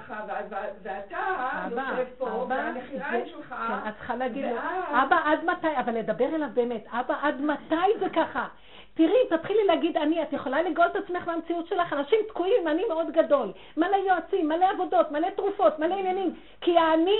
ואתה 0.84 1.66
יושב 1.72 2.06
פה, 2.18 2.45
והנחיריים 2.49 3.26
שלך, 3.26 3.49
כן, 3.49 3.89
את 3.89 3.95
צריכה 3.97 4.16
להגיד 4.16 4.45
לו, 4.45 4.58
אבא 4.89 5.20
עד 5.26 5.43
מתי, 5.45 5.78
אבל 5.80 5.93
לדבר 5.93 6.36
אליו 6.36 6.49
באמת, 6.54 6.86
אבא 6.91 7.16
עד 7.22 7.41
מתי 7.41 7.99
זה 7.99 8.10
ככה? 8.10 8.47
תראי, 8.93 9.28
תתחילי 9.30 9.64
להגיד 9.68 9.97
אני, 9.97 10.24
את 10.24 10.34
יכולה 10.34 10.62
לגאול 10.62 10.88
את 10.88 10.95
עצמך 10.95 11.28
מהמציאות 11.28 11.68
שלך, 11.68 11.93
אנשים 11.93 12.20
תקועים 12.28 12.68
אני 12.68 12.84
מאוד 12.88 13.12
גדול, 13.12 13.51
מלא 13.78 13.95
יועצים, 13.95 14.47
מלא 14.47 14.66
עבודות, 14.70 15.12
מלא 15.12 15.30
תרופות, 15.30 15.80
מלא 15.80 15.95
עניינים, 15.95 16.36
כי 16.62 16.78
האני 16.78 17.20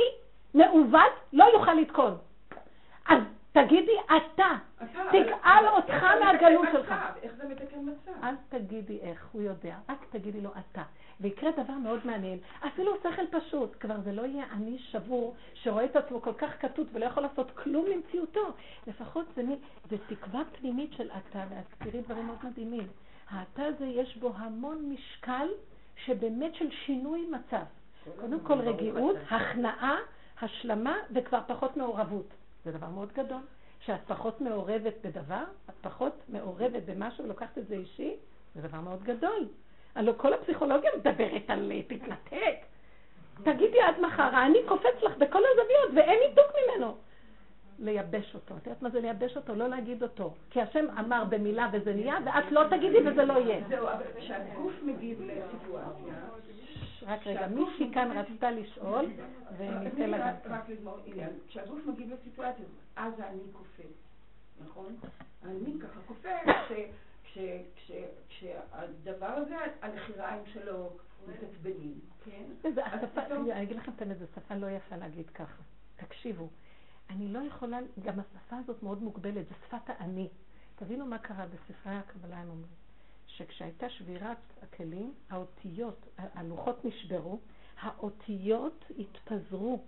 מעוות 0.54 1.12
לא 1.34 1.46
יוכל 1.54 1.74
לתקון. 1.74 2.18
אז 3.10 3.20
תגידי 3.54 3.98
אתה. 4.06 4.56
תגאל 5.10 5.68
אותך 5.68 6.04
מהגלות 6.22 6.66
שלך. 6.72 6.94
איך 7.22 7.34
זה 7.38 7.48
מתקן 7.48 7.80
מצב? 7.80 8.12
אל 8.24 8.36
תגידי 8.50 9.00
איך, 9.02 9.30
הוא 9.32 9.42
יודע. 9.42 9.76
רק 9.90 10.06
תגידי 10.12 10.42
לו 10.42 10.50
אתה. 10.50 10.84
ויקרה 11.20 11.52
דבר 11.52 11.74
מאוד 11.74 12.00
מעניין. 12.06 12.40
אפילו 12.68 12.94
שכל 13.04 13.40
פשוט. 13.40 13.76
כבר 13.80 14.00
זה 14.04 14.12
לא 14.12 14.22
יהיה 14.22 14.46
אני 14.52 14.78
שבור, 14.80 15.36
שרואה 15.54 15.86
את 15.86 15.96
עצמו 15.96 16.22
כל 16.22 16.34
כך 16.34 16.62
כתות 16.62 16.88
ולא 16.94 17.06
יכול 17.06 17.24
לעשות 17.24 17.52
כלום 17.52 17.86
למציאותו. 17.86 18.54
לפחות 18.88 19.26
זה, 19.36 19.44
מי, 19.44 19.56
זה 19.90 19.98
תקווה 20.08 20.42
פנימית 20.60 20.94
של 20.94 21.10
אתה, 21.12 21.44
ואת 21.50 21.90
תראי 21.90 22.02
דברים 22.02 22.26
מאוד 22.26 22.38
מדהימים. 22.44 22.88
האתה 23.30 23.66
הזה 23.66 23.86
יש 23.86 24.18
בו 24.18 24.32
המון 24.36 24.94
משקל 24.94 25.48
שבאמת 26.06 26.56
של 26.56 26.72
שינוי 26.86 27.26
מצב. 27.32 27.64
קודם 28.22 28.40
כל 28.40 28.60
רגיעות, 28.60 29.16
הכנעה, 29.30 29.98
השלמה 30.42 30.96
וכבר 31.14 31.40
פחות 31.48 31.78
מעורבות. 31.78 32.43
זה 32.66 32.72
דבר 32.72 32.90
מאוד 32.90 33.14
גדול. 33.14 33.42
שאת 33.86 34.00
פחות 34.08 34.42
מעורבת 34.42 34.94
בדבר, 35.04 35.44
את 35.70 35.74
פחות 35.82 36.14
מעורבת 36.30 36.84
במשהו 36.86 37.24
ולוקחת 37.24 37.58
את 37.58 37.68
זה 37.68 37.76
אישי, 37.76 38.16
זה 38.56 38.62
דבר 38.62 38.80
מאוד 38.80 39.04
גדול. 39.04 39.48
הלוא 39.96 40.14
כל 40.18 40.34
הפסיכולוגיה 40.34 40.92
מדברת 40.98 41.44
על 41.48 41.72
אה, 41.72 41.84
תתנתק. 41.84 42.56
תגידי 43.44 43.82
עד 43.82 43.96
מחר, 44.02 44.46
אני 44.46 44.60
קופץ 44.68 45.02
לך 45.02 45.18
בכל 45.18 45.40
הזוויות 45.52 45.92
ואין 45.96 46.20
ניתוק 46.30 46.46
ממנו. 46.64 46.96
לייבש 47.80 48.36
אותו. 48.36 48.58
את 48.58 48.68
יודעת 48.68 48.82
מה 48.82 48.90
זה 48.90 49.00
לייבש 49.00 49.38
אותו? 49.38 49.56
לא 49.56 49.68
להגיד 49.68 50.04
אותו. 50.04 50.34
כי 50.50 50.62
השם 50.62 50.86
אמר 51.00 51.24
במילה 51.30 51.70
וזה 51.74 51.94
נהיה, 51.94 52.16
ואת 52.26 52.52
לא 52.52 52.62
תגידי 52.70 52.98
וזה 53.10 53.26
לא 53.26 53.34
יהיה. 53.34 53.62
זהו, 53.70 53.88
אבל 53.88 54.06
כשהגוף 54.20 54.74
מגיב 54.84 55.22
לסיטואציה... 55.22 56.14
רק 57.06 57.28
רגע, 57.28 57.48
מישהי 57.48 57.92
כאן 57.94 58.18
רצתה 58.18 58.52
לשאול, 58.52 59.06
וניתן 59.58 60.10
לה 60.10 60.18
גם. 60.18 60.54
רק 60.54 60.70
לגמור 60.70 60.98
עניין. 61.06 61.30
כשהגוף 61.48 61.80
מגיב 61.86 62.14
לסיטואציה, 62.14 62.66
אז 62.96 63.14
אני 63.20 63.42
קופץ, 63.52 63.94
נכון? 64.66 64.96
אני 65.44 65.74
ככה 65.82 66.00
קופץ, 66.06 66.30
כשהדבר 68.28 69.26
הזה, 69.26 69.56
הנחיריים 69.82 70.44
שלו 70.46 70.90
מתעצבנים, 71.28 72.00
כן? 72.26 72.44
אני 73.52 73.64
אגיד 73.64 73.78
לכם 73.78 73.92
את 73.96 74.02
האמת, 74.02 74.20
זו 74.20 74.26
שפה 74.36 74.56
לא 74.56 74.70
יפה 74.70 74.96
להגיד 74.96 75.30
ככה. 75.30 75.62
תקשיבו. 75.96 76.50
אני 77.10 77.34
לא 77.34 77.40
יכולה, 77.40 77.80
גם 78.04 78.20
השפה 78.20 78.58
הזאת 78.58 78.84
מאוד 78.84 79.04
מוגבלת, 79.04 79.48
זו 79.48 79.56
שפת 79.68 79.90
האני. 79.90 80.30
תבינו 80.76 81.06
מה 81.06 81.18
קרה 81.18 81.46
בספרי 81.46 81.94
הקבלה, 81.94 82.38
הם 82.38 82.50
אומרים. 82.50 82.83
שכשהייתה 83.38 83.90
שבירת 83.90 84.38
הכלים, 84.64 85.14
האותיות, 85.30 86.06
הלוחות 86.18 86.86
נשברו, 86.86 87.40
האותיות 87.82 88.86
התפזרו. 89.00 89.80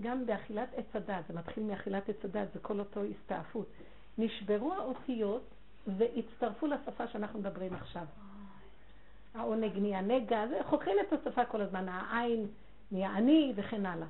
גם 0.00 0.26
באכילת 0.26 0.68
עץ 0.74 0.86
הדת, 0.94 1.24
זה 1.28 1.34
מתחיל 1.34 1.62
מאכילת 1.62 2.08
עץ 2.08 2.24
הדת, 2.24 2.48
זה 2.54 2.60
כל 2.60 2.78
אותו 2.80 3.00
הסתעפות. 3.04 3.66
נשברו 4.18 4.72
האותיות 4.72 5.42
והצטרפו 5.86 6.66
לשפה 6.66 7.08
שאנחנו 7.08 7.38
מדברים 7.38 7.74
עכשיו. 7.74 8.04
העונג 9.34 9.78
נהיה 9.78 10.00
נגע, 10.00 10.44
חוקרים 10.62 10.96
את 11.08 11.12
השפה 11.12 11.44
כל 11.44 11.60
הזמן, 11.60 11.88
העין 11.88 12.46
נהיה 12.92 13.16
אני 13.16 13.52
וכן 13.56 13.86
הלאה. 13.86 14.06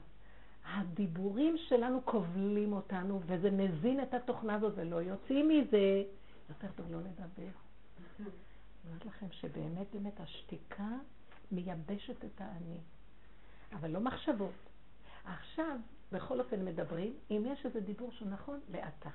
הדיבורים 0.66 1.56
שלנו 1.68 2.00
כובלים 2.04 2.72
אותנו, 2.72 3.20
וזה 3.26 3.50
מזין 3.50 4.00
את 4.02 4.14
התוכנה 4.14 4.54
הזאת, 4.54 4.72
ולא 4.76 4.96
יוצאים 4.96 5.48
מזה. 5.48 6.02
יותר 6.48 6.68
טוב 6.76 6.86
לא 6.90 6.98
לדבר. 6.98 7.50
אומרת 8.86 9.06
לכם 9.06 9.26
שבאמת 9.30 9.86
באמת 9.92 10.20
השתיקה 10.20 10.88
מייבשת 11.52 12.24
את 12.24 12.40
האני. 12.40 12.78
אבל 13.72 13.90
לא 13.90 14.00
מחשבות. 14.00 14.54
עכשיו, 15.24 15.78
בכל 16.12 16.40
אופן 16.40 16.64
מדברים, 16.64 17.12
אם 17.30 17.42
יש 17.46 17.66
איזה 17.66 17.80
דיבור 17.80 18.12
שהוא 18.12 18.28
נכון, 18.28 18.60
לאתה. 18.68 19.10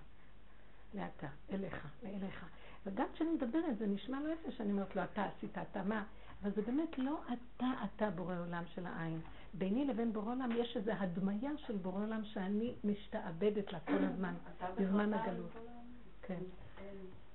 לאתה, 0.93 1.28
אליך, 1.51 1.88
לאליך. 2.03 2.45
וגם 2.86 3.05
כשאני 3.13 3.30
מדברת, 3.30 3.78
זה 3.78 3.88
נשמע 3.88 4.19
לא 4.19 4.34
יפה 4.34 4.51
שאני 4.51 4.72
אומרת 4.72 4.95
לו, 4.95 5.03
אתה 5.03 5.26
עשית, 5.26 5.57
אתה 5.57 5.84
מה? 5.84 6.03
אבל 6.41 6.51
זה 6.51 6.61
באמת 6.61 6.97
לא 6.97 7.22
אתה, 7.34 7.65
אתה 7.84 8.09
בורא 8.09 8.36
עולם 8.39 8.63
של 8.76 8.86
העין. 8.86 9.22
ביני 9.53 9.86
לבין 9.86 10.13
בורא 10.13 10.32
עולם 10.32 10.49
יש 10.51 10.78
איזו 10.78 10.91
הדמיה 10.91 11.51
של 11.57 11.78
בורא 11.78 12.03
עולם 12.03 12.24
שאני 12.24 12.74
משתעבדת 12.84 13.74
לה 13.74 13.80
כל 13.80 14.03
הזמן, 14.03 14.34
בזמן 14.78 15.13
הגלות. 15.13 15.51
כן, 16.22 16.39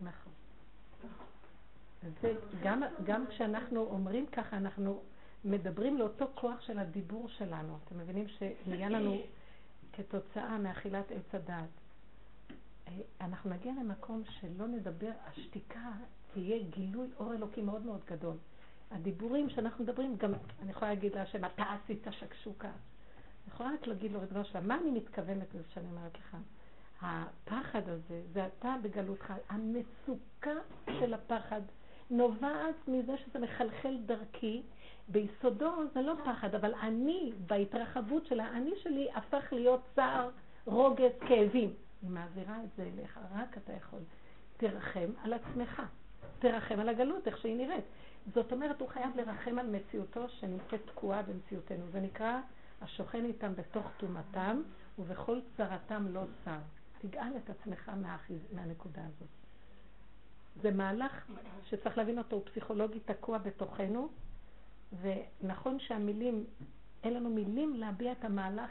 נכון. 0.00 0.32
גם, 2.62 2.82
גם 3.04 3.26
כשאנחנו 3.26 3.80
אומרים 3.80 4.26
ככה, 4.26 4.56
אנחנו 4.56 5.02
מדברים 5.44 5.98
לאותו 5.98 6.26
כוח 6.34 6.60
של 6.60 6.78
הדיבור 6.78 7.28
שלנו. 7.28 7.78
אתם 7.84 7.98
מבינים 7.98 8.26
שנהיה 8.28 8.88
לנו 8.88 9.16
כתוצאה 9.92 10.58
מאכילת 10.58 11.10
עץ 11.10 11.34
הדעת. 11.34 11.68
אנחנו 13.20 13.50
נגיע 13.50 13.72
למקום 13.80 14.22
שלא 14.28 14.66
נדבר, 14.66 15.10
השתיקה 15.26 15.90
תהיה 16.34 16.58
גילוי 16.70 17.08
אור 17.18 17.34
אלוקי 17.34 17.62
מאוד 17.62 17.82
מאוד 17.82 18.00
גדול. 18.10 18.36
הדיבורים 18.90 19.50
שאנחנו 19.50 19.84
מדברים, 19.84 20.16
גם 20.16 20.32
אני 20.62 20.70
יכולה 20.70 20.90
להגיד 20.90 21.14
להשם, 21.14 21.44
אתה 21.44 21.62
עשית 21.62 22.06
שקשוקה. 22.10 22.68
אני 22.68 23.54
יכולה 23.54 23.70
רק 23.74 23.86
להגיד 23.86 24.12
לו, 24.12 24.20
ריבונו 24.20 24.44
שלם, 24.44 24.68
מה 24.68 24.78
אני 24.82 24.90
מתכוונת 24.90 25.54
לזה 25.54 25.64
שאני 25.74 25.86
אומרת 25.90 26.18
לך? 26.18 26.36
הפחד 27.02 27.88
הזה, 27.88 28.22
זה 28.32 28.46
אתה 28.46 28.74
בגלותך. 28.82 29.34
המצוקה 29.48 30.54
של 31.00 31.14
הפחד 31.14 31.60
נובעת 32.10 32.88
מזה 32.88 33.16
שזה 33.16 33.38
מחלחל 33.38 33.96
דרכי. 34.06 34.62
ביסודו 35.08 35.72
זה 35.94 36.02
לא 36.02 36.14
פחד, 36.24 36.54
אבל 36.54 36.74
אני, 36.74 37.32
בהתרחבות 37.46 38.26
של 38.26 38.40
האני 38.40 38.70
שלי, 38.82 39.08
הפך 39.14 39.52
להיות 39.52 39.80
צער, 39.94 40.30
רוגז, 40.64 41.10
כאבים. 41.28 41.74
אני 42.02 42.10
מעבירה 42.10 42.56
את 42.64 42.68
זה 42.76 42.82
אליך, 42.82 43.20
רק 43.34 43.58
אתה 43.58 43.72
יכול. 43.72 44.00
תרחם 44.56 45.10
על 45.22 45.32
עצמך. 45.32 45.82
תרחם 46.38 46.80
על 46.80 46.88
הגלות, 46.88 47.26
איך 47.26 47.38
שהיא 47.38 47.56
נראית. 47.56 47.84
זאת 48.34 48.52
אומרת, 48.52 48.80
הוא 48.80 48.88
חייב 48.88 49.16
לרחם 49.16 49.58
על 49.58 49.66
מציאותו 49.66 50.28
שנמצאת 50.28 50.80
תקועה 50.86 51.22
במציאותנו. 51.22 51.84
זה 51.92 52.00
נקרא, 52.00 52.40
השוכן 52.82 53.24
איתם 53.24 53.54
בתוך 53.54 53.86
טומאתם, 53.96 54.62
ובכל 54.98 55.38
צרתם 55.56 56.06
לא 56.08 56.22
צר. 56.44 56.58
תגאל 56.98 57.36
את 57.36 57.50
עצמך 57.50 57.90
מהנקודה 58.52 59.02
הזאת. 59.02 59.45
זה 60.62 60.70
מהלך 60.70 61.26
שצריך 61.64 61.98
להבין 61.98 62.18
אותו, 62.18 62.36
הוא 62.36 62.44
פסיכולוגי 62.44 63.00
תקוע 63.00 63.38
בתוכנו, 63.38 64.08
ונכון 65.00 65.78
שהמילים, 65.78 66.44
אין 67.02 67.14
לנו 67.14 67.30
מילים 67.30 67.74
להביע 67.74 68.12
את 68.12 68.24
המהלך 68.24 68.70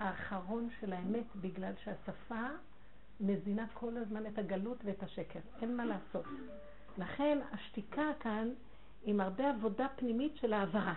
האחרון 0.00 0.68
של 0.80 0.92
האמת, 0.92 1.24
בגלל 1.36 1.72
שהשפה 1.84 2.46
מזינה 3.20 3.66
כל 3.74 3.96
הזמן 3.96 4.26
את 4.26 4.38
הגלות 4.38 4.78
ואת 4.84 5.02
השקר. 5.02 5.40
אין 5.62 5.76
מה 5.76 5.84
לעשות. 5.84 6.24
לכן 6.98 7.38
השתיקה 7.52 8.10
כאן 8.20 8.48
עם 9.04 9.20
הרבה 9.20 9.50
עבודה 9.50 9.86
פנימית 9.96 10.36
של 10.36 10.52
העברה. 10.52 10.94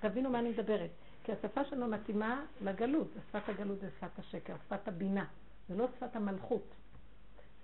תבינו 0.00 0.30
מה 0.30 0.38
אני 0.38 0.50
מדברת. 0.50 0.90
כי 1.24 1.32
השפה 1.32 1.64
שלנו 1.64 1.86
מתאימה 1.86 2.44
לגלות, 2.60 3.08
שפת 3.28 3.48
הגלות 3.48 3.80
זה 3.80 3.90
שפת 3.90 4.18
השקר, 4.18 4.54
שפת 4.66 4.88
הבינה, 4.88 5.24
זה 5.68 5.76
לא 5.76 5.88
שפת 5.96 6.16
המלכות. 6.16 6.74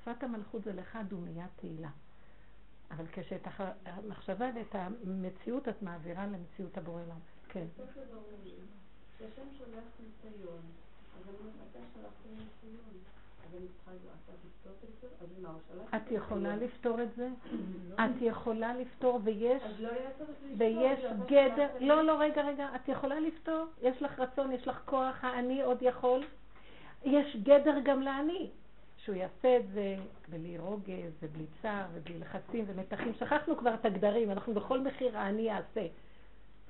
שפת 0.03 0.23
המלכות 0.23 0.65
זה 0.65 0.73
לך 0.73 0.99
דומייה 1.09 1.47
תהילה. 1.57 1.91
אבל 2.91 3.05
כשאת 3.12 3.47
המחשבה 3.85 4.51
ואת 4.55 4.74
המציאות 4.74 5.69
את 5.69 5.83
מעבירה 5.83 6.27
למציאות 6.27 6.79
הבורא 6.79 7.03
עולם. 7.03 7.19
כן. 7.49 7.66
כשהשם 9.16 9.43
שולח 9.59 9.85
ניסיון, 10.01 10.62
אז 11.19 11.29
אני 11.29 11.49
מתה 11.49 11.79
שלחתי 11.95 12.29
ניסיון. 12.29 13.03
את 15.97 16.11
יכולה 16.11 16.57
לפתור 16.57 17.03
את 17.03 17.09
זה? 17.16 17.29
את 17.95 18.20
יכולה 18.20 18.74
לפתור 18.74 19.20
ויש, 19.24 19.62
לא 19.79 19.91
ויש 20.59 21.01
גדר, 21.27 21.69
לא, 21.81 22.03
לא, 22.05 22.20
רגע, 22.20 22.43
רגע, 22.43 22.69
את 22.77 22.89
יכולה 22.89 23.20
לפתור, 23.20 23.66
יש 23.83 24.03
לך 24.03 24.19
רצון, 24.19 24.53
יש 24.53 24.69
לך 24.69 24.81
כוח, 24.85 25.24
האני 25.24 25.62
עוד 25.62 25.79
יכול, 25.83 26.24
יש 27.05 27.37
גדר 27.37 27.74
גם 27.85 28.03
לאני, 28.03 28.51
שהוא 29.05 29.16
יעשה 29.16 29.57
את 29.57 29.69
זה 29.74 29.97
בלי 30.29 30.59
רוגז 30.59 31.12
ובלי 31.23 31.47
צער 31.62 31.85
ובלי 31.93 32.19
לחצים 32.19 32.65
ומתחים, 32.69 33.12
שכחנו 33.15 33.57
כבר 33.57 33.74
את 33.74 33.85
הגדרים, 33.85 34.31
אנחנו 34.31 34.55
בכל 34.55 34.81
מחיר 34.81 35.19
האני 35.19 35.43
יעשה. 35.43 35.87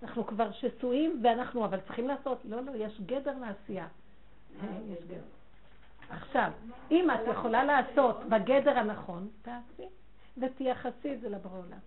אנחנו 0.03 0.27
כבר 0.27 0.53
שסועים 0.53 1.21
ואנחנו 1.25 1.65
אבל 1.65 1.81
צריכים 1.81 2.09
לעשות, 2.09 2.39
לא, 2.45 2.61
לא, 2.61 2.73
יש 2.77 3.01
גדר 3.01 3.39
לעשייה. 3.39 3.89
יש 4.89 5.05
גדר. 5.05 5.21
עכשיו, 6.11 6.51
אם 6.91 7.11
את 7.11 7.21
יכולה 7.31 7.65
לעשות 7.65 8.25
בגדר 8.25 8.79
הנכון, 8.79 9.29
תעשי, 9.43 9.89
ותייחסי 10.39 11.15
את 11.15 11.21
זה 11.21 11.29
לבורא 11.29 11.59
עולם. 11.59 11.79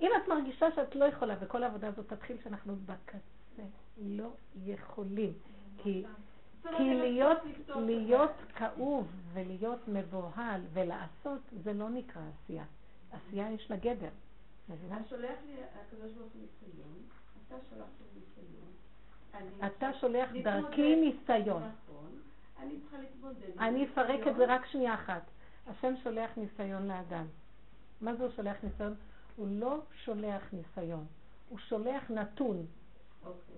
אם 0.00 0.10
את 0.22 0.28
מרגישה 0.28 0.66
שאת 0.74 0.96
לא 0.96 1.04
יכולה, 1.04 1.34
וכל 1.40 1.62
העבודה 1.62 1.88
הזאת 1.88 2.12
תתחיל 2.12 2.36
שאנחנו 2.44 2.76
בקצה, 2.76 3.62
לא 4.02 4.28
יכולים. 4.64 5.32
כי, 5.82 6.04
כי 6.62 6.94
להיות, 6.94 7.38
להיות 7.76 8.30
כאוב 8.56 9.06
ולהיות 9.32 9.88
מבוהל 9.88 10.60
ולעשות, 10.72 11.40
זה 11.64 11.72
לא 11.72 11.90
נקרא 11.90 12.22
עשייה. 12.44 12.64
עשייה 13.12 13.50
יש 13.50 13.70
לה 13.70 13.76
גדר. 13.76 14.08
מבינה? 14.68 14.98
שולח 15.08 15.38
לי 15.46 15.52
הקדוש 15.62 16.12
ברוך 16.12 16.32
הוא 16.32 16.42
ניסיון, 16.42 16.98
אתה 17.48 17.56
שולח 17.70 17.86
לי 18.00 18.20
ניסיון. 18.20 19.66
אתה 19.66 19.92
שולח 20.00 20.30
דרכי 20.42 20.96
ניסיון. 20.96 21.62
נכון. 21.62 22.10
אני 22.60 22.80
צריכה 22.80 22.98
להתמודד. 22.98 23.58
אני 23.58 23.84
אפרק 23.84 24.26
את 24.26 24.36
זה 24.36 24.44
רק 24.54 24.66
שנייה 24.66 24.94
אחת. 24.94 25.22
השם 25.66 25.94
שולח 26.02 26.30
ניסיון 26.36 26.88
לאדם. 26.88 27.26
מה 28.00 28.14
זה 28.14 28.22
הוא 28.22 28.32
שולח 28.36 28.56
ניסיון? 28.62 28.94
הוא 29.36 29.48
לא 29.50 29.78
שולח 30.04 30.42
ניסיון, 30.52 31.06
הוא 31.48 31.58
שולח 31.58 32.10
נתון. 32.10 32.66
אוקיי. 33.24 33.56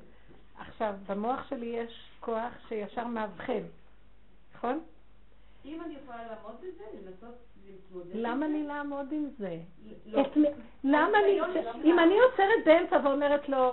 עכשיו, 0.58 0.94
במוח 1.08 1.48
שלי 1.48 1.66
יש 1.66 2.10
כוח 2.20 2.52
שישר 2.68 3.06
מאבחן, 3.06 3.62
נכון? 4.54 4.80
אם 5.64 5.80
אני 5.86 5.94
יכולה 6.02 6.18
לעמוד 6.22 6.54
בזה, 6.60 6.84
לנסות 6.94 7.34
להתמודד 7.66 8.10
למה 8.14 8.46
לי 8.46 8.62
לעמוד 8.62 9.12
עם 9.12 9.28
זה? 9.38 9.58
לא. 10.06 10.22
למה 10.84 11.18
אני, 11.24 11.40
אם 11.84 11.98
אני 11.98 12.20
עוצרת 12.20 12.64
באמצע 12.64 12.96
ואומרת 13.04 13.48
לו, 13.48 13.72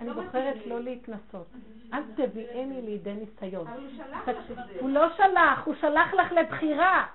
אני 0.00 0.08
לא 0.08 0.14
בוחרת 0.14 0.56
לי. 0.56 0.70
לא 0.70 0.80
להתנסות, 0.80 1.46
אל 1.92 2.02
תביאני 2.16 2.82
לידי 2.82 3.14
ניסיון. 3.14 3.66
אבל 3.66 3.80
הוא 3.80 3.90
שלח 3.96 4.28
לך 4.28 4.50
את 4.50 4.56
זה. 4.56 4.80
הוא 4.80 4.90
לא 4.90 5.16
שלח, 5.16 5.64
הוא 5.64 5.74
שלח 5.80 6.14
לך 6.14 6.32
לבחירה. 6.32 7.06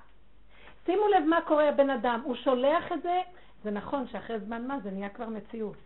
שימו 0.86 1.08
לב 1.08 1.24
מה 1.24 1.42
קורה 1.42 1.70
הבן 1.70 1.90
אדם, 1.90 2.22
הוא 2.24 2.36
שולח 2.36 2.92
את 2.92 3.02
זה, 3.02 3.22
זה 3.64 3.72
נכון 3.72 4.08
שאחרי 4.08 4.40
זמן 4.40 4.68
מה 4.68 4.80
זה 4.80 4.92
נהיה 4.92 5.10
כבר 5.10 5.30
מציאות. 5.30 5.78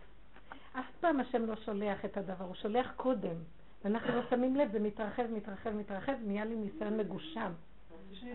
אף 0.78 0.84
פעם 1.00 1.20
השם 1.20 1.46
לא 1.46 1.56
שולח 1.56 2.04
את 2.04 2.16
הדבר, 2.16 2.44
הוא 2.44 2.54
שולח 2.54 2.92
קודם. 2.96 3.36
ואנחנו 3.84 4.14
לא 4.14 4.22
שמים 4.30 4.56
לב, 4.56 4.72
זה 4.72 4.80
מתרחב, 4.80 5.22
מתרחב, 5.30 5.70
מתרחב, 5.70 6.12
נהיה 6.26 6.44
לי 6.44 6.56
ניסיון 6.56 6.96
מגושם. 6.96 7.52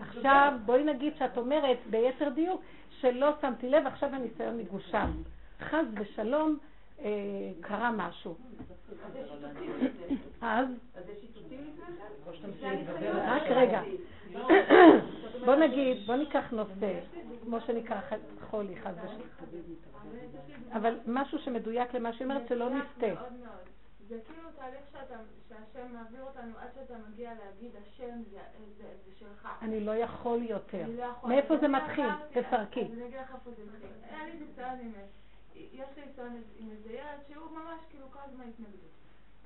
עכשיו, 0.00 0.52
בואי 0.64 0.84
נגיד 0.84 1.12
שאת 1.18 1.36
אומרת 1.36 1.78
ביתר 1.90 2.28
דיוק 2.28 2.62
שלא 3.00 3.30
שמתי 3.40 3.68
לב, 3.68 3.86
עכשיו 3.86 4.08
הניסיון 4.14 4.58
מגושם. 4.58 5.10
חס 5.60 5.86
ושלום, 6.00 6.58
אה, 7.00 7.10
קרה 7.60 7.90
משהו. 7.92 8.34
אז, 10.40 10.66
אז 10.96 11.04
יש 11.08 11.22
איתותים 11.22 11.60
לפני 12.28 12.84
זה? 12.86 13.22
רק 13.24 13.42
רגע. 13.42 13.82
בוא 15.46 15.54
נגיד, 15.54 16.06
בוא 16.06 16.14
ניקח 16.16 16.50
נושא, 16.52 17.00
כמו 17.42 17.60
שנקרא 17.60 18.00
חולי, 18.50 18.76
חס 18.76 18.94
ושלום. 19.04 19.28
אבל 20.72 20.98
משהו 21.06 21.38
שמדויק 21.38 21.94
למה 21.94 22.12
שהיא 22.12 22.24
אומרת, 22.24 22.48
שלא 22.48 22.70
מאוד. 22.70 22.84
זה 24.08 24.18
כאילו 24.26 24.48
תהליך 24.56 24.80
שאתה, 24.92 25.14
שהשם 25.48 25.92
מעביר 25.92 26.22
אותנו 26.22 26.58
עד 26.58 26.68
שאתה 26.74 26.94
מגיע 27.08 27.30
להגיד 27.34 27.70
השם 27.76 28.22
זה, 28.30 28.38
זה, 28.78 28.84
זה 29.04 29.12
שלך. 29.18 29.48
אני 29.62 29.80
לא 29.80 29.96
יכול 29.96 30.42
יותר. 30.42 30.84
לא 30.96 31.02
יכול. 31.02 31.30
מאיפה 31.30 31.56
זה 31.60 31.68
מתחיל? 31.68 32.10
תפרקי. 32.32 32.80
אני 32.80 33.06
אגיד 33.06 33.18
לך 33.20 33.34
איפה 33.34 33.50
זה 33.50 33.62
מתחיל. 33.64 33.90
היה 34.10 34.24
לי 34.24 34.32
ניסיון 34.32 34.78
עם... 34.80 34.92
יש 35.54 35.88
לי 35.96 36.06
ניסיון 36.06 36.42
עם 36.58 36.70
איזה 36.70 36.92
ילד 36.92 37.20
שהוא 37.28 37.50
ממש 37.50 37.80
כאילו 37.90 38.06
כל 38.10 38.18
הזמן 38.24 38.44
התנגדות. 38.48 38.94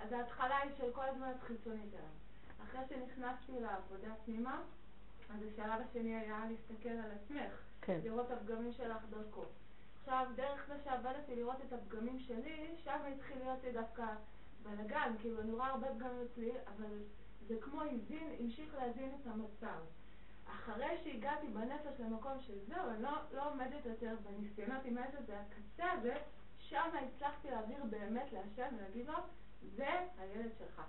אז 0.03 0.13
ההתחלה 0.13 0.57
היא 0.57 0.71
של 0.79 0.93
כל 0.93 1.05
הזמן 1.05 1.31
את 1.37 1.43
חיצונית 1.43 1.95
אליו. 1.95 2.28
אחרי 2.65 2.81
שנכנסתי 2.89 3.61
לעבודה 3.61 4.15
פנימה, 4.25 4.63
אז 5.31 5.43
השלב 5.43 5.81
השני 5.89 6.17
היה 6.17 6.45
להסתכל 6.51 6.89
על 6.89 7.11
עצמך. 7.11 7.61
כן. 7.81 8.01
לראות 8.05 8.27
את 8.27 8.31
הפגמים 8.31 8.73
שלך 8.73 9.03
דרכו. 9.11 9.45
עכשיו, 10.01 10.27
דרך 10.37 10.67
זה 10.69 10.75
שעבדתי 10.85 11.37
לראות 11.37 11.57
את 11.69 11.73
הפגמים 11.73 12.19
שלי, 12.19 12.75
שם 12.85 12.99
התחיל 13.15 13.39
להיות 13.39 13.65
לי 13.65 13.73
דווקא 13.73 14.07
בלאגן, 14.63 15.15
כאילו 15.21 15.41
אני 15.41 15.53
רואה 15.53 15.69
הרבה 15.69 15.89
פגמים 15.89 16.27
אצלי, 16.33 16.51
אבל 16.77 17.03
זה 17.47 17.55
כמו 17.61 17.83
הזין, 17.83 18.37
המשיך 18.41 18.75
להזין 18.75 19.11
את 19.21 19.27
המצב. 19.27 19.79
אחרי 20.47 20.99
שהגעתי 21.05 21.47
בנפש 21.47 22.01
למקום 22.01 22.41
של 22.41 22.59
זהו, 22.69 22.91
אני 22.91 23.03
לא, 23.03 23.11
לא 23.33 23.51
עומדת 23.51 23.87
יותר 23.87 24.15
בניסיונות 24.23 24.85
עם 24.85 24.99
איזה 24.99 25.19
זה 25.27 25.41
הקצה 25.41 25.93
הזה, 25.93 26.15
שם 26.59 26.91
הצלחתי 27.07 27.51
להעביר 27.51 27.85
באמת 27.91 28.33
להשם 28.33 28.77
ולהגיד 28.77 29.07
לו, 29.07 29.15
זה 29.77 29.89
הילד 30.19 30.51
שלך. 30.59 30.83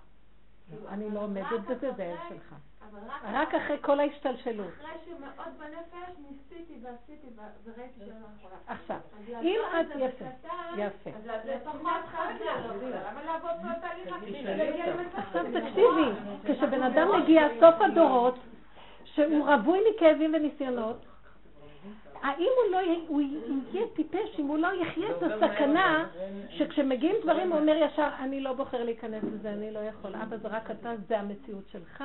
אני 0.88 1.10
לא 1.10 1.20
עומדת 1.20 1.60
בזה, 1.68 1.90
זה 1.96 2.14
אחרי- 2.14 2.28
שלך. 2.36 2.54
רק, 3.32 3.54
אחרי 3.54 3.76
כל 3.80 4.00
ההשתלשלות. 4.00 4.66
אחרי 4.68 4.90
שמאוד 5.06 5.54
בנפש 5.58 6.14
ניסיתי 6.18 6.74
ועשיתי 6.82 7.26
וראיתי 7.64 7.92
שאני 7.98 8.08
לא 8.08 8.26
יכולה. 8.38 8.54
עכשיו, 8.66 8.96
אם 9.42 9.60
את, 9.80 9.86
יפה, 9.98 10.24
יפה. 10.76 11.10
עכשיו? 15.16 15.44
תקשיבי, 15.44 16.10
כשבן 16.44 16.82
אדם 16.82 17.08
מגיע 17.22 17.48
סוף 17.60 17.74
הדורות, 17.80 18.38
שהוא 19.04 19.46
רווי 19.48 19.80
מכאבים 19.90 20.34
וניסיונות, 20.34 21.06
האם 22.22 22.48
הוא 22.64 22.72
לא 22.72 22.76
יהיה, 22.76 22.98
הוא 23.08 23.20
יהיה 23.72 23.86
טיפש 23.96 24.38
אם 24.38 24.46
הוא 24.46 24.58
לא 24.58 24.68
יחיה 24.82 25.10
את 25.10 25.22
הסכנה 25.22 26.06
שכשמגיעים 26.50 27.16
דברים 27.22 27.52
הוא 27.52 27.60
אומר 27.60 27.76
ישר, 27.76 28.08
אני 28.18 28.40
לא 28.40 28.52
בוחר 28.52 28.84
להיכנס 28.84 29.24
לזה, 29.24 29.52
אני 29.52 29.70
לא 29.70 29.78
יכול. 29.78 30.14
אבא 30.14 30.36
זה 30.36 30.48
רק 30.48 30.70
אתה, 30.70 30.92
זה 31.08 31.18
המציאות 31.18 31.64
שלך. 31.72 32.04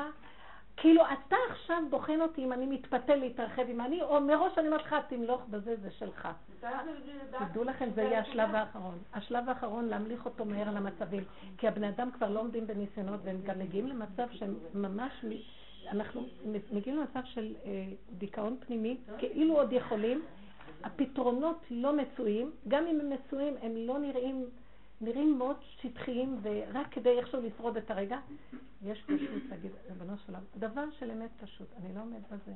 כאילו 0.78 1.02
אתה 1.06 1.36
עכשיו 1.50 1.78
בוחן 1.90 2.22
אותי 2.22 2.44
אם 2.44 2.54
אני 2.54 2.66
מתפתה 2.66 3.16
להתרחב 3.16 3.64
עם 3.68 3.82
אני, 3.82 4.02
או 4.02 4.22
מראש 4.22 4.58
אני 4.58 4.68
אומרת 4.68 4.82
לך, 4.82 4.96
תמלוך 5.08 5.42
בזה, 5.50 5.76
זה 5.82 5.92
שלך. 5.92 6.28
תדעו 7.50 7.64
לכם, 7.64 7.90
זה 7.96 8.02
יהיה 8.02 8.20
השלב 8.20 8.56
האחרון. 8.56 8.98
השלב 9.14 9.50
האחרון, 9.50 9.86
להמליך 9.86 10.26
אותו 10.26 10.46
מהר 10.46 10.72
למצבים. 10.72 11.24
כי 11.58 11.68
הבני 11.68 11.90
אדם 11.90 12.12
כבר 12.12 12.30
לא 12.30 12.40
עומדים 12.40 12.68
בניסיונות, 12.68 13.20
והם 13.24 13.38
גם 13.44 13.60
מגיעים 13.60 13.88
למצב 13.88 14.28
שהם 14.32 14.56
ממש, 14.74 15.26
אנחנו 15.92 16.22
מגיעים 16.72 16.98
למצב 17.00 17.20
של 17.26 17.56
אה, 17.66 17.86
דיכאון 18.18 18.58
פנימי, 18.60 18.98
כאילו 19.18 19.56
עוד 19.56 19.74
יכולים. 19.74 20.22
הפתרונות 20.84 21.58
לא 21.72 21.98
מצויים, 21.98 22.52
גם 22.68 22.88
אם 22.88 23.00
הם 23.00 23.10
מצויים, 23.10 23.54
הם 23.62 23.72
לא 23.76 24.00
נראים, 24.00 24.46
נראים 25.02 25.38
מאוד 25.38 25.56
שטחיים, 25.62 26.38
ורק 26.42 26.88
כדי 26.92 27.10
איכשהו 27.10 27.42
לשרוד 27.42 27.78
את 27.78 27.92
הרגע. 27.92 28.18
יש 28.84 29.02
פשוט 29.02 29.44
להגיד, 29.50 29.72
ריבונו 29.90 30.18
של 30.18 30.34
דבר 30.60 30.84
של 31.00 31.12
אמת 31.12 31.30
פשוט, 31.44 31.68
אני 31.78 31.96
לא 31.96 32.02
עומד 32.02 32.22
בזה. 32.32 32.52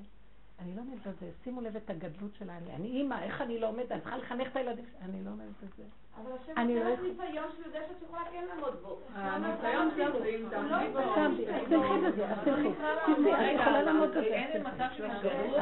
אני 0.62 0.76
לא 0.76 0.82
עומד 0.82 1.00
בזה, 1.00 1.32
שימו 1.44 1.62
לב 1.62 1.76
את 1.76 1.90
הגדלות 1.90 2.36
שלה, 2.40 2.58
אני, 2.58 2.76
אני 2.76 2.88
אימא, 2.88 3.16
איך 3.24 3.42
אני 3.42 3.60
לא 3.60 3.68
עומדת, 3.68 3.92
אני 3.92 4.02
צריכה 4.02 4.18
לחנך 4.18 4.48
את 4.48 4.56
הילדים 4.56 4.86
שלי, 4.86 5.10
אני 5.10 5.26
לא 5.26 5.30
עומדת 5.30 5.48
בזה. 5.64 5.84
אבל 6.18 6.32
השם 6.44 6.54
אני 6.58 6.74
נותן 6.74 6.88
לא 6.88 6.96
ניסיון 6.96 7.50
שהוא 7.56 7.66
יודע 7.66 7.80
שאת 7.88 8.02
יכולה 8.04 8.24
כן 8.32 8.46
לעמוד 8.50 8.76
בו. 8.82 9.00
הניסיון 9.16 9.90
שלנו 9.96 10.26
אם 10.26 10.46
תעמדי 10.50 10.90
בו. 10.94 11.00
שמתי, 11.16 11.50
אז 11.50 11.62
תלכי 11.70 12.08
בזה, 12.08 12.30
אז 12.30 12.38
תלכי, 12.44 12.70
תלכי, 13.06 13.34
את 13.34 13.60
יכולה 13.62 13.82
לעמוד 13.82 14.10
בזה. 14.10 14.20
אין 14.20 14.68
מצב 14.68 14.88
של. 14.98 15.06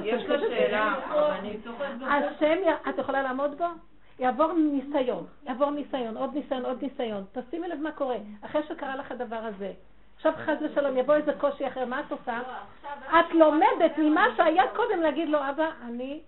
יש 0.03 0.24
לה 0.24 0.40
שאלה, 0.40 0.95
אבל 1.10 1.32
אני 1.32 1.57
צוחקת. 1.64 1.90
השם, 2.02 2.57
את 2.90 2.98
יכולה 2.98 3.22
לעמוד 3.22 3.57
בו? 3.57 3.65
יעבור 4.19 4.53
ניסיון, 4.53 5.26
יעבור 5.44 5.72
ניסיון, 5.72 6.18
עוד 6.18 6.34
ניסיון, 6.34 6.65
עוד 6.65 6.82
ניסיון. 6.82 7.24
תשימי 7.32 7.68
לב 7.68 7.80
מה 7.80 7.91
קורה. 7.91 8.18
אחרי 8.41 8.64
שקרה 8.64 8.95
לך 8.95 9.11
הדבר 9.11 9.36
הזה, 9.36 9.74
עכשיו 10.18 10.34
חס 10.45 10.57
ושלום 10.61 10.98
יבוא 10.98 11.15
איזה 11.15 11.31
קושי 11.39 11.68
אחר, 11.68 11.85
מה 11.85 11.99
את 11.99 12.11
עושה? 12.11 12.41
את 13.10 13.34
לומדת 13.34 13.98
ממה 13.98 14.26
שהיה 14.38 14.64
קודם 14.76 15.02
להגיד 15.02 15.30
לו, 15.30 15.39
אבא, 15.49 15.72
אני... 15.81 16.22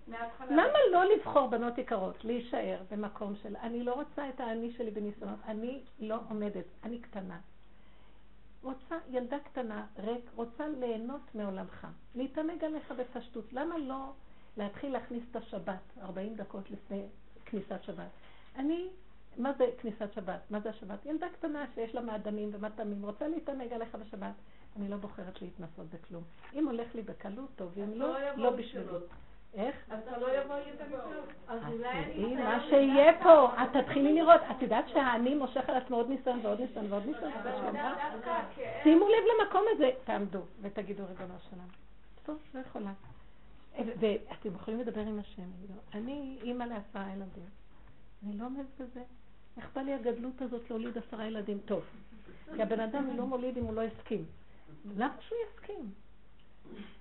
למה 0.50 0.78
לא 0.92 1.04
לבחור 1.04 1.48
בנות 1.48 1.78
יקרות? 1.78 2.24
להישאר 2.24 2.78
במקום 2.90 3.34
של... 3.42 3.56
אני 3.62 3.84
לא 3.84 3.92
רוצה 3.92 4.28
את 4.28 4.40
האני 4.40 4.72
שלי 4.72 4.90
בניסיונות, 4.90 5.38
אני 5.48 5.80
לא 6.00 6.16
עומדת, 6.28 6.64
אני 6.84 6.98
קטנה. 6.98 7.38
רוצה, 8.62 8.96
ילדה 9.10 9.38
קטנה, 9.38 9.86
ריק, 9.98 10.30
רוצה 10.34 10.68
ליהנות 10.68 11.34
מעולמך, 11.34 11.86
להתענג 12.14 12.64
עליך 12.64 12.92
בפשטות. 12.98 13.52
למה 13.52 13.78
לא 13.78 14.12
להתחיל 14.56 14.92
להכניס 14.92 15.22
את 15.30 15.36
השבת 15.36 15.80
40 16.02 16.34
דקות 16.34 16.70
לפני 16.70 17.06
כניסת 17.44 17.82
שבת? 17.82 18.10
אני, 18.56 18.88
מה 19.38 19.52
זה 19.58 19.64
כניסת 19.80 20.12
שבת? 20.12 20.40
מה 20.50 20.60
זה 20.60 20.70
השבת? 20.70 21.06
ילדה 21.06 21.26
קטנה 21.28 21.64
שיש 21.74 21.94
לה 21.94 22.00
מעדנים 22.00 22.50
ומטעמים, 22.52 23.04
רוצה 23.04 23.28
להתענג 23.28 23.72
עליך 23.72 23.94
בשבת. 23.94 24.34
אני 24.76 24.88
לא 24.88 24.96
בוחרת 24.96 25.42
להתנסות 25.42 25.86
בכלום. 25.94 26.22
אם 26.54 26.66
הולך 26.66 26.94
לי 26.94 27.02
בקלות, 27.02 27.50
טוב, 27.56 27.72
אם 27.78 27.92
לא, 27.94 28.16
לא 28.36 28.50
בשבילי. 28.50 28.86
איך? 29.54 29.76
אתה 29.86 30.18
לא 30.18 30.38
יבוא 30.38 30.54
לי 30.54 30.72
את 30.74 30.80
הניסיון. 30.80 31.24
אז 31.48 31.62
אולי 31.72 32.34
מה 32.34 32.60
שיהיה 32.68 33.22
פה, 33.22 33.62
את 33.62 33.76
תתחילי 33.76 34.14
לראות, 34.14 34.40
את 34.50 34.62
יודעת 34.62 34.88
שהאני 34.88 35.34
מושך 35.34 35.68
על 35.68 35.74
עצמו 35.76 35.96
עוד 35.96 36.08
ניסיון 36.08 36.40
ועוד 36.42 36.60
ניסיון 36.60 36.92
ועוד 36.92 37.06
ניסיון. 37.06 37.32
שימו 38.82 39.08
לב 39.08 39.24
למקום 39.40 39.62
הזה, 39.74 39.90
תעמדו 40.04 40.40
ותגידו 40.60 41.02
ריבונו 41.08 41.34
שלנו. 41.50 41.62
טוב, 42.22 42.38
לא 42.54 42.60
יכולה. 42.60 42.92
ואתם 43.78 44.54
יכולים 44.54 44.80
לדבר 44.80 45.00
עם 45.00 45.18
השם, 45.18 45.50
אני 45.94 46.38
אימא 46.42 46.64
לעשרה 46.64 47.12
ילדים, 47.12 47.48
אני 48.26 48.38
לא 48.38 48.44
עומדת 48.44 48.80
בזה. 48.80 49.02
איך 49.60 49.68
בא 49.74 49.80
לי 49.80 49.94
הגדלות 49.94 50.42
הזאת 50.42 50.70
להוליד 50.70 50.98
עשרה 50.98 51.26
ילדים? 51.26 51.58
טוב, 51.64 51.84
כי 52.56 52.62
הבן 52.62 52.80
אדם 52.80 53.16
לא 53.16 53.26
מוליד 53.26 53.58
אם 53.58 53.64
הוא 53.64 53.74
לא 53.74 53.82
הסכים. 53.82 54.24
למה 54.96 55.14
שהוא 55.20 55.38
יסכים? 55.48 55.90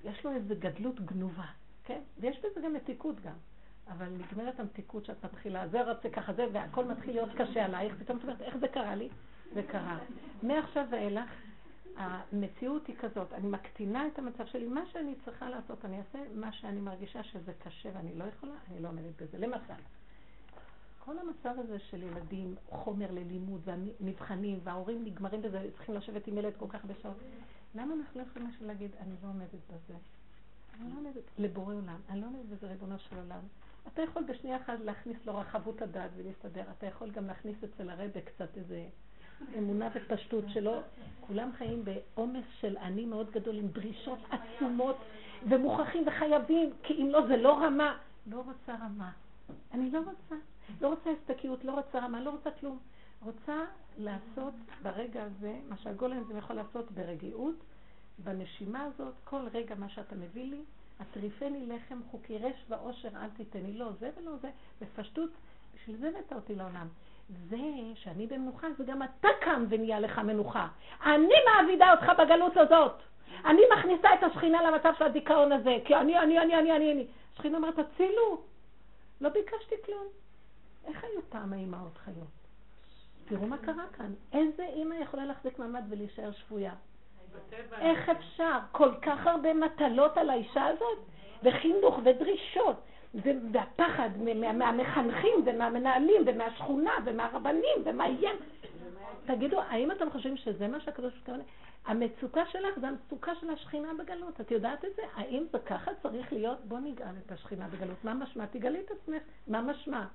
יש 0.03 0.25
לו 0.25 0.31
איזו 0.31 0.55
גדלות 0.59 0.99
גנובה, 0.99 1.45
כן? 1.83 2.01
ויש 2.19 2.39
בזה 2.39 2.61
גם 2.61 2.73
מתיקות 2.73 3.21
גם. 3.21 3.33
אבל 3.87 4.07
נגמרת 4.09 4.59
המתיקות 4.59 5.05
שאת 5.05 5.25
מתחילה, 5.25 5.67
זה 5.67 5.91
רוצה 5.91 6.09
ככה, 6.09 6.33
זה, 6.33 6.45
והכל 6.53 6.85
מתחיל 6.85 7.13
להיות 7.13 7.29
קשה 7.37 7.65
עלייך, 7.65 7.95
פתאום 7.99 8.17
את 8.17 8.23
אומרת, 8.23 8.41
איך 8.41 8.57
זה 8.57 8.67
קרה 8.67 8.95
לי? 8.95 9.09
זה 9.53 9.63
קרה. 9.63 9.99
מעכשיו 10.43 10.85
ואילך, 10.91 11.29
המציאות 11.95 12.87
היא 12.87 12.95
כזאת, 12.99 13.33
אני 13.33 13.47
מקטינה 13.47 14.07
את 14.07 14.19
המצב 14.19 14.45
שלי, 14.45 14.67
מה 14.67 14.81
שאני 14.91 15.15
צריכה 15.25 15.49
לעשות, 15.49 15.85
אני 15.85 15.97
אעשה 15.99 16.19
מה 16.35 16.51
שאני 16.51 16.81
מרגישה 16.81 17.23
שזה 17.23 17.53
קשה 17.63 17.89
ואני 17.93 18.15
לא 18.15 18.23
יכולה, 18.23 18.53
אני 18.71 18.81
לא 18.81 18.87
עומדת 18.87 19.21
בזה. 19.21 19.37
למשל, 19.37 19.73
כל 21.09 21.15
המצב 21.19 21.59
הזה 21.59 21.79
של 21.79 22.03
ילדים, 22.03 22.55
חומר 22.69 23.11
ללימוד 23.11 23.61
והמבחנים, 23.65 24.59
וההורים 24.63 25.05
נגמרים 25.05 25.41
בזה, 25.41 25.67
צריכים 25.75 25.95
לשבת 25.95 26.27
עם 26.27 26.37
ילד 26.37 26.53
כל 26.57 26.65
כך 26.69 26.79
הרבה 26.83 26.93
שעות. 27.01 27.17
למה 27.75 27.93
אנחנו 27.93 28.21
לא 28.21 28.25
יכולים 28.25 28.47
משהו 28.47 28.67
להגיד, 28.67 28.91
אני 28.99 29.15
לא 29.23 29.27
עומדת 29.29 29.49
בזה? 29.67 29.97
אני 30.73 30.93
לא 30.93 30.99
עומדת, 30.99 31.23
לבורא 31.37 31.73
עולם, 31.73 31.99
אני 32.09 32.21
לא 32.21 32.25
עומדת 32.25 32.45
בזה, 32.45 32.67
ריבונו 32.67 32.99
של 32.99 33.15
עולם. 33.15 33.39
אתה 33.93 34.01
יכול 34.01 34.23
בשנייה 34.23 34.57
אחת 34.57 34.79
להכניס 34.83 35.17
לו 35.25 35.37
רחבות 35.37 35.81
הדעת 35.81 36.11
ולהסתדר, 36.17 36.63
אתה 36.77 36.85
יכול 36.85 37.11
גם 37.11 37.27
להכניס 37.27 37.57
אצל 37.63 37.89
הרבה 37.89 38.21
קצת 38.21 38.57
איזה 38.57 38.85
אמונה 39.57 39.89
ופשטות 39.95 40.43
שלא, 40.47 40.79
כולם 41.21 41.49
חיים 41.57 41.85
בעומס 41.85 42.45
של 42.59 42.77
אני 42.77 43.05
מאוד 43.05 43.31
גדול 43.31 43.57
עם 43.57 43.67
דרישות 43.67 44.19
עצומות 44.31 44.97
ומוכרחים 45.49 46.07
וחייבים, 46.07 46.73
כי 46.83 46.93
אם 46.93 47.09
לא 47.09 47.27
זה 47.27 47.37
לא 47.37 47.57
רמה. 47.57 47.97
לא 48.27 48.37
רוצה 48.37 48.75
רמה. 48.75 49.11
אני 49.73 49.91
לא 49.91 49.99
רוצה. 49.99 50.35
לא 50.81 50.87
רוצה 50.87 51.09
הסתכלות, 51.09 51.65
לא 51.65 51.71
רוצה 51.71 51.99
רמה, 51.99 52.21
לא 52.21 52.29
רוצה 52.29 52.51
כלום. 52.51 52.79
רוצה 53.21 53.65
לעשות 53.97 54.53
ברגע 54.81 55.23
הזה, 55.23 55.55
מה 55.69 55.77
שהגולם 55.77 56.23
זה 56.23 56.37
יכול 56.37 56.55
לעשות 56.55 56.91
ברגיעות, 56.91 57.55
בנשימה 58.23 58.83
הזאת, 58.83 59.13
כל 59.23 59.41
רגע 59.53 59.75
מה 59.75 59.89
שאתה 59.89 60.15
מביא 60.15 60.45
לי, 60.45 60.61
הטריפני 60.99 61.65
לחם 61.65 61.99
חוקי 62.11 62.37
רש 62.37 62.65
ועושר 62.69 63.09
אל 63.15 63.29
תיתני, 63.29 63.73
לא 63.73 63.91
זה 63.99 64.09
ולא 64.17 64.31
זה, 64.41 64.49
בפשטות, 64.81 65.29
בשביל 65.75 65.97
זה 65.97 66.09
הבאת 66.09 66.33
אותי 66.33 66.55
לעולם. 66.55 66.87
זה 67.49 67.57
שאני 67.95 68.27
במנוחה, 68.27 68.67
זה 68.77 68.83
גם 68.83 69.03
אתה 69.03 69.27
קם 69.41 69.65
ונהיה 69.69 69.99
לך 69.99 70.19
מנוחה. 70.19 70.67
אני 71.05 71.35
מעבידה 71.45 71.91
אותך 71.91 72.11
בגלות 72.19 72.57
הזאת. 72.57 72.95
אני 73.45 73.61
מכניסה 73.77 74.09
את 74.13 74.23
השכינה 74.23 74.61
למצב 74.61 74.93
של 74.97 75.03
הדיכאון 75.03 75.51
הזה, 75.51 75.77
כי 75.85 75.95
אני, 75.95 76.19
אני, 76.19 76.39
אני, 76.39 76.55
אני, 76.59 76.71
אני, 76.71 76.91
אני. 76.91 77.07
השכינה 77.33 77.57
אומרת, 77.57 77.79
תצילו. 77.79 78.41
לא 79.21 79.29
ביקשתי 79.29 79.75
כלום. 79.85 80.07
איך 80.85 81.03
היו 81.03 81.21
פעם 81.29 81.53
האימהות 81.53 81.97
חיות? 81.97 82.27
תראו 83.27 83.47
מה 83.47 83.57
קרה 83.57 83.85
כאן. 83.93 84.13
איזה 84.33 84.65
אימא 84.65 84.95
יכולה 84.95 85.25
להחזיק 85.25 85.59
מעמד 85.59 85.83
ולהישאר 85.89 86.31
שבויה? 86.31 86.73
איך 87.71 88.09
אפשר? 88.09 88.59
כל 88.71 88.91
כך 89.01 89.27
הרבה 89.27 89.53
מטלות 89.53 90.17
על 90.17 90.29
האישה 90.29 90.65
הזאת, 90.65 90.97
וחינוך 91.43 91.99
ודרישות, 92.03 92.75
והפחד 93.51 94.09
מהמחנכים 94.53 95.43
ומהמנהלים 95.45 96.21
ומהשכונה 96.25 96.91
ומהרבנים 97.05 97.77
ומה 97.85 98.07
יהיה. 98.07 98.31
תגידו, 99.25 99.61
האם 99.61 99.91
אתם 99.91 100.11
חושבים 100.11 100.37
שזה 100.37 100.67
מה 100.67 100.79
שהקדוש 100.79 101.13
ברוך 101.13 101.37
הוא 101.37 101.45
המצוקה 101.85 102.45
שלך 102.45 102.79
זה 102.79 102.87
המצוקה 102.87 103.35
של 103.35 103.49
השכינה 103.49 103.93
בגלות. 103.93 104.41
את 104.41 104.51
יודעת 104.51 104.85
את 104.85 104.95
זה? 104.95 105.01
האם 105.15 105.43
זה 105.51 105.59
ככה 105.59 105.91
צריך 106.01 106.33
להיות? 106.33 106.65
בוא 106.65 106.79
נגאל 106.79 107.15
את 107.25 107.31
השכינה 107.31 107.67
בגלות. 107.67 108.03
מה 108.03 108.13
משמע? 108.13 108.45
תגלי 108.45 108.79
את 108.79 108.91
עצמך. 108.91 109.21
מה 109.47 109.61
משמע? 109.61 110.05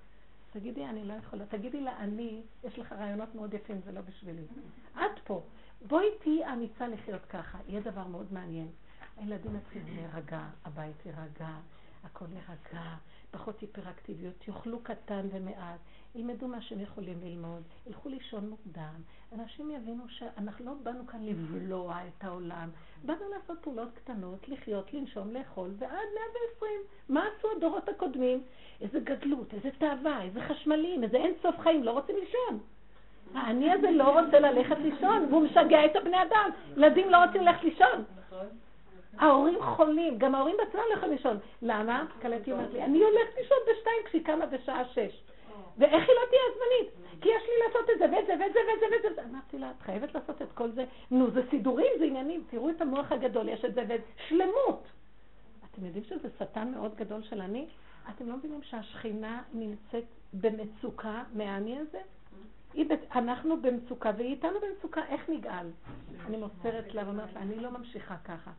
תגידי, 0.54 0.84
אני 0.86 1.04
לא 1.04 1.12
יכולה. 1.12 1.46
תגידי 1.46 1.80
לה, 1.80 1.98
אני, 1.98 2.42
יש 2.64 2.78
לך 2.78 2.92
רעיונות 2.92 3.34
מאוד 3.34 3.54
יפים, 3.54 3.80
זה 3.84 3.92
לא 3.92 4.00
בשבילי. 4.00 4.44
את 4.94 5.18
פה. 5.24 5.42
בואי 5.88 6.06
תהיי 6.22 6.52
אמיצה 6.52 6.88
לחיות 6.88 7.24
ככה. 7.24 7.58
יהיה 7.68 7.80
דבר 7.80 8.06
מאוד 8.06 8.32
מעניין. 8.32 8.68
הילדים 9.16 9.56
יתחילו 9.56 9.84
להירגע, 9.94 10.46
הבית 10.64 11.06
יירגע, 11.06 11.48
הכל 12.04 12.24
יירגע, 12.32 12.94
פחות 13.30 13.60
היפראקטיביות, 13.60 14.48
יאכלו 14.48 14.80
קטן 14.82 15.26
ומעט, 15.30 15.80
ילמדו 16.14 16.48
מה 16.48 16.60
שהם 16.60 16.80
יכולים 16.80 17.20
ללמוד, 17.24 17.62
ילכו 17.86 18.08
לישון 18.08 18.48
מוקדם. 18.48 18.94
אנשים 19.32 19.70
יבינו 19.70 20.04
שאנחנו 20.08 20.64
לא 20.64 20.72
באנו 20.82 21.06
כאן 21.06 21.20
לבלוע 21.22 21.96
את 22.08 22.24
העולם, 22.24 22.68
באנו 23.04 23.20
לעשות 23.30 23.58
פעולות 23.60 23.88
קטנות, 23.94 24.48
לחיות, 24.48 24.94
לנשום, 24.94 25.34
לאכול, 25.34 25.70
ועד 25.78 25.90
120. 25.90 26.70
מה 27.08 27.24
עשו 27.38 27.48
הדורות 27.56 27.88
הקודמים? 27.88 28.42
איזה 28.80 29.00
גדלות, 29.00 29.54
איזה 29.54 29.70
תאווה, 29.78 30.22
איזה 30.22 30.40
חשמלים, 30.40 31.04
איזה 31.04 31.16
אין 31.16 31.34
סוף 31.42 31.58
חיים, 31.58 31.82
לא 31.82 31.90
רוצים 31.90 32.16
לישון. 32.16 32.60
האני 33.34 33.72
הזה 33.72 33.90
לא 33.90 34.20
רוצה 34.20 34.40
ללכת 34.40 34.76
לישון, 34.78 35.26
והוא 35.30 35.42
משגע 35.42 35.84
את 35.84 35.96
הבני 35.96 36.22
אדם. 36.22 36.50
ילדים 36.76 37.10
לא 37.10 37.24
רוצים 37.24 37.42
ללכת 37.42 37.64
לישון. 37.64 38.04
ההורים 39.18 39.62
חולים, 39.62 40.18
גם 40.18 40.34
ההורים 40.34 40.56
בעצמם 40.58 40.80
לא 40.90 40.96
יכולים 40.96 41.16
לישון. 41.16 41.38
למה? 41.62 42.04
קלטי 42.20 42.52
אומרת 42.52 42.72
לי, 42.72 42.84
אני 42.84 42.98
הולכת 42.98 43.36
לישון 43.38 43.58
בשתיים 43.62 44.02
כשהיא 44.04 44.24
קמה 44.24 44.46
בשעה 44.46 44.84
שש. 44.84 45.24
ואיך 45.78 46.08
היא 46.08 46.16
לא 46.20 46.26
תהיה 46.30 46.42
זמנית? 46.54 47.20
כי 47.20 47.28
יש 47.28 47.42
לי 47.42 47.66
לעשות 47.66 47.90
את 47.90 47.98
זה 47.98 48.04
ואת 48.04 48.26
זה 48.26 48.32
ואת 48.40 48.52
זה 48.52 48.58
ואת 48.68 48.80
זה 48.80 49.08
ואת 49.08 49.14
זה. 49.14 49.22
אמרתי 49.30 49.58
לה, 49.58 49.70
את 49.70 49.82
חייבת 49.82 50.14
לעשות 50.14 50.42
את 50.42 50.52
כל 50.52 50.70
זה. 50.70 50.84
נו, 51.10 51.30
זה 51.30 51.42
סידורים, 51.50 51.92
זה 51.98 52.04
עניינים. 52.04 52.44
תראו 52.50 52.70
את 52.70 52.80
המוח 52.80 53.12
הגדול, 53.12 53.48
יש 53.48 53.64
את 53.64 53.74
זה 53.74 53.84
ואת 53.88 54.00
שלמות. 54.28 54.82
אתם 55.70 55.86
יודעים 55.86 56.04
שזה 56.04 56.28
שטן 56.38 56.72
מאוד 56.74 56.94
גדול 56.94 57.22
של 57.22 57.40
אני? 57.40 57.66
אתם 58.08 58.28
לא 58.28 58.36
מבינים 58.36 58.62
שהשכינה 58.62 59.42
נמצאת 59.52 60.04
במצוקה 60.32 61.22
מהאני 61.34 61.78
הזה? 61.78 62.00
אנחנו 63.14 63.62
במצוקה 63.62 64.10
והיא 64.16 64.30
איתנו 64.30 64.58
במצוקה, 64.60 65.00
איך 65.08 65.28
נגאל? 65.28 65.66
אני 66.26 66.36
מוסרת 66.36 66.94
לה 66.94 67.02
ואומרת 67.06 67.32
לה, 67.32 67.40
אני 67.40 67.56
לא 67.56 67.70
ממשיכה 67.70 68.16
ככה. 68.24 68.50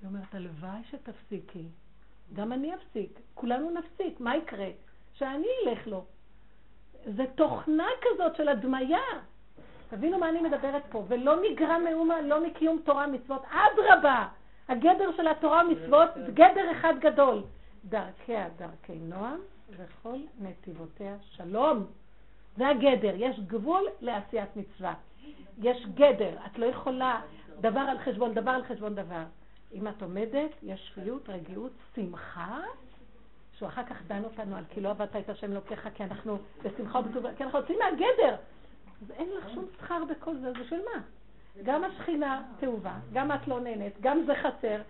היא 0.00 0.08
אומרת, 0.08 0.34
הלוואי 0.34 0.80
שתפסיקי. 0.90 1.64
גם 2.32 2.52
אני 2.52 2.74
אפסיק, 2.74 3.18
כולנו 3.34 3.70
נפסיק, 3.70 4.20
מה 4.20 4.36
יקרה? 4.36 4.68
שאני 5.12 5.46
אלך 5.66 5.86
לו. 5.86 6.04
זה 7.06 7.24
תוכנה 7.34 7.86
כזאת 8.02 8.36
של 8.36 8.48
הדמיה. 8.48 8.98
תבינו 9.90 10.18
מה 10.18 10.28
אני 10.28 10.40
מדברת 10.40 10.82
פה, 10.90 11.04
ולא 11.08 11.36
נגרע 11.42 11.78
מאומה, 11.78 12.20
לא 12.20 12.46
מקיום 12.46 12.78
תורה 12.84 13.06
מצוות, 13.06 13.42
אדרבה, 13.50 14.28
הגדר 14.68 15.10
של 15.16 15.28
התורה 15.28 15.62
ומצוות, 15.66 16.10
גדר 16.34 16.70
אחד 16.72 16.94
גדול. 17.00 17.42
דרכיה 17.84 18.48
דרכי 18.56 18.98
נועם, 18.98 19.38
וכל 19.70 20.16
נתיבותיה 20.40 21.16
שלום. 21.20 21.86
זה 22.56 22.68
הגדר, 22.68 23.12
יש 23.16 23.40
גבול 23.40 23.86
לעשיית 24.00 24.56
מצווה. 24.56 24.94
יש 25.62 25.86
גדר, 25.94 26.36
את 26.46 26.58
לא 26.58 26.66
יכולה 26.66 27.20
דבר 27.60 27.80
על 27.80 27.98
חשבון 27.98 28.34
דבר 28.34 28.50
על 28.50 28.64
חשבון 28.64 28.94
דבר. 28.94 29.22
אם 29.74 29.88
את 29.88 30.02
עומדת, 30.02 30.50
יש 30.62 30.90
שפיות, 30.92 31.28
רגיעות, 31.28 31.72
שמחה, 31.94 32.60
שהוא 33.58 33.68
אחר 33.68 33.84
כך 33.84 34.02
דן 34.06 34.24
אותנו 34.24 34.56
על 34.56 34.64
כי 34.70 34.80
לא 34.80 34.90
עבדת 34.90 35.16
את 35.16 35.28
השם 35.28 35.52
לוקחה, 35.52 35.90
כי 35.90 36.04
אנחנו 36.04 36.38
בשמחה 36.62 36.98
ובטובה, 36.98 37.34
כי 37.36 37.44
אנחנו 37.44 37.58
יוצאים 37.58 37.78
מהגדר. 37.78 38.36
אז 39.02 39.10
אין 39.10 39.28
לך 39.38 39.50
שום 39.50 39.64
שכר 39.76 40.04
בכל 40.04 40.36
זה, 40.36 40.48
אז 40.48 40.54
בשביל 40.54 40.80
מה? 40.94 41.02
גם 41.62 41.84
השכינה 41.84 42.42
תאובה, 42.60 42.94
גם 43.12 43.32
את 43.32 43.48
לא 43.48 43.60
נהנית, 43.60 44.00
גם 44.00 44.22
זה 44.26 44.34
חסר, 44.34 44.80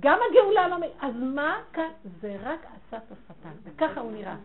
גם 0.00 0.18
הגאולה 0.30 0.68
לא... 0.68 0.76
אז 1.00 1.14
מה 1.16 1.62
כאן? 1.72 1.90
זה 2.20 2.36
רק 2.42 2.60
עצת 2.64 3.02
השטן, 3.12 3.54
וככה 3.64 4.00
הוא 4.00 4.12
נראה. 4.12 4.36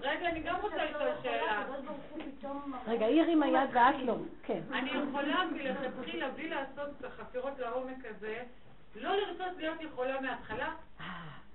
רגע, 0.00 0.28
אני 0.28 0.40
גם 0.40 0.56
רוצה 0.62 0.84
לשאול 0.84 1.08
שאלה. 1.22 1.64
רגע, 2.86 3.06
היא 3.06 3.22
הרימה 3.22 3.48
יד 3.48 3.70
ואת 3.72 3.94
לא. 4.04 4.16
כן. 4.42 4.60
אני 4.72 4.90
יכולה 4.90 5.44
מלכתחילה, 5.52 6.30
בלי 6.30 6.48
לעשות 6.48 6.90
חפירות 7.16 7.58
לעומק 7.58 8.04
הזה, 8.04 8.42
לא 9.00 9.16
לרצות 9.16 9.56
להיות 9.58 9.80
יכולה 9.80 10.20
מההתחלה? 10.20 10.68
אה, 11.00 11.04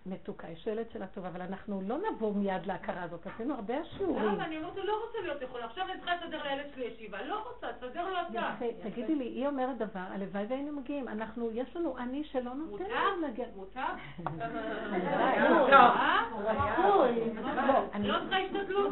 מתוקה, 0.06 0.48
היא 0.48 0.56
שואלת 0.56 0.92
שאלה 0.92 1.08
טובה, 1.08 1.28
אבל 1.28 1.42
אנחנו 1.42 1.82
לא 1.88 1.98
נבוא 2.12 2.34
מיד 2.34 2.66
להכרה 2.66 3.04
הזאת, 3.04 3.28
עשינו 3.28 3.54
הרבה 3.54 3.74
שיעורים. 3.84 4.26
למה? 4.26 4.46
אני 4.46 4.58
אומרת, 4.58 4.76
לא 4.76 5.06
רוצה 5.06 5.20
להיות 5.22 5.42
יכולה, 5.42 5.66
עכשיו 5.66 5.86
אני 5.86 5.98
צריכה 5.98 6.16
לסדר 6.16 6.44
לילד 6.44 6.66
שלי 6.76 6.86
ישיבה, 6.86 7.22
לא 7.22 7.44
רוצה, 7.48 7.68
תסדר 7.74 8.10
לו 8.10 8.16
אתה. 8.32 8.52
יפה, 8.56 8.90
תגידי 8.90 9.16
לי, 9.16 9.26
היא 9.26 9.48
אומרת 9.48 9.78
דבר, 9.78 10.00
הלוואי 10.14 10.46
והיינו 10.50 10.72
מגיעים, 10.72 11.08
אנחנו, 11.08 11.52
יש 11.54 11.76
לנו 11.76 11.98
אני 11.98 12.24
שלא 12.24 12.54
נותן 12.54 12.84
לנו 12.84 13.22
להגיע. 13.22 13.46
מותר? 13.56 13.82
לא 18.04 18.16
צריכה 18.20 18.38
השתדלות. 18.38 18.92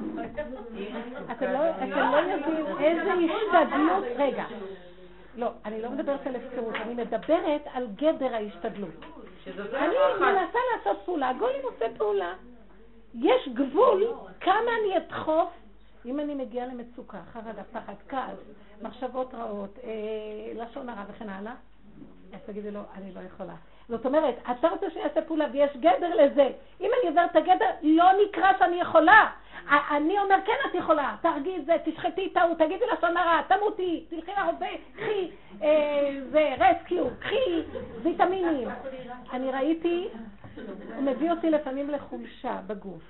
אתם 1.31 1.51
לא 1.51 1.57
יודעים 1.57 2.65
איזה 2.79 3.13
השתדלות, 3.13 4.03
רגע. 4.17 4.45
לא, 5.35 5.51
אני 5.65 5.81
לא 5.81 5.89
מדברת 5.89 6.27
על 6.27 6.35
הפקרות, 6.35 6.75
אני 6.75 6.93
מדברת 6.93 7.61
על 7.73 7.87
גדר 7.95 8.35
ההשתדלות. 8.35 9.05
אני 9.47 9.95
מנסה 10.19 10.59
לעשות 10.75 10.97
פעולה, 11.05 11.29
הגולים 11.29 11.61
עושה 11.63 11.85
פעולה. 11.97 12.33
יש 13.13 13.49
גבול 13.53 14.13
כמה 14.39 14.71
אני 14.81 14.97
אדחוף 14.97 15.49
אם 16.05 16.19
אני 16.19 16.35
מגיעה 16.35 16.67
למצוקה, 16.67 17.21
חרדה, 17.33 17.63
פחד, 17.63 17.93
כעס, 18.09 18.37
מחשבות 18.81 19.33
רעות, 19.33 19.79
אה, 19.83 20.63
לשון 20.63 20.89
הרע 20.89 21.03
וכן 21.09 21.29
הלאה, 21.29 21.53
אז 22.33 22.39
תגידי 22.45 22.71
לו, 22.71 22.81
אני 22.95 23.13
לא 23.13 23.19
יכולה. 23.19 23.55
זאת 23.89 24.05
אומרת, 24.05 24.35
אתה 24.51 24.67
רוצה 24.67 24.89
שאני 24.89 25.03
אעשה 25.03 25.21
פעולה 25.21 25.45
ויש 25.51 25.77
גדר 25.77 26.15
לזה. 26.15 26.49
אם 26.81 26.89
אני 26.99 27.09
עוברת 27.09 27.31
את 27.31 27.35
הגדר, 27.35 27.69
לא 27.81 28.05
נקרא 28.23 28.51
שאני 28.59 28.81
יכולה. 28.81 29.29
אני 29.91 30.19
אומר, 30.19 30.35
כן, 30.45 30.53
את 30.69 30.75
יכולה, 30.75 31.15
תהרגי 31.21 31.55
את 31.57 31.65
זה, 31.65 31.75
תשחטי 31.85 32.33
ההוא, 32.35 32.55
תגידי 32.55 32.85
לשון 32.93 33.17
הרע, 33.17 33.41
תמותי, 33.41 34.05
תלכי 34.09 34.31
לרופא, 34.37 34.75
קחי 34.95 35.31
אה, 35.61 36.19
זה, 36.29 36.53
רסקיו, 36.59 37.05
קחי 37.19 37.63
ויטמינים. 38.03 38.67
אני 39.33 39.51
ראיתי, 39.51 40.07
הוא 40.95 41.03
מביא 41.03 41.31
אותי 41.31 41.49
לפעמים 41.49 41.89
לחולשה 41.89 42.59
בגוף. 42.67 43.03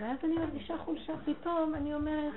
ואז 0.00 0.16
אני 0.24 0.34
מרגישה 0.34 0.78
חולשה, 0.78 1.12
פתאום 1.24 1.74
אני 1.74 1.94
אומרת, 1.94 2.32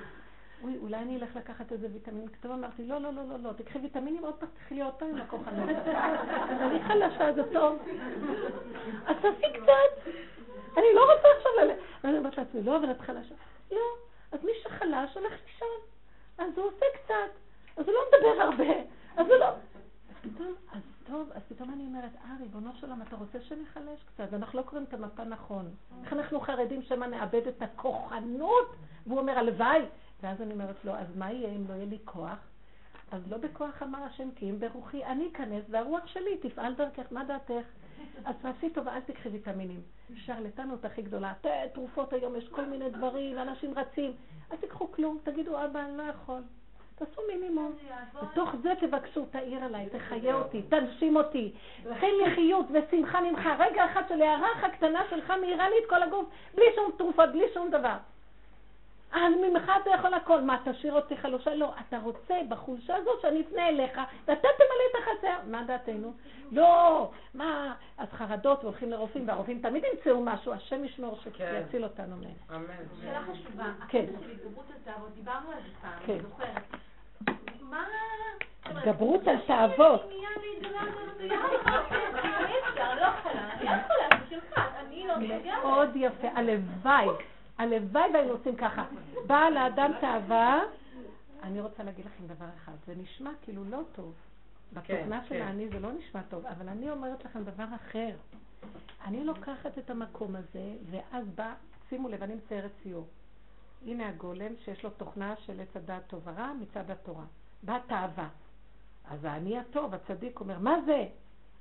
אוי, 0.62 0.78
אולי 0.78 0.96
אני 0.96 1.16
אלך 1.16 1.36
לקחת 1.36 1.72
איזה 1.72 1.88
ויטמין. 1.92 2.28
פתאום 2.28 2.52
אמרתי, 2.52 2.86
לא, 2.86 2.98
לא, 3.00 3.12
לא, 3.12 3.22
לא, 3.28 3.36
לא, 3.38 3.52
תקחי 3.52 3.78
ויטמינים, 3.78 4.24
עוד 4.24 4.34
פעם 4.34 4.48
תקחי 4.54 4.74
לי 4.74 4.82
עוד 4.82 4.94
פעם 4.94 5.08
עם 5.08 5.20
הכוחנות. 5.20 5.68
אז 5.68 6.60
אני 6.70 6.82
חלשה, 6.82 7.32
זה 7.32 7.42
טוב. 7.52 7.78
אז 9.06 9.16
תעשי 9.22 9.52
קצת. 9.52 10.10
אני 10.76 10.86
לא 10.94 11.00
רוצה 11.14 11.28
עכשיו 11.36 11.52
ללכת. 11.62 11.80
אני 12.04 12.18
אומרת 12.18 12.38
לעצמי, 12.38 12.62
לא, 12.62 12.76
אבל 12.76 12.90
את 12.90 13.00
חלשה. 13.00 13.34
לא, 13.72 13.80
אז 14.32 14.44
מי 14.44 14.52
שחלש 14.62 15.16
הולך 15.16 15.32
לישון. 15.46 15.78
אז 16.38 16.58
הוא 16.58 16.66
עושה 16.66 16.86
קצת. 16.94 17.32
אז 17.76 17.88
הוא 17.88 17.94
לא 17.94 18.00
מדבר 18.08 18.42
הרבה. 18.42 18.80
אז 19.16 19.26
הוא 19.26 19.36
לא... 19.36 19.46
אז 19.46 20.16
פתאום, 20.22 20.54
אז 20.72 20.80
טוב, 21.06 21.30
אז 21.34 21.42
פתאום 21.48 21.70
אני 21.72 21.86
אומרת, 21.86 22.10
אה, 22.24 22.34
ריבונו 22.40 22.70
של 22.74 22.86
עולם, 22.86 23.02
אתה 23.02 23.16
רוצה 23.16 23.40
שנחלש 23.40 24.02
קצת? 24.04 24.34
אנחנו 24.34 24.58
לא 24.58 24.64
קוראים 24.64 24.86
את 24.88 24.94
המפה 24.94 25.24
נכון. 25.24 25.70
איך 26.04 26.12
אנחנו 26.12 26.40
חרדים 26.40 26.82
שמא 26.82 27.04
נאבד 27.04 27.46
את 27.48 27.62
הכוחנות? 27.62 28.74
והוא 29.06 29.18
אומר, 29.18 29.38
הלוואי. 29.38 29.82
ואז 30.22 30.42
אני 30.42 30.52
אומרת 30.52 30.84
לו, 30.84 30.92
אז 30.92 31.16
מה 31.16 31.32
יהיה 31.32 31.48
אם 31.48 31.64
לא 31.68 31.74
יהיה 31.74 31.86
לי 31.86 31.98
כוח? 32.04 32.38
אז 33.12 33.30
לא 33.30 33.36
בכוח 33.36 33.82
אמר 33.82 33.98
השם, 33.98 34.28
כי 34.36 34.50
אם 34.50 34.60
ברוחי 34.60 35.04
אני 35.04 35.28
אכנס, 35.32 35.64
והרוח 35.68 36.06
שלי 36.06 36.36
תפעל 36.36 36.74
דרכך, 36.74 37.02
מה 37.10 37.24
דעתך? 37.24 37.66
אז 38.24 38.34
תעשי 38.42 38.70
טובה, 38.70 38.94
אל 38.94 39.00
תקחי 39.00 39.28
ויטמינים. 39.28 39.80
שרלטנות 40.16 40.84
הכי 40.84 41.02
גדולה. 41.02 41.32
תרופות 41.74 42.12
היום, 42.12 42.36
יש 42.36 42.48
כל 42.48 42.64
מיני 42.64 42.90
דברים, 42.90 43.38
אנשים 43.38 43.78
רצים. 43.78 44.12
אל 44.52 44.56
תיקחו 44.56 44.92
כלום, 44.92 45.18
תגידו, 45.22 45.64
אבא, 45.64 45.80
אני 45.80 45.96
לא 45.96 46.02
יכול. 46.02 46.40
תעשו 46.94 47.22
מינימום. 47.32 47.72
בתוך 48.22 48.54
זה 48.62 48.72
תבקשו, 48.80 49.26
תאיר 49.26 49.64
עליי, 49.64 49.88
תחיה 49.88 50.34
אותי, 50.34 50.62
תנשים 50.62 51.16
אותי. 51.16 51.52
תן 51.82 52.06
לי 52.24 52.34
חיות 52.34 52.66
ושמחה 52.70 53.20
ממך. 53.20 53.48
רגע 53.58 53.84
אחד 53.84 54.02
של 54.08 54.22
הערה 54.22 54.48
אחת 54.54 54.72
קטנה 54.72 55.02
שלך 55.10 55.32
מאירה 55.40 55.70
לי 55.70 55.76
את 55.84 55.88
כל 55.88 56.02
הגוף, 56.02 56.26
בלי 56.54 56.64
שום 56.74 56.90
תרופות, 56.98 57.32
בלי 57.32 57.44
שום 57.54 57.70
דבר. 57.70 57.96
אז 59.12 59.32
ממך 59.42 59.72
אתה 59.82 59.90
יכול 59.90 60.14
הכל. 60.14 60.40
מה, 60.40 60.56
תשאיר 60.64 60.94
אותי 60.94 61.16
חלושה? 61.16 61.54
לא, 61.54 61.72
אתה 61.88 61.98
רוצה 61.98 62.34
בחולשה 62.48 62.96
הזאת 62.96 63.20
שאני 63.22 63.40
אפנה 63.40 63.68
אליך, 63.68 64.00
ואתה 64.28 64.48
תמלא 64.56 64.84
את 64.90 65.02
החצר. 65.02 65.36
מה 65.50 65.62
דעתנו? 65.66 66.12
לא, 66.52 67.10
מה, 67.34 67.74
אז 67.98 68.08
חרדות 68.12 68.64
והולכים 68.64 68.90
לרופאים, 68.90 69.28
והרופאים 69.28 69.58
תמיד 69.62 69.84
ימצאו 69.92 70.20
משהו, 70.24 70.52
השם 70.52 70.84
ישמור 70.84 71.18
שיציל 71.22 71.42
כן. 71.72 71.82
אותנו 71.82 72.16
מהם. 72.16 72.60
אמן. 72.62 72.74
שאלה 73.00 73.20
חשובה. 73.32 73.64
כן. 73.88 74.04
דיברנו 75.14 75.50
על 75.50 75.58
זה 75.62 75.68
פעם, 75.82 75.92
אני 75.98 76.06
כן. 76.06 76.18
זוכרת. 76.22 76.62
מה... 77.60 77.84
התגברות 78.64 79.28
על 79.28 79.36
תאוות. 79.46 80.10
מאוד 85.62 85.90
יפה, 85.94 86.28
הלוואי. 86.34 87.06
הלוואי 87.58 88.10
והיינו 88.12 88.32
עושים 88.32 88.56
ככה. 88.56 88.84
באה 89.26 89.50
לאדם 89.50 89.92
תאווה, 90.00 90.62
אני 91.42 91.60
רוצה 91.60 91.82
להגיד 91.82 92.06
לכם 92.06 92.26
דבר 92.26 92.46
אחד, 92.56 92.72
זה 92.86 92.94
נשמע 92.96 93.30
כאילו 93.42 93.64
לא 93.64 93.80
טוב. 93.92 94.14
בתוכנה 94.72 95.20
כן, 95.20 95.28
של 95.28 95.34
כן. 95.34 95.42
האני 95.42 95.68
זה 95.68 95.80
לא 95.80 95.92
נשמע 95.92 96.22
טוב, 96.22 96.46
אבל 96.46 96.68
אני 96.68 96.90
אומרת 96.90 97.24
לכם 97.24 97.44
דבר 97.44 97.64
אחר. 97.74 98.16
אני 99.04 99.24
לוקחת 99.24 99.78
את 99.78 99.90
המקום 99.90 100.36
הזה, 100.36 100.74
ואז 100.90 101.26
בא, 101.34 101.54
שימו 101.88 102.08
לב, 102.08 102.22
אני 102.22 102.34
מציירת 102.34 102.70
ציור. 102.82 103.06
הנה 103.86 104.08
הגולם 104.08 104.52
שיש 104.64 104.84
לו 104.84 104.90
תוכנה 104.90 105.34
של 105.36 105.60
עץ 105.60 105.76
הדעת 105.76 106.02
טוב 106.06 106.22
ורע 106.24 106.52
מצד 106.60 106.90
התורה. 106.90 107.24
באה 107.62 107.78
תאווה. 107.86 108.28
אז 109.04 109.24
האני 109.24 109.58
הטוב, 109.58 109.94
הצדיק, 109.94 110.40
אומר, 110.40 110.58
מה 110.58 110.76
זה? 110.86 111.06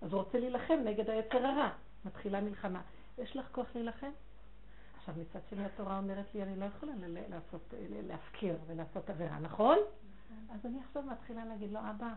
אז 0.01 0.13
הוא 0.13 0.21
רוצה 0.21 0.39
להילחם 0.39 0.79
נגד 0.83 1.09
היצר 1.09 1.45
הרע. 1.45 1.69
מתחילה 2.05 2.41
מלחמה. 2.41 2.81
יש 3.17 3.35
לך 3.35 3.45
כוח 3.51 3.67
להילחם? 3.75 4.11
עכשיו, 5.01 5.15
מצד 5.17 5.39
שני 5.49 5.65
התורה 5.65 5.97
אומרת 5.97 6.25
לי, 6.35 6.43
אני 6.43 6.59
לא 6.59 6.65
יכולה 6.65 6.91
לעשות, 7.29 7.73
להפקיר 8.07 8.55
ולעשות 8.67 9.09
עבירה, 9.09 9.39
נכון? 9.39 9.77
אז 10.53 10.65
אני 10.65 10.77
עכשיו 10.87 11.03
מתחילה 11.03 11.45
להגיד 11.45 11.71
לו, 11.71 11.79
אבא, 11.79 12.07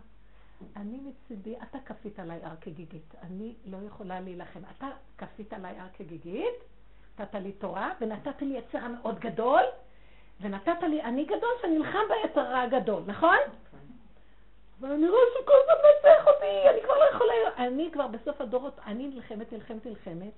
אני 0.77 1.01
מצידי, 1.01 1.56
אתה 1.62 1.78
כפית 1.86 2.19
עליי 2.19 2.40
הר 2.43 2.56
כגיגית, 2.61 3.15
אני 3.23 3.55
לא 3.66 3.77
יכולה 3.86 4.20
להילחם. 4.20 4.61
אתה 4.77 4.86
כפית 5.19 5.52
עליי 5.52 5.78
הר 5.78 5.89
כגיגית, 5.93 6.55
נתת 7.19 7.35
לי 7.35 7.52
תורה, 7.52 7.93
ונתת 8.01 8.43
לי 8.43 8.59
יצר 8.59 8.89
מאוד 8.89 9.19
גדול, 9.19 9.62
ונתת 10.40 10.82
לי 10.82 11.02
אני 11.02 11.24
גדול 11.24 11.51
שנלחם 11.62 11.98
ביצר 12.09 12.56
הגדול, 12.56 13.02
נכון? 13.06 13.36
אבל 14.81 14.93
אני 14.93 15.09
רואה 15.09 15.23
שכל 15.40 15.52
הזמן 15.62 15.74
מנצח 15.85 16.27
אותי, 16.27 16.70
אני 16.70 16.82
כבר 16.82 16.98
לא 16.98 17.05
יכולה... 17.15 17.35
אני 17.69 17.90
כבר 17.93 18.06
בסוף 18.06 18.40
הדורות, 18.40 18.78
אני 18.86 19.09
נלחמת, 19.09 19.52
נלחמת, 19.52 19.86
נלחמת. 19.86 20.32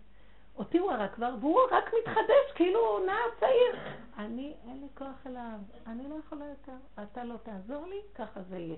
אותי 0.58 0.78
הוא 0.78 0.92
הרג 0.92 1.10
כבר, 1.10 1.34
והוא 1.40 1.60
רק 1.70 1.90
מתחדש, 2.00 2.52
כאילו 2.54 2.80
הוא 2.80 3.06
נער 3.06 3.28
צעיר. 3.40 3.76
אני, 4.18 4.54
אין 4.68 4.80
לי 4.80 4.86
כוח 4.98 5.26
אליו, 5.26 5.58
אני 5.86 6.08
לא 6.08 6.14
יכולה 6.26 6.44
יותר. 6.44 7.02
אתה 7.02 7.24
לא 7.24 7.34
תעזור 7.42 7.86
לי, 7.86 8.00
ככה 8.14 8.42
זה 8.42 8.58
יהיה. 8.58 8.76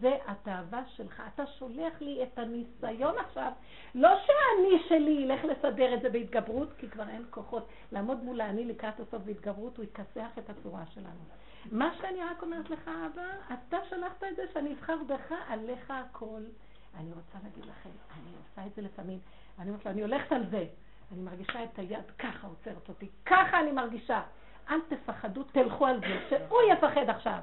זה 0.00 0.16
התאווה 0.26 0.82
שלך. 0.86 1.22
אתה 1.34 1.46
שולח 1.46 2.00
לי 2.00 2.22
את 2.22 2.38
הניסיון 2.38 3.18
עכשיו. 3.18 3.52
לא 3.94 4.08
שהאני 4.08 4.82
שלי 4.88 5.10
ילך 5.10 5.44
לסדר 5.44 5.94
את 5.94 6.02
זה 6.02 6.10
בהתגברות, 6.10 6.68
כי 6.78 6.90
כבר 6.90 7.08
אין 7.08 7.24
כוחות. 7.30 7.68
לעמוד 7.92 8.24
מול 8.24 8.40
האני 8.40 8.64
לקראת 8.64 9.00
הסוף 9.00 9.22
בהתגברות, 9.22 9.76
הוא 9.76 9.84
יכסח 9.84 10.38
את 10.38 10.50
הצורה 10.50 10.86
שלנו. 10.86 11.20
מה 11.72 11.94
שאני 12.00 12.24
רק 12.24 12.42
אומרת 12.42 12.70
לך, 12.70 12.88
אבא, 12.88 13.54
אתה 13.54 13.76
שלחת 13.90 14.24
את 14.24 14.36
זה 14.36 14.42
שאני 14.52 14.72
אבחר 14.72 14.96
בך, 15.08 15.34
עליך 15.48 15.90
הכל. 15.90 16.42
אני 16.98 17.12
רוצה 17.12 17.38
להגיד 17.44 17.64
לכם, 17.64 17.90
אני 18.14 18.30
עושה 18.36 18.66
את 18.66 18.74
זה 18.74 18.82
לפעמים. 18.82 19.18
אני 19.58 19.68
אומרת 19.68 19.84
לו, 19.84 19.90
אני 19.90 20.02
הולכת 20.02 20.32
על 20.32 20.50
זה. 20.50 20.64
אני 21.14 21.22
מרגישה 21.22 21.64
את 21.64 21.78
היד 21.78 22.10
ככה 22.18 22.46
עוצרת 22.46 22.88
אותי, 22.88 23.08
ככה 23.26 23.60
אני 23.60 23.72
מרגישה. 23.72 24.20
אל 24.70 24.80
תפחדו, 24.88 25.42
תלכו 25.42 25.86
על 25.86 26.00
זה, 26.00 26.18
שהוא 26.28 26.60
יפחד 26.72 27.10
עכשיו. 27.10 27.38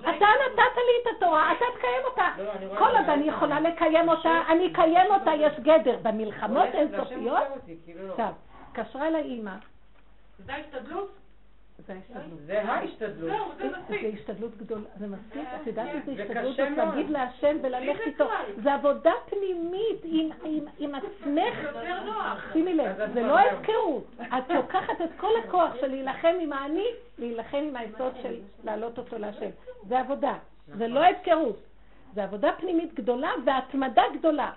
אתה 0.00 0.08
נתת 0.10 0.76
לי 0.76 1.02
את 1.02 1.16
התורה, 1.16 1.52
אתה 1.52 1.64
תקיים 1.78 2.02
אותה. 2.04 2.28
לא, 2.38 2.78
כל 2.78 2.96
עוד 2.96 3.08
אני 3.08 3.24
יכולה 3.24 3.60
לקיים 3.60 4.08
אותה, 4.08 4.42
אני 4.48 4.72
אקיים 4.72 5.10
אותה, 5.10 5.30
יש 5.38 5.60
גדר. 5.60 5.98
במלחמות 6.02 6.68
אינסופיות... 6.74 7.38
כאילו- 7.84 8.10
עכשיו, 8.10 8.32
קשרה 8.72 9.08
אליי 9.08 9.22
אימא. 9.22 9.54
זה 10.38 10.54
ההשתדלות? 10.54 11.10
זה 11.86 11.92
ההשתדלות. 11.92 12.40
זה 12.46 12.62
ההשתדלות. 12.62 13.32
זה 13.88 14.10
השתדלות 14.14 14.56
גדולה, 14.56 14.88
זה 14.98 15.06
מספיק, 15.06 15.48
את 15.62 15.66
יודעת 15.66 15.88
איזה 15.94 16.22
השתדלות 16.22 16.56
זאת 16.56 16.68
להגיד 16.76 17.10
להשם 17.10 17.56
וללכת 17.62 18.06
איתו. 18.06 18.24
זה 18.62 18.74
עבודה 18.74 19.12
פנימית 19.30 20.30
עם 20.78 20.94
עצמך. 20.94 21.54
שימי 22.52 22.74
לב, 22.74 23.12
זה 23.14 23.22
לא 23.22 23.38
הפקרות. 23.38 24.04
את 24.20 24.50
לוקחת 24.50 25.00
את 25.04 25.10
כל 25.16 25.30
הכוח 25.44 25.70
של 25.80 25.86
להילחם 25.86 26.34
עם 26.40 26.52
האני, 26.52 26.86
להילחם 27.18 27.56
עם 27.56 27.76
היסוד 27.76 28.12
של 28.22 28.34
להעלות 28.64 28.98
אותו 28.98 29.18
להשם. 29.18 29.50
זה 29.88 30.00
עבודה, 30.00 30.34
זה 30.66 30.88
לא 30.88 31.04
הפקרות. 31.04 31.58
זה 32.14 32.24
עבודה 32.24 32.52
פנימית 32.52 32.94
גדולה 32.94 33.30
והתמדה 33.44 34.02
גדולה. 34.18 34.50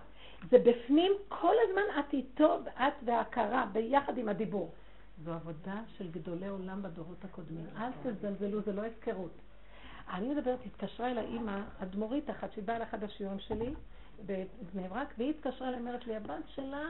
זה 0.49 0.57
בפנים, 0.59 1.11
כל 1.29 1.53
הזמן 1.67 1.99
את 1.99 2.13
איתו, 2.13 2.59
את 2.77 2.93
וההכרה, 3.05 3.65
ביחד 3.71 4.17
עם 4.17 4.29
הדיבור. 4.29 4.71
זו 5.23 5.33
עבודה 5.33 5.81
של 5.97 6.11
גדולי 6.11 6.47
עולם 6.47 6.81
בדורות 6.81 7.25
הקודמים. 7.25 7.65
אל 7.77 7.91
תזלזלו, 8.03 8.61
זה 8.61 8.73
לא 8.73 8.85
הפקרות. 8.85 9.31
אני 10.09 10.33
מדברת, 10.33 10.59
התקשרה 10.65 11.11
אל 11.11 11.17
האימא, 11.17 11.61
אדמו"רית 11.79 12.29
אחת, 12.29 12.51
שהיא 12.51 12.63
באה 12.63 12.79
לאחד 12.79 13.03
השיעורים 13.03 13.39
שלי 13.39 13.73
בבני 14.25 14.89
ברק, 14.89 15.13
והיא 15.17 15.29
התקשרה 15.29 15.67
אליי, 15.67 15.79
אומרת 15.79 16.07
לי, 16.07 16.15
הבת 16.15 16.47
שלה 16.47 16.85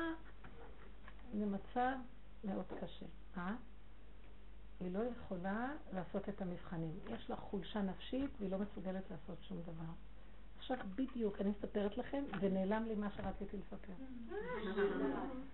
במצב 1.34 1.92
מאוד 2.44 2.66
קשה. 2.82 3.06
אה? 3.38 3.56
היא 4.80 4.92
לא 4.94 5.00
יכולה 5.00 5.70
לעשות 5.94 6.30
את 6.30 6.42
המבחנים. 6.42 7.00
יש 7.10 7.30
לה 7.30 7.36
חולשה 7.36 7.82
נפשית 7.82 8.30
והיא 8.40 8.52
לא 8.52 8.58
מסוגלת 8.58 9.04
לעשות 9.12 9.38
שום 9.48 9.62
דבר. 9.62 9.92
עכשיו 10.62 10.78
בדיוק, 10.96 11.42
אני 11.42 11.50
מספרת 11.50 11.98
לכם, 11.98 12.24
ונעלם 12.40 12.86
לי 12.88 12.96
מה 12.96 13.08
שרציתי 13.12 13.58
לספר. 13.58 13.94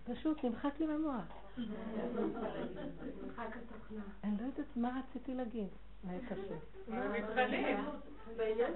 פשוט 0.03 0.43
נמחק 0.43 0.79
לי 0.79 0.85
מהמוח. 0.85 1.23
אני 4.23 4.38
לא 4.39 4.45
יודעת 4.45 4.75
מה 4.75 4.99
רציתי 4.99 5.34
להגיד. 5.34 5.67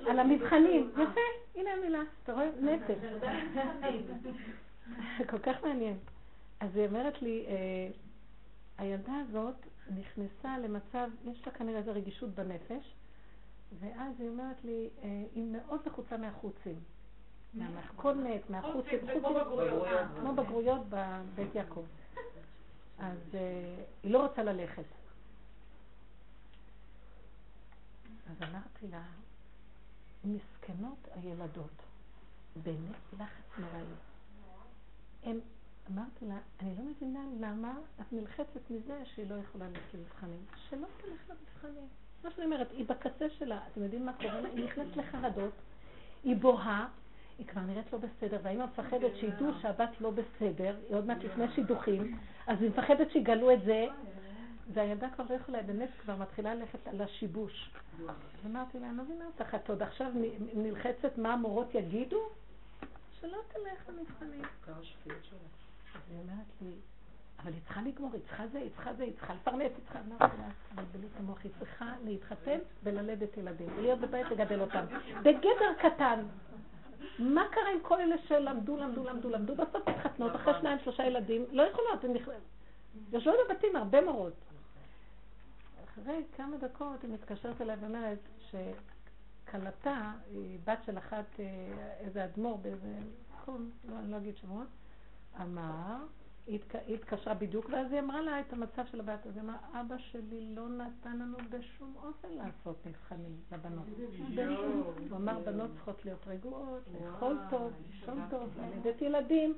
על 0.08 0.20
המבחנים. 0.20 0.90
יפה, 0.94 1.22
הנה 1.56 1.70
המילה. 1.74 2.02
אתה 2.24 2.34
רואה? 2.34 2.50
נפש. 2.62 2.98
כל 5.30 5.40
כך 5.40 5.64
מעניין. 5.64 5.98
אז 6.60 6.76
היא 6.76 6.88
אומרת 6.88 7.22
לי, 7.22 7.46
אה, 7.48 7.88
הילדה 8.78 9.14
הזאת 9.30 9.56
נכנסה 10.00 10.58
למצב, 10.58 11.10
יש 11.32 11.48
לה 11.48 11.54
כנראה 11.54 11.80
איזו 11.80 11.92
רגישות 11.94 12.30
בנפש, 12.30 12.94
ואז 13.80 14.20
היא 14.20 14.30
אומרת 14.30 14.64
לי, 14.64 14.90
אה, 15.04 15.24
היא 15.36 15.44
מאוד 15.44 15.82
לחוצה 15.86 16.18
מהחוצים. 16.18 16.80
מהמתכונת, 17.54 18.50
מהחוצים, 18.50 19.00
כמו 20.20 20.34
בגרויות 20.36 20.82
בבית 20.90 21.56
יעקב. 21.56 21.86
אז 23.00 23.18
אה, 23.34 23.84
היא 24.04 24.12
לא 24.12 24.28
רוצה 24.28 24.44
ללכת. 24.44 24.84
אז 28.30 28.50
אמרתי 28.50 28.88
לה, 28.88 29.04
מסכנות 30.24 31.08
הילדות, 31.16 31.84
באמת 32.64 32.96
לחץ 33.20 33.58
נוראי. 33.58 33.84
אמרתי 35.92 36.26
לה, 36.26 36.38
אני 36.60 36.76
לא 36.76 36.84
מבינה 36.84 37.20
למה 37.40 37.74
את 38.02 38.14
נלחצת 38.14 38.70
מזה 38.70 39.06
שהיא 39.06 39.30
לא 39.30 39.36
יכולה 39.36 39.68
ללכת 39.68 39.94
למבחנים. 39.94 40.46
שלא 40.70 40.88
תלך 40.98 41.30
למבחנים. 41.30 41.88
מה 42.24 42.32
שאני 42.32 42.46
אומרת, 42.46 42.72
היא 42.72 42.86
בקצה 42.86 43.30
שלה, 43.30 43.60
אתם 43.72 43.84
יודעים 43.84 44.06
מה 44.06 44.14
קורה? 44.14 44.40
היא 44.56 44.66
נכנסת 44.66 44.96
לחרדות, 44.98 45.54
היא 46.24 46.36
בוהה, 46.36 46.88
היא 47.38 47.48
כבר 47.48 47.62
נראית 47.62 47.94
לא 47.94 48.00
בסדר, 48.00 48.38
והאימא 48.44 48.66
מפחדת 48.66 49.16
שידעו 49.20 49.48
שהבת 49.62 50.02
לא 50.02 50.12
בסדר, 50.12 50.78
היא 50.90 50.96
עוד 50.96 51.06
מעט 51.06 51.24
לפני 51.24 51.46
שידוכים, 51.56 52.18
אז 52.48 52.62
היא 52.62 52.70
מפחדת 52.70 53.12
שיגלו 53.12 53.52
את 53.52 53.64
זה, 53.66 53.86
והילדה 54.74 55.08
כבר 55.16 55.24
לא 55.30 55.36
יכולה, 55.36 55.64
באמת 55.64 55.90
כבר 56.02 56.16
מתחילה 56.16 56.56
ללכת 56.56 56.88
על 56.88 57.02
השיבוש. 57.02 57.72
אמרתי 58.46 58.80
לה, 58.80 58.90
אני 58.90 58.98
לא 58.98 59.04
מבינה 59.04 59.26
אותך, 59.26 59.56
את 59.56 59.70
עוד 59.70 59.82
עכשיו 59.82 60.12
נלחצת 60.54 61.18
מה 61.18 61.34
המורות 61.34 61.76
יגידו? 61.76 62.30
שלא 63.20 63.38
תלך 63.48 63.90
למבחנים. 63.90 64.42
אז 64.68 66.02
היא 66.10 66.18
אומרת 66.18 66.46
לי, 66.62 66.72
אבל 67.44 67.54
היא 67.54 67.62
צריכה 67.66 67.82
לגמור, 67.82 68.10
היא 68.14 68.22
צריכה 68.22 68.48
זה, 68.48 68.58
היא 68.58 68.70
צריכה 68.76 68.94
זה, 68.94 69.04
היא 69.04 69.14
צריכה 69.14 69.34
לפרנס, 69.34 69.62
היא 69.62 69.84
צריכה... 69.84 70.00
אמרתי 70.00 70.38
לה, 70.38 70.50
בלבלו 70.76 71.08
את 71.08 71.20
המוח, 71.20 71.44
היא 71.44 71.52
צריכה 71.60 71.94
להתחתן 72.04 72.60
וללדת 72.84 73.38
ילדים, 73.38 73.68
ולהיות 73.76 74.00
בבית 74.00 74.28
לגדל 74.32 74.62
אותם. 74.62 74.86
בגדר 75.24 75.74
קטן. 75.80 76.26
מה 77.20 77.44
קרה 77.52 77.72
עם 77.74 77.80
כל 77.82 78.02
אלה 78.02 78.16
שלמדו, 78.28 78.78
למדו, 78.78 79.04
למדו, 79.04 79.30
למדו, 79.30 79.56
בסוף 79.56 79.90
מתחתנות, 79.90 80.36
אחרי 80.36 80.54
שניים, 80.60 80.80
שלושה 80.84 81.04
ילדים, 81.04 81.46
לא 81.52 81.64
יכולות, 81.64 82.04
הן 82.04 82.12
יושבות 83.12 83.36
בבתים 83.50 83.76
הרבה 83.76 84.02
מורות. 84.02 84.34
אחרי 85.84 86.24
כמה 86.38 86.58
דקות 86.58 87.04
היא 87.04 87.12
מתקשרת 87.14 87.62
אליי 87.62 87.76
ואומרת 87.80 88.20
שכלתה, 88.50 90.12
היא 90.32 90.60
בת 90.64 90.80
של 90.86 90.98
אחת, 90.98 91.26
אה, 91.40 91.46
איזה 92.00 92.26
אדמו"ר 92.26 92.58
באיזה 92.58 93.00
מקום, 93.34 93.70
לא, 93.90 93.96
אני 94.00 94.12
לא 94.12 94.18
אגיד 94.18 94.38
שמות, 94.38 94.68
אמר, 95.42 95.98
היא 96.48 96.60
התקשרה 96.90 97.34
בדיוק, 97.34 97.70
ואז 97.72 97.92
היא 97.92 98.00
אמרה 98.00 98.22
לה 98.22 98.40
את 98.40 98.54
המצב 98.54 98.82
של 98.92 99.00
הבת, 99.00 99.28
אז 99.28 99.36
היא 99.36 99.44
אמרה, 99.44 99.58
אבא 99.74 99.98
שלי 99.98 100.56
לא 100.56 100.70
נתן 100.70 101.18
לנו 101.20 101.38
בשום 101.50 101.96
אופן 102.04 102.28
לעשות 102.30 102.86
מבחנים 102.86 103.36
לבנות. 103.52 103.86
הוא 105.10 105.18
אמר, 105.18 105.40
בנות 105.40 105.70
צריכות 105.74 106.06
להיות 106.06 106.28
רגועות, 106.28 106.82
לאכול 107.02 107.38
טוב, 107.50 107.74
לישון 107.90 108.22
טוב, 108.30 108.50
ללדת 108.58 109.02
ילדים. 109.02 109.54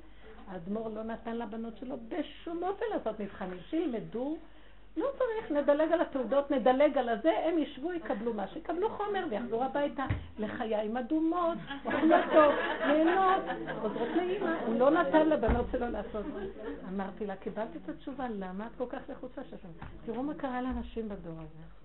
האדמו"ר 0.46 0.88
לא 0.88 1.02
נתן 1.02 1.36
לבנות 1.36 1.76
שלו 1.76 1.96
בשום 2.08 2.62
אופן 2.62 2.84
לעשות 2.94 3.20
מבחנים, 3.20 3.58
שילמדו 3.70 4.36
לא 4.96 5.06
צריך, 5.18 5.50
נדלג 5.50 5.92
על 5.92 6.00
התעודות, 6.00 6.50
נדלג 6.50 6.98
על 6.98 7.08
הזה, 7.08 7.32
הם 7.44 7.58
ישבו, 7.58 7.92
יקבלו 7.92 8.34
מה 8.34 8.48
שיקבלו 8.48 8.88
חומר 8.88 9.26
ויחזרו 9.30 9.62
הביתה 9.62 10.04
לחיים 10.38 10.96
אדומות, 10.96 11.58
החלטות, 11.68 12.54
ליהנות, 12.86 13.42
עוזרות 13.82 14.08
לאימא. 14.16 14.58
הוא 14.66 14.78
לא 14.78 14.90
נתן 14.90 15.28
לבנות 15.28 15.66
שלו 15.72 15.88
לעשות. 15.88 16.26
אמרתי 16.88 17.26
לה, 17.26 17.36
קיבלתי 17.36 17.78
את 17.84 17.88
התשובה, 17.88 18.26
למה 18.28 18.66
את 18.66 18.72
כל 18.78 18.86
כך 18.88 19.00
לחוצה 19.08 19.44
שלכם? 19.50 19.68
תראו 20.06 20.22
מה 20.22 20.34
קרה 20.34 20.62
לאנשים 20.62 21.08
בדור 21.08 21.34
הזה. 21.34 21.84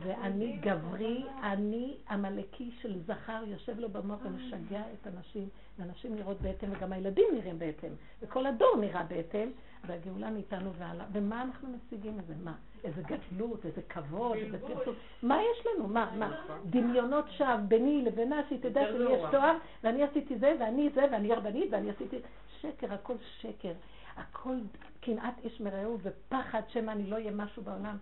ואני 0.00 0.58
גברי, 0.60 1.24
אני 1.42 1.96
עמלקי 2.10 2.70
של 2.80 2.98
זכר, 3.06 3.42
יושב 3.46 3.78
לו 3.78 3.88
במוח 3.88 4.18
ומשגע 4.24 4.82
את 4.92 5.06
הנשים, 5.06 5.48
ואנשים 5.78 6.14
נראות 6.14 6.40
בהתאם, 6.40 6.68
וגם 6.72 6.92
הילדים 6.92 7.24
נראים 7.34 7.58
בהתאם, 7.58 7.90
וכל 8.22 8.46
הדור 8.46 8.76
נראה 8.80 9.02
בהתאם, 9.02 9.50
והגאולה 9.86 10.30
מאיתנו 10.30 10.72
והלאה. 10.72 11.06
ומה 11.12 11.42
אנחנו 11.42 11.68
משיגים 11.68 12.18
מזה? 12.18 12.34
מה? 12.44 12.54
איזה 12.84 13.02
גדלות, 13.02 13.66
איזה 13.66 13.82
כבוד, 13.82 14.36
איזה 14.36 14.58
פרסום. 14.58 14.94
מה 15.22 15.38
יש 15.42 15.66
לנו? 15.66 15.88
מה? 15.88 16.10
מה? 16.18 16.30
דמיונות 16.64 17.24
שווא 17.30 17.56
ביני 17.56 18.02
לבינה, 18.04 18.40
שהיא 18.48 18.58
תדע 18.62 18.80
שלי 18.92 19.12
יש 19.12 19.22
תואר, 19.30 19.56
ואני 19.84 20.02
עשיתי 20.02 20.38
זה, 20.38 20.56
ואני 20.60 20.90
זה, 20.94 21.04
ואני 21.12 21.34
רבנית, 21.34 21.68
ואני 21.72 21.90
עשיתי... 21.90 22.16
שקר, 22.60 22.94
הכל 22.94 23.14
שקר. 23.40 23.72
הכל 24.16 24.56
קנאת 25.00 25.34
איש 25.44 25.60
מרעהו 25.60 25.98
ופחד 26.02 26.62
שמא 26.68 26.90
אני 26.90 27.10
לא 27.10 27.16
אהיה 27.16 27.30
משהו 27.30 27.62
בעולם. 27.62 27.96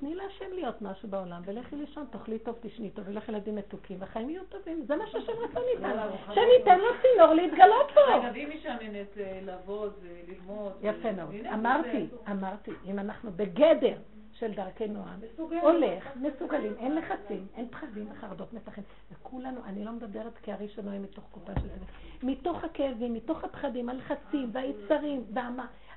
תני 0.00 0.14
להשם 0.14 0.52
להיות 0.52 0.82
משהו 0.82 1.08
בעולם, 1.08 1.42
ולכי 1.44 1.76
לישון, 1.76 2.06
תאכלי 2.10 2.38
טוב, 2.38 2.58
תשני 2.60 2.90
טוב, 2.90 3.04
ולך 3.08 3.28
ילדים 3.28 3.56
מתוקים, 3.56 4.00
והחיים 4.00 4.30
יהיו 4.30 4.42
טובים. 4.48 4.84
זה 4.86 4.96
מה 4.96 5.06
שהשם 5.06 5.32
רצה 5.32 5.60
מאיתנו. 5.60 6.34
שניתן 6.34 6.78
לו 6.78 6.86
צינור 7.02 7.34
להתגלות 7.34 7.90
פה. 7.94 8.00
רגע, 8.00 8.30
ואם 8.34 8.50
משעממת 8.54 9.18
אה, 9.18 9.40
לעבוד, 9.42 9.92
ללמוד... 10.28 10.72
יפה 10.82 11.12
מאוד. 11.12 11.34
אמרתי, 11.54 12.06
אמרתי, 12.30 12.70
אם 12.86 12.98
אנחנו 12.98 13.30
בגדר 13.36 13.96
של 14.32 14.52
דרכי 14.52 14.88
נועם, 14.88 15.20
הולך, 15.36 16.16
מסוגלים, 16.16 16.74
אין 16.78 16.96
לחצים, 16.96 17.46
אין 17.56 17.68
פחדים 17.68 18.08
וחרדות 18.10 18.52
מתחים. 18.52 18.84
וכולנו, 19.12 19.60
אני 19.64 19.84
לא 19.84 19.92
מדברת 19.92 20.38
כארי 20.42 20.68
שנועה 20.68 20.98
מתוך 20.98 21.24
קופה 21.30 21.52
של 21.54 21.68
זה, 21.68 21.86
מתוך 22.22 22.64
הכאבים, 22.64 23.14
מתוך 23.14 23.44
הפחדים, 23.44 23.88
הלחצים 23.88 24.50
והיצרים, 24.52 25.24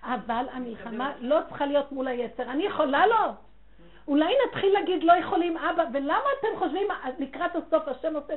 אבל 0.03 0.45
המלחמה 0.51 1.13
לא 1.19 1.39
צריכה 1.49 1.65
להיות 1.65 1.91
מול 1.91 2.07
היצר. 2.07 2.43
אני 2.51 2.63
יכולה 2.63 3.07
לו. 3.07 3.33
אולי 4.07 4.33
נתחיל 4.47 4.73
להגיד 4.73 5.03
לא 5.03 5.13
יכולים 5.13 5.57
אבא, 5.57 5.83
ולמה 5.93 6.29
אתם 6.39 6.47
חושבים 6.57 6.87
לקראת 7.19 7.55
הסוף 7.55 7.87
השם 7.87 8.15
עושה, 8.15 8.33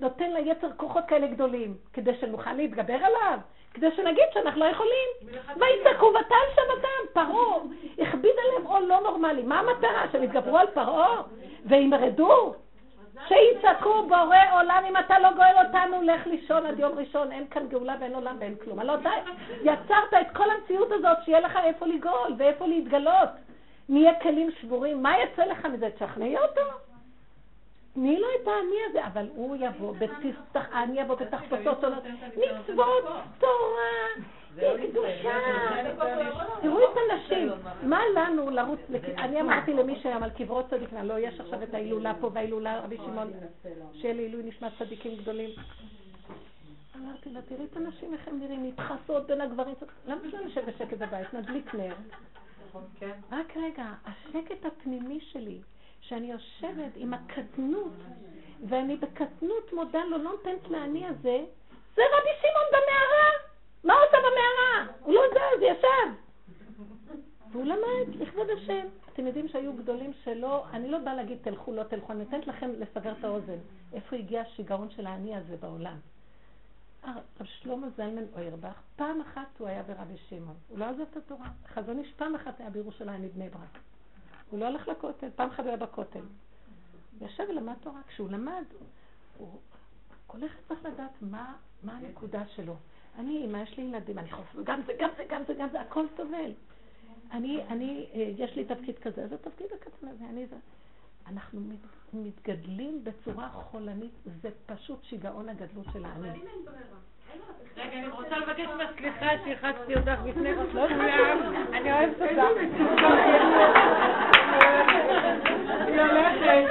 נותן 0.00 0.32
ליצר 0.32 0.68
כוחות 0.76 1.04
כאלה 1.08 1.26
גדולים? 1.26 1.74
כדי 1.92 2.14
שנוכל 2.20 2.52
להתגבר 2.52 2.94
עליו? 2.94 3.38
כדי 3.74 3.90
שנגיד 3.96 4.24
שאנחנו 4.34 4.60
לא 4.60 4.64
יכולים. 4.64 5.08
ויצעקו 5.56 6.06
ותל 6.06 6.52
שבתם, 6.52 7.12
פרעה, 7.12 7.56
הכביד 7.98 8.32
עליהם 8.44 8.66
עול 8.66 8.82
לא 8.82 9.00
נורמלי. 9.00 9.42
מה 9.42 9.60
המטרה? 9.60 10.04
שהם 10.12 10.22
יתגברו 10.22 10.58
על 10.58 10.66
פרעה 10.74 11.22
וימרדו? 11.64 12.54
שיצעקו 13.28 14.02
בורא 14.02 14.36
עולם, 14.52 14.82
אם 14.88 14.96
אתה 14.96 15.18
לא 15.18 15.28
גואל 15.32 15.66
אותנו, 15.66 16.02
לך 16.02 16.26
לישון 16.26 16.66
עד 16.66 16.78
יום 16.78 16.98
ראשון, 16.98 17.32
אין 17.32 17.46
כאן 17.50 17.68
גאולה 17.68 17.94
ואין 18.00 18.14
עולם 18.14 18.36
ואין 18.40 18.54
כלום. 18.64 18.78
הלוא 18.78 18.94
אתה 18.94 19.10
יצרת 19.62 20.14
את 20.20 20.36
כל 20.36 20.50
המציאות 20.50 20.92
הזאת, 20.92 21.16
שיהיה 21.24 21.40
לך 21.40 21.58
איפה 21.64 21.86
לגאול 21.86 22.32
ואיפה 22.38 22.66
להתגלות. 22.66 23.28
נהיה 23.88 24.20
כלים 24.20 24.50
שבורים, 24.60 25.02
מה 25.02 25.14
יצא 25.18 25.44
לך 25.44 25.66
מזה? 25.66 25.88
תשכנעי 25.90 26.36
אותו. 26.38 26.60
תני 27.94 28.20
לו 28.20 28.26
את 28.42 28.48
האני 28.48 28.76
הזה, 28.90 29.06
אבל 29.06 29.28
הוא 29.34 29.56
יבוא 29.60 29.94
בתסתח, 29.98 30.66
אני 30.74 31.00
יבוא 31.00 31.14
בתחפושות 31.14 31.80
שונות, 31.80 32.04
מצוות, 32.36 33.04
תורה, 33.38 34.24
קדושה. 34.56 35.38
תראו 36.60 36.78
את 36.78 36.96
הנשים, 37.10 37.48
מה 37.82 38.00
לנו 38.14 38.50
לרוץ, 38.50 38.80
אני 39.18 39.40
אמרתי 39.40 39.74
למי 39.74 40.00
שהיה 40.02 40.16
על 40.16 40.30
קברות 40.30 40.70
צדיקים, 40.70 40.98
לא, 41.02 41.18
יש 41.18 41.40
עכשיו 41.40 41.62
את 41.62 41.74
ההילולה 41.74 42.12
פה 42.20 42.30
וההילולה 42.32 42.80
רבי 42.80 42.96
שמעון, 42.96 43.30
שיהיה 43.92 44.14
לעילוי 44.14 44.42
נשמע 44.42 44.68
צדיקים 44.78 45.16
גדולים. 45.16 45.50
אמרתי 46.96 47.30
לה, 47.30 47.42
תראי 47.42 47.64
את 47.72 47.76
הנשים 47.76 48.12
איך 48.12 48.28
הם 48.28 48.40
נראים, 48.40 48.64
מתחסות 48.64 49.26
בין 49.26 49.40
הגברים, 49.40 49.74
למה 50.06 50.20
שלא 50.30 50.40
נשב 50.40 50.60
בשקט 50.66 50.98
בבית, 50.98 51.34
נדליק 51.34 51.74
נר. 51.74 51.94
נכון, 52.72 52.84
כן. 53.00 53.12
רק 53.32 53.56
רגע, 53.56 53.84
השקט 54.04 54.66
הפנימי 54.66 55.20
שלי, 55.20 55.60
שאני 56.00 56.32
יושבת 56.32 56.92
עם 56.96 57.14
הקטנות, 57.14 57.92
ואני 58.68 58.96
בקטנות 58.96 59.72
מודה 59.72 60.04
לו, 60.04 60.18
לא 60.18 60.30
נותנת 60.30 60.68
לאני 60.70 61.06
הזה, 61.06 61.44
זה 61.96 62.02
רבי 62.12 62.30
שמעון 62.40 62.68
במערה! 62.68 63.30
מה 63.84 63.94
הוא 63.94 64.02
עושה 64.06 64.16
במערה? 64.18 64.92
הוא 65.00 65.14
לא 65.14 65.22
זז, 65.30 65.62
ישב. 65.62 66.22
והוא 67.52 67.64
למד 67.64 68.16
לכבוד 68.20 68.50
השם. 68.50 68.86
אתם 69.12 69.26
יודעים 69.26 69.48
שהיו 69.48 69.72
גדולים 69.72 70.12
שלא, 70.24 70.64
אני 70.72 70.90
לא 70.90 70.98
באה 70.98 71.14
להגיד 71.14 71.38
תלכו, 71.42 71.72
לא 71.72 71.82
תלכו, 71.82 72.12
אני 72.12 72.24
נותנת 72.24 72.46
לכם 72.46 72.70
לסבר 72.78 73.12
את 73.12 73.24
האוזן. 73.24 73.58
איפה 73.92 74.16
הגיע 74.16 74.40
השיגעון 74.40 74.90
של 74.90 75.06
האני 75.06 75.36
הזה 75.36 75.56
בעולם? 75.56 75.96
רב 77.04 77.44
שלמה 77.44 77.86
זלמן 77.96 78.24
אוירבך, 78.34 78.80
פעם 78.96 79.20
אחת 79.20 79.58
הוא 79.58 79.68
היה 79.68 79.82
ברבי 79.82 80.16
שמעון, 80.28 80.56
הוא 80.68 80.78
לא 80.78 80.84
עזב 80.84 81.00
את 81.00 81.16
התורה. 81.16 81.48
חזון 81.66 81.98
איש 81.98 82.12
פעם 82.16 82.34
אחת 82.34 82.60
היה 82.60 82.70
בירושלים 82.70 83.22
מבני 83.22 83.48
ברק. 83.48 83.78
הוא 84.50 84.60
לא 84.60 84.64
הלך 84.64 84.88
לכותל, 84.88 85.28
פעם 85.36 85.48
אחת 85.48 85.58
הוא 85.58 85.68
היה 85.68 85.76
בכותל. 85.76 86.20
הוא 87.18 87.28
ישב 87.28 87.44
ולמד 87.48 87.74
תורה. 87.80 88.00
כשהוא 88.08 88.30
למד, 88.30 88.64
הוא... 89.38 89.58
כל 90.26 90.38
אחד 90.38 90.58
צריך 90.68 90.84
לדעת 90.84 91.10
מה, 91.20 91.54
מה 91.82 91.96
הנקודה 91.96 92.46
שלו. 92.46 92.76
אני, 93.18 93.36
אימא, 93.36 93.58
יש 93.58 93.76
לי 93.78 93.84
ילדים, 93.84 94.18
אני 94.18 94.30
חושב, 94.30 94.64
גם 94.64 94.80
זה, 94.86 94.92
גם 94.98 95.10
זה, 95.16 95.24
גם 95.28 95.42
זה, 95.46 95.54
גם 95.54 95.68
זה, 95.72 95.80
הכל 95.80 96.06
סובל. 96.16 96.52
אני, 97.32 97.62
אני, 97.68 98.06
אה, 98.14 98.32
יש 98.36 98.56
לי 98.56 98.64
תפקיד 98.64 98.98
כזה, 98.98 99.28
זה 99.28 99.38
תפקיד 99.38 99.66
הקטן 99.74 100.08
הזה, 100.08 100.24
אני 100.24 100.46
זה. 100.46 100.56
אנחנו 101.28 101.60
מתגדלים 102.12 103.04
בצורה 103.04 103.48
חולנית, 103.48 104.12
זה 104.24 104.48
פשוט 104.66 105.04
שיגעון 105.04 105.48
הגדלות 105.48 105.86
של 105.92 106.04
העני. 106.04 106.28
רגע, 107.76 107.98
אני 107.98 108.08
רוצה 108.08 108.38
לבקש 108.38 108.66
ממך 108.66 108.90
סליחה 108.98 109.26
שהרחצתי 109.44 109.96
אותך 109.96 110.20
בפני 110.26 110.50
כולם. 110.54 111.00
אני 111.72 111.92
אוהבת 111.92 112.20
אותך. 112.20 112.42
היא 115.86 116.00
הולכת. 116.00 116.64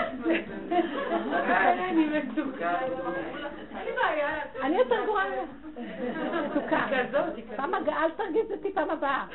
אני 1.90 2.06
מתוקה. 2.06 2.80
אני 4.61 4.78
יותר 4.78 5.06
גרועה 5.06 5.26
מתוקה. 6.45 6.88
פעם 7.56 7.76
אל 7.76 8.11
תרגיז 8.11 8.52
אותי 8.52 8.73
פעם 8.73 8.90
הבאה. 8.90 9.26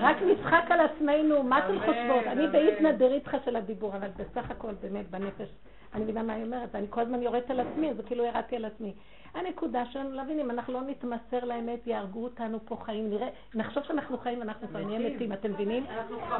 רק 0.00 0.16
נצחק 0.22 0.64
על 0.70 0.80
עצמנו, 0.80 1.42
מה 1.42 1.58
אתם 1.58 1.78
חושבות? 1.78 2.26
אני 2.26 2.46
באיתנא 2.46 2.92
דריתחא 2.92 3.38
של 3.44 3.56
הדיבור, 3.56 3.96
אבל 3.96 4.08
בסך 4.16 4.50
הכל 4.50 4.74
באמת 4.82 5.10
בנפש, 5.10 5.48
אני 5.94 6.02
מבינה 6.04 6.22
מה 6.22 6.32
היא 6.32 6.44
אומרת, 6.44 6.74
אני 6.74 6.86
כל 6.90 7.00
הזמן 7.00 7.22
יורדת 7.22 7.50
על 7.50 7.60
עצמי, 7.60 7.90
אז 7.90 7.96
כאילו 8.06 8.24
ירדתי 8.24 8.56
על 8.56 8.64
עצמי. 8.64 8.94
הנקודה 9.34 9.84
שלנו 9.86 10.12
להבין, 10.12 10.40
אם 10.40 10.50
אנחנו 10.50 10.72
לא 10.72 10.80
נתמסר 10.80 11.44
לאמת, 11.44 11.86
יהרגו 11.86 12.24
אותנו 12.24 12.58
פה 12.64 12.76
חיים, 12.76 13.10
נראה, 13.10 13.28
נחשוב 13.54 13.82
שאנחנו 13.82 14.18
חיים, 14.18 14.42
אנחנו 14.42 14.68
כבר 14.68 14.84
נהיה 14.84 15.10
מתים, 15.10 15.32
אתם 15.32 15.52
מבינים? 15.52 15.84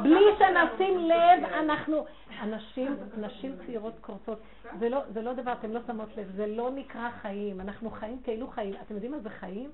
בלי 0.03 0.19
שנשים 0.37 0.99
לב, 0.99 1.43
אנחנו, 1.43 2.05
אנשים, 2.41 2.95
נשים 3.17 3.55
צעירות 3.65 3.93
קורצות, 4.01 4.41
זה 4.79 4.89
לא, 4.89 4.99
זה 5.13 5.21
לא 5.21 5.33
דבר, 5.33 5.51
אתם 5.51 5.73
לא 5.73 5.79
שמות 5.87 6.17
לב, 6.17 6.31
זה 6.35 6.47
לא 6.47 6.71
נקרא 6.71 7.09
חיים, 7.21 7.61
אנחנו 7.61 7.89
חיים 7.89 8.19
כאילו 8.23 8.47
חיים, 8.47 8.73
אתם 8.85 8.93
יודעים 8.93 9.11
מה 9.11 9.19
זה 9.19 9.29
חיים? 9.29 9.69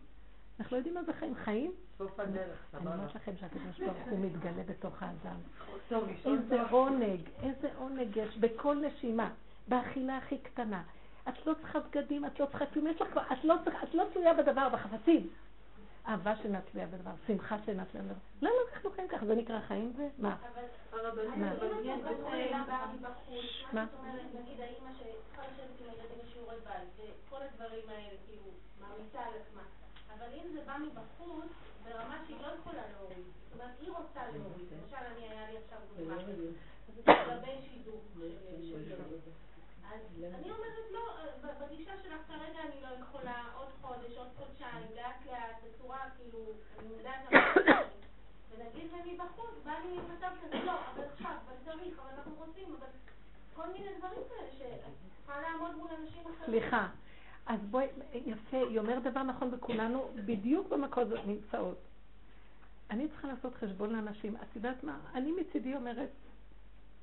אנחנו 0.59 0.75
לא 0.75 0.79
יודעים 0.79 0.95
מה 0.95 1.03
זה 1.03 1.13
חיים. 1.13 1.35
חיים? 1.35 1.71
סוף 1.97 2.19
הדרך, 2.19 2.57
אני 2.73 2.85
אומרת 2.85 3.15
לכם 3.15 3.31
שהקדוש 3.39 3.79
ברוך 3.79 4.07
הוא 4.09 4.19
מתגלה 4.19 4.63
בתוך 4.65 5.03
האדם. 5.03 5.39
איזה 6.25 6.61
עונג, 6.69 7.21
איזה 7.43 7.69
עונג 7.77 8.17
יש 8.17 8.37
בכל 8.37 8.75
נשימה, 8.75 9.29
באכילה 9.67 10.17
הכי 10.17 10.37
קטנה. 10.37 10.83
את 11.29 11.45
לא 11.45 11.53
צריכה 11.53 11.79
בגדים, 11.79 12.25
את 12.25 12.39
לא 12.39 12.45
צריכה 12.45 12.65
כלום, 12.65 12.87
יש 12.87 13.01
לך 13.01 13.07
כבר, 13.11 13.21
את 13.21 13.43
לא 13.43 13.55
צריכה, 13.63 13.83
את 13.83 13.93
לא 13.93 14.03
תלויה 14.13 14.33
בדבר, 14.33 14.69
בחפצים. 14.69 15.29
אהבה 16.07 16.35
שאינה 16.35 16.61
תלויה 16.61 16.87
בדבר, 16.87 17.11
שמחה 17.27 17.57
שאינה 17.65 17.85
תלויה 17.85 18.05
בדבר. 18.07 18.19
לא, 18.41 18.49
לא, 18.49 18.73
אנחנו 18.73 18.91
חיים 18.91 19.07
ככה, 19.07 19.25
זה 19.25 19.35
נקרא 19.35 19.59
חיים 19.59 19.93
זה? 19.97 20.09
מה? 20.19 20.35
מה? 20.89 21.45
מה? 23.73 23.85
נגיד 24.41 24.59
האימא 24.59 24.89
שצריכה 24.93 25.41
לשבת 25.41 25.81
עם 25.81 25.89
הילדים 25.89 26.17
לשיעורי 26.25 26.55
בית, 26.63 27.09
וכל 27.27 27.41
הדברים 27.41 27.89
האלה, 27.89 28.15
כאילו, 28.27 28.43
מעמיסה 28.81 29.19
על 29.19 29.33
עצמה. 29.41 29.61
אבל 30.13 30.27
אם 30.33 30.53
זה 30.53 30.61
בא 30.65 30.77
מבחוץ, 30.77 31.51
ברמה 31.83 32.17
שהיא 32.25 32.41
לא 32.41 32.47
יכולה 32.47 32.81
להוריד. 32.91 33.25
זאת 33.43 33.53
אומרת, 33.53 33.75
היא 33.79 33.91
רוצה 33.91 34.21
להוריד. 34.33 34.67
למשל, 34.71 34.95
אני, 34.95 35.29
היה 35.29 35.51
לי 35.51 35.57
עכשיו 35.57 35.79
דוגמה 35.97 36.15
כזאת. 36.15 36.53
זה 36.95 37.11
לגבי 37.11 37.51
שידוך 37.69 38.01
ילד. 38.21 39.21
אז 39.93 40.23
אני 40.23 40.51
אומרת, 40.51 40.91
לא, 40.91 41.17
בגישה 41.61 41.91
שלך 42.03 42.21
כרגע 42.27 42.59
אני 42.61 42.81
לא 42.81 42.87
יכולה 42.99 43.43
עוד 43.57 43.67
חודש, 43.81 44.17
עוד 44.17 44.27
חודשיים, 44.37 44.87
לאט 44.95 45.25
לאט, 45.25 45.55
בצורה 45.63 45.99
כאילו, 46.17 46.39
אני 46.79 46.87
מודעת 46.87 47.19
למה 47.31 47.71
ונגיד 48.49 48.91
זה 48.91 48.97
מבחוץ, 49.05 49.49
בא 49.63 49.71
לי 49.71 49.99
מצב 50.15 50.31
כזה, 50.43 50.63
לא, 50.65 50.79
אבל 50.93 51.03
עכשיו, 51.13 51.31
אבל 51.45 51.55
צריך, 51.65 51.99
אבל 51.99 52.09
אנחנו 52.17 52.35
רוצים, 52.35 52.75
אבל 52.79 52.87
כל 53.53 53.67
מיני 53.69 53.89
דברים 53.97 54.21
כאלה 54.29 54.51
שאת 54.57 54.91
צריכה 55.17 55.41
לעמוד 55.41 55.75
מול 55.75 55.89
אנשים 56.01 56.21
אחרים. 56.21 56.45
סליחה. 56.45 56.87
אז 57.45 57.59
בואי, 57.71 57.87
יפה, 58.13 58.57
היא 58.57 58.79
אומרת 58.79 59.03
דבר 59.03 59.23
נכון 59.23 59.49
וכולנו 59.53 60.07
בדיוק 60.15 60.67
במקום 60.69 61.03
הזה 61.03 61.15
נמצאות. 61.27 61.77
אני 62.91 63.07
צריכה 63.07 63.27
לעשות 63.27 63.55
חשבון 63.55 63.89
לאנשים. 63.89 64.35
את 64.35 64.55
יודעת 64.55 64.83
מה? 64.83 64.99
אני 65.13 65.31
מצידי 65.31 65.75
אומרת, 65.75 66.09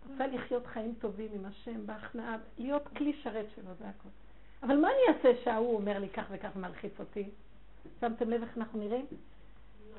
רוצה 0.09 0.27
לחיות 0.27 0.67
חיים 0.67 0.95
טובים 1.01 1.29
עם 1.33 1.45
השם, 1.45 1.87
בהכנעה, 1.87 2.37
להיות 2.59 2.89
כלי 2.89 3.13
שרת 3.23 3.47
שלו, 3.55 3.75
זה 3.79 3.89
הכול. 3.89 4.11
אבל 4.63 4.77
מה 4.77 4.89
אני 4.89 5.17
אעשה 5.17 5.45
שההוא 5.45 5.77
אומר 5.77 5.99
לי 5.99 6.09
כך 6.09 6.25
וכך 6.31 6.57
מלחיץ 6.57 7.01
אותי? 7.01 7.31
שמתם 8.01 8.31
לב 8.31 8.43
איך 8.43 8.59
אנחנו 8.59 8.79
נראים? 8.79 9.07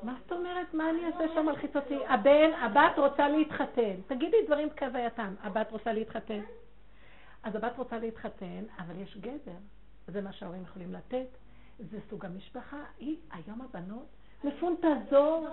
מה 0.03 0.15
זאת 0.22 0.32
אומרת? 0.32 0.74
מה 0.74 0.90
אני 0.90 1.06
אעשה 1.06 1.34
שם 1.34 1.45
מלחיץ 1.45 1.76
אותי? 1.76 2.06
הבן, 2.07 2.53
הבת 2.61 2.98
רוצה 2.98 3.30
להתחתן. 3.30 3.95
תגידי 4.07 4.38
דברים 4.45 4.70
כהווייתם. 4.76 5.34
הבת 5.41 5.72
רוצה 5.72 5.94
להתחתן. 5.94 6.41
אז 7.44 7.56
הבת 7.56 7.78
רוצה 7.78 7.98
להתחתן, 7.98 8.64
אבל 8.80 8.99
יש 8.99 9.18
גדר. 9.18 9.57
זה 10.08 10.22
מה 10.22 10.34
שההורים 10.34 10.64
יכולים 10.64 10.94
לתת. 10.94 11.28
זה 11.80 12.00
סוג 12.10 12.26
המשפחה. 12.26 12.84
היא, 13.00 13.18
היום 13.32 13.62
הבנות, 13.62 14.06
מפונטזות, 14.44 15.44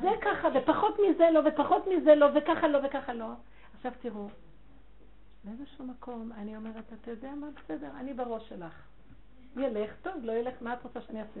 זה 0.00 0.10
ככה, 0.22 0.48
ופחות 0.54 0.96
מזה 0.98 1.30
לא, 1.30 1.40
ופחות 1.48 1.86
מזה 1.86 2.14
לא, 2.14 2.26
וככה 2.34 2.68
לא, 2.68 2.78
וככה 2.86 3.14
לא. 3.14 3.32
עכשיו 3.74 3.92
תראו, 4.00 4.28
באיזשהו 5.44 5.86
מקום 5.86 6.32
אני 6.32 6.56
אומרת, 6.56 6.92
אתה 6.92 7.10
יודע 7.10 7.30
מה, 7.34 7.46
בסדר, 7.50 7.90
אני 8.00 8.14
בראש 8.14 8.48
שלך. 8.48 8.74
ילך, 9.56 9.90
טוב, 10.02 10.14
לא 10.22 10.32
ילך, 10.32 10.54
מה 10.60 10.72
את 10.72 10.82
רוצה 10.82 11.00
שאני 11.00 11.20
אעשה? 11.20 11.40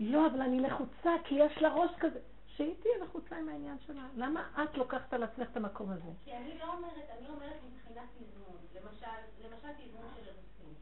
לא, 0.00 0.26
אבל 0.26 0.42
אני 0.42 0.60
לחוצה, 0.60 1.10
כי 1.24 1.34
יש 1.34 1.62
לה 1.62 1.74
ראש 1.74 1.90
כזה. 1.98 2.18
שהיא 2.56 2.74
תהיה 2.80 3.04
לחוצה 3.04 3.36
עם 3.36 3.48
העניין 3.48 3.76
שלה. 3.86 4.06
למה 4.16 4.48
את 4.64 4.76
לוקחת 4.76 5.14
על 5.14 5.22
עצמך 5.22 5.48
את 5.50 5.56
המקום 5.56 5.90
הזה? 5.90 6.10
כי 6.24 6.36
אני 6.36 6.58
לא 6.58 6.72
אומרת, 6.72 7.10
אני 7.18 7.28
אומרת 7.28 7.60
מבחינת 7.66 8.08
תזמון. 8.18 8.56
למשל, 8.74 9.06
למשל 9.44 9.68
תזמון 9.72 10.06
של 10.16 10.22
אירוסין. 10.28 10.74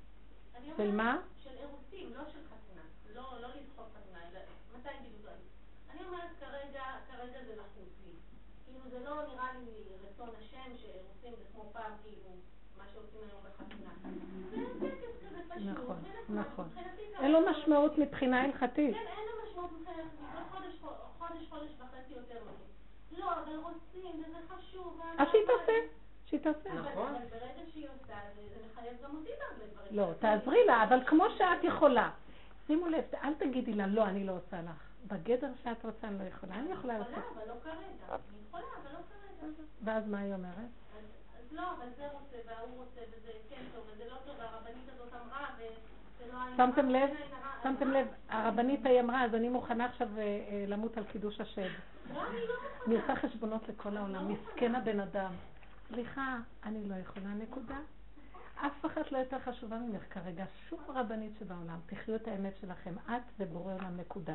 של 0.77 0.91
מה? 0.91 1.19
של 1.43 1.51
אירוסין, 1.51 2.13
לא 2.13 2.25
של 2.33 2.39
חתונה. 2.47 2.83
לא, 3.15 3.41
לא 3.41 3.49
לדחות 3.49 3.87
חתונה, 3.97 4.19
אלא 4.31 4.41
מתי 4.79 4.89
בדיוק? 5.01 5.27
אני 5.91 6.07
אומרת 6.07 6.31
כרגע, 6.41 6.83
כרגע 7.11 7.45
זה 7.47 7.55
לחוץ 7.57 7.93
לי. 8.07 8.13
כאילו 8.65 8.81
זה 8.91 8.99
לא 9.05 9.23
נראה 9.27 9.53
לי 9.53 9.83
רצון 10.09 10.29
השם 10.39 10.77
שעושים 10.77 11.33
זה 11.39 11.45
כמו 11.53 11.71
פעם, 11.73 11.93
כאילו, 12.03 12.29
מה 12.79 12.85
שעושים 12.93 13.21
היום 13.29 13.41
בחתונה. 13.45 13.91
זה 14.51 14.91
טקס 14.91 15.29
כזה 15.29 15.55
פשוט. 15.55 15.69
נכון, 15.69 15.97
נכון. 16.29 16.69
אין 17.21 17.33
לו 17.33 17.39
משמעות 17.51 17.99
מבחינה 17.99 18.43
הלכתית. 18.43 18.95
כן, 18.95 19.07
אין 19.07 19.27
לו 19.29 19.51
משמעות 19.51 19.73
מבחינה 19.73 20.03
הלכתית. 20.03 20.21
חודש, 21.19 21.49
חודש 21.49 21.71
וחצי 21.79 22.13
יותר 22.13 22.41
מזה. 22.45 22.65
לא, 23.21 23.33
אבל 23.33 23.57
רוצים, 23.57 24.23
וזה 24.25 24.39
חשוב. 24.49 25.01
אז 25.19 25.29
שהיא 25.31 25.43
תעשה. 25.47 25.73
שהיא 26.35 26.53
תעשה. 26.53 26.75
נכון. 26.75 27.15
אבל 27.15 27.25
ברגע 27.31 27.71
שהיא 27.73 27.89
עושה, 27.89 28.15
זה 28.37 28.61
מחייב 28.73 28.93
גם 29.05 29.17
אותי 29.17 29.31
בהרבה 29.39 29.73
דברים. 29.73 29.97
לא, 29.97 30.13
תעזרי 30.19 30.65
לה, 30.67 30.83
אבל 30.85 31.05
כמו 31.07 31.25
שאת 31.39 31.65
יכולה. 31.65 32.11
שימו 32.67 32.89
לב, 32.89 33.05
אל 33.25 33.35
תגידי 33.35 33.73
לה, 33.73 33.87
לא, 33.87 34.05
אני 34.05 34.25
לא 34.25 34.33
עושה 34.33 34.63
לך. 34.63 34.91
בגדר 35.07 35.51
שאת 35.63 35.85
רוצה 35.85 36.09
אני 36.09 36.19
לא 36.19 36.25
יכולה, 36.25 36.55
אני 36.55 36.73
יכולה 36.73 36.99
לעשות. 36.99 37.15
אני 37.15 37.23
יכולה, 37.23 37.45
אבל 37.45 37.49
לא 37.49 37.61
כרגע. 37.65 37.75
אני 37.77 38.39
יכולה, 38.49 38.63
אבל 38.83 38.93
לא 38.93 38.99
כרגע. 38.99 39.53
ואז 39.85 40.09
מה 40.09 40.19
היא 40.19 40.35
אומרת? 40.35 40.71
אז 41.39 41.53
לא, 41.53 41.63
אבל 41.63 41.87
זה 41.97 42.09
רוצה, 42.13 42.37
וההוא 42.47 42.77
רוצה, 42.77 43.01
וזה 43.01 43.33
כן 43.51 43.63
טוב, 43.75 43.85
וזה 43.93 44.05
לא 44.11 44.17
טוב, 44.27 44.35
והרבנית 44.39 44.89
הזאת 44.95 45.13
אמרה, 45.27 45.47
לא 46.33 46.39
היה... 46.43 46.57
שמתם 46.57 46.89
לב? 46.89 47.11
שמתם 47.63 47.91
לב, 47.91 48.07
הרבנית 48.29 48.87
ההיא 48.87 49.01
אמרה, 49.01 49.25
אז 49.25 49.35
אני 49.35 49.49
מוכנה 49.49 49.85
עכשיו 49.85 50.09
למות 50.69 50.97
על 50.97 51.05
קידוש 51.05 51.41
השם. 51.41 51.63
לא, 52.15 52.23
אני 52.27 52.41
לא 52.49 52.55
מוכנה. 52.55 52.85
אני 52.87 52.97
עושה 52.97 53.17
חשבונות 53.17 53.69
לכל 53.69 53.97
העולם, 53.97 54.33
מסכן 54.33 54.75
הבן 54.75 55.01
אדם. 55.01 55.33
סליחה, 55.89 56.37
אני 56.65 56.89
לא 56.89 56.95
יכולה, 56.95 57.35
נקודה. 57.35 57.79
אף 58.57 58.87
אחת 58.87 59.13
לא 59.13 59.19
יותר 59.19 59.39
חשובה 59.39 59.79
ממך 59.79 60.03
כרגע, 60.11 60.45
שום 60.69 60.81
רבנית 60.89 61.33
שבעולם. 61.39 61.79
תחיו 61.87 62.17
את 62.17 62.29
האמת 62.29 62.57
שלכם, 62.61 62.95
את 63.07 63.23
ובורא 63.39 63.75
עולם, 63.75 63.97
נקודה. 63.97 64.35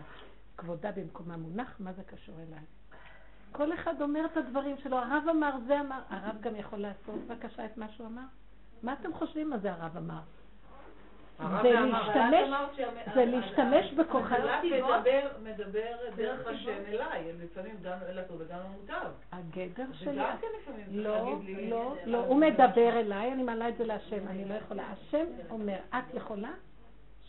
כבודה 0.58 0.92
במקומה 0.92 1.38
מונח, 1.38 1.76
מה 1.80 1.94
זה 1.94 2.04
קשור 2.04 2.36
אליי? 2.36 2.64
כל 3.52 3.74
אחד 3.74 4.02
אומר 4.02 4.26
את 4.26 4.38
הדברים 4.38 4.76
שלו, 4.84 4.98
הרב 4.98 5.24
אמר, 5.30 5.56
זה 5.68 5.80
אמר, 5.80 6.02
הרב 6.10 6.42
גם 6.42 6.56
יכול 6.56 6.80
לעשות 6.80 7.20
בבקשה 7.28 7.66
את 7.66 7.78
מה 7.78 7.90
שהוא 7.90 8.08
אמר? 8.08 8.26
מה 8.84 8.94
אתם 8.94 9.14
חושבים 9.14 9.50
מה 9.50 9.58
זה 9.58 9.74
הרב 9.74 9.98
אמר? 9.98 10.22
זה 11.40 11.72
להשתמש, 11.72 12.50
זה 13.14 13.26
להשתמש 13.26 13.94
בכוחנות. 13.94 14.50
מדבר, 14.64 15.28
מדבר 15.44 15.92
דרך 16.16 16.48
השם 16.48 16.82
אליי, 16.88 17.32
לפעמים 17.44 17.76
גם 17.82 17.98
לטוב 18.14 18.42
וגם 18.42 18.60
למוטב. 18.60 19.10
הגדר 19.32 19.86
שלי, 19.94 20.12
וגם 20.12 20.38
כן 20.42 20.48
לפעמים 20.62 20.86
לא, 20.90 21.40
לי... 21.46 21.70
לא, 21.70 21.96
לא, 22.06 22.18
הוא 22.18 22.38
מדבר 22.40 23.00
אליי, 23.00 23.34
אני 23.34 23.44
מעלה 23.44 23.70
את 23.70 23.78
זה 23.78 23.86
להשם, 23.86 24.28
אני 24.28 24.46
לא 24.46 24.54
יכולה. 24.54 24.84
השם 24.92 25.26
אומר, 25.50 25.78
את 25.90 26.14
יכולה? 26.14 26.52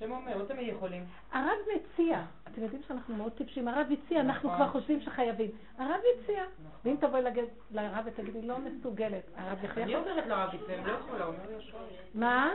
השם 0.03 0.13
אומר, 0.13 0.37
לא 0.37 0.45
תמיד 0.45 0.69
יכולים. 0.69 1.05
הרב 1.33 1.59
מציע, 1.75 2.23
אתם 2.49 2.63
יודעים 2.63 2.83
שאנחנו 2.89 3.17
מאוד 3.17 3.33
טיפשים, 3.33 3.69
הרב 3.69 3.87
הציע, 3.93 4.21
אנחנו 4.21 4.51
כבר 4.51 4.69
חושבים 4.69 5.01
שחייבים. 5.01 5.51
הרב 5.79 6.01
הציע, 6.23 6.45
ואם 6.85 6.97
תבואי 7.01 7.23
לרב 7.71 8.05
ותגידי, 8.07 8.43
לא 8.43 8.59
מסוגלת, 8.59 9.23
הרב 9.37 9.65
יכריח 9.65 9.87
אני 9.87 9.97
אומרת 9.97 10.27
לרב 10.27 10.51
אצלם, 10.55 10.87
לא 10.87 10.93
יכולה, 10.93 11.25
אומר 11.25 11.59
ישר. 11.59 11.79
מה? 12.15 12.51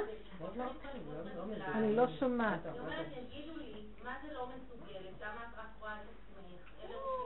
אני 1.74 1.96
לא 1.96 2.08
שומעת. 2.08 2.60
זאת 2.64 2.80
אומרת, 2.80 3.06
יגידו 3.18 3.58
לי, 3.58 3.74
מה 4.04 4.16
זה 4.28 4.34
לא 4.34 4.48
מסוגלת? 4.48 5.22
למה 5.22 5.42
את 5.44 5.60
רק 5.60 5.66
רואה 5.80 5.94
את 5.94 6.00
עצמך? 6.00 6.25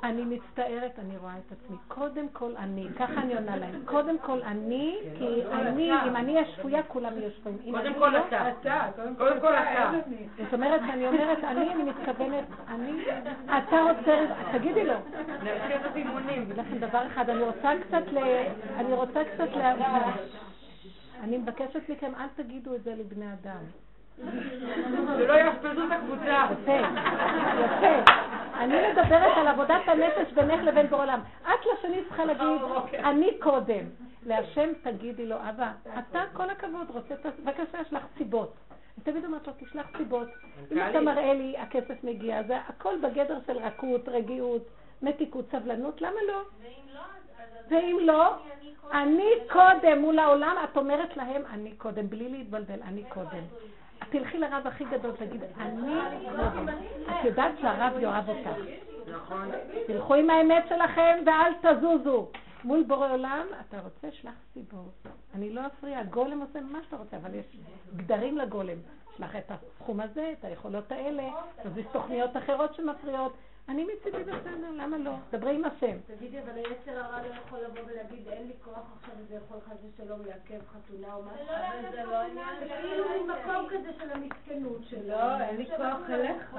אני 0.04 0.26
מצטערת, 0.26 1.00
אני 1.00 1.18
רואה 1.18 1.34
את 1.38 1.52
עצמי. 1.52 1.78
קודם 1.88 2.30
כל 2.34 2.52
אני, 2.58 2.88
ככה 3.00 3.14
אני 3.14 3.36
עונה 3.36 3.58
להם. 3.58 3.82
קודם 3.86 4.20
כל 4.20 4.42
אני, 4.42 4.98
כי 5.18 5.44
אני, 5.52 5.92
אם 6.08 6.16
אני 6.16 6.36
אהיה 6.36 6.46
שפויה, 6.46 6.84
כולם 6.84 7.18
יהיו 7.18 7.32
שפויים. 7.32 7.58
קודם 7.72 7.94
כל 7.94 8.10
לא- 8.10 8.20
אתה. 8.62 8.88
קודם 9.18 9.40
כל 9.40 9.54
אתה. 9.54 9.92
זאת 10.44 10.54
אומרת, 10.54 10.82
אני 10.82 11.08
אומרת 11.08 11.44
אני, 11.44 11.74
אני 11.74 11.84
מתכוונת, 11.84 12.46
אני, 12.68 12.92
אתה 13.46 13.82
רוצה, 13.82 14.26
תגידי 14.52 14.86
לו. 14.86 14.94
נרכז 15.44 15.86
את 15.92 15.96
אימונים. 15.96 16.42
אגיד 16.42 16.58
לכם 16.58 16.78
דבר 16.78 17.08
אחד, 17.08 17.30
אני 17.30 17.42
רוצה 17.42 17.72
קצת 17.88 18.04
ל... 18.12 18.18
אני 18.78 18.94
רוצה 18.94 19.24
קצת 19.34 19.50
ל... 19.56 19.62
אני 21.24 21.38
מבקשת 21.38 21.90
מכם, 21.90 22.12
אל 22.16 22.28
תגידו 22.44 22.76
את 22.76 22.84
זה 22.84 22.96
לבני 22.96 23.34
אדם. 23.34 23.64
שלא 25.18 25.34
יאשפזו 25.34 25.84
את 25.84 25.92
הקבוצה. 25.92 26.48
יפה, 26.52 26.80
יפה. 27.66 28.12
אני 28.58 28.92
מדברת 28.92 29.38
על 29.38 29.48
עבודת 29.48 29.82
הנפש 29.88 30.34
בינך 30.34 30.64
לבין 30.64 30.88
בורא 30.88 31.02
עולם. 31.02 31.20
את 31.42 31.66
לשני 31.74 32.04
צריכה 32.08 32.26
להגיד, 32.26 32.62
אני 32.94 33.30
קודם. 33.40 33.84
להשם 34.26 34.70
תגידי 34.84 35.26
לו, 35.26 35.36
אבא, 35.36 35.72
אתה 36.00 36.24
כל 36.34 36.50
הכבוד, 36.50 36.88
רוצה. 36.90 37.16
בבקשה, 37.44 37.82
יש 37.82 37.94
לך 37.94 38.04
סיבות. 38.18 38.54
אני 38.72 39.04
תמיד 39.04 39.26
אומרת 39.26 39.48
לו, 39.48 39.54
תשלח 39.60 39.98
סיבות. 39.98 40.28
אם 40.72 40.78
אתה 40.90 41.02
מראה 41.02 41.34
לי, 41.34 41.58
הכסף 41.58 42.04
מגיע, 42.04 42.44
זה 42.44 42.58
הכל 42.68 42.94
בגדר 43.04 43.38
של 43.48 43.58
רכות, 43.58 44.10
רגיעות. 44.10 44.62
מתיקות, 45.02 45.46
סבלנות, 45.52 46.02
למה 46.02 46.20
לא? 46.28 46.42
ואם 47.70 47.98
לא, 48.02 48.36
אני 48.92 49.30
קודם 49.50 50.00
מול 50.00 50.20
העולם, 50.20 50.56
את 50.64 50.78
אומרת 50.78 51.18
להם, 51.18 51.42
אני 51.54 51.72
קודם, 51.72 52.10
בלי 52.10 52.30
להתבלבל, 52.30 52.82
אני 52.84 53.04
קודם. 53.10 53.44
תלכי 54.10 54.38
לרב 54.38 54.68
הכי 54.68 54.84
גדול, 54.86 55.12
תגיד, 55.12 55.44
אני 55.60 56.26
קודם. 56.36 56.68
את 57.10 57.26
יודעת 57.26 57.52
שהרב 57.62 58.00
יאהב 58.00 58.30
אותך. 58.30 58.50
נכון. 59.12 59.52
תלכו 59.88 60.16
עם 60.16 60.30
האמת 60.30 60.64
שלכם 60.70 61.18
ואל 61.26 61.74
תזוזו. 61.74 62.28
מול 62.64 62.84
בורא 62.88 63.12
עולם, 63.12 63.46
אתה 63.68 63.80
רוצה, 63.80 64.12
שלח 64.12 64.34
סיבות. 64.54 65.08
אני 65.36 65.50
לא 65.50 65.62
אפריע, 65.66 66.04
גולם 66.04 66.42
עושה 66.42 66.62
מה 66.62 66.80
שאתה 66.84 66.98
רוצה, 66.98 67.18
אבל 67.18 67.36
יש 67.36 67.46
גדרים 67.96 68.38
לגולם. 68.38 68.78
שלח 69.18 69.36
את 69.36 69.52
הסכום 69.52 70.00
הזה, 70.00 70.34
את 70.40 70.46
היכולות 70.46 70.92
האלה, 70.92 71.24
תזיז 71.64 71.86
תוכניות 71.92 72.38
אחרות 72.38 72.76
שמפריעות. 72.76 73.34
אני 73.70 73.84
מצידי 73.86 74.24
בסדר, 74.24 74.72
למה 74.78 74.98
לא? 74.98 75.12
דברי 75.32 75.56
עם 75.56 75.66
השם. 75.66 75.98
תגידי, 76.18 76.40
אבל 76.40 76.52
היצר 76.56 77.00
הרע 77.04 77.22
לא 77.22 77.34
יכול 77.34 77.60
לבוא 77.60 77.92
ולהגיד, 77.92 78.28
אין 78.28 78.48
לי 78.48 78.54
כוח 78.64 78.78
עכשיו, 78.98 79.14
וזה 79.20 79.36
יכול 79.36 79.58
חס 79.68 79.76
ושלום 79.94 80.20
לעכב 80.26 80.60
חתונה 80.68 81.14
או 81.16 81.22
משהו? 81.24 81.48
אבל 81.48 81.92
זה 81.92 82.04
לא 82.04 82.16
עניין 82.22 82.60
זה 82.60 82.66
כאילו 82.82 83.04
מקום 83.28 83.68
כזה 83.70 83.90
של 84.00 84.12
המסכנות 84.12 84.82
שלו. 84.90 85.08
לא, 85.08 85.40
אין 85.42 85.58
לי 85.58 85.66
כוח 85.78 86.10
אליך. 86.10 86.56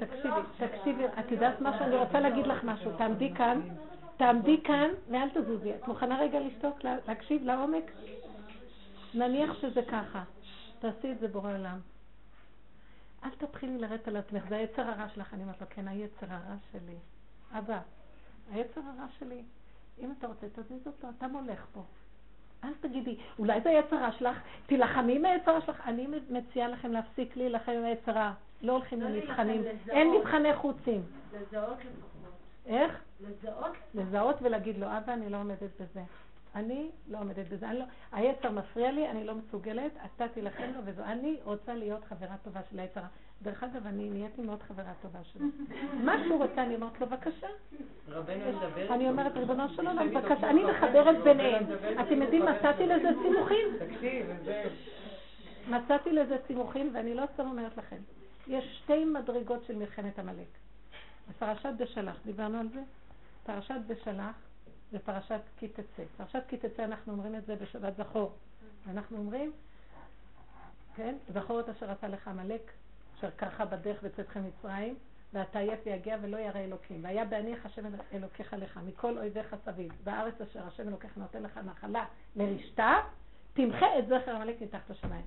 תקשיבי, 0.00 0.40
תקשיבי, 0.68 1.04
את 1.06 1.30
יודעת 1.30 1.60
משהו? 1.60 1.84
אני 1.84 1.96
רוצה 1.96 2.20
להגיד 2.20 2.46
לך 2.46 2.64
משהו. 2.64 2.92
תעמדי 2.98 3.34
כאן, 3.34 3.60
תעמדי 4.16 4.60
כאן 4.64 4.90
ואל 5.10 5.28
תזוזי. 5.34 5.74
את 5.74 5.88
מוכנה 5.88 6.18
רגע 6.20 6.40
לשתוק, 6.40 6.84
לה- 6.84 6.96
להקשיב 7.08 7.42
לעומק? 7.44 7.84
נניח 9.14 9.54
שזה 9.54 9.82
ככה. 9.82 10.22
תעשי 10.78 11.12
את 11.12 11.18
זה 11.20 11.28
בורא 11.28 11.52
עולם. 11.58 11.78
אל 13.24 13.30
תתחילי 13.30 13.78
לרדת 13.78 14.08
על 14.08 14.16
עצמך, 14.16 14.44
זה 14.48 14.56
היצר 14.56 14.82
הרע 14.82 15.08
שלך. 15.08 15.34
אני 15.34 15.42
אומרת 15.42 15.60
לו, 15.60 15.66
כן, 15.70 15.88
היצר 15.88 16.26
הרע 16.28 16.54
שלי. 16.72 16.96
אבא, 17.52 17.80
היצר 18.52 18.80
הרע 18.80 19.06
שלי. 19.18 19.42
אם 19.98 20.12
אתה 20.18 20.26
רוצה, 20.26 20.46
תזיז 20.52 20.86
אותו, 20.86 21.08
אתה 21.18 21.28
מולך 21.28 21.66
פה. 21.72 21.82
אל 22.64 22.74
תגידי, 22.80 23.16
אולי 23.38 23.60
זה 23.60 23.68
היצר 23.70 23.96
הרע 23.96 24.12
שלך, 24.12 24.40
תילחמי 24.66 25.16
עם 25.16 25.24
היצר 25.24 25.50
הרע 25.50 25.60
שלך. 25.60 25.80
אני 25.86 26.06
מציעה 26.30 26.68
לכם 26.68 26.92
להפסיק 26.92 27.36
להילחם 27.36 27.72
עם 27.72 27.84
היצר 27.84 28.18
הרע. 28.18 28.32
לא 28.62 28.72
הולכים 28.72 29.00
לא 29.00 29.08
למבחנים. 29.08 29.62
אין 29.90 30.10
מבחני 30.10 30.54
חוצים. 30.54 31.02
לזהות 31.32 31.78
לפחות. 31.78 32.32
איך? 32.66 33.00
לזהות 33.20 33.72
לזהות 33.94 34.36
ולהגיד 34.42 34.78
לו, 34.78 34.86
אבא, 34.86 35.12
אני 35.12 35.30
לא 35.30 35.36
עומדת 35.36 35.80
בזה. 35.80 36.02
אני 36.54 36.90
לא 37.08 37.18
עומדת 37.18 37.48
בזה. 37.48 37.68
אני 37.68 37.78
לא, 37.78 37.84
היצר 38.12 38.50
מפריע 38.50 38.92
לי, 38.92 39.10
אני 39.10 39.24
לא 39.24 39.34
מסוגלת, 39.34 39.92
אתה 40.04 40.28
תילחם 40.28 40.70
לו 40.74 40.80
וזהו. 40.84 41.04
אני 41.04 41.36
רוצה 41.44 41.74
להיות 41.74 42.04
חברה 42.04 42.36
טובה 42.42 42.60
של 42.70 42.78
היצר. 42.78 43.00
דרך 43.42 43.62
אגב, 43.62 43.86
אני 43.86 44.10
נהייתי 44.10 44.42
מאוד 44.42 44.62
חברה 44.62 44.92
טובה 45.02 45.18
שלו. 45.24 45.46
מה 46.06 46.12
שהוא 46.24 46.42
רוצה, 46.42 46.62
אני 46.62 46.74
אומרת 46.74 47.00
לו, 47.00 47.06
בבקשה. 47.06 47.46
אני 48.90 49.08
אומרת, 49.08 49.36
ריבונו 49.36 49.68
של 49.68 49.86
עולם, 49.86 50.10
בבקשה, 50.10 50.50
אני 50.50 50.64
מחברת 50.64 51.24
ביניהם. 51.24 51.64
אתם 52.00 52.22
יודעים, 52.22 52.42
מצאתי 52.42 52.86
לזה 52.86 53.08
סימוכים. 53.22 53.66
תקשיב, 53.78 54.26
זה... 54.44 54.64
מצאתי 55.68 56.12
לזה 56.12 56.36
סימוכים, 56.46 56.90
ואני 56.94 57.14
לא 57.14 57.24
סתם 57.34 57.46
אומרת 57.46 57.76
לכם. 57.76 57.96
יש 58.46 58.80
שתי 58.82 59.04
מדרגות 59.04 59.64
של 59.64 59.76
מלחמת 59.76 60.18
עמלק. 60.18 60.48
בפרשת 61.28 61.70
בשלח, 61.78 62.16
דיברנו 62.24 62.58
על 62.58 62.68
זה? 62.68 62.80
פרשת 63.46 63.80
בשלח 63.86 64.34
ופרשת 64.92 65.40
כי 65.56 65.68
תצא. 65.68 66.02
פרשת 66.16 66.42
כי 66.48 66.56
תצא, 66.56 66.84
אנחנו 66.84 67.12
אומרים 67.12 67.34
את 67.34 67.46
זה 67.46 67.56
בשבת 67.56 67.96
זכור. 67.96 68.32
אנחנו 68.90 69.16
אומרים, 69.16 69.52
כן, 70.96 71.14
זכור 71.28 71.60
את 71.60 71.68
אשר 71.68 71.90
עשה 71.90 72.08
לך 72.08 72.28
עמלק, 72.28 72.72
אשר 73.18 73.30
קרחה 73.30 73.64
בדרך 73.64 74.02
בצאתכם 74.02 74.44
מצרים, 74.44 74.94
ואתה 75.32 75.58
עייף 75.58 75.80
ויגע 75.86 76.16
ולא 76.22 76.36
ירא 76.36 76.60
אלוקים. 76.60 77.04
והיה 77.04 77.24
בהניח 77.24 77.66
השם 77.66 77.82
אלוקיך 78.12 78.52
לך 78.52 78.80
מכל 78.86 79.18
אויביך 79.18 79.56
סביב, 79.64 79.92
בארץ 80.04 80.40
אשר 80.40 80.66
השם 80.66 80.88
אלוקיך 80.88 81.16
נותן 81.16 81.42
לך 81.42 81.58
נחלה 81.58 82.04
לרשתה, 82.36 82.94
תמחה 83.52 83.98
את 83.98 84.06
זכר 84.06 84.36
עמלק 84.36 84.62
מתחת 84.62 84.90
השמיים. 84.90 85.26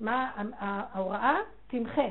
מה 0.00 0.32
ההוראה? 0.58 1.36
תמחה. 1.66 2.08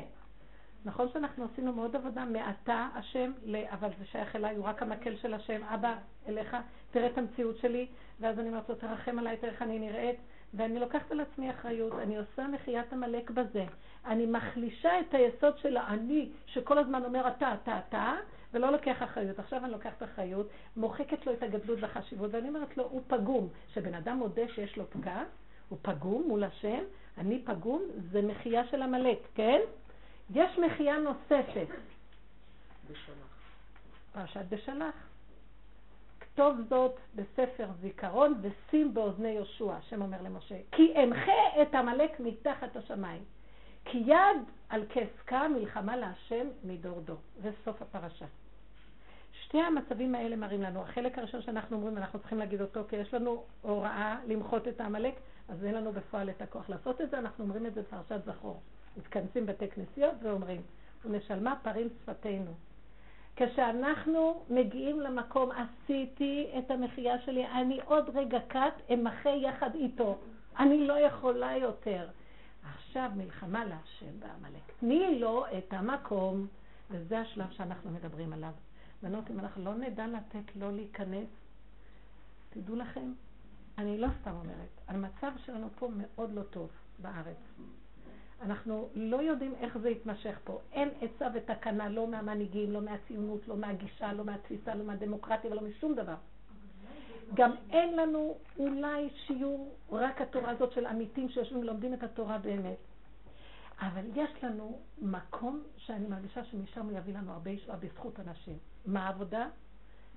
נכון 0.84 1.08
שאנחנו 1.12 1.44
עשינו 1.52 1.72
מאוד 1.72 1.96
עבודה 1.96 2.24
מעתה 2.24 2.88
השם, 2.94 3.32
אבל 3.70 3.88
זה 3.98 4.04
שייך 4.04 4.36
אליי, 4.36 4.56
הוא 4.56 4.64
רק 4.64 4.82
המקל 4.82 5.16
של 5.16 5.34
השם, 5.34 5.64
אבא, 5.64 5.94
אליך, 6.28 6.56
תראה 6.90 7.06
את 7.06 7.18
המציאות 7.18 7.58
שלי, 7.58 7.86
ואז 8.20 8.38
אני 8.38 8.48
אומרת 8.48 8.68
לו, 8.68 8.74
תרחם 8.74 9.18
עליי, 9.18 9.36
תראה 9.36 9.52
איך 9.52 9.62
אני 9.62 9.78
נראית, 9.78 10.16
ואני 10.54 10.80
לוקחת 10.80 11.10
על 11.10 11.20
עצמי 11.20 11.50
אחריות, 11.50 11.92
אני 12.02 12.18
עושה 12.18 12.46
מחיית 12.46 12.92
עמלק 12.92 13.30
בזה. 13.30 13.64
אני 14.06 14.26
מחלישה 14.26 15.00
את 15.00 15.14
היסוד 15.14 15.58
של 15.58 15.76
האני, 15.76 16.30
שכל 16.46 16.78
הזמן 16.78 17.04
אומר 17.04 17.28
אתה, 17.28 17.54
אתה, 17.62 17.78
אתה, 17.88 18.12
ולא 18.52 18.72
לוקח 18.72 19.02
אחריות. 19.02 19.38
עכשיו 19.38 19.64
אני 19.64 19.72
לוקחת 19.72 20.02
אחריות, 20.02 20.48
מוחקת 20.76 21.26
לו 21.26 21.32
את 21.32 21.42
הגדלות 21.42 21.78
והחשיבות, 21.80 22.30
ואני 22.34 22.48
אומרת 22.48 22.76
לו, 22.76 22.84
הוא 22.84 23.02
פגום. 23.06 23.48
כשבן 23.68 23.94
אדם 23.94 24.16
מודה 24.16 24.48
שיש 24.48 24.76
לו 24.76 24.90
פגם, 24.90 25.24
הוא 25.68 25.78
פגום 25.82 26.24
מול 26.28 26.44
השם, 26.44 26.82
אני 27.18 27.42
פגום, 27.44 27.82
זה 28.12 28.22
מחייה 28.22 28.66
של 28.66 28.82
עמלק, 28.82 29.18
כן? 29.34 29.60
יש 30.30 30.58
מחייה 30.58 30.96
נוספת. 30.98 31.68
בשלח. 32.90 33.34
פרשת 34.12 34.44
בשלח. 34.48 34.94
כתוב 36.20 36.56
זאת 36.68 36.94
בספר 37.14 37.68
זיכרון 37.80 38.40
ושים 38.40 38.94
באוזני 38.94 39.28
יהושע, 39.28 39.72
השם 39.74 40.02
אומר 40.02 40.22
למשה, 40.22 40.54
כי 40.72 40.94
אמחה 41.04 41.62
את 41.62 41.74
עמלק 41.74 42.20
מתחת 42.20 42.76
השמיים, 42.76 43.22
כי 43.84 43.98
יד 43.98 44.36
על 44.68 44.84
כסקה 44.88 45.48
מלחמה 45.48 45.96
להשם 45.96 46.46
מדור 46.64 47.00
דור. 47.00 47.20
זה 47.42 47.50
סוף 47.64 47.82
הפרשה. 47.82 48.26
שתי 49.42 49.60
המצבים 49.60 50.14
האלה 50.14 50.36
מראים 50.36 50.62
לנו, 50.62 50.82
החלק 50.82 51.18
הראשון 51.18 51.42
שאנחנו 51.42 51.76
אומרים, 51.76 51.98
אנחנו 51.98 52.18
צריכים 52.18 52.38
להגיד 52.38 52.60
אותו, 52.60 52.80
כי 52.88 52.96
יש 52.96 53.14
לנו 53.14 53.44
הוראה 53.62 54.16
למחות 54.26 54.68
את 54.68 54.80
העמלק, 54.80 55.14
אז 55.48 55.64
אין 55.64 55.74
לנו 55.74 55.92
בפועל 55.92 56.30
את 56.30 56.42
הכוח 56.42 56.68
לעשות 56.68 57.00
את 57.00 57.10
זה, 57.10 57.18
אנחנו 57.18 57.44
אומרים 57.44 57.66
את 57.66 57.74
זה 57.74 57.82
בפרשת 57.82 58.24
זכור. 58.24 58.60
מתכנסים 58.96 59.46
בתי 59.46 59.68
כנסיות 59.68 60.14
ואומרים, 60.22 60.62
ונשלמה 61.04 61.54
פרים 61.62 61.88
שפתנו. 61.88 62.54
כשאנחנו 63.36 64.44
מגיעים 64.50 65.00
למקום, 65.00 65.50
עשיתי 65.50 66.50
את 66.58 66.70
המחייה 66.70 67.18
שלי, 67.18 67.46
אני 67.46 67.80
עוד 67.84 68.10
רגע 68.14 68.38
קט 68.48 68.90
אמחה 68.92 69.30
יחד 69.30 69.74
איתו. 69.74 70.18
אני 70.58 70.86
לא 70.86 70.98
יכולה 70.98 71.56
יותר. 71.56 72.08
עכשיו 72.74 73.10
מלחמה 73.16 73.64
להשם 73.64 74.20
בעמלק. 74.20 74.72
תני 74.80 75.18
לו 75.20 75.44
את 75.58 75.72
המקום, 75.72 76.46
וזה 76.90 77.20
השלב 77.20 77.50
שאנחנו 77.50 77.90
מדברים 77.90 78.32
עליו. 78.32 78.52
בנות, 79.02 79.30
אם 79.30 79.40
אנחנו 79.40 79.64
לא 79.64 79.74
נדע 79.74 80.06
לתת 80.06 80.56
לו 80.56 80.70
להיכנס, 80.70 81.28
תדעו 82.50 82.76
לכם, 82.76 83.12
אני 83.78 83.98
לא 83.98 84.08
סתם 84.20 84.30
אומרת, 84.30 84.80
המצב 84.88 85.32
שלנו 85.44 85.68
פה 85.78 85.88
מאוד 85.96 86.32
לא 86.32 86.42
טוב 86.42 86.68
בארץ. 86.98 87.36
אנחנו 88.44 88.88
לא 88.94 89.16
יודעים 89.16 89.54
איך 89.60 89.78
זה 89.78 89.90
יתמשך 89.90 90.38
פה. 90.44 90.60
אין 90.72 90.88
עצה 91.00 91.26
ותקנה, 91.34 91.88
לא 91.88 92.08
מהמנהיגים, 92.08 92.72
לא 92.72 92.80
מהציונות, 92.80 93.48
לא 93.48 93.56
מהגישה, 93.56 94.12
לא 94.12 94.24
מהתפיסה, 94.24 94.74
לא 94.74 94.84
מהדמוקרטיה 94.84 95.50
ולא 95.50 95.62
משום 95.62 95.94
דבר. 95.94 96.14
גם 97.34 97.52
אין 97.70 97.96
לנו 97.96 98.36
אולי 98.58 99.08
שיעור 99.26 99.74
רק 99.92 100.20
התורה 100.20 100.50
הזאת 100.50 100.72
של 100.72 100.86
עמיתים 100.86 101.28
שיושבים 101.28 101.60
ולומדים 101.60 101.94
את 101.94 102.02
התורה 102.02 102.38
באמת. 102.38 102.76
אבל 103.80 104.04
יש 104.14 104.30
לנו 104.44 104.78
מקום 105.02 105.62
שאני 105.76 106.08
מרגישה 106.08 106.44
שמשם 106.44 106.86
הוא 106.86 106.98
יביא 106.98 107.14
לנו 107.14 107.32
הרבה 107.32 107.50
ישועה 107.50 107.78
בזכות 107.78 108.20
אנשים. 108.20 108.58
מה 108.86 109.06
העבודה? 109.06 109.48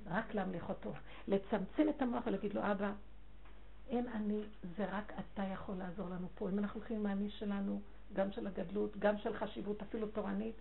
רק 0.08 0.36
להמליך 0.36 0.70
אותו. 0.70 0.94
לצמצם 1.28 1.90
את 1.90 2.02
המוח 2.02 2.24
ולהגיד 2.28 2.54
לו, 2.54 2.62
אבא, 2.72 2.92
אין 3.90 4.08
אני, 4.08 4.42
זה 4.78 4.86
רק 4.92 5.14
אתה 5.20 5.44
יכול 5.44 5.76
לעזור 5.76 6.10
לנו 6.10 6.28
פה. 6.36 6.50
אם 6.50 6.60
אנחנו 6.60 6.80
הולכים 6.80 6.98
עם 6.98 7.06
האני 7.06 7.30
שלנו, 7.30 7.82
גם 8.14 8.32
של 8.32 8.48
הגדלות, 8.48 8.98
גם 8.98 9.18
של 9.18 9.34
חשיבות 9.34 9.82
אפילו 9.82 10.08
תורנית, 10.08 10.56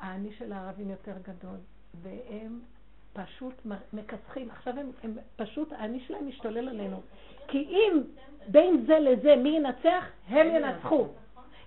האני 0.00 0.32
של 0.32 0.52
הערבים 0.52 0.90
יותר 0.90 1.14
גדול, 1.22 1.56
והם 2.02 2.60
פשוט 3.12 3.54
מכסחים. 3.92 4.50
עכשיו 4.50 4.78
הם, 4.78 4.90
הם 5.02 5.16
פשוט, 5.36 5.72
האני 5.72 6.00
שלהם 6.00 6.28
משתולל 6.28 6.68
עלינו. 6.68 7.00
כי 7.48 7.58
אם 7.58 8.00
בין 8.48 8.84
זה 8.86 8.98
לזה 8.98 9.36
מי 9.36 9.48
ינצח, 9.48 10.04
הם 10.28 10.46
ינצחו. 10.46 11.08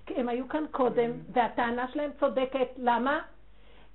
כי 0.06 0.14
הם 0.14 0.30
היו 0.30 0.50
כאן 0.50 0.64
קודם, 0.72 1.12
והטענה 1.34 1.88
שלהם 1.88 2.12
צודקת. 2.20 2.68
למה? 2.78 3.20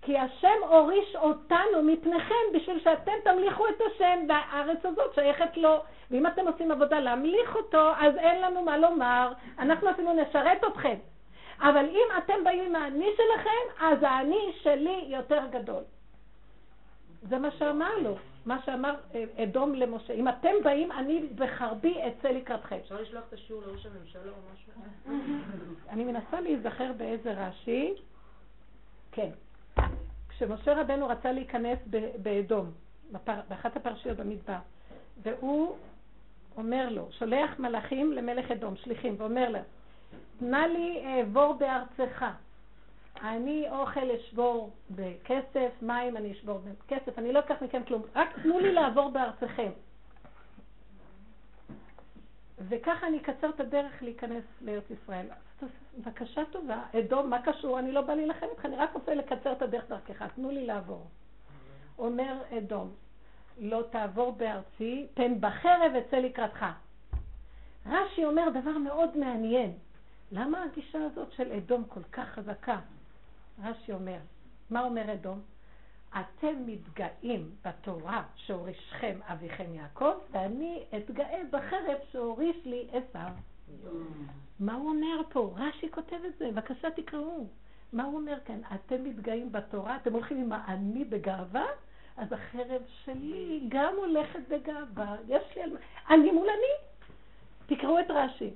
כי 0.02 0.18
השם 0.18 0.58
הוריש 0.68 1.16
אותנו 1.16 1.82
מפניכם 1.82 2.44
בשביל 2.54 2.80
שאתם 2.80 3.12
תמליכו 3.24 3.68
את 3.68 3.80
השם, 3.86 4.18
והארץ 4.28 4.86
הזאת 4.86 5.14
שייכת 5.14 5.56
לו. 5.56 5.76
ואם 6.10 6.26
אתם 6.26 6.48
עושים 6.48 6.70
עבודה 6.70 7.00
להמליך 7.00 7.56
אותו, 7.56 7.90
אז 8.00 8.16
אין 8.16 8.42
לנו 8.42 8.62
מה 8.62 8.78
לומר. 8.78 9.32
אנחנו 9.58 9.90
אפילו 9.90 10.12
נשרת 10.12 10.64
אתכם. 10.64 10.94
אבל 11.60 11.84
אם 11.90 12.06
אתם 12.18 12.44
באים 12.44 12.64
עם 12.64 12.76
האני 12.76 13.08
שלכם, 13.16 13.84
אז 13.84 13.98
האני 14.02 14.52
שלי 14.62 15.04
יותר 15.08 15.42
גדול. 15.50 15.82
זה 17.28 17.38
מה 17.38 17.50
שאמר 17.50 17.98
לו, 17.98 18.16
מה 18.46 18.62
שאמר 18.64 18.94
אדום 19.36 19.74
למשה. 19.74 20.12
אם 20.12 20.28
אתם 20.28 20.52
באים, 20.64 20.92
אני 20.92 21.26
בחרבי 21.34 21.94
אצא 22.08 22.28
לקראתכם. 22.28 22.76
אפשר 22.76 23.00
לשלוח 23.00 23.24
את 23.28 23.32
השיעור 23.32 23.62
לראש 23.62 23.86
הממשלה 23.86 24.32
או 24.32 24.52
משהו? 24.52 24.72
אני 25.90 26.04
מנסה 26.04 26.40
להיזכר 26.40 26.92
באיזה 26.96 27.32
רש"י. 27.32 27.94
כן. 29.12 29.30
כשמשה 30.28 30.80
רבנו 30.80 31.08
רצה 31.08 31.32
להיכנס 31.32 31.78
באדום, 32.22 32.70
באחת 33.48 33.76
הפרשיות 33.76 34.16
במדבר, 34.16 34.58
והוא 35.22 35.76
אומר 36.56 36.88
לו, 36.88 37.08
שולח 37.10 37.58
מלאכים 37.58 38.12
למלך 38.12 38.50
אדום, 38.50 38.76
שליחים, 38.76 39.14
ואומר 39.18 39.50
לו, 39.50 39.58
תנה 40.38 40.66
לי 40.66 41.04
אעבור 41.06 41.54
בארצך. 41.54 42.24
אני 43.22 43.66
אוכל 43.70 44.10
אשבור 44.10 44.70
בכסף, 44.90 45.70
מים 45.82 46.16
אני 46.16 46.32
אשבור 46.32 46.58
בכסף, 46.58 47.18
אני 47.18 47.32
לא 47.32 47.38
אקח 47.38 47.62
מכם 47.62 47.82
כלום, 47.84 48.02
רק 48.14 48.28
תנו 48.42 48.58
לי 48.58 48.72
לעבור 48.72 49.10
בארצכם. 49.10 49.70
וככה 52.68 53.06
אני 53.06 53.18
אקצר 53.18 53.50
את 53.50 53.60
הדרך 53.60 54.02
להיכנס 54.02 54.44
לארץ 54.60 54.84
ישראל. 54.90 55.26
בקשה 56.04 56.42
טובה, 56.52 56.82
אדום, 56.98 57.30
מה 57.30 57.42
קשור? 57.42 57.78
אני 57.78 57.92
לא 57.92 58.00
בא 58.00 58.14
להילחם 58.14 58.46
איתך, 58.50 58.64
אני 58.64 58.76
רק 58.76 58.94
רוצה 58.94 59.14
לקצר 59.14 59.52
את 59.52 59.62
הדרך 59.62 59.88
דרכך, 59.88 60.22
תנו 60.34 60.50
לי 60.50 60.66
לעבור. 60.66 61.06
אומר 61.98 62.42
אדום, 62.58 62.90
לא 63.58 63.82
תעבור 63.90 64.32
בארצי, 64.32 65.06
פן 65.14 65.40
בחרב 65.40 65.92
אצא 65.98 66.16
לקראתך. 66.16 66.66
רש"י 67.86 68.24
אומר 68.24 68.48
דבר 68.60 68.78
מאוד 68.78 69.16
מעניין. 69.16 69.72
למה 70.32 70.62
הגישה 70.62 70.98
הזאת 71.04 71.32
של 71.32 71.52
אדום 71.52 71.84
כל 71.84 72.02
כך 72.12 72.28
חזקה? 72.28 72.80
רש"י 73.64 73.92
אומר, 73.92 74.18
מה 74.70 74.84
אומר 74.84 75.12
אדום? 75.12 75.40
אתם 76.10 76.66
מתגאים 76.66 77.50
בתורה 77.64 78.22
שהורישכם 78.36 79.18
אביכם 79.22 79.74
יעקב, 79.74 80.12
ואני 80.30 80.84
אתגאה 80.96 81.42
בחרב 81.50 81.98
שהוריש 82.10 82.56
לי 82.64 82.88
עשיו. 82.92 83.30
מה 84.60 84.74
הוא 84.74 84.88
אומר 84.88 85.20
פה? 85.30 85.54
רש"י 85.56 85.90
כותב 85.90 86.16
את 86.26 86.38
זה, 86.38 86.50
בבקשה 86.50 86.90
תקראו. 86.90 87.46
מה 87.92 88.04
הוא 88.04 88.16
אומר 88.16 88.38
כאן? 88.44 88.60
אתם 88.74 89.04
מתגאים 89.04 89.52
בתורה, 89.52 89.96
אתם 89.96 90.12
הולכים 90.12 90.36
עם 90.36 90.52
האני 90.52 91.04
בגאווה? 91.04 91.66
אז 92.16 92.32
החרב 92.32 92.82
שלי 93.04 93.64
גם 93.68 93.94
הולכת 93.96 94.40
בגאווה. 94.48 95.16
יש 95.28 95.56
לי... 95.56 95.62
אני 96.10 96.30
מול 96.30 96.48
אני. 96.48 97.06
תקראו 97.76 98.00
את 98.00 98.10
רש"י. 98.10 98.50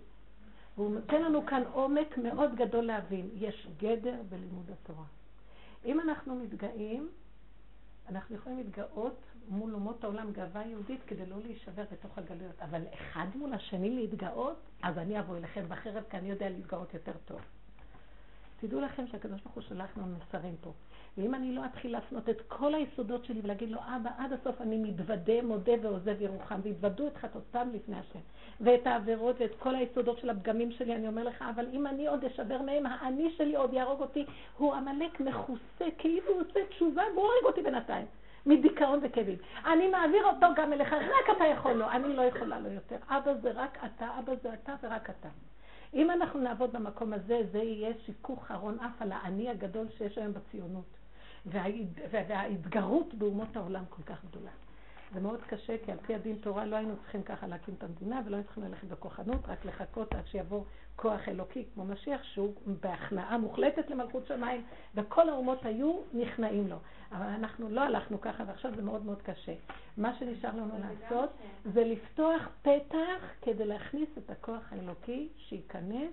והוא 0.81 0.95
נותן 0.95 1.23
לנו 1.23 1.47
כאן 1.47 1.63
עומק 1.73 2.19
מאוד 2.19 2.55
גדול 2.55 2.85
להבין. 2.85 3.29
יש 3.35 3.69
גדר 3.79 4.15
בלימוד 4.29 4.71
התורה. 4.71 5.05
אם 5.85 6.01
אנחנו 6.01 6.35
מתגאים, 6.35 7.09
אנחנו 8.09 8.37
יכולים 8.37 8.59
להתגאות 8.59 9.17
מול 9.49 9.75
אומות 9.75 10.05
העולם 10.05 10.33
גאווה 10.33 10.67
יהודית 10.67 11.01
כדי 11.07 11.27
לא 11.27 11.37
להישבר 11.41 11.85
בתוך 11.93 12.19
הגלויות. 12.19 12.63
אבל 12.63 12.83
אחד 12.95 13.27
מול 13.35 13.55
השני 13.55 13.91
להתגאות, 13.91 14.57
אז 14.83 14.99
אני 14.99 15.21
אבוא 15.21 15.37
אליכם 15.37 15.65
בחרב 15.69 16.05
כי 16.11 16.17
אני 16.17 16.31
יודע 16.31 16.49
להתגאות 16.49 16.95
יותר 16.95 17.15
טוב. 17.25 17.41
תדעו 18.61 18.81
לכם 18.81 19.07
שהקדוש 19.07 19.41
ברוך 19.41 19.55
הוא 19.55 19.63
שלח 19.63 19.97
לנו 19.97 20.17
מסרים 20.17 20.57
פה. 20.61 20.73
ואם 21.19 21.35
אני 21.35 21.55
לא 21.55 21.65
אתחיל 21.65 21.93
להפנות 21.93 22.29
את 22.29 22.41
כל 22.49 22.75
היסודות 22.75 23.25
שלי 23.25 23.41
ולהגיד 23.43 23.71
לו, 23.71 23.79
אבא, 23.79 24.11
עד 24.19 24.33
הסוף 24.33 24.61
אני 24.61 24.79
מתוודה, 24.79 25.43
מודה 25.43 25.73
ועוזב 25.83 26.23
ירוחם, 26.23 26.61
והתוודו 26.63 27.07
את 27.07 27.17
חטאותם 27.17 27.69
לפני 27.75 27.97
השם. 27.97 28.19
ואת 28.61 28.87
העבירות 28.87 29.37
ואת 29.41 29.55
כל 29.59 29.75
היסודות 29.75 30.19
של 30.19 30.31
הפגמים 30.31 30.73
שלי, 30.73 30.95
אני 30.95 31.09
אומר 31.09 31.25
לך, 31.25 31.45
אבל 31.55 31.67
אם 31.73 31.87
אני 31.87 32.07
עוד 32.07 32.25
אשבר 32.25 32.63
מהם, 32.63 32.87
האני 32.87 33.31
שלי 33.37 33.57
עוד 33.57 33.73
יהרוג 33.73 34.01
אותי. 34.01 34.25
הוא 34.59 34.75
עמלק 34.75 35.21
מכוסה, 35.21 35.85
כאילו 35.99 36.33
הוא 36.33 36.41
עושה 36.41 36.61
תשובה, 36.69 37.03
והוא 37.15 37.23
הורג 37.23 37.45
אותי 37.45 37.63
בינתיים. 37.63 38.07
מדיכאון 38.47 39.01
וכאבים. 39.03 39.39
אני 39.67 39.89
מעביר 39.89 40.25
אותו 40.25 40.47
גם 40.57 40.73
אליך, 40.73 40.93
רק 40.93 41.37
אתה 41.37 41.45
יכול 41.45 41.73
לו, 41.73 41.91
אני 41.91 42.17
לא 42.17 42.23
יכולה 42.23 42.61
לו 42.61 42.71
יותר. 42.73 42.97
אבא 43.09 43.35
זה 43.43 43.51
רק 43.55 43.79
אתה, 43.85 44.09
אבא 44.19 44.33
זה 44.43 44.55
אתה 44.55 44.75
ורק 44.83 45.11
אתה. 45.11 45.29
אם 45.95 46.11
אנחנו 46.11 46.41
נעבוד 46.41 46.73
במקום 46.73 47.13
הזה, 47.13 47.41
זה 47.53 47.59
יהיה 47.59 47.93
שיכוך 48.07 48.51
ארון 48.51 48.79
אף 48.81 49.03
על 49.03 49.13
האני 49.13 49.49
הגדול 49.49 49.87
שיש 49.99 50.19
היום 50.19 50.33
בציונות. 50.33 51.00
וההתגרות 51.47 53.15
באומות 53.15 53.57
העולם 53.57 53.85
כל 53.89 54.03
כך 54.03 54.25
גדולה. 54.25 54.51
זה 55.15 55.21
מאוד 55.21 55.41
קשה, 55.43 55.77
כי 55.85 55.93
על 55.93 55.99
פי 56.07 56.15
הדין 56.15 56.37
תורה 56.37 56.65
לא 56.65 56.77
היינו 56.77 56.97
צריכים 56.97 57.23
ככה 57.23 57.47
להקים 57.47 57.75
את 57.79 57.83
המדינה, 57.83 58.21
ולא 58.27 58.37
היינו 58.37 58.45
צריכים 58.45 58.65
ללכת 58.65 58.89
בכוחנות, 58.89 59.49
רק 59.49 59.65
לחכות 59.65 60.15
עד 60.15 60.27
שיבוא 60.27 60.65
כוח 60.97 61.29
אלוקי 61.29 61.65
כמו 61.75 61.85
משיח, 61.85 62.23
שהוא 62.25 62.55
בהכנעה 62.81 63.39
מוחלטת 63.39 63.91
למלכות 63.91 64.27
שמיים, 64.27 64.65
וכל 64.95 65.29
האומות 65.29 65.65
היו 65.65 66.01
נכנעים 66.15 66.69
לו. 66.69 66.77
אבל 67.13 67.27
אנחנו 67.27 67.69
לא 67.69 67.81
הלכנו 67.81 68.21
ככה, 68.21 68.45
ועכשיו 68.47 68.75
זה 68.77 68.83
מאוד 68.83 69.05
מאוד 69.05 69.23
קשה. 69.23 69.55
מה 69.97 70.19
שנשאר 70.19 70.57
לנו 70.57 70.75
לעשות 70.81 71.31
זה 71.65 71.85
לפתוח 71.85 72.49
פתח 72.63 73.25
כדי 73.43 73.65
להכניס 73.65 74.09
את 74.19 74.31
הכוח 74.31 74.73
האלוקי 74.73 75.29
שייכנס 75.37 76.13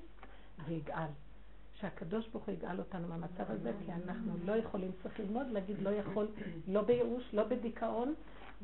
ויגאל. 0.67 1.26
שהקדוש 1.81 2.27
ברוך 2.27 2.45
הוא 2.45 2.53
יגאל 2.53 2.79
אותנו 2.79 3.07
מהמצב 3.07 3.51
הזה, 3.51 3.71
כי 3.85 3.91
אנחנו 3.91 4.33
לא 4.45 4.51
יכולים, 4.51 4.91
צריך 5.03 5.19
ללמוד 5.19 5.47
להגיד 5.51 5.81
לא 5.81 5.89
יכול, 5.89 6.27
לא 6.67 6.81
בייאוש, 6.81 7.23
לא 7.33 7.43
בדיכאון, 7.43 8.13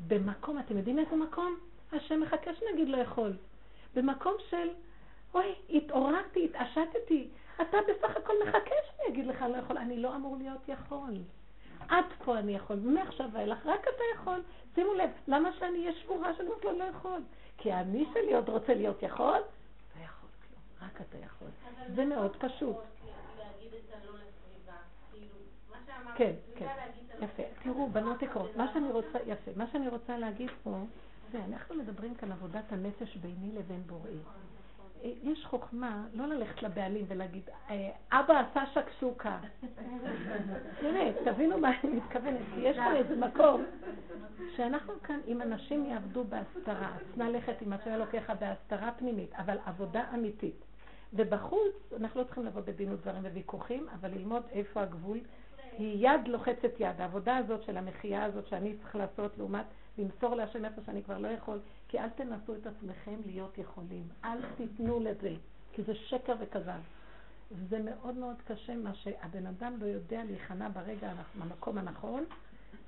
במקום, 0.08 0.58
אתם 0.58 0.76
יודעים 0.76 0.98
איזה 0.98 1.16
מקום? 1.16 1.56
השם 1.92 2.20
מחכה 2.20 2.50
שנגיד 2.54 2.88
לא 2.88 2.96
יכול. 2.96 3.36
במקום 3.94 4.34
של, 4.50 4.68
אוי, 5.34 5.54
התעוררתי, 5.70 6.44
התעשתתי, 6.44 7.28
אתה 7.56 7.76
בסך 7.88 8.16
הכל 8.16 8.32
מחכה 8.46 8.74
שאני 8.86 9.08
אגיד 9.08 9.26
לך 9.26 9.42
לא 9.42 9.56
יכול, 9.56 9.78
אני 9.78 9.96
לא 9.96 10.16
אמור 10.16 10.36
להיות 10.36 10.68
יכול. 10.68 11.14
עד 11.88 12.04
פה 12.24 12.38
אני 12.38 12.56
יכול, 12.56 12.76
מעכשיו 12.76 13.28
ואילך 13.32 13.66
רק 13.66 13.80
אתה 13.80 14.02
יכול. 14.14 14.42
שימו 14.74 14.94
לב, 14.94 15.10
למה 15.28 15.50
שאני 15.58 15.78
אהיה 15.78 15.92
שבורה 16.02 16.34
שאני 16.36 16.48
אומרת 16.48 16.64
לו 16.64 16.78
לא 16.78 16.84
יכול? 16.84 17.20
כי 17.58 17.72
אני 17.72 18.04
שלי 18.12 18.34
עוד 18.34 18.48
רוצה 18.48 18.74
להיות 18.74 19.02
יכול? 19.02 19.26
לא 19.26 20.04
יכול 20.04 20.28
כלום, 20.48 20.88
רק 20.88 21.00
אתה 21.00 21.18
יכול. 21.18 21.48
זה 21.94 22.04
מאוד 22.04 22.36
פשוט. 22.36 22.76
כן, 26.16 26.32
כן, 26.56 26.66
יפה. 27.20 27.42
תראו, 27.62 27.88
בנות 27.90 28.22
יקרות, 28.22 28.56
מה 28.56 28.72
שאני 28.72 28.90
רוצה, 28.90 29.18
יפה, 29.26 29.50
מה 29.56 29.66
שאני 29.72 29.88
רוצה 29.88 30.18
להגיד 30.18 30.50
פה, 30.62 30.78
זה, 31.32 31.38
אנחנו 31.44 31.74
מדברים 31.74 32.14
כאן 32.14 32.32
עבודת 32.32 32.72
הנפש 32.72 33.16
ביני 33.16 33.52
לבין 33.52 33.82
בוראי. 33.86 34.18
יש 35.22 35.44
חוכמה 35.44 36.04
לא 36.14 36.26
ללכת 36.26 36.62
לבעלים 36.62 37.04
ולהגיד, 37.08 37.42
אה, 37.70 37.90
אבא 38.12 38.40
עשה 38.40 38.62
שקשוקה. 38.74 39.38
תראה, 40.80 41.12
תבינו 41.24 41.58
מה 41.58 41.70
אני 41.84 41.92
מתכוונת. 41.92 42.40
יש 42.56 42.76
פה 42.76 42.92
איזה 42.92 43.16
מקום 43.16 43.64
שאנחנו 44.56 44.92
כאן, 45.02 45.20
אם 45.26 45.42
אנשים 45.42 45.84
יעבדו 45.84 46.24
בהסתרה, 46.24 46.96
עצנה 46.96 47.30
לכת 47.30 47.62
עם 47.62 47.72
השם 47.72 47.90
אלוקיך 47.90 48.32
בהסתרה 48.40 48.92
פנימית, 48.92 49.34
אבל 49.34 49.56
עבודה 49.66 50.04
אמיתית. 50.14 50.64
ובחוץ, 51.14 51.92
אנחנו 51.96 52.20
לא 52.20 52.24
צריכים 52.24 52.46
לבוא 52.46 52.60
בדין 52.60 52.92
ודברים 52.92 53.24
וויכוחים, 53.24 53.88
אבל 53.88 54.10
ללמוד 54.10 54.42
איפה 54.50 54.82
הגבול. 54.82 55.18
היא 55.78 56.08
יד 56.08 56.28
לוחצת 56.28 56.70
יד. 56.78 57.00
העבודה 57.00 57.36
הזאת 57.36 57.62
של 57.62 57.76
המחייה 57.76 58.24
הזאת 58.24 58.46
שאני 58.46 58.76
צריך 58.82 58.96
לעשות 58.96 59.38
לעומת 59.38 59.64
למסור 59.98 60.34
להשם 60.34 60.64
איפה 60.64 60.80
שאני 60.86 61.02
כבר 61.02 61.18
לא 61.18 61.28
יכול, 61.28 61.58
כי 61.88 61.98
אל 61.98 62.08
תנסו 62.08 62.54
את 62.54 62.66
עצמכם 62.66 63.14
להיות 63.26 63.58
יכולים. 63.58 64.08
אל 64.24 64.38
תיתנו 64.56 65.00
לזה, 65.00 65.34
כי 65.72 65.82
זה 65.82 65.94
שקר 65.94 66.34
וכזב. 66.40 66.80
זה 67.68 67.78
מאוד 67.78 68.14
מאוד 68.14 68.36
קשה 68.46 68.76
מה 68.76 68.94
שהבן 68.94 69.46
אדם 69.46 69.76
לא 69.80 69.86
יודע 69.86 70.24
להיכנע 70.24 70.68
ברגע, 70.68 71.12
במקום 71.38 71.78
הנכון, 71.78 72.24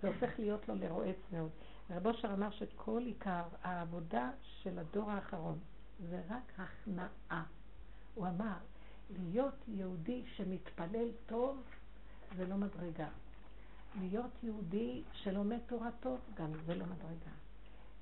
זה 0.02 0.08
הופך 0.08 0.38
להיות 0.38 0.68
לו 0.68 0.74
לרועץ 0.74 1.16
מאוד. 1.32 1.50
רב 1.90 2.06
אושר 2.06 2.28
אמר 2.32 2.50
שכל 2.50 3.02
עיקר 3.06 3.42
העבודה 3.62 4.30
של 4.42 4.78
הדור 4.78 5.10
האחרון 5.10 5.58
זה 6.10 6.20
רק 6.30 6.52
הכנעה. 6.58 7.42
הוא 8.16 8.26
אמר, 8.26 8.56
להיות 9.10 9.54
יהודי 9.68 10.22
שמתפלל 10.36 11.08
טוב 11.26 11.62
זה 12.36 12.46
לא 12.46 12.56
מדרגה. 12.56 13.08
להיות 14.00 14.30
יהודי 14.42 15.02
שלומד 15.12 15.58
תורה 15.66 15.90
טוב, 16.00 16.18
גם 16.34 16.52
זה 16.66 16.74
לא 16.74 16.84
מדרגה. 16.86 17.32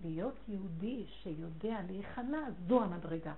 להיות 0.01 0.35
יהודי 0.49 1.05
שיודע 1.09 1.79
להיכנע, 1.87 2.41
זו 2.69 2.83
המדרגה. 2.83 3.35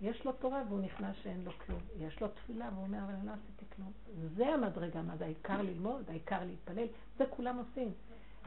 יש 0.00 0.24
לו 0.24 0.32
תורה 0.32 0.62
והוא 0.68 0.80
נכנע 0.80 1.14
שאין 1.14 1.44
לו 1.44 1.52
כלום. 1.66 1.80
יש 1.98 2.20
לו 2.20 2.28
תפילה 2.28 2.68
והוא 2.72 2.84
אומר, 2.84 2.98
אבל 3.04 3.14
אני 3.14 3.26
לא 3.26 3.32
עשיתי 3.32 3.74
כלום. 3.76 3.92
זה 4.36 4.46
המדרגה, 4.46 5.02
מה 5.02 5.16
זה 5.16 5.24
העיקר 5.24 5.62
ללמוד, 5.62 6.10
העיקר 6.10 6.44
להתפלל, 6.44 6.86
זה 7.18 7.24
כולם 7.30 7.56
עושים. 7.58 7.92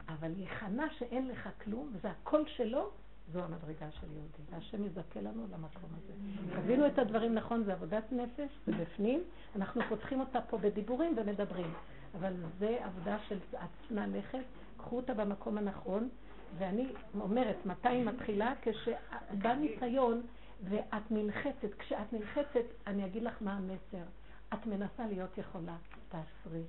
אבל 0.08 0.28
להיכנע 0.28 0.86
שאין 0.98 1.28
לך 1.28 1.48
כלום, 1.64 1.90
וזה 1.94 2.10
הכל 2.10 2.46
שלו, 2.46 2.90
זו 3.32 3.44
המדרגה 3.44 3.90
של 3.90 4.06
יהודי. 4.12 4.42
והשם 4.50 4.84
יזכה 4.84 5.20
לנו 5.20 5.46
למקום 5.52 5.90
הזה. 5.96 6.12
תבינו 6.60 6.86
את 6.86 6.98
הדברים 6.98 7.34
נכון, 7.34 7.64
זה 7.64 7.72
עבודת 7.72 8.12
נפש, 8.12 8.58
זה 8.66 8.72
בפנים. 8.72 9.22
אנחנו 9.56 9.80
פותחים 9.88 10.20
אותה 10.20 10.40
פה 10.40 10.58
בדיבורים 10.58 11.14
ומדברים. 11.18 11.72
אבל 12.14 12.34
זה 12.58 12.78
עבודה 12.84 13.18
של 13.28 13.38
עצמה 13.52 14.06
לכת. 14.06 14.44
קחו 14.76 14.96
אותה 14.96 15.14
במקום 15.14 15.58
הנכון. 15.58 16.08
ואני 16.58 16.86
אומרת, 17.20 17.66
מתי 17.66 17.88
היא 17.88 18.04
מתחילה? 18.04 18.52
כשבא 18.62 19.54
ניסיון 19.54 20.22
ואת 20.64 21.10
נלחצת. 21.10 21.74
כשאת 21.78 22.12
נלחצת, 22.12 22.64
אני 22.86 23.06
אגיד 23.06 23.22
לך 23.22 23.34
מה 23.40 23.56
המסר. 23.56 24.04
את 24.54 24.66
מנסה 24.66 25.06
להיות 25.06 25.38
יכולה, 25.38 25.76
תעשרי. 26.08 26.62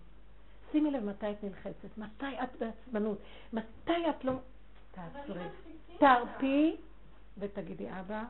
שימי 0.71 0.91
לב 0.91 1.03
מתי 1.03 1.31
את 1.31 1.43
נלחצת, 1.43 1.97
מתי 1.97 2.41
את 2.43 2.49
בעצבנות, 2.59 3.17
מתי 3.53 4.09
את 4.09 4.25
לא... 4.25 4.33
תעצרי. 4.95 5.43
תרפי 5.99 6.75
ותגידי, 7.37 7.87
אבא, 7.99 8.23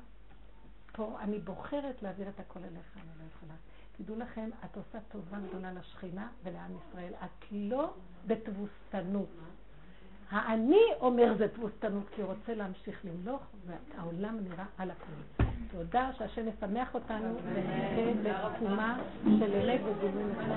פה 0.92 1.18
אני 1.22 1.40
בוחרת 1.40 2.04
להעביר 2.04 2.30
את 2.30 2.40
הכל 2.40 2.60
אליך, 2.60 2.98
אני 2.98 3.10
לא 3.20 3.24
יכולה. 3.36 3.54
תדעו 3.98 4.16
לכם, 4.16 4.50
את 4.66 4.78
עושה 4.78 5.00
טובה 5.12 5.38
גדולה 5.50 5.74
לשכינה 5.74 6.28
ולעם 6.44 6.72
ישראל. 6.78 7.14
את 7.24 7.46
לא 7.52 7.94
בתבוסתנות. 8.28 9.30
האני 10.30 10.86
אומר 11.00 11.36
זה 11.38 11.48
תבוסתנות, 11.48 12.10
כי 12.16 12.22
הוא 12.22 12.34
רוצה 12.34 12.56
להמשיך 12.56 13.06
למלוך, 13.06 13.42
והעולם 13.66 14.38
נראה 14.44 14.66
על 14.78 14.92
הכול. 14.92 15.46
תודה 15.72 16.10
שהשם 16.18 16.48
ישמח 16.48 16.94
אותנו 16.94 17.36
ונחכה 17.44 18.12
בתקומה 18.24 19.00
של 19.24 19.54
אמת 19.56 19.82
וגילוי 19.84 20.24
נפלא. 20.24 20.56